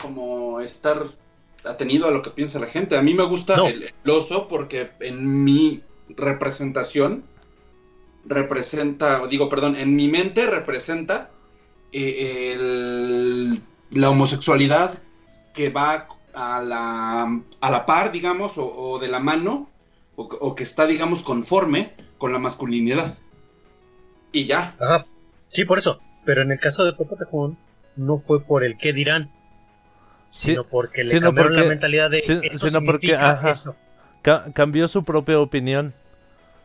como 0.02 0.60
estar 0.62 1.04
atenido 1.64 2.08
a 2.08 2.12
lo 2.12 2.22
que 2.22 2.32
piensa 2.32 2.60
la 2.60 2.68
gente. 2.68 2.98
A 2.98 3.02
mí 3.02 3.14
me 3.14 3.24
gusta 3.24 3.56
No. 3.58 3.68
el, 3.68 3.84
el 4.04 4.10
oso 4.10 4.48
porque 4.48 4.92
en 5.00 5.44
mi 5.44 5.84
representación 6.10 7.24
representa, 8.26 9.26
digo, 9.28 9.50
perdón, 9.50 9.76
en 9.76 9.96
mi 9.96 10.08
mente 10.08 10.46
representa 10.48 11.30
eh, 11.94 12.54
el- 12.54 13.60
la 13.92 14.10
homosexualidad 14.10 14.98
que 15.54 15.70
va 15.70 16.08
a 16.34 16.62
la, 16.62 17.42
a 17.62 17.72
la 17.72 17.86
par, 17.86 18.12
digamos, 18.12 18.58
o, 18.58 18.66
o 18.66 19.00
de 19.00 19.08
la 19.08 19.20
mano, 19.20 19.70
o, 20.16 20.24
o 20.24 20.56
que 20.56 20.64
está, 20.64 20.86
digamos, 20.86 21.24
conforme 21.24 21.94
con 22.18 22.32
la 22.34 22.40
masculinidad. 22.40 23.12
Y 24.32 24.46
ya. 24.46 24.76
Ajá. 24.80 25.06
Sí, 25.48 25.66
por 25.66 25.78
eso. 25.80 26.00
Pero 26.26 26.42
en 26.44 26.52
el 26.52 26.60
caso 26.60 26.86
de 26.86 26.94
Popo 26.94 27.16
Tejón, 27.18 27.58
no 27.96 28.18
fue 28.18 28.44
por 28.44 28.64
el 28.64 28.78
qué 28.78 28.94
dirán, 28.94 29.30
Sí, 30.30 30.52
sino 30.52 30.64
porque 30.64 31.04
le 31.04 31.10
sino 31.10 31.28
cambiaron 31.28 31.52
porque- 31.54 31.64
la 31.64 31.70
mentalidad 31.70 32.10
de 32.10 32.22
sí, 32.22 32.40
esto 32.44 32.68
sino 32.68 32.82
porque, 32.86 33.08
significa 33.08 33.32
ajá. 33.32 33.50
eso. 33.52 33.76
Ca- 34.22 34.46
cambió 34.54 34.88
su 34.88 35.04
propia 35.04 35.40
opinión. 35.40 35.94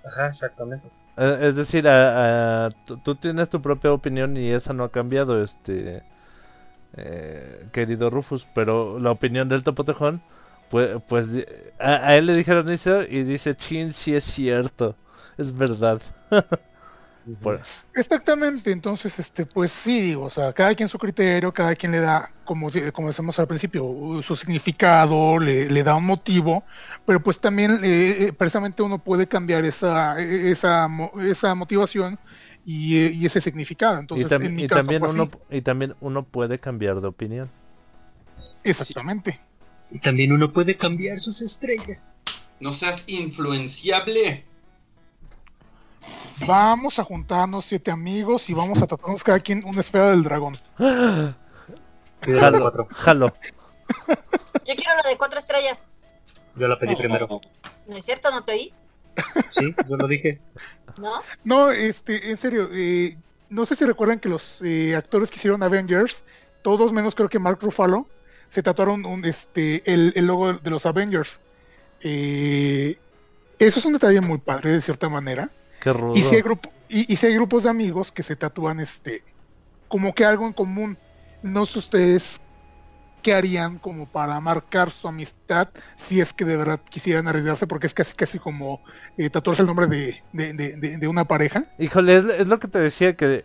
Ajá, 0.05 0.29
exactamente. 0.29 0.87
Eh, 1.17 1.39
Es 1.41 1.57
decir, 1.57 1.89
a- 1.89 2.67
a- 2.67 2.71
tú, 2.87 2.99
tú 2.99 3.17
tienes 3.17 3.49
tu 3.51 3.61
propia 3.63 3.93
opinión 3.93 4.37
y 4.37 4.51
esa 4.51 4.73
no 4.73 4.85
ha 4.85 4.93
cambiado, 4.93 5.43
este 5.43 6.03
eh, 6.97 7.67
querido 7.73 8.11
Rufus, 8.11 8.47
pero 8.55 8.99
la 8.99 9.11
opinión 9.11 9.49
del 9.49 9.63
Topotejón, 9.63 10.23
pues, 10.71 10.91
pues 11.09 11.29
a, 11.79 12.09
a 12.09 12.17
él 12.17 12.27
le 12.27 12.35
dijeron 12.35 12.71
eso 12.71 13.03
y 13.03 13.23
dice, 13.25 13.55
chin, 13.55 13.93
sí 13.93 14.15
es 14.15 14.25
cierto, 14.25 14.97
es 15.39 15.57
verdad. 15.57 16.01
Exactamente, 17.95 18.71
entonces, 18.71 19.19
este, 19.19 19.47
pues 19.47 19.73
sí, 19.73 20.01
digo, 20.01 20.25
o 20.25 20.31
sea, 20.31 20.53
cada 20.53 20.75
quien 20.75 20.89
su 20.89 20.99
criterio, 20.99 21.53
cada 21.53 21.75
quien 21.75 21.93
le 21.93 22.01
da, 22.01 22.31
como, 22.45 22.71
como 22.93 23.09
decíamos 23.09 23.39
al 23.39 23.49
principio, 23.49 23.85
uh, 23.85 24.23
su 24.23 24.37
significado, 24.37 25.39
le, 25.39 25.69
le 25.71 25.83
da 25.83 25.95
un 25.97 26.05
motivo, 26.05 26.65
pero 27.07 27.23
pues 27.23 27.41
también 27.41 27.81
eh, 27.83 28.27
eh, 28.29 28.33
precisamente 28.33 28.83
uno 28.83 28.99
puede 29.03 29.27
cambiar 29.27 29.65
esa, 29.65 30.21
eh, 30.21 30.51
esa, 30.51 30.89
esa 31.23 31.55
motivación 31.55 32.21
y, 32.67 33.07
y 33.07 33.25
ese 33.25 33.41
significado. 33.41 33.99
Entonces, 33.99 34.27
y, 34.27 34.35
tam- 34.35 34.45
en 34.45 34.55
mi 34.57 34.65
y 34.65 34.67
caso 34.67 34.81
también 34.81 35.01
fue 35.01 35.11
uno, 35.11 35.23
así. 35.23 35.57
y 35.57 35.63
también 35.63 35.95
uno 36.01 36.25
puede 36.25 36.59
cambiar 36.59 37.01
de 37.01 37.07
opinión. 37.07 37.49
Exactamente. 38.65 39.41
Y 39.91 40.01
también 40.01 40.33
uno 40.33 40.53
puede 40.53 40.77
cambiar 40.77 41.19
sus 41.21 41.41
estrellas. 41.41 42.03
No 42.61 42.73
seas 42.73 43.09
influenciable. 43.09 44.45
Vamos 46.47 46.99
a 46.99 47.05
juntarnos 47.05 47.65
siete 47.65 47.91
amigos 47.91 48.51
y 48.51 48.55
vamos 48.55 48.83
a 48.83 48.87
tatuarnos 48.87 49.23
cada 49.25 49.39
quien 49.41 49.65
una 49.65 49.81
esfera 49.81 50.11
del 50.11 50.23
dragón. 50.23 50.55
Jalo, 52.23 52.61
cuatro. 52.61 52.89
jalo. 52.91 53.33
Yo 54.67 54.75
quiero 54.75 54.97
la 55.03 55.09
de 55.09 55.17
cuatro 55.17 55.39
estrellas. 55.39 55.87
Yo 56.57 56.67
la 56.67 56.79
pedí 56.79 56.97
primero. 56.97 57.29
¿No 57.87 57.97
es 57.97 58.05
cierto? 58.05 58.31
¿No 58.33 58.43
te 58.45 58.53
oí? 58.53 58.73
Sí, 59.51 59.75
yo 59.89 59.97
lo 59.97 60.09
dije. 60.09 60.41
¿No? 60.99 61.23
No, 61.45 61.71
este, 61.71 62.31
en 62.31 62.37
serio, 62.37 62.69
eh, 62.73 63.17
no 63.51 63.67
sé 63.67 63.77
si 63.77 63.85
recuerdan 63.85 64.21
que 64.21 64.29
los 64.29 64.63
eh, 64.63 64.95
actores 64.95 65.31
que 65.31 65.37
hicieron 65.37 65.63
Avengers, 65.63 66.25
todos 66.63 66.93
menos 66.93 67.15
creo 67.15 67.29
que 67.29 67.39
Mark 67.39 67.59
Ruffalo, 67.61 68.07
se 68.49 68.63
tatuaron 68.63 69.05
un, 69.05 69.25
este, 69.25 69.83
el, 69.93 70.13
el 70.17 70.27
logo 70.27 70.53
de 70.55 70.71
los 70.71 70.87
Avengers. 70.87 71.41
Eh, 72.01 72.99
eso 73.59 73.79
es 73.79 73.85
un 73.85 73.95
detalle 73.95 74.21
muy 74.21 74.39
padre, 74.39 74.71
de 74.71 74.81
cierta 74.81 75.09
manera. 75.09 75.51
Qué 75.81 75.93
rudo. 75.93 76.17
Y 76.17 76.23
si 76.23 76.37
hay, 76.37 76.43
grupo, 76.43 76.71
y, 76.89 77.13
y 77.13 77.17
si 77.17 77.27
hay 77.27 77.35
grupos 77.35 77.65
de 77.65 77.71
amigos 77.71 78.13
que 78.13 78.23
se 78.23 78.37
tatúan 78.37 78.81
este, 78.81 79.23
como 79.89 80.15
que 80.15 80.25
algo 80.25 80.47
en 80.47 80.53
común. 80.53 80.99
No 81.43 81.67
sé 81.67 81.79
ustedes 81.79 82.41
qué 83.27 83.35
harían 83.35 83.79
como 83.81 84.07
para 84.07 84.39
marcar 84.39 84.93
su 84.93 85.09
amistad 85.09 85.69
si 85.97 86.21
es 86.21 86.33
que 86.33 86.45
de 86.45 86.57
verdad 86.57 86.79
quisieran 86.89 87.27
arriesgarse, 87.27 87.67
porque 87.67 87.89
es 87.89 87.93
casi 87.95 88.15
casi 88.15 88.39
como 88.39 88.81
eh, 89.19 89.29
tatuarse 89.31 89.63
el 89.63 89.67
nombre 89.67 89.89
de, 89.89 90.23
de- 90.33 90.53
de- 90.53 90.77
de- 90.77 90.97
de 90.99 91.09
una 91.09 91.25
pareja. 91.25 91.65
Híjole, 91.77 92.19
es, 92.19 92.25
es 92.25 92.47
lo 92.47 92.61
que 92.61 92.69
te 92.69 92.79
decía, 92.79 93.17
que, 93.17 93.45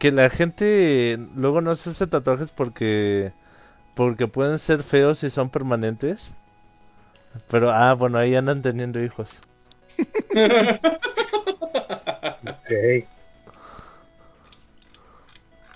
que 0.00 0.10
la 0.10 0.28
gente 0.30 1.16
luego 1.36 1.60
no 1.60 1.76
se 1.76 1.90
hace 1.90 2.08
tatuajes 2.08 2.50
porque, 2.50 3.32
porque 3.94 4.26
pueden 4.26 4.58
ser 4.58 4.82
feos 4.82 5.22
y 5.22 5.30
son 5.30 5.48
permanentes. 5.48 6.32
Pero, 7.48 7.70
ah, 7.70 7.94
bueno, 7.94 8.18
ahí 8.18 8.34
andan 8.34 8.62
teniendo 8.62 9.00
hijos. 9.00 9.40
Ok. 12.42 13.06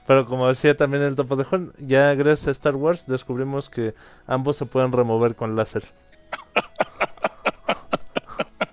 Pero 0.06 0.26
como 0.26 0.48
decía 0.48 0.76
también 0.76 1.02
el 1.02 1.16
topo 1.16 1.36
de 1.36 1.44
Juan, 1.44 1.72
ya 1.78 2.14
gracias 2.14 2.48
a 2.48 2.50
Star 2.50 2.76
Wars 2.76 3.06
descubrimos 3.06 3.70
que 3.70 3.94
ambos 4.26 4.56
se 4.56 4.66
pueden 4.66 4.92
remover 4.92 5.34
con 5.34 5.56
láser. 5.56 5.84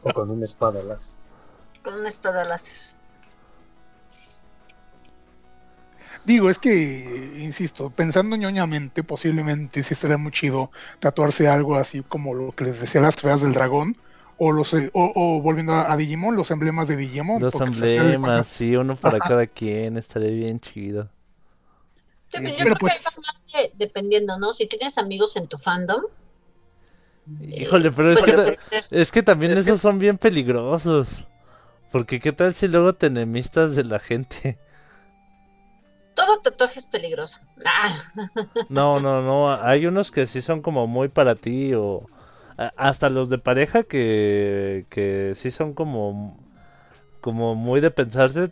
O 0.04 0.14
con 0.14 0.30
una 0.32 0.46
espada 0.46 0.84
las. 0.84 1.18
Con 1.84 1.94
una 1.94 2.10
espada 2.10 2.44
láser. 2.44 2.80
Digo, 6.24 6.50
es 6.50 6.60
que, 6.60 7.34
insisto, 7.40 7.90
pensando 7.90 8.36
ñoñamente, 8.36 9.04
posiblemente 9.04 9.82
sí 9.82 9.96
estaría 9.96 10.18
muy 10.18 10.32
chido 10.32 10.70
tatuarse 11.00 11.48
algo 11.48 11.78
así 11.78 12.04
como 12.04 12.36
lo 12.36 12.52
que 12.52 12.66
les 12.66 12.80
decía 12.80 13.02
las 13.02 13.16
feas 13.16 13.42
del 13.42 13.54
dragón, 13.54 13.98
o 14.38 14.52
los 14.52 14.74
eh, 14.74 14.92
o, 14.94 15.12
o 15.16 15.42
volviendo 15.42 15.74
a, 15.74 15.92
a 15.92 15.98
Digimon, 15.98 16.36
los 16.36 16.52
emblemas 16.52 16.88
de 16.88 16.96
Digimon. 16.96 17.42
Los 17.42 17.54
pues, 17.54 17.64
emblemas, 17.64 18.46
sí, 18.46 18.76
uno 18.76 18.96
para 18.96 19.18
Ajá. 19.18 19.30
cada 19.30 19.48
quien, 19.48 19.98
estaría 19.98 20.30
bien 20.30 20.60
chido. 20.60 21.10
Sí, 22.32 22.38
pero 22.40 22.50
yo 22.50 22.56
Pero 22.64 22.76
creo 22.76 22.78
pues- 22.80 22.94
que 22.94 23.00
hay 23.00 23.16
más 23.16 23.46
de- 23.54 23.72
dependiendo, 23.86 24.38
¿no? 24.40 24.54
Si 24.54 24.66
tienes 24.68 24.98
amigos 24.98 25.36
en 25.36 25.48
tu 25.48 25.58
fandom, 25.58 26.02
Híjole, 27.42 27.92
pero 27.92 28.12
es 28.14 28.22
que, 28.24 28.58
es 28.92 29.12
que 29.12 29.22
también 29.24 29.52
Es 29.52 29.60
que- 29.60 29.64
esos 29.72 29.80
son 29.82 30.00
bien 30.00 30.18
peligrosos. 30.18 31.28
Porque 31.92 32.20
qué 32.20 32.32
tal 32.32 32.54
si 32.54 32.68
luego 32.68 32.94
te 32.94 33.08
enemistas 33.08 33.76
de 33.76 33.84
la 33.84 34.00
gente. 34.00 34.58
Todo 36.16 36.40
tatuaje 36.42 36.80
es 36.80 36.86
peligroso. 36.88 37.40
Ah, 37.66 38.04
No, 38.70 39.00
no, 39.00 39.22
no. 39.22 39.52
Hay 39.54 39.86
unos 39.86 40.10
que 40.12 40.26
sí 40.26 40.42
son 40.42 40.62
como 40.62 40.88
muy 40.88 41.08
para 41.10 41.36
ti 41.36 41.74
o 41.74 42.06
hasta 42.76 43.10
los 43.10 43.30
de 43.30 43.38
pareja 43.38 43.84
que, 43.84 44.86
que 44.90 45.34
sí 45.36 45.52
son 45.52 45.74
como 45.74 46.38
como 47.22 47.56
muy 47.56 47.82
de 47.82 47.92
pensarse 47.92 48.52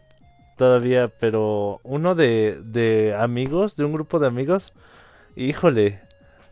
todavía, 0.59 1.07
pero 1.07 1.79
uno 1.83 2.13
de, 2.15 2.59
de 2.63 3.15
amigos, 3.17 3.77
de 3.77 3.85
un 3.85 3.93
grupo 3.93 4.19
de 4.19 4.27
amigos, 4.27 4.73
híjole, 5.35 6.01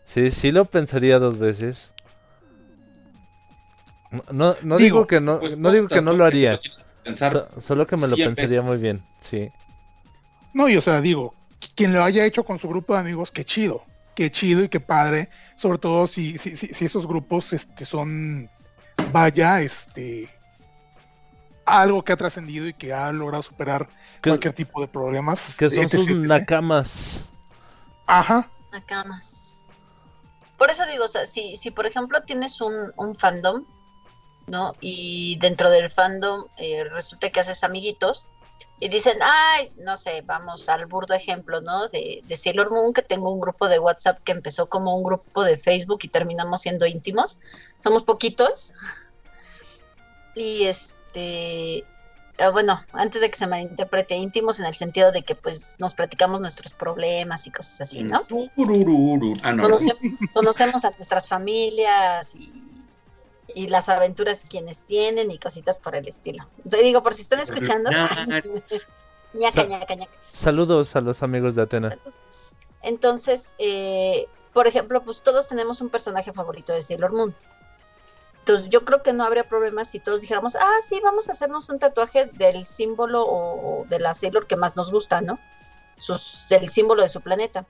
sí, 0.05 0.31
sí 0.31 0.51
lo 0.51 0.65
pensaría 0.65 1.19
dos 1.19 1.37
veces. 1.37 1.93
No, 4.11 4.23
no, 4.31 4.55
no 4.63 4.77
digo, 4.77 5.05
Digo, 5.05 5.07
que 5.07 5.19
no, 5.19 5.39
Pues 5.39 5.57
no 5.59 5.71
digo 5.71 5.87
que 5.89 6.01
no 6.01 6.13
lo 6.13 6.25
haría, 6.25 6.57
que 7.03 7.15
so- 7.15 7.47
solo 7.59 7.85
que 7.85 7.97
me 7.97 8.07
lo 8.07 8.15
100 8.15 8.29
pensaría 8.29 8.61
veces. 8.61 8.67
muy 8.69 8.77
bien, 8.77 9.03
sí. 9.19 9.49
No, 10.53 10.67
y 10.69 10.77
o 10.77 10.81
sea, 10.81 11.01
digo, 11.01 11.35
quien 11.75 11.93
lo 11.93 12.03
haya 12.03 12.25
hecho 12.25 12.43
con 12.43 12.57
su 12.59 12.67
grupo 12.69 12.93
de 12.93 12.99
amigos, 13.01 13.31
qué 13.31 13.45
chido, 13.45 13.83
qué 14.15 14.31
chido 14.31 14.63
y 14.63 14.69
qué 14.69 14.79
padre, 14.79 15.29
sobre 15.55 15.77
todo 15.77 16.07
si, 16.07 16.37
si, 16.37 16.55
si, 16.55 16.67
si 16.73 16.85
esos 16.85 17.05
grupos 17.07 17.53
este, 17.53 17.85
son, 17.85 18.49
vaya, 19.11 19.61
este, 19.61 20.29
algo 21.67 22.03
que 22.03 22.13
ha 22.13 22.17
trascendido 22.17 22.67
y 22.67 22.73
que 22.73 22.93
ha 22.93 23.11
logrado 23.11 23.43
superar 23.43 23.87
Que, 24.21 24.29
cualquier 24.29 24.53
tipo 24.53 24.81
de 24.81 24.87
problemas. 24.87 25.55
que 25.57 25.69
son 25.69 25.83
etc, 25.83 25.91
sus 25.91 26.07
etc. 26.09 26.17
nakamas. 26.17 27.25
Ajá, 28.05 28.49
más. 29.05 29.65
Por 30.57 30.71
eso 30.71 30.85
digo, 30.85 31.05
o 31.05 31.07
sea, 31.07 31.25
si, 31.25 31.55
si 31.55 31.71
por 31.71 31.85
ejemplo 31.85 32.21
tienes 32.23 32.61
un, 32.61 32.91
un 32.95 33.15
fandom, 33.15 33.65
¿no? 34.47 34.71
Y 34.79 35.37
dentro 35.39 35.69
del 35.69 35.89
fandom 35.89 36.45
eh, 36.57 36.83
resulta 36.85 37.29
que 37.29 37.39
haces 37.39 37.63
amiguitos 37.63 38.25
y 38.79 38.89
dicen, 38.89 39.17
ay, 39.21 39.71
no 39.77 39.97
sé, 39.97 40.21
vamos 40.21 40.69
al 40.69 40.85
burdo 40.85 41.13
ejemplo, 41.13 41.61
¿no? 41.61 41.87
De, 41.89 42.21
de 42.23 42.35
Sailor 42.35 42.71
Moon, 42.71 42.93
que 42.93 43.01
tengo 43.01 43.31
un 43.31 43.39
grupo 43.39 43.67
de 43.67 43.79
WhatsApp 43.79 44.19
que 44.23 44.31
empezó 44.31 44.69
como 44.69 44.95
un 44.95 45.03
grupo 45.03 45.43
de 45.43 45.57
Facebook 45.57 45.99
y 46.03 46.07
terminamos 46.07 46.61
siendo 46.61 46.85
íntimos. 46.85 47.39
Somos 47.83 48.03
poquitos. 48.03 48.73
Y 50.35 50.65
este, 50.65 50.96
eh, 51.19 51.83
bueno, 52.53 52.83
antes 52.93 53.19
de 53.21 53.29
que 53.29 53.35
se 53.35 53.47
malinterprete, 53.47 54.15
íntimos 54.15 54.59
en 54.59 54.65
el 54.67 54.75
sentido 54.75 55.11
de 55.11 55.23
que 55.23 55.33
pues 55.35 55.75
nos 55.79 55.93
platicamos 55.95 56.39
nuestros 56.39 56.71
problemas 56.73 57.47
y 57.47 57.51
cosas 57.51 57.81
así, 57.81 58.03
¿no? 58.03 58.23
Ah, 59.43 59.53
no. 59.53 59.63
Conoce- 59.63 59.97
conocemos 60.33 60.85
a 60.85 60.91
nuestras 60.91 61.27
familias 61.27 62.35
y, 62.35 62.51
y 63.55 63.67
las 63.69 63.89
aventuras 63.89 64.43
quienes 64.47 64.81
tienen 64.83 65.31
y 65.31 65.39
cositas 65.39 65.79
por 65.79 65.95
el 65.95 66.07
estilo. 66.07 66.47
Te 66.69 66.77
digo, 66.83 67.01
por 67.01 67.13
si 67.13 67.23
están 67.23 67.39
escuchando. 67.39 67.89
ñaca, 69.33 69.63
Sa- 69.63 69.65
ñaca, 69.67 69.95
ñaca. 69.95 70.11
Saludos 70.31 70.95
a 70.95 71.01
los 71.01 71.23
amigos 71.23 71.55
de 71.55 71.63
Atena. 71.63 71.97
Entonces, 72.81 73.53
eh, 73.57 74.27
por 74.53 74.67
ejemplo, 74.67 75.03
pues 75.03 75.21
todos 75.21 75.47
tenemos 75.47 75.81
un 75.81 75.89
personaje 75.89 76.31
favorito 76.33 76.71
de 76.73 76.81
Sailor 76.81 77.11
Moon. 77.13 77.35
Entonces, 78.47 78.69
yo 78.69 78.85
creo 78.85 79.03
que 79.03 79.11
no 79.11 79.25
habría 79.25 79.43
problema 79.43 79.83
si 79.83 79.99
todos 79.99 80.21
dijéramos, 80.21 80.55
ah, 80.55 80.77
sí, 80.87 81.01
vamos 81.03 81.27
a 81.27 81.33
hacernos 81.33 81.67
un 81.67 81.79
tatuaje 81.79 82.29
del 82.31 82.65
símbolo 82.65 83.25
o, 83.27 83.85
de 83.89 83.99
la 83.99 84.13
Sailor 84.13 84.47
que 84.47 84.55
más 84.55 84.77
nos 84.77 84.89
gusta, 84.89 85.19
¿no? 85.19 85.37
Sus, 85.97 86.49
el 86.53 86.69
símbolo 86.69 87.03
de 87.03 87.09
su 87.09 87.19
planeta. 87.19 87.65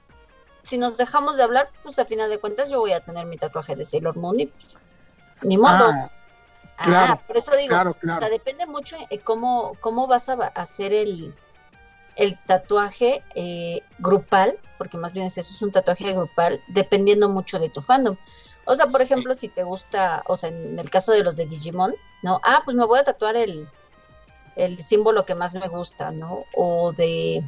Si 0.62 0.78
nos 0.78 0.96
dejamos 0.96 1.36
de 1.36 1.42
hablar, 1.42 1.72
pues 1.82 1.98
a 1.98 2.06
final 2.06 2.30
de 2.30 2.38
cuentas 2.38 2.70
yo 2.70 2.80
voy 2.80 2.92
a 2.92 3.00
tener 3.00 3.26
mi 3.26 3.38
tatuaje 3.38 3.76
de 3.76 3.86
Sailor 3.86 4.18
Moon 4.18 4.40
y 4.40 4.46
pues, 4.46 4.78
ni 5.42 5.58
modo. 5.58 5.90
Ah, 5.90 6.12
Ah, 6.78 6.84
claro, 6.84 7.22
por 7.26 7.38
eso 7.38 7.58
digo, 7.58 7.70
claro, 7.70 7.98
o 8.00 8.16
sea, 8.16 8.30
depende 8.30 8.68
mucho 8.68 8.96
en 9.10 9.20
cómo, 9.22 9.76
cómo 9.80 10.06
vas 10.06 10.30
a 10.30 10.34
hacer 10.54 10.94
el, 10.94 11.34
el 12.16 12.38
tatuaje 12.38 13.24
eh, 13.34 13.82
grupal, 13.98 14.60
porque 14.78 15.00
más 15.00 15.12
bien 15.12 15.26
es 15.26 15.40
eso, 15.40 15.56
es 15.56 15.62
un 15.64 15.72
tatuaje 15.72 16.14
grupal, 16.14 16.62
dependiendo 16.68 17.30
mucho 17.30 17.58
de 17.58 17.70
tu 17.70 17.82
fandom. 17.82 18.16
O 18.68 18.76
sea, 18.76 18.86
por 18.86 18.98
Sí. 19.00 19.04
ejemplo, 19.06 19.36
si 19.36 19.48
te 19.48 19.64
gusta, 19.64 20.24
o 20.28 20.36
sea, 20.38 20.50
en 20.50 20.78
el 20.78 20.90
caso 20.90 21.12
de 21.14 21.24
los 21.24 21.36
de 21.38 21.46
Digimon, 21.46 21.96
¿no? 22.22 22.40
Ah, 22.44 22.62
pues 22.66 22.76
me 22.76 22.86
voy 22.86 23.00
a 23.00 23.04
tatuar 23.04 23.36
el, 23.38 23.68
el 24.56 24.80
símbolo 24.84 25.26
que 25.26 25.36
más 25.36 25.54
me 25.54 25.68
gusta, 25.70 26.12
¿no? 26.12 26.44
O 26.54 26.92
de, 26.92 27.44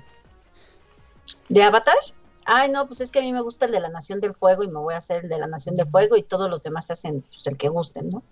de 1.49 1.63
Avatar. 1.63 1.97
Ay, 2.45 2.69
no, 2.71 2.87
pues 2.87 3.01
es 3.01 3.11
que 3.11 3.19
a 3.19 3.21
mí 3.21 3.33
me 3.33 3.41
gusta 3.41 3.65
el 3.65 3.71
de 3.73 3.79
la 3.81 3.89
Nación 3.89 4.19
del 4.19 4.33
Fuego 4.33 4.63
y 4.63 4.69
me 4.69 4.79
voy 4.79 4.93
a 4.93 4.97
hacer 4.97 5.23
el 5.25 5.29
de 5.29 5.37
la 5.37 5.47
Nación 5.47 5.75
del 5.75 5.87
Fuego 5.87 6.15
y 6.17 6.23
todos 6.23 6.49
los 6.49 6.63
demás 6.63 6.87
se 6.87 6.93
hacen 6.93 7.21
pues, 7.21 7.45
el 7.47 7.57
que 7.57 7.67
gusten, 7.67 8.09
¿no? 8.09 8.23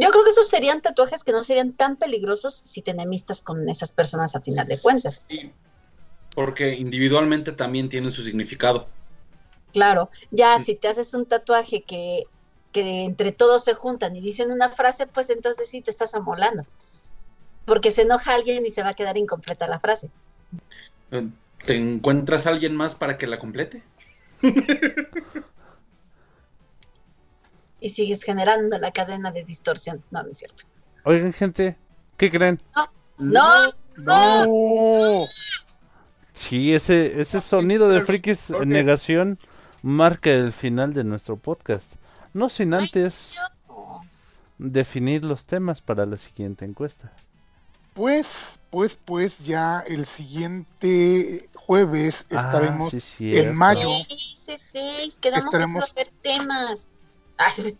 Yo 0.00 0.10
creo 0.10 0.24
que 0.24 0.30
esos 0.30 0.48
serían 0.48 0.80
tatuajes 0.80 1.24
que 1.24 1.32
no 1.32 1.44
serían 1.44 1.72
tan 1.72 1.96
peligrosos 1.96 2.54
si 2.54 2.80
te 2.80 2.92
enemistas 2.92 3.42
con 3.42 3.68
esas 3.68 3.92
personas 3.92 4.34
a 4.34 4.40
final 4.40 4.66
de 4.66 4.78
cuentas. 4.80 5.26
Sí, 5.28 5.52
porque 6.34 6.74
individualmente 6.74 7.52
también 7.52 7.88
tienen 7.90 8.10
su 8.10 8.22
significado. 8.22 8.86
Claro, 9.74 10.08
ya 10.30 10.58
Sí. 10.58 10.64
si 10.66 10.74
te 10.76 10.88
haces 10.88 11.12
un 11.12 11.26
tatuaje 11.26 11.82
que, 11.82 12.24
que 12.72 13.02
entre 13.04 13.32
todos 13.32 13.64
se 13.64 13.74
juntan 13.74 14.14
y 14.16 14.20
dicen 14.22 14.50
una 14.52 14.70
frase, 14.70 15.06
pues 15.08 15.28
entonces 15.30 15.68
sí 15.68 15.82
te 15.82 15.90
estás 15.90 16.14
amolando. 16.14 16.64
Porque 17.66 17.90
se 17.90 18.02
enoja 18.02 18.34
alguien 18.34 18.64
y 18.64 18.70
se 18.70 18.82
va 18.84 18.90
a 18.90 18.94
quedar 18.94 19.16
incompleta 19.18 19.66
la 19.66 19.80
frase. 19.80 20.10
¿Te 21.66 21.76
encuentras 21.76 22.46
a 22.46 22.50
alguien 22.50 22.76
más 22.76 22.94
para 22.94 23.18
que 23.18 23.26
la 23.26 23.38
complete? 23.38 23.82
Y 27.80 27.90
sigues 27.90 28.22
generando 28.22 28.78
la 28.78 28.92
cadena 28.92 29.30
de 29.30 29.44
distorsión. 29.44 30.02
No, 30.10 30.22
no 30.22 30.30
es 30.30 30.38
cierto. 30.38 30.64
Oigan, 31.04 31.32
gente, 31.32 31.76
¿qué 32.16 32.30
creen? 32.30 32.62
No, 33.18 33.72
no. 33.96 35.26
Sí, 36.32 36.74
ese, 36.74 37.20
ese 37.20 37.40
sonido 37.40 37.88
de 37.88 38.00
frikis 38.00 38.50
en 38.50 38.68
negación 38.70 39.38
marca 39.84 40.30
el 40.30 40.50
final 40.50 40.94
de 40.94 41.04
nuestro 41.04 41.36
podcast. 41.36 41.96
No 42.32 42.48
sin 42.48 42.72
antes 42.72 43.34
definir 44.56 45.24
los 45.24 45.44
temas 45.44 45.82
para 45.82 46.06
la 46.06 46.16
siguiente 46.16 46.64
encuesta. 46.64 47.12
Pues, 47.92 48.58
pues, 48.70 48.98
pues 49.04 49.44
ya 49.44 49.84
el 49.86 50.06
siguiente 50.06 51.50
jueves 51.54 52.24
estaremos 52.30 52.88
ah, 52.88 52.90
sí, 52.90 53.00
sí, 53.00 53.36
en 53.36 53.54
mayo. 53.56 53.88
Sí, 54.08 54.32
sí, 54.34 54.56
sí, 54.56 55.20
quedamos 55.20 55.54
Estaremos- 55.54 55.92
temas. 56.22 56.88
Ay. 57.36 57.78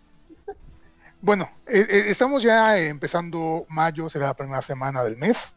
Bueno, 1.23 1.51
eh, 1.67 1.87
eh, 1.89 2.05
estamos 2.09 2.43
ya 2.43 2.79
empezando 2.79 3.65
mayo, 3.71 4.11
será 4.11 4.27
la 4.27 4.35
primera 4.35 4.61
semana 4.61 5.03
del 5.03 5.17
mes. 5.17 5.55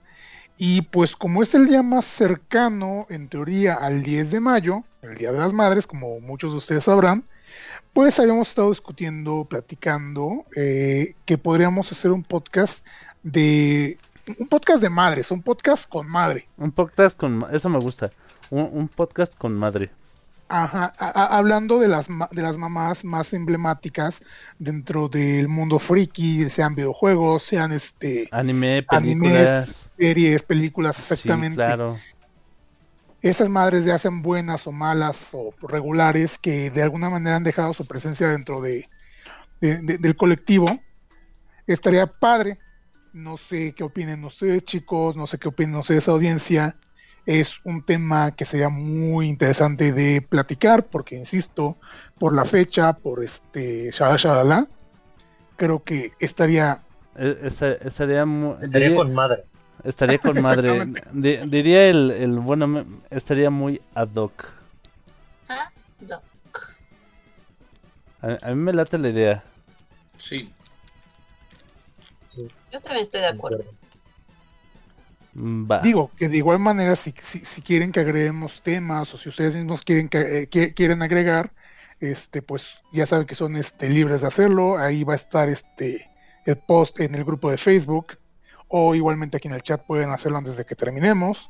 Y 0.57 0.81
pues 0.83 1.13
como 1.13 1.43
es 1.43 1.53
el 1.53 1.67
día 1.67 1.83
más 1.83 2.05
cercano, 2.05 3.05
en 3.09 3.27
teoría, 3.27 3.73
al 3.73 4.01
10 4.01 4.31
de 4.31 4.39
mayo, 4.39 4.85
el 5.09 5.17
Día 5.17 5.31
de 5.31 5.39
las 5.39 5.53
Madres, 5.53 5.87
como 5.87 6.19
muchos 6.19 6.51
de 6.51 6.57
ustedes 6.57 6.83
sabrán, 6.85 7.23
pues 7.93 8.19
habíamos 8.19 8.49
estado 8.49 8.69
discutiendo, 8.69 9.45
platicando, 9.49 10.45
eh, 10.55 11.15
que 11.25 11.37
podríamos 11.37 11.91
hacer 11.91 12.11
un 12.11 12.23
podcast 12.23 12.85
de... 13.23 13.97
Un 14.39 14.47
podcast 14.47 14.81
de 14.81 14.89
madres, 14.89 15.31
un 15.31 15.41
podcast 15.41 15.87
con 15.87 16.07
madre. 16.07 16.47
Un 16.57 16.71
podcast 16.71 17.17
con... 17.17 17.45
Eso 17.51 17.69
me 17.69 17.79
gusta. 17.79 18.11
Un, 18.49 18.69
un 18.73 18.87
podcast 18.89 19.37
con 19.37 19.53
madre. 19.57 19.89
Ajá, 20.49 20.93
a- 20.97 21.07
a- 21.23 21.37
hablando 21.37 21.79
de 21.79 21.87
las, 21.89 22.07
de 22.31 22.41
las 22.41 22.57
mamás 22.57 23.03
más 23.03 23.33
emblemáticas 23.33 24.21
dentro 24.59 25.07
del 25.09 25.47
mundo 25.49 25.77
friki, 25.79 26.49
sean 26.49 26.75
videojuegos, 26.75 27.43
sean 27.43 27.71
este 27.73 28.29
Anime, 28.31 28.85
Animes, 28.89 29.29
películas. 29.49 29.89
series, 29.97 30.43
películas, 30.43 30.95
Sí, 30.97 31.01
exactamente. 31.13 31.55
claro. 31.55 31.97
Estas 33.27 33.49
madres 33.49 33.85
ya 33.85 33.95
hacen 33.95 34.21
buenas 34.21 34.65
o 34.67 34.71
malas 34.71 35.29
o 35.33 35.53
regulares 35.67 36.37
que 36.37 36.69
de 36.71 36.81
alguna 36.83 37.09
manera 37.09 37.35
han 37.35 37.43
dejado 37.43 37.73
su 37.73 37.85
presencia 37.85 38.27
dentro 38.29 38.61
de, 38.61 38.87
de- 39.61 39.77
de- 39.81 39.97
del 39.97 40.15
colectivo. 40.15 40.79
Estaría 41.65 42.07
padre. 42.07 42.57
No 43.13 43.37
sé 43.37 43.73
qué 43.73 43.83
opinen 43.83 44.23
ustedes, 44.23 44.63
chicos, 44.63 45.15
no 45.17 45.25
sé 45.27 45.37
qué 45.39 45.47
opinen 45.47 45.75
ustedes, 45.75 46.07
audiencia. 46.07 46.75
Es 47.25 47.59
un 47.65 47.83
tema 47.83 48.31
que 48.35 48.45
sería 48.45 48.69
muy 48.69 49.27
interesante 49.27 49.91
de 49.91 50.21
platicar, 50.21 50.85
porque 50.85 51.15
insisto, 51.17 51.77
por 52.19 52.33
la 52.33 52.45
fecha, 52.45 52.93
por 52.93 53.23
este 53.23 53.89
shalala, 53.91 54.17
shalala, 54.17 54.67
creo 55.57 55.83
que 55.83 56.13
estaría 56.19 56.81
esta- 57.15 57.73
estaría, 57.73 58.23
Estaría 58.61 58.87
diría- 58.89 58.95
con 58.95 59.13
madre. 59.13 59.43
Estaría 59.83 60.17
con 60.19 60.41
madre. 60.41 60.85
Diría 61.11 61.89
el, 61.89 62.11
el 62.11 62.39
bueno, 62.39 62.85
estaría 63.09 63.49
muy 63.49 63.81
ad 63.93 64.13
hoc. 64.15 64.51
Ah, 65.49 65.69
no. 66.01 66.21
A, 68.21 68.37
a 68.41 68.49
mí 68.49 68.55
me 68.55 68.73
late 68.73 68.97
la 68.97 69.09
idea. 69.09 69.43
Sí. 70.17 70.51
Yo 72.71 72.81
también 72.81 73.03
estoy 73.03 73.21
de 73.21 73.27
acuerdo. 73.27 73.63
Va. 75.35 75.79
Digo, 75.81 76.11
que 76.17 76.29
de 76.29 76.37
igual 76.37 76.59
manera, 76.59 76.95
si, 76.95 77.13
si, 77.21 77.45
si 77.45 77.61
quieren 77.61 77.91
que 77.91 77.99
agreguemos 77.99 78.61
temas 78.63 79.13
o 79.13 79.17
si 79.17 79.29
ustedes 79.29 79.55
mismos 79.55 79.83
quieren 79.83 80.09
que, 80.09 80.41
eh, 80.41 80.47
que- 80.47 80.73
quieren 80.73 81.03
agregar, 81.03 81.51
este, 81.99 82.41
pues 82.41 82.79
ya 82.91 83.05
saben 83.05 83.27
que 83.27 83.35
son 83.35 83.55
este, 83.55 83.87
libres 83.89 84.21
de 84.21 84.27
hacerlo. 84.27 84.77
Ahí 84.79 85.03
va 85.03 85.13
a 85.13 85.17
estar 85.17 85.47
este 85.47 86.09
el 86.45 86.57
post 86.57 86.99
en 86.99 87.13
el 87.13 87.23
grupo 87.23 87.51
de 87.51 87.57
Facebook 87.57 88.17
o 88.69 88.95
igualmente 88.95 89.37
aquí 89.37 89.47
en 89.47 89.53
el 89.53 89.61
chat 89.63 89.81
pueden 89.85 90.11
hacerlo 90.11 90.37
antes 90.37 90.57
de 90.57 90.65
que 90.65 90.75
terminemos. 90.75 91.49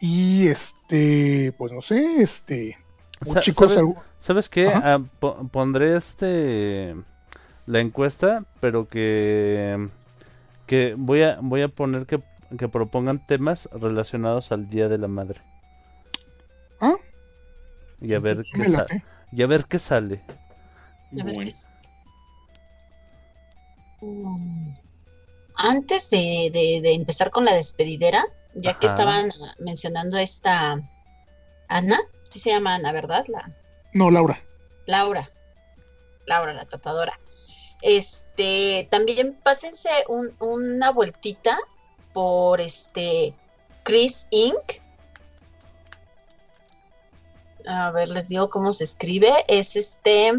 Y 0.00 0.46
este, 0.48 1.52
pues 1.58 1.72
no 1.72 1.80
sé, 1.80 2.22
este, 2.22 2.76
Sa- 3.22 3.40
chicos, 3.40 3.74
¿sabes- 3.74 3.94
¿Sabes 4.18 4.48
qué? 4.48 4.68
Ah, 4.68 5.00
po- 5.20 5.48
pondré 5.48 5.96
este 5.96 6.94
la 7.66 7.80
encuesta, 7.80 8.44
pero 8.60 8.88
que 8.88 9.88
que 10.66 10.94
voy 10.96 11.22
a 11.22 11.38
voy 11.42 11.62
a 11.62 11.68
poner 11.68 12.06
que 12.06 12.22
que 12.56 12.68
propongan 12.68 13.26
temas 13.26 13.68
relacionados 13.72 14.52
al 14.52 14.68
Día 14.70 14.88
de 14.88 14.98
la 14.98 15.08
Madre. 15.08 15.40
¿Ah? 16.80 16.94
Y 18.00 18.14
a 18.14 18.20
ver 18.20 18.42
qué 18.54 18.64
sa- 18.68 18.86
y 19.32 19.42
a 19.42 19.46
ver 19.48 19.64
qué 19.64 19.78
sale. 19.78 20.22
A 21.20 21.24
ver, 21.24 21.34
Bueno. 24.00 24.76
Antes 25.58 26.08
de, 26.10 26.50
de- 26.52 26.80
de 26.82 26.92
empezar 26.94 27.30
con 27.30 27.44
la 27.44 27.52
despedidera, 27.52 28.24
ya 28.54 28.74
que 28.78 28.86
estaban 28.86 29.30
ah, 29.42 29.54
mencionando 29.58 30.16
esta 30.16 30.80
Ana, 31.68 32.00
sí 32.30 32.38
se 32.40 32.50
llama 32.50 32.76
Ana, 32.76 32.92
¿verdad? 32.92 33.24
La 33.28 33.50
No, 33.92 34.10
Laura. 34.10 34.42
Laura, 34.86 35.30
Laura, 36.26 36.54
la 36.54 36.64
tatuadora. 36.64 37.18
Este, 37.82 38.88
también 38.90 39.38
pásense 39.42 39.90
un- 40.08 40.34
una 40.40 40.90
vueltita 40.92 41.58
por 42.12 42.60
este 42.60 43.34
Chris 43.82 44.26
Inc. 44.30 44.80
A 47.66 47.90
ver, 47.90 48.08
les 48.08 48.28
digo 48.28 48.48
cómo 48.48 48.72
se 48.72 48.84
escribe. 48.84 49.44
Es 49.48 49.76
este 49.76 50.32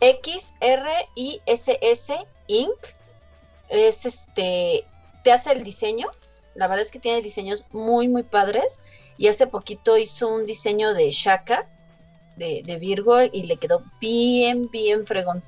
X 0.00 0.54
R 0.60 0.90
I 1.14 1.40
S 1.46 1.78
S 1.80 2.16
Inc. 2.48 2.74
Es 3.68 4.06
este 4.06 4.86
te 5.24 5.32
hace 5.32 5.52
el 5.52 5.64
diseño. 5.64 6.08
La 6.54 6.68
verdad 6.68 6.82
es 6.82 6.90
que 6.90 7.00
tiene 7.00 7.22
diseños 7.22 7.64
muy 7.72 8.08
muy 8.08 8.22
padres 8.22 8.80
y 9.18 9.28
hace 9.28 9.46
poquito 9.46 9.96
hizo 9.96 10.28
un 10.28 10.44
diseño 10.44 10.94
de 10.94 11.10
Shaka 11.10 11.68
de, 12.36 12.78
Virgo 12.78 13.22
y 13.22 13.44
le 13.44 13.56
quedó 13.56 13.82
bien, 14.00 14.68
bien 14.70 15.06
fregón. 15.06 15.42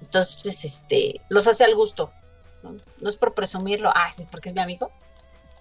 Entonces, 0.00 0.64
este, 0.64 1.20
los 1.28 1.46
hace 1.46 1.64
al 1.64 1.74
gusto. 1.74 2.10
¿no? 2.62 2.76
Es 3.08 3.16
por 3.16 3.34
presumirlo, 3.34 3.90
ah, 3.94 4.10
sí, 4.10 4.26
porque 4.30 4.48
es 4.48 4.54
mi 4.54 4.60
amigo. 4.60 4.90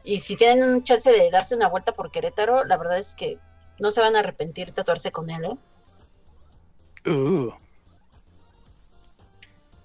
Y 0.03 0.19
si 0.19 0.35
tienen 0.35 0.67
un 0.67 0.83
chance 0.83 1.11
de 1.11 1.29
darse 1.29 1.55
una 1.55 1.67
vuelta 1.67 1.93
por 1.93 2.11
Querétaro, 2.11 2.63
la 2.65 2.77
verdad 2.77 2.97
es 2.97 3.13
que 3.13 3.37
no 3.79 3.91
se 3.91 4.01
van 4.01 4.15
a 4.15 4.19
arrepentir 4.19 4.71
tatuarse 4.71 5.11
con 5.11 5.29
él, 5.29 5.45
¿eh? 5.45 7.09
Uh, 7.09 7.51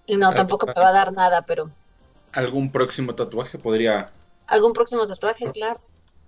no, 0.09 0.33
tampoco 0.35 0.67
me 0.67 0.73
va 0.73 0.89
a 0.89 0.93
dar 0.93 1.13
nada, 1.13 1.43
pero 1.43 1.71
¿Algún 2.33 2.71
próximo 2.71 3.15
tatuaje 3.15 3.59
podría 3.59 4.11
algún 4.47 4.73
próximo 4.73 5.07
tatuaje, 5.07 5.51
claro. 5.51 5.81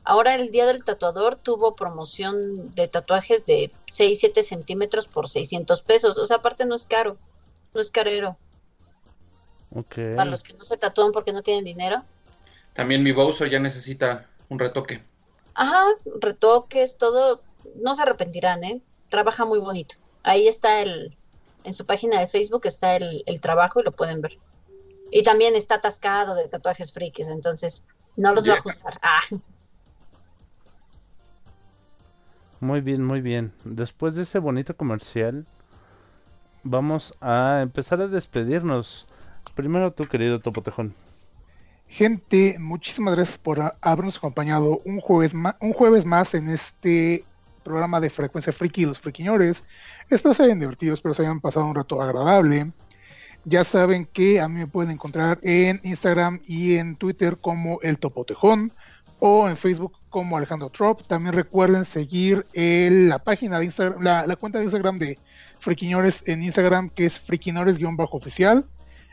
Ahora 0.04 0.34
el 0.34 0.50
día 0.50 0.66
del 0.66 0.84
tatuador 0.84 1.36
tuvo 1.36 1.76
promoción 1.76 2.74
de 2.74 2.88
tatuajes 2.88 3.44
de 3.46 3.70
6, 3.86 4.20
7 4.20 4.42
centímetros 4.42 5.06
por 5.06 5.28
600 5.28 5.82
pesos. 5.82 6.18
O 6.18 6.24
sea, 6.24 6.38
aparte 6.38 6.64
no 6.64 6.74
es 6.74 6.86
caro, 6.86 7.18
no 7.74 7.80
es 7.80 7.90
carero. 7.90 8.36
Ok. 9.74 9.96
Para 10.16 10.30
los 10.30 10.42
que 10.42 10.54
no 10.54 10.64
se 10.64 10.78
tatúan 10.78 11.12
porque 11.12 11.32
no 11.32 11.42
tienen 11.42 11.64
dinero. 11.64 12.02
También 12.72 13.02
mi 13.02 13.12
Bowser 13.12 13.50
ya 13.50 13.58
necesita 13.58 14.26
un 14.48 14.58
retoque. 14.58 15.02
Ajá, 15.54 15.84
retoques, 16.20 16.96
todo. 16.96 17.42
No 17.76 17.94
se 17.94 18.02
arrepentirán, 18.02 18.64
¿eh? 18.64 18.80
Trabaja 19.10 19.44
muy 19.44 19.58
bonito. 19.58 19.96
Ahí 20.22 20.48
está 20.48 20.80
el, 20.80 21.16
en 21.64 21.74
su 21.74 21.86
página 21.86 22.20
de 22.20 22.28
Facebook 22.28 22.62
está 22.66 22.96
el, 22.96 23.22
el 23.26 23.40
trabajo 23.40 23.80
y 23.80 23.84
lo 23.84 23.92
pueden 23.92 24.20
ver. 24.20 24.38
Y 25.10 25.22
también 25.22 25.56
está 25.56 25.76
atascado 25.76 26.34
de 26.34 26.48
tatuajes 26.48 26.92
frikis, 26.92 27.28
entonces 27.28 27.84
no 28.16 28.34
los 28.34 28.48
va 28.48 28.54
a 28.54 28.60
juzgar. 28.60 28.98
Ah, 29.02 29.20
Muy 32.60 32.80
bien, 32.80 33.04
muy 33.04 33.20
bien. 33.20 33.52
Después 33.64 34.14
de 34.16 34.22
ese 34.22 34.38
bonito 34.38 34.76
comercial, 34.76 35.46
vamos 36.62 37.14
a 37.20 37.60
empezar 37.62 38.00
a 38.00 38.08
despedirnos. 38.08 39.06
Primero 39.54 39.92
tú, 39.92 40.06
querido 40.06 40.40
Topotejón. 40.40 40.94
gente, 41.86 42.56
muchísimas 42.58 43.14
gracias 43.16 43.38
por 43.38 43.76
habernos 43.80 44.18
acompañado 44.18 44.80
un 44.84 45.00
jueves, 45.00 45.32
un 45.34 45.72
jueves 45.72 46.04
más 46.04 46.34
en 46.34 46.48
este 46.48 47.24
programa 47.68 48.00
de 48.00 48.08
Frecuencia 48.10 48.52
Friki 48.52 48.86
los 48.86 48.98
Friquiñores. 48.98 49.64
Espero 50.08 50.32
se 50.34 50.42
hayan 50.44 50.58
divertido, 50.58 50.94
espero 50.94 51.14
se 51.14 51.22
hayan 51.22 51.40
pasado 51.40 51.66
un 51.66 51.74
rato 51.74 52.00
agradable. 52.00 52.72
Ya 53.44 53.62
saben 53.64 54.06
que 54.06 54.40
a 54.40 54.48
mí 54.48 54.60
me 54.60 54.66
pueden 54.66 54.90
encontrar 54.90 55.38
en 55.42 55.80
Instagram 55.84 56.40
y 56.46 56.76
en 56.76 56.96
Twitter 56.96 57.36
como 57.40 57.78
El 57.82 57.98
Topotejón 57.98 58.72
o 59.20 59.48
en 59.48 59.56
Facebook 59.56 59.92
como 60.10 60.36
Alejandro 60.36 60.70
Trop. 60.70 61.06
También 61.06 61.34
recuerden 61.34 61.84
seguir 61.84 62.44
el- 62.54 63.08
la 63.08 63.18
página 63.18 63.58
de 63.58 63.66
Instagram, 63.66 64.02
la, 64.02 64.36
cuenta 64.36 64.58
de 64.58 64.64
Instagram 64.64 64.98
de 64.98 65.18
Friquiñores 65.58 66.22
en 66.26 66.42
Instagram 66.42 66.88
que 66.90 67.06
es 67.06 67.18
friquiñores-oficial. 67.20 68.64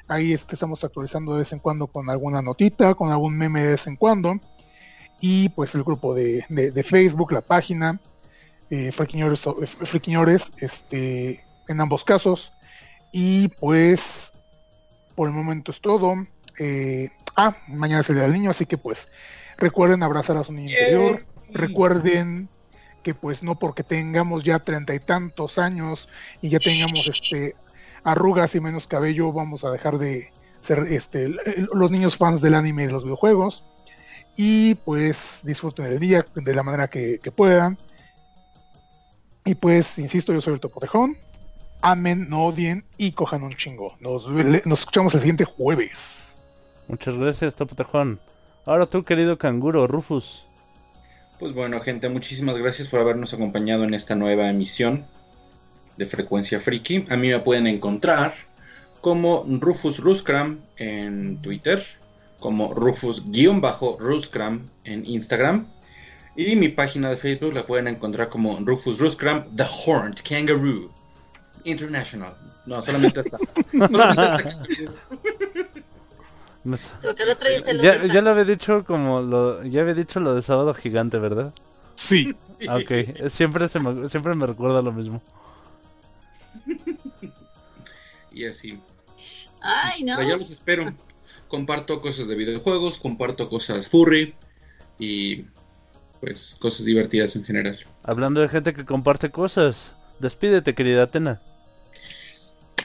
Ahí 0.07 0.33
es 0.33 0.45
que 0.45 0.55
estamos 0.55 0.83
actualizando 0.83 1.33
de 1.33 1.39
vez 1.39 1.51
en 1.53 1.59
cuando 1.59 1.87
con 1.87 2.09
alguna 2.09 2.41
notita, 2.41 2.93
con 2.95 3.11
algún 3.11 3.37
meme 3.37 3.61
de 3.61 3.67
vez 3.69 3.87
en 3.87 3.95
cuando. 3.95 4.39
Y 5.21 5.49
pues 5.49 5.73
el 5.75 5.83
grupo 5.83 6.13
de 6.13 6.43
Facebook, 6.85 7.31
la 7.31 7.41
página, 7.41 7.99
eh, 8.69 8.91
Friquiñores, 8.91 9.45
eh, 9.45 9.67
Friquiñores, 9.67 10.51
este, 10.57 11.43
en 11.67 11.81
ambos 11.81 12.03
casos. 12.03 12.51
Y 13.11 13.47
pues 13.47 14.31
por 15.15 15.27
el 15.27 15.33
momento 15.33 15.71
es 15.71 15.81
todo. 15.81 16.15
Eh, 16.59 17.09
ah, 17.35 17.55
mañana 17.67 18.01
es 18.01 18.09
el 18.09 18.15
día 18.15 18.23
del 18.23 18.33
niño, 18.33 18.51
así 18.51 18.65
que 18.65 18.77
pues 18.77 19.09
recuerden 19.57 20.03
abrazar 20.03 20.37
a 20.37 20.43
su 20.43 20.51
niño 20.51 20.69
interior. 20.69 21.19
Recuerden 21.53 22.49
que 23.03 23.13
pues 23.13 23.43
no 23.43 23.57
porque 23.57 23.83
tengamos 23.83 24.43
ya 24.43 24.59
treinta 24.59 24.95
y 24.95 24.99
tantos 24.99 25.57
años 25.57 26.09
y 26.41 26.49
ya 26.49 26.59
tengamos 26.59 27.07
este 27.07 27.55
arrugas 28.03 28.55
y 28.55 28.59
menos 28.59 28.87
cabello, 28.87 29.31
vamos 29.31 29.63
a 29.63 29.71
dejar 29.71 29.97
de 29.97 30.31
ser 30.61 30.79
este 30.89 31.29
los 31.73 31.91
niños 31.91 32.17
fans 32.17 32.41
del 32.41 32.55
anime 32.55 32.83
y 32.83 32.87
de 32.87 32.93
los 32.93 33.03
videojuegos. 33.03 33.63
Y 34.37 34.75
pues 34.75 35.39
disfruten 35.43 35.85
el 35.85 35.99
día 35.99 36.25
de 36.35 36.53
la 36.53 36.63
manera 36.63 36.89
que, 36.89 37.19
que 37.19 37.31
puedan. 37.31 37.77
Y 39.45 39.55
pues, 39.55 39.99
insisto, 39.99 40.33
yo 40.33 40.41
soy 40.41 40.55
el 40.55 40.59
Topotejón. 40.59 41.17
Amen, 41.81 42.27
no 42.29 42.45
odien 42.45 42.83
y 42.97 43.11
cojan 43.11 43.43
un 43.43 43.55
chingo. 43.55 43.95
Nos, 43.99 44.27
escuchamos 44.27 45.13
el 45.13 45.19
siguiente 45.19 45.45
jueves. 45.45 46.35
Muchas 46.87 47.15
gracias, 47.17 47.53
Topotejón. 47.55 48.19
Ahora 48.65 48.87
tú, 48.87 49.03
querido 49.03 49.37
canguro, 49.37 49.85
Rufus. 49.85 50.43
Pues 51.39 51.53
bueno, 51.53 51.79
gente, 51.79 52.09
muchísimas 52.09 52.57
gracias 52.57 52.87
por 52.87 53.01
habernos 53.01 53.33
acompañado 53.33 53.83
en 53.83 53.93
esta 53.93 54.15
nueva 54.15 54.49
emisión 54.49 55.05
de 55.97 56.05
Frecuencia 56.07 56.59
Friki. 56.59 57.05
A 57.09 57.15
mí 57.15 57.27
me 57.27 57.39
pueden 57.39 57.67
encontrar 57.67 58.33
como 59.01 59.45
Rufus 59.47 59.99
Ruskram 59.99 60.61
en 60.77 61.39
Twitter, 61.43 61.83
como 62.39 62.73
Rufus-Ruskram 62.73 64.61
en 64.83 65.05
Instagram. 65.05 65.67
Y 66.35 66.55
mi 66.55 66.67
página 66.69 67.09
de 67.09 67.17
Facebook 67.17 67.53
la 67.53 67.65
pueden 67.65 67.87
encontrar 67.87 68.29
como 68.29 68.57
Rufus 68.59 68.99
Ruskram, 68.99 69.45
The 69.55 69.63
Horned 69.85 70.17
Kangaroo 70.27 70.91
International. 71.63 72.35
No, 72.65 72.81
solamente 72.81 73.21
hasta. 73.21 73.37
solamente 73.87 74.21
hasta 74.21 74.35
aquí. 74.35 74.85
Me 76.63 76.77
sa- 76.77 76.99
porque 77.01 77.23
el 77.23 77.29
otro 77.29 77.47
día 77.49 77.59
se 77.61 77.73
lo 77.75 77.83
Ya, 77.83 78.05
ya 78.05 78.21
lo 78.21 78.31
había 78.31 78.43
dicho 78.43 78.83
como 78.85 79.21
lo, 79.21 79.63
ya 79.63 79.81
había 79.81 79.93
dicho 79.93 80.19
lo 80.19 80.33
de 80.35 80.41
sábado 80.41 80.73
gigante, 80.73 81.19
¿verdad? 81.19 81.53
Sí. 81.95 82.35
Ah, 82.67 82.77
Ok, 82.77 82.91
eh, 82.91 83.29
siempre 83.29 83.67
se 83.67 83.79
me, 83.79 84.07
siempre 84.07 84.33
me 84.35 84.45
recuerda 84.45 84.81
lo 84.81 84.91
mismo. 84.91 85.21
Y 88.31 88.45
así. 88.45 88.79
Ay, 89.61 90.03
no. 90.03 90.15
Pero 90.17 90.29
ya 90.29 90.37
los 90.37 90.49
espero. 90.51 90.93
Comparto 91.47 92.01
cosas 92.01 92.27
de 92.27 92.35
videojuegos, 92.35 92.97
comparto 92.97 93.47
cosas 93.49 93.87
furry 93.87 94.33
y 94.99 95.45
pues 96.21 96.57
cosas 96.59 96.85
divertidas 96.85 97.35
en 97.35 97.43
general. 97.43 97.79
Hablando 98.03 98.41
de 98.41 98.49
gente 98.49 98.73
que 98.73 98.85
comparte 98.85 99.31
cosas, 99.31 99.93
despídete, 100.19 100.75
querida 100.75 101.03
Atena. 101.03 101.41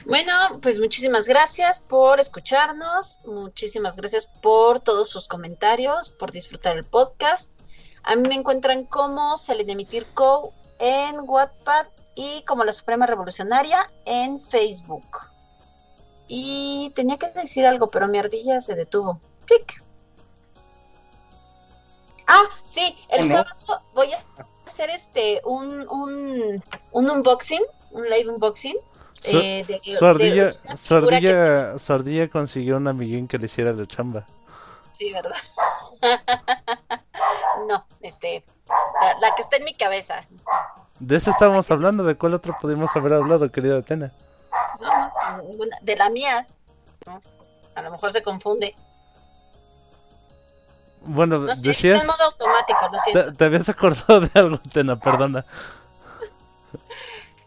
Bueno, 0.05 0.31
pues 0.61 0.79
muchísimas 0.79 1.27
gracias 1.27 1.79
por 1.79 2.19
escucharnos, 2.19 3.19
muchísimas 3.25 3.95
gracias 3.95 4.25
por 4.41 4.79
todos 4.79 5.09
sus 5.09 5.27
comentarios, 5.27 6.09
por 6.09 6.31
disfrutar 6.31 6.75
el 6.75 6.85
podcast. 6.85 7.51
A 8.03 8.15
mí 8.15 8.27
me 8.27 8.35
encuentran 8.35 8.85
como 8.85 9.37
Selenemitir 9.37 10.05
Co 10.13 10.53
en 10.79 11.17
Wattpad 11.21 11.85
y 12.15 12.41
como 12.43 12.63
la 12.63 12.73
Suprema 12.73 13.05
Revolucionaria 13.05 13.91
en 14.05 14.39
Facebook. 14.39 15.05
Y 16.27 16.91
tenía 16.95 17.17
que 17.17 17.29
decir 17.29 17.65
algo, 17.65 17.91
pero 17.91 18.07
mi 18.07 18.17
ardilla 18.17 18.59
se 18.59 18.73
detuvo. 18.73 19.21
¡Pic! 19.45 19.83
Ah, 22.27 22.43
sí, 22.63 22.97
el 23.09 23.27
sábado 23.27 23.81
voy 23.93 24.11
a 24.13 24.23
hacer 24.67 24.89
este 24.89 25.41
un, 25.45 25.87
un, 25.89 26.63
un 26.91 27.09
unboxing, 27.09 27.61
un 27.91 28.03
live 28.09 28.29
unboxing. 28.29 28.75
Su, 29.13 29.37
eh, 29.37 29.63
de- 29.67 29.79
su 29.97 30.05
ardilla, 30.05 30.45
de 30.47 30.53
una 30.65 30.77
su 30.77 30.95
figura 30.95 31.19
que 31.19 31.27
ardilla- 31.31 31.79
su 31.79 31.93
ardilla 31.93 32.27
consiguió 32.29 32.77
un 32.77 32.87
amiguín 32.87 33.27
que 33.27 33.37
le 33.37 33.45
hiciera 33.45 33.71
la 33.73 33.85
chamba. 33.85 34.25
Sí, 34.93 35.11
¿verdad? 35.13 35.35
no, 37.67 37.85
este, 38.01 38.43
la, 39.01 39.19
la 39.19 39.35
que 39.35 39.41
está 39.41 39.57
en 39.57 39.65
mi 39.65 39.73
cabeza. 39.73 40.25
De 40.99 41.15
ese 41.17 41.29
estábamos 41.31 41.69
hablando, 41.71 42.03
¿de 42.03 42.15
cuál 42.15 42.33
otro 42.33 42.55
pudimos 42.61 42.95
haber 42.95 43.13
hablado, 43.13 43.49
querida 43.51 43.77
Atena? 43.77 44.11
No, 44.79 44.89
no, 45.37 45.43
ninguna- 45.43 45.77
de 45.81 45.95
la 45.95 46.09
mía. 46.09 46.47
A 47.75 47.81
lo 47.81 47.91
mejor 47.91 48.11
se 48.11 48.21
confunde. 48.23 48.75
Bueno, 51.03 51.39
No 51.39 51.55
sé, 51.55 51.67
decías. 51.69 51.99
está 51.99 52.01
en 52.01 52.07
modo 52.07 52.23
automático, 52.31 52.79
lo 52.91 52.99
siento. 52.99 53.31
Te, 53.31 53.37
te 53.37 53.45
habías 53.45 53.67
acordado 53.69 54.21
de 54.21 54.29
algo, 54.39 54.59
Tena, 54.71 54.95
perdona. 54.97 55.45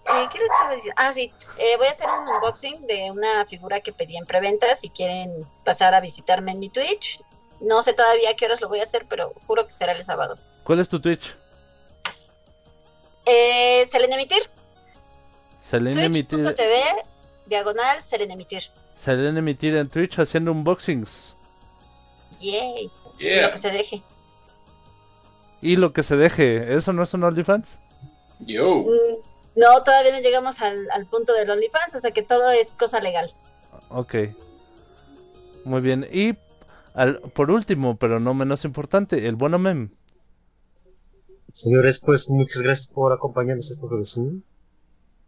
Eh, 0.07 0.29
¿Qué 0.31 0.39
les 0.39 0.51
estaba 0.51 0.75
diciendo? 0.75 0.95
Ah, 1.03 1.15
sí. 1.15 1.33
Eh, 1.57 1.79
voy 1.79 1.87
a 1.87 1.91
hacer 1.91 2.07
un 2.11 2.29
unboxing 2.29 2.87
de 2.87 3.11
una 3.11 3.47
figura 3.47 3.81
que 3.81 3.91
pedí 3.91 4.19
en 4.19 4.27
preventa. 4.27 4.77
Si 4.77 4.91
quieren 4.91 5.47
pasar 5.65 5.95
a 5.95 6.01
visitarme 6.03 6.53
en 6.53 6.59
mi 6.59 6.69
Twitch. 6.69 7.23
No 7.61 7.81
sé 7.83 7.95
todavía 7.95 8.29
a 8.29 8.35
qué 8.35 8.45
horas 8.45 8.61
lo 8.61 8.69
voy 8.69 8.81
a 8.81 8.83
hacer, 8.83 9.07
pero 9.09 9.33
juro 9.47 9.67
que 9.67 9.73
será 9.73 9.93
el 9.93 10.05
sábado. 10.05 10.37
¿Cuál 10.63 10.81
es 10.81 10.91
tu 10.91 11.01
Twitch? 11.01 11.35
Eh, 13.25 13.87
Selenemitir. 13.87 14.43
Salen 15.59 15.99
emitir, 15.99 16.43
Twitch.tv, 16.43 16.83
diagonal 17.47 18.03
Selenemitir. 18.03 18.65
salen 18.95 19.39
emitir 19.39 19.75
en 19.75 19.89
Twitch 19.89 20.19
haciendo 20.19 20.53
unboxings. 20.53 21.35
Yay. 22.41 22.91
Y. 23.19 23.41
Lo 23.41 23.51
que 23.51 23.59
se 23.59 23.70
deje. 23.70 24.03
Y 25.62 25.77
lo 25.77 25.93
que 25.93 26.03
se 26.03 26.16
deje, 26.16 26.74
¿eso 26.74 26.93
no 26.93 27.03
es 27.03 27.15
un 27.15 27.24
OnlyFans? 27.24 27.81
Yo. 28.41 28.81
Mm, 28.82 28.86
No, 29.57 29.82
todavía 29.82 30.12
no 30.12 30.20
llegamos 30.20 30.61
al, 30.61 30.91
al 30.91 31.07
punto 31.07 31.32
del 31.32 31.49
OnlyFans, 31.49 31.95
o 31.95 31.99
sea 32.01 32.11
que 32.11 32.23
todo 32.23 32.51
es 32.51 32.74
cosa 32.74 33.01
legal. 33.01 33.32
Ok. 33.89 34.15
Muy 35.65 35.81
bien. 35.81 36.07
Y 36.12 36.35
al- 36.95 37.20
por 37.20 37.51
último, 37.51 37.97
pero 37.97 38.19
no 38.20 38.35
menos 38.35 38.65
importante, 38.65 39.27
el 39.28 39.36
bueno 39.36 39.59
mem. 39.59 39.91
Señores, 41.53 42.01
pues 42.05 42.28
muchas 42.31 42.62
gracias 42.62 42.89
por 42.89 43.12
acompañarnos 43.12 43.70
este 43.70 43.86
jueves. 43.86 44.19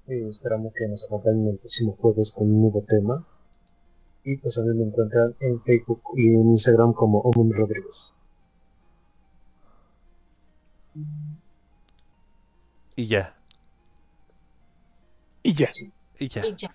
Eh, 0.08 0.26
esperamos 0.28 0.72
que 0.74 0.86
nos 0.88 1.04
acompañen 1.04 1.48
el 1.48 1.58
próximo 1.58 1.96
jueves 2.00 2.32
con 2.32 2.48
un 2.48 2.62
nuevo 2.62 2.84
tema. 2.86 3.24
Y 4.27 4.36
pues 4.39 4.59
a 4.59 4.62
mí 4.62 4.74
me 4.77 4.85
encuentran 4.85 5.35
en 5.40 5.62
Facebook 5.62 6.03
y 6.16 6.27
en 6.27 6.48
Instagram 6.48 6.93
como 6.93 7.20
Omum 7.20 7.53
Rodríguez. 7.53 8.12
Y 12.97 13.07
ya. 13.07 13.35
Y 15.43 15.53
ya. 15.55 15.70
Y 16.19 16.28
ya. 16.28 16.47
Y 16.47 16.55
ya. 16.57 16.74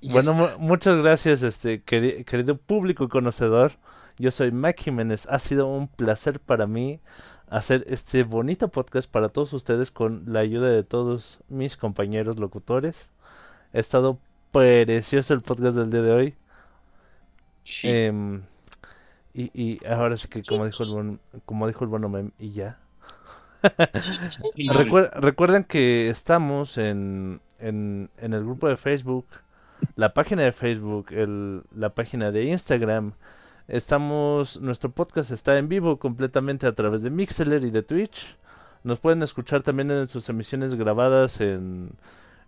Y 0.00 0.08
ya 0.08 0.12
Bueno, 0.14 0.32
mu- 0.34 0.58
muchas 0.58 0.96
gracias, 1.02 1.42
este 1.42 1.84
queri- 1.84 2.24
querido 2.24 2.56
público 2.56 3.04
y 3.04 3.08
conocedor. 3.08 3.72
Yo 4.18 4.30
soy 4.30 4.50
Mac 4.52 4.78
Jiménez. 4.80 5.26
Ha 5.28 5.38
sido 5.38 5.66
un 5.66 5.88
placer 5.88 6.40
para 6.40 6.66
mí 6.66 7.00
hacer 7.48 7.84
este 7.88 8.22
bonito 8.22 8.68
podcast 8.68 9.10
para 9.10 9.28
todos 9.28 9.52
ustedes 9.52 9.90
con 9.90 10.22
la 10.26 10.40
ayuda 10.40 10.68
de 10.70 10.84
todos 10.84 11.40
mis 11.48 11.76
compañeros 11.76 12.38
locutores. 12.38 13.10
Ha 13.74 13.78
estado 13.78 14.18
precioso 14.52 15.34
el 15.34 15.42
podcast 15.42 15.76
del 15.76 15.90
día 15.90 16.02
de 16.02 16.12
hoy. 16.12 16.34
Sí. 17.70 17.88
Em, 17.88 18.42
y, 19.32 19.50
y 19.54 19.86
ahora 19.86 20.16
sí 20.16 20.28
que 20.28 20.42
como 20.42 20.64
dijo 20.66 20.82
el 20.82 20.90
buen, 20.90 21.20
como 21.44 21.66
dijo 21.68 21.84
el 21.84 21.90
bueno 21.90 22.08
mem, 22.08 22.30
y 22.38 22.50
ya. 22.50 22.78
Recuer- 23.62 25.10
recuerden 25.14 25.64
que 25.64 26.08
estamos 26.08 26.78
en, 26.78 27.40
en, 27.58 28.10
en 28.18 28.32
el 28.32 28.42
grupo 28.42 28.68
de 28.68 28.76
Facebook, 28.76 29.26
la 29.96 30.14
página 30.14 30.42
de 30.42 30.52
Facebook, 30.52 31.06
el, 31.12 31.62
la 31.74 31.90
página 31.90 32.30
de 32.30 32.44
Instagram. 32.44 33.12
Estamos, 33.68 34.60
nuestro 34.60 34.90
podcast 34.90 35.30
está 35.30 35.56
en 35.58 35.68
vivo 35.68 35.98
completamente 35.98 36.66
a 36.66 36.74
través 36.74 37.02
de 37.02 37.10
Mixler 37.10 37.62
y 37.64 37.70
de 37.70 37.82
Twitch. 37.82 38.36
Nos 38.82 38.98
pueden 38.98 39.22
escuchar 39.22 39.62
también 39.62 39.90
en 39.90 40.08
sus 40.08 40.28
emisiones 40.28 40.74
grabadas 40.74 41.40
en, 41.40 41.92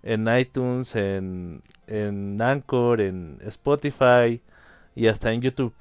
en 0.02 0.26
iTunes, 0.36 0.96
en, 0.96 1.62
en 1.86 2.40
Anchor, 2.40 3.00
en 3.02 3.38
Spotify 3.44 4.40
y 4.94 5.06
hasta 5.06 5.32
en 5.32 5.40
YouTube. 5.40 5.74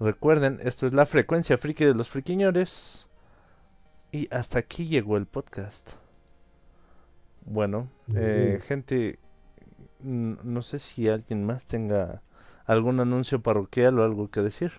Recuerden, 0.00 0.60
esto 0.62 0.86
es 0.86 0.94
la 0.94 1.06
frecuencia 1.06 1.56
friki 1.56 1.84
de 1.84 1.94
los 1.94 2.08
friquiñores. 2.08 3.06
Y 4.12 4.28
hasta 4.32 4.58
aquí 4.60 4.86
llegó 4.86 5.16
el 5.16 5.26
podcast. 5.26 5.92
Bueno, 7.46 7.88
eh, 8.14 8.60
gente, 8.64 9.18
no 10.00 10.62
sé 10.62 10.78
si 10.78 11.08
alguien 11.08 11.44
más 11.44 11.64
tenga 11.64 12.22
algún 12.64 13.00
anuncio 13.00 13.42
parroquial 13.42 13.98
o 13.98 14.04
algo 14.04 14.30
que 14.30 14.40
decir. 14.40 14.72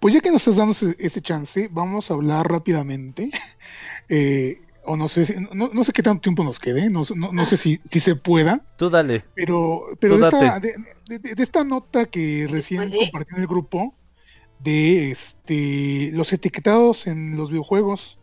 Pues 0.00 0.14
ya 0.14 0.20
que 0.20 0.30
nos 0.30 0.42
estás 0.42 0.56
dando 0.56 0.72
ese, 0.72 0.96
ese 0.98 1.22
chance, 1.22 1.68
vamos 1.70 2.10
a 2.10 2.14
hablar 2.14 2.50
rápidamente. 2.50 3.30
Eh, 4.10 4.60
o 4.86 4.96
no 4.96 5.08
sé, 5.08 5.26
si- 5.26 5.34
no, 5.52 5.70
no 5.72 5.84
sé 5.84 5.92
qué 5.92 6.02
tanto 6.02 6.22
tiempo 6.22 6.44
nos 6.44 6.58
quede, 6.58 6.90
no, 6.90 7.02
no- 7.14 7.32
no 7.32 7.44
sé 7.46 7.56
si, 7.56 7.80
si 7.84 8.00
se 8.00 8.16
pueda, 8.16 8.64
Tú 8.76 8.90
dale. 8.90 9.24
pero, 9.34 9.82
pero 10.00 10.14
Tú 10.16 10.20
de, 10.20 10.26
esta, 10.28 10.60
de, 10.60 10.74
de- 11.06 11.34
de 11.34 11.42
esta 11.42 11.64
nota 11.64 12.06
que 12.06 12.46
recién 12.50 12.90
compartí 12.90 13.34
en 13.34 13.40
el 13.42 13.46
grupo 13.46 13.94
de 14.58 15.10
este 15.10 16.10
los 16.14 16.32
etiquetados 16.32 17.06
en 17.06 17.36
los 17.36 17.50
videojuegos, 17.50 18.18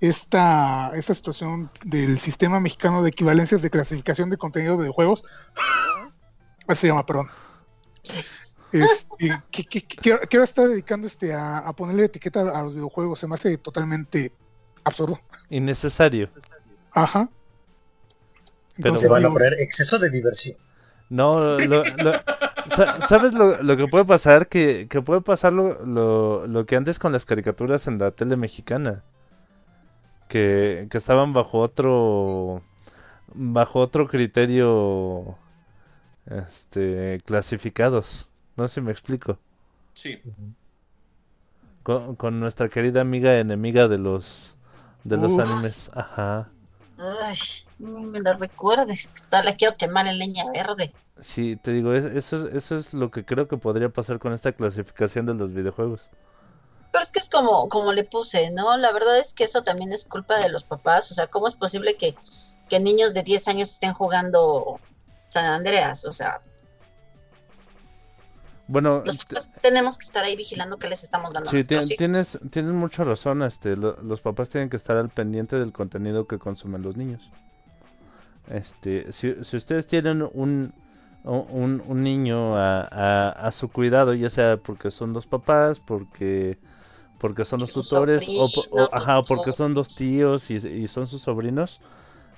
esta, 0.00 0.92
esta 0.94 1.14
situación 1.14 1.70
del 1.84 2.18
sistema 2.20 2.60
mexicano 2.60 3.02
de 3.02 3.10
equivalencias 3.10 3.62
de 3.62 3.70
clasificación 3.70 4.30
de 4.30 4.36
contenido 4.36 4.74
de 4.76 4.82
videojuegos, 4.84 5.24
así 6.68 6.82
se 6.82 6.86
llama, 6.88 7.04
perdón. 7.06 7.26
Este, 8.70 9.42
que, 9.50 9.64
que, 9.64 9.80
que, 9.82 9.98
que 10.02 10.12
ahora 10.36 10.44
está 10.44 10.68
dedicando 10.68 11.06
este 11.06 11.32
a, 11.32 11.58
a 11.58 11.72
ponerle 11.74 12.04
etiqueta 12.04 12.42
a 12.56 12.62
los 12.62 12.74
videojuegos, 12.74 13.18
se 13.18 13.26
me 13.26 13.34
hace 13.34 13.56
totalmente 13.56 14.32
absurdo. 14.88 15.20
Innecesario. 15.50 16.28
Ajá. 16.92 17.28
Pero 18.80 18.96
Se 18.96 19.08
van 19.08 19.24
a 19.24 19.30
poner 19.30 19.54
exceso 19.54 19.98
de 19.98 20.10
diversión. 20.10 20.56
No, 21.10 21.58
lo- 21.58 21.82
lo- 21.82 22.12
sa- 22.66 23.00
¿sabes 23.00 23.32
lo, 23.32 23.62
lo 23.62 23.76
que 23.76 23.88
puede 23.88 24.04
pasar? 24.04 24.48
Que, 24.48 24.86
que 24.90 25.00
puede 25.00 25.20
pasar 25.22 25.52
lo, 25.52 25.84
lo, 25.86 26.46
lo 26.46 26.66
que 26.66 26.76
antes 26.76 26.98
con 26.98 27.12
las 27.12 27.24
caricaturas 27.24 27.86
en 27.86 27.98
la 27.98 28.10
tele 28.10 28.36
mexicana. 28.36 29.02
Que, 30.28 30.86
que 30.90 30.98
estaban 30.98 31.32
bajo 31.32 31.58
otro 31.60 32.62
bajo 33.34 33.80
otro 33.80 34.06
criterio 34.08 35.38
este 36.26 37.18
clasificados. 37.24 38.28
No 38.56 38.68
sé 38.68 38.74
si 38.74 38.80
me 38.82 38.92
explico. 38.92 39.38
Sí. 39.94 40.20
Con, 41.82 42.16
con 42.16 42.38
nuestra 42.40 42.68
querida 42.68 43.00
amiga 43.00 43.38
enemiga 43.38 43.88
de 43.88 43.96
los 43.96 44.57
de 45.08 45.16
los 45.16 45.34
Uf. 45.34 45.40
animes. 45.40 45.90
Ajá. 45.94 46.48
Ay, 46.98 47.36
me 47.78 48.20
lo 48.20 48.34
recuerdes. 48.34 49.10
La 49.30 49.56
quiero 49.56 49.76
quemar 49.76 50.06
en 50.06 50.18
leña 50.18 50.44
verde. 50.52 50.92
Sí, 51.20 51.56
te 51.56 51.72
digo, 51.72 51.92
es- 51.94 52.04
eso, 52.04 52.48
es- 52.48 52.54
eso 52.54 52.76
es 52.76 52.92
lo 52.94 53.10
que 53.10 53.24
creo 53.24 53.48
que 53.48 53.56
podría 53.56 53.88
pasar 53.88 54.18
con 54.18 54.32
esta 54.32 54.52
clasificación 54.52 55.26
de 55.26 55.34
los 55.34 55.52
videojuegos. 55.52 56.08
Pero 56.92 57.02
es 57.04 57.12
que 57.12 57.18
es 57.18 57.28
como, 57.28 57.68
como 57.68 57.92
le 57.92 58.04
puse, 58.04 58.50
¿no? 58.50 58.76
La 58.76 58.92
verdad 58.92 59.18
es 59.18 59.34
que 59.34 59.44
eso 59.44 59.62
también 59.62 59.92
es 59.92 60.04
culpa 60.04 60.38
de 60.38 60.48
los 60.48 60.64
papás. 60.64 61.10
O 61.10 61.14
sea, 61.14 61.26
¿cómo 61.26 61.46
es 61.46 61.54
posible 61.54 61.96
que, 61.96 62.14
que 62.68 62.80
niños 62.80 63.14
de 63.14 63.22
10 63.22 63.46
años 63.48 63.70
estén 63.70 63.92
jugando 63.94 64.80
San 65.28 65.44
Andreas? 65.46 66.04
O 66.04 66.12
sea, 66.12 66.40
Bueno, 68.68 69.02
los 69.04 69.16
papás 69.16 69.52
tenemos 69.62 69.96
que 69.98 70.04
estar 70.04 70.24
ahí 70.24 70.36
vigilando 70.36 70.78
que 70.78 70.88
les 70.88 71.02
estamos 71.02 71.32
dando. 71.32 71.48
a 71.48 71.52
Sí, 71.52 71.64
tienes, 71.64 72.38
tienes 72.50 72.72
mucha 72.74 73.02
razón, 73.02 73.42
este, 73.42 73.76
lo- 73.76 74.00
los 74.02 74.20
papás 74.20 74.50
tienen 74.50 74.68
que 74.68 74.76
estar 74.76 74.96
al 74.98 75.08
pendiente 75.08 75.56
del 75.56 75.72
contenido 75.72 76.26
que 76.26 76.38
consumen 76.38 76.82
los 76.82 76.96
niños. 76.96 77.30
Este, 78.50 79.10
si, 79.12 79.34
si 79.42 79.56
ustedes 79.56 79.86
tienen 79.86 80.28
un, 80.32 80.72
un, 81.24 81.82
un 81.86 82.02
niño 82.02 82.56
a, 82.56 82.82
a, 82.82 83.30
a 83.30 83.52
su 83.52 83.68
cuidado, 83.68 84.14
ya 84.14 84.30
sea 84.30 84.56
porque 84.58 84.90
son 84.90 85.12
los 85.12 85.26
papás, 85.26 85.80
porque 85.80 86.58
porque 87.18 87.44
son 87.44 87.58
los 87.60 87.72
tutores, 87.72 88.28
o, 88.28 88.48
po- 88.48 88.60
o- 88.60 88.64
sobrino, 88.64 88.88
ajá, 88.92 89.18
o 89.18 89.24
porque 89.24 89.52
son 89.52 89.74
dos 89.74 89.96
tíos 89.96 90.50
y, 90.52 90.56
y 90.56 90.86
son 90.86 91.06
sus 91.08 91.22
sobrinos, 91.22 91.80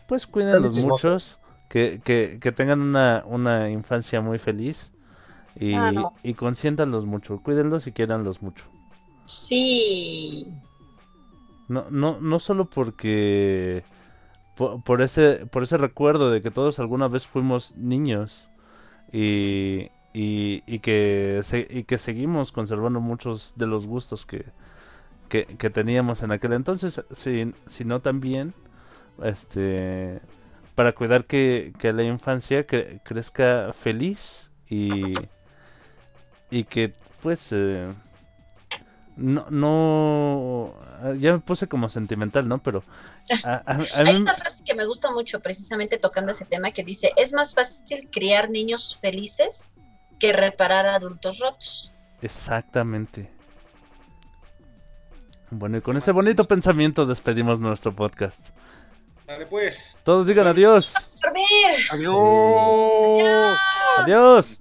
pues 0.07 0.27
cuídenlos 0.27 0.75
muchos, 0.87 1.39
que, 1.69 2.01
que, 2.03 2.39
que 2.41 2.51
tengan 2.53 2.81
una, 2.81 3.23
una 3.27 3.69
infancia 3.69 4.21
muy 4.23 4.39
feliz 4.39 4.91
y, 5.61 5.73
Claro. 5.73 6.13
y 6.23 6.35
consiéntanlos 6.35 7.05
mucho, 7.05 7.39
cuídenlos 7.43 7.87
y 7.87 7.93
quiéranlos 7.93 8.43
mucho. 8.43 8.65
Sí. 9.27 10.49
No, 11.69 11.87
no, 11.91 12.19
no 12.21 12.41
solo 12.41 12.65
porque 12.65 13.85
por, 14.57 14.83
por 14.83 15.03
ese 15.03 15.47
por 15.47 15.63
ese 15.63 15.77
recuerdo 15.79 16.31
de 16.31 16.43
que 16.43 16.51
todos 16.51 16.81
alguna 16.81 17.07
vez 17.07 17.27
fuimos 17.27 17.77
niños 17.77 18.51
y, 19.13 19.89
y, 20.13 20.63
y 20.67 20.79
que 20.81 21.41
se- 21.45 21.69
y 21.71 21.85
que 21.85 21.99
seguimos 21.99 22.51
conservando 22.51 23.01
muchos 23.01 23.55
de 23.57 23.67
los 23.69 23.87
gustos 23.87 24.27
que, 24.27 24.47
que, 25.29 25.45
que 25.45 25.71
teníamos 25.71 26.23
en 26.25 26.33
aquel 26.33 26.55
entonces, 26.55 27.03
si- 27.13 27.55
sino 27.67 28.01
también 28.01 28.53
este 29.23 30.21
para 30.75 30.93
cuidar 30.93 31.25
que, 31.27 31.73
que 31.79 31.93
la 31.93 32.03
infancia 32.03 32.67
cre- 32.67 33.01
crezca 33.05 33.73
feliz 33.73 34.51
y 34.69 35.15
y 36.51 36.65
que 36.65 36.93
pues 37.23 37.49
eh, 37.53 37.93
no, 39.17 39.47
no, 39.51 40.75
ya 41.19 41.33
me 41.33 41.39
puse 41.41 41.69
como 41.69 41.89
sentimental, 41.89 42.49
¿no? 42.49 42.59
Pero 42.59 42.83
a, 43.45 43.51
a- 43.53 43.61
a 43.73 43.79
Hay 43.97 44.15
mí, 44.15 44.21
una 44.23 44.35
frase 44.35 44.65
que 44.65 44.75
me 44.75 44.87
gusta 44.87 45.11
mucho 45.11 45.41
precisamente 45.41 45.99
tocando 45.99 46.33
ese 46.33 46.45
tema 46.47 46.71
que 46.71 46.83
dice, 46.83 47.13
es 47.17 47.33
más 47.33 47.55
fácil 47.55 48.09
criar 48.11 48.49
niños 48.51 48.99
felices 49.01 49.69
que 50.19 50.33
reparar 50.33 50.87
adultos 50.87 51.39
rotos. 51.39 51.93
exactamente, 52.23 53.31
Bueno, 55.51 55.79
y 55.79 55.81
con 55.81 55.97
ese 55.97 56.13
bonito 56.13 56.47
pensamiento 56.47 57.07
despedimos 57.07 57.61
nuestro 57.61 57.93
podcast. 57.95 58.51
Dale 59.27 59.47
pues. 59.47 59.97
Todos 60.05 60.27
digan 60.27 60.47
adiós. 60.47 60.93
Adiós. 61.91 63.59
Adiós. 63.99 64.61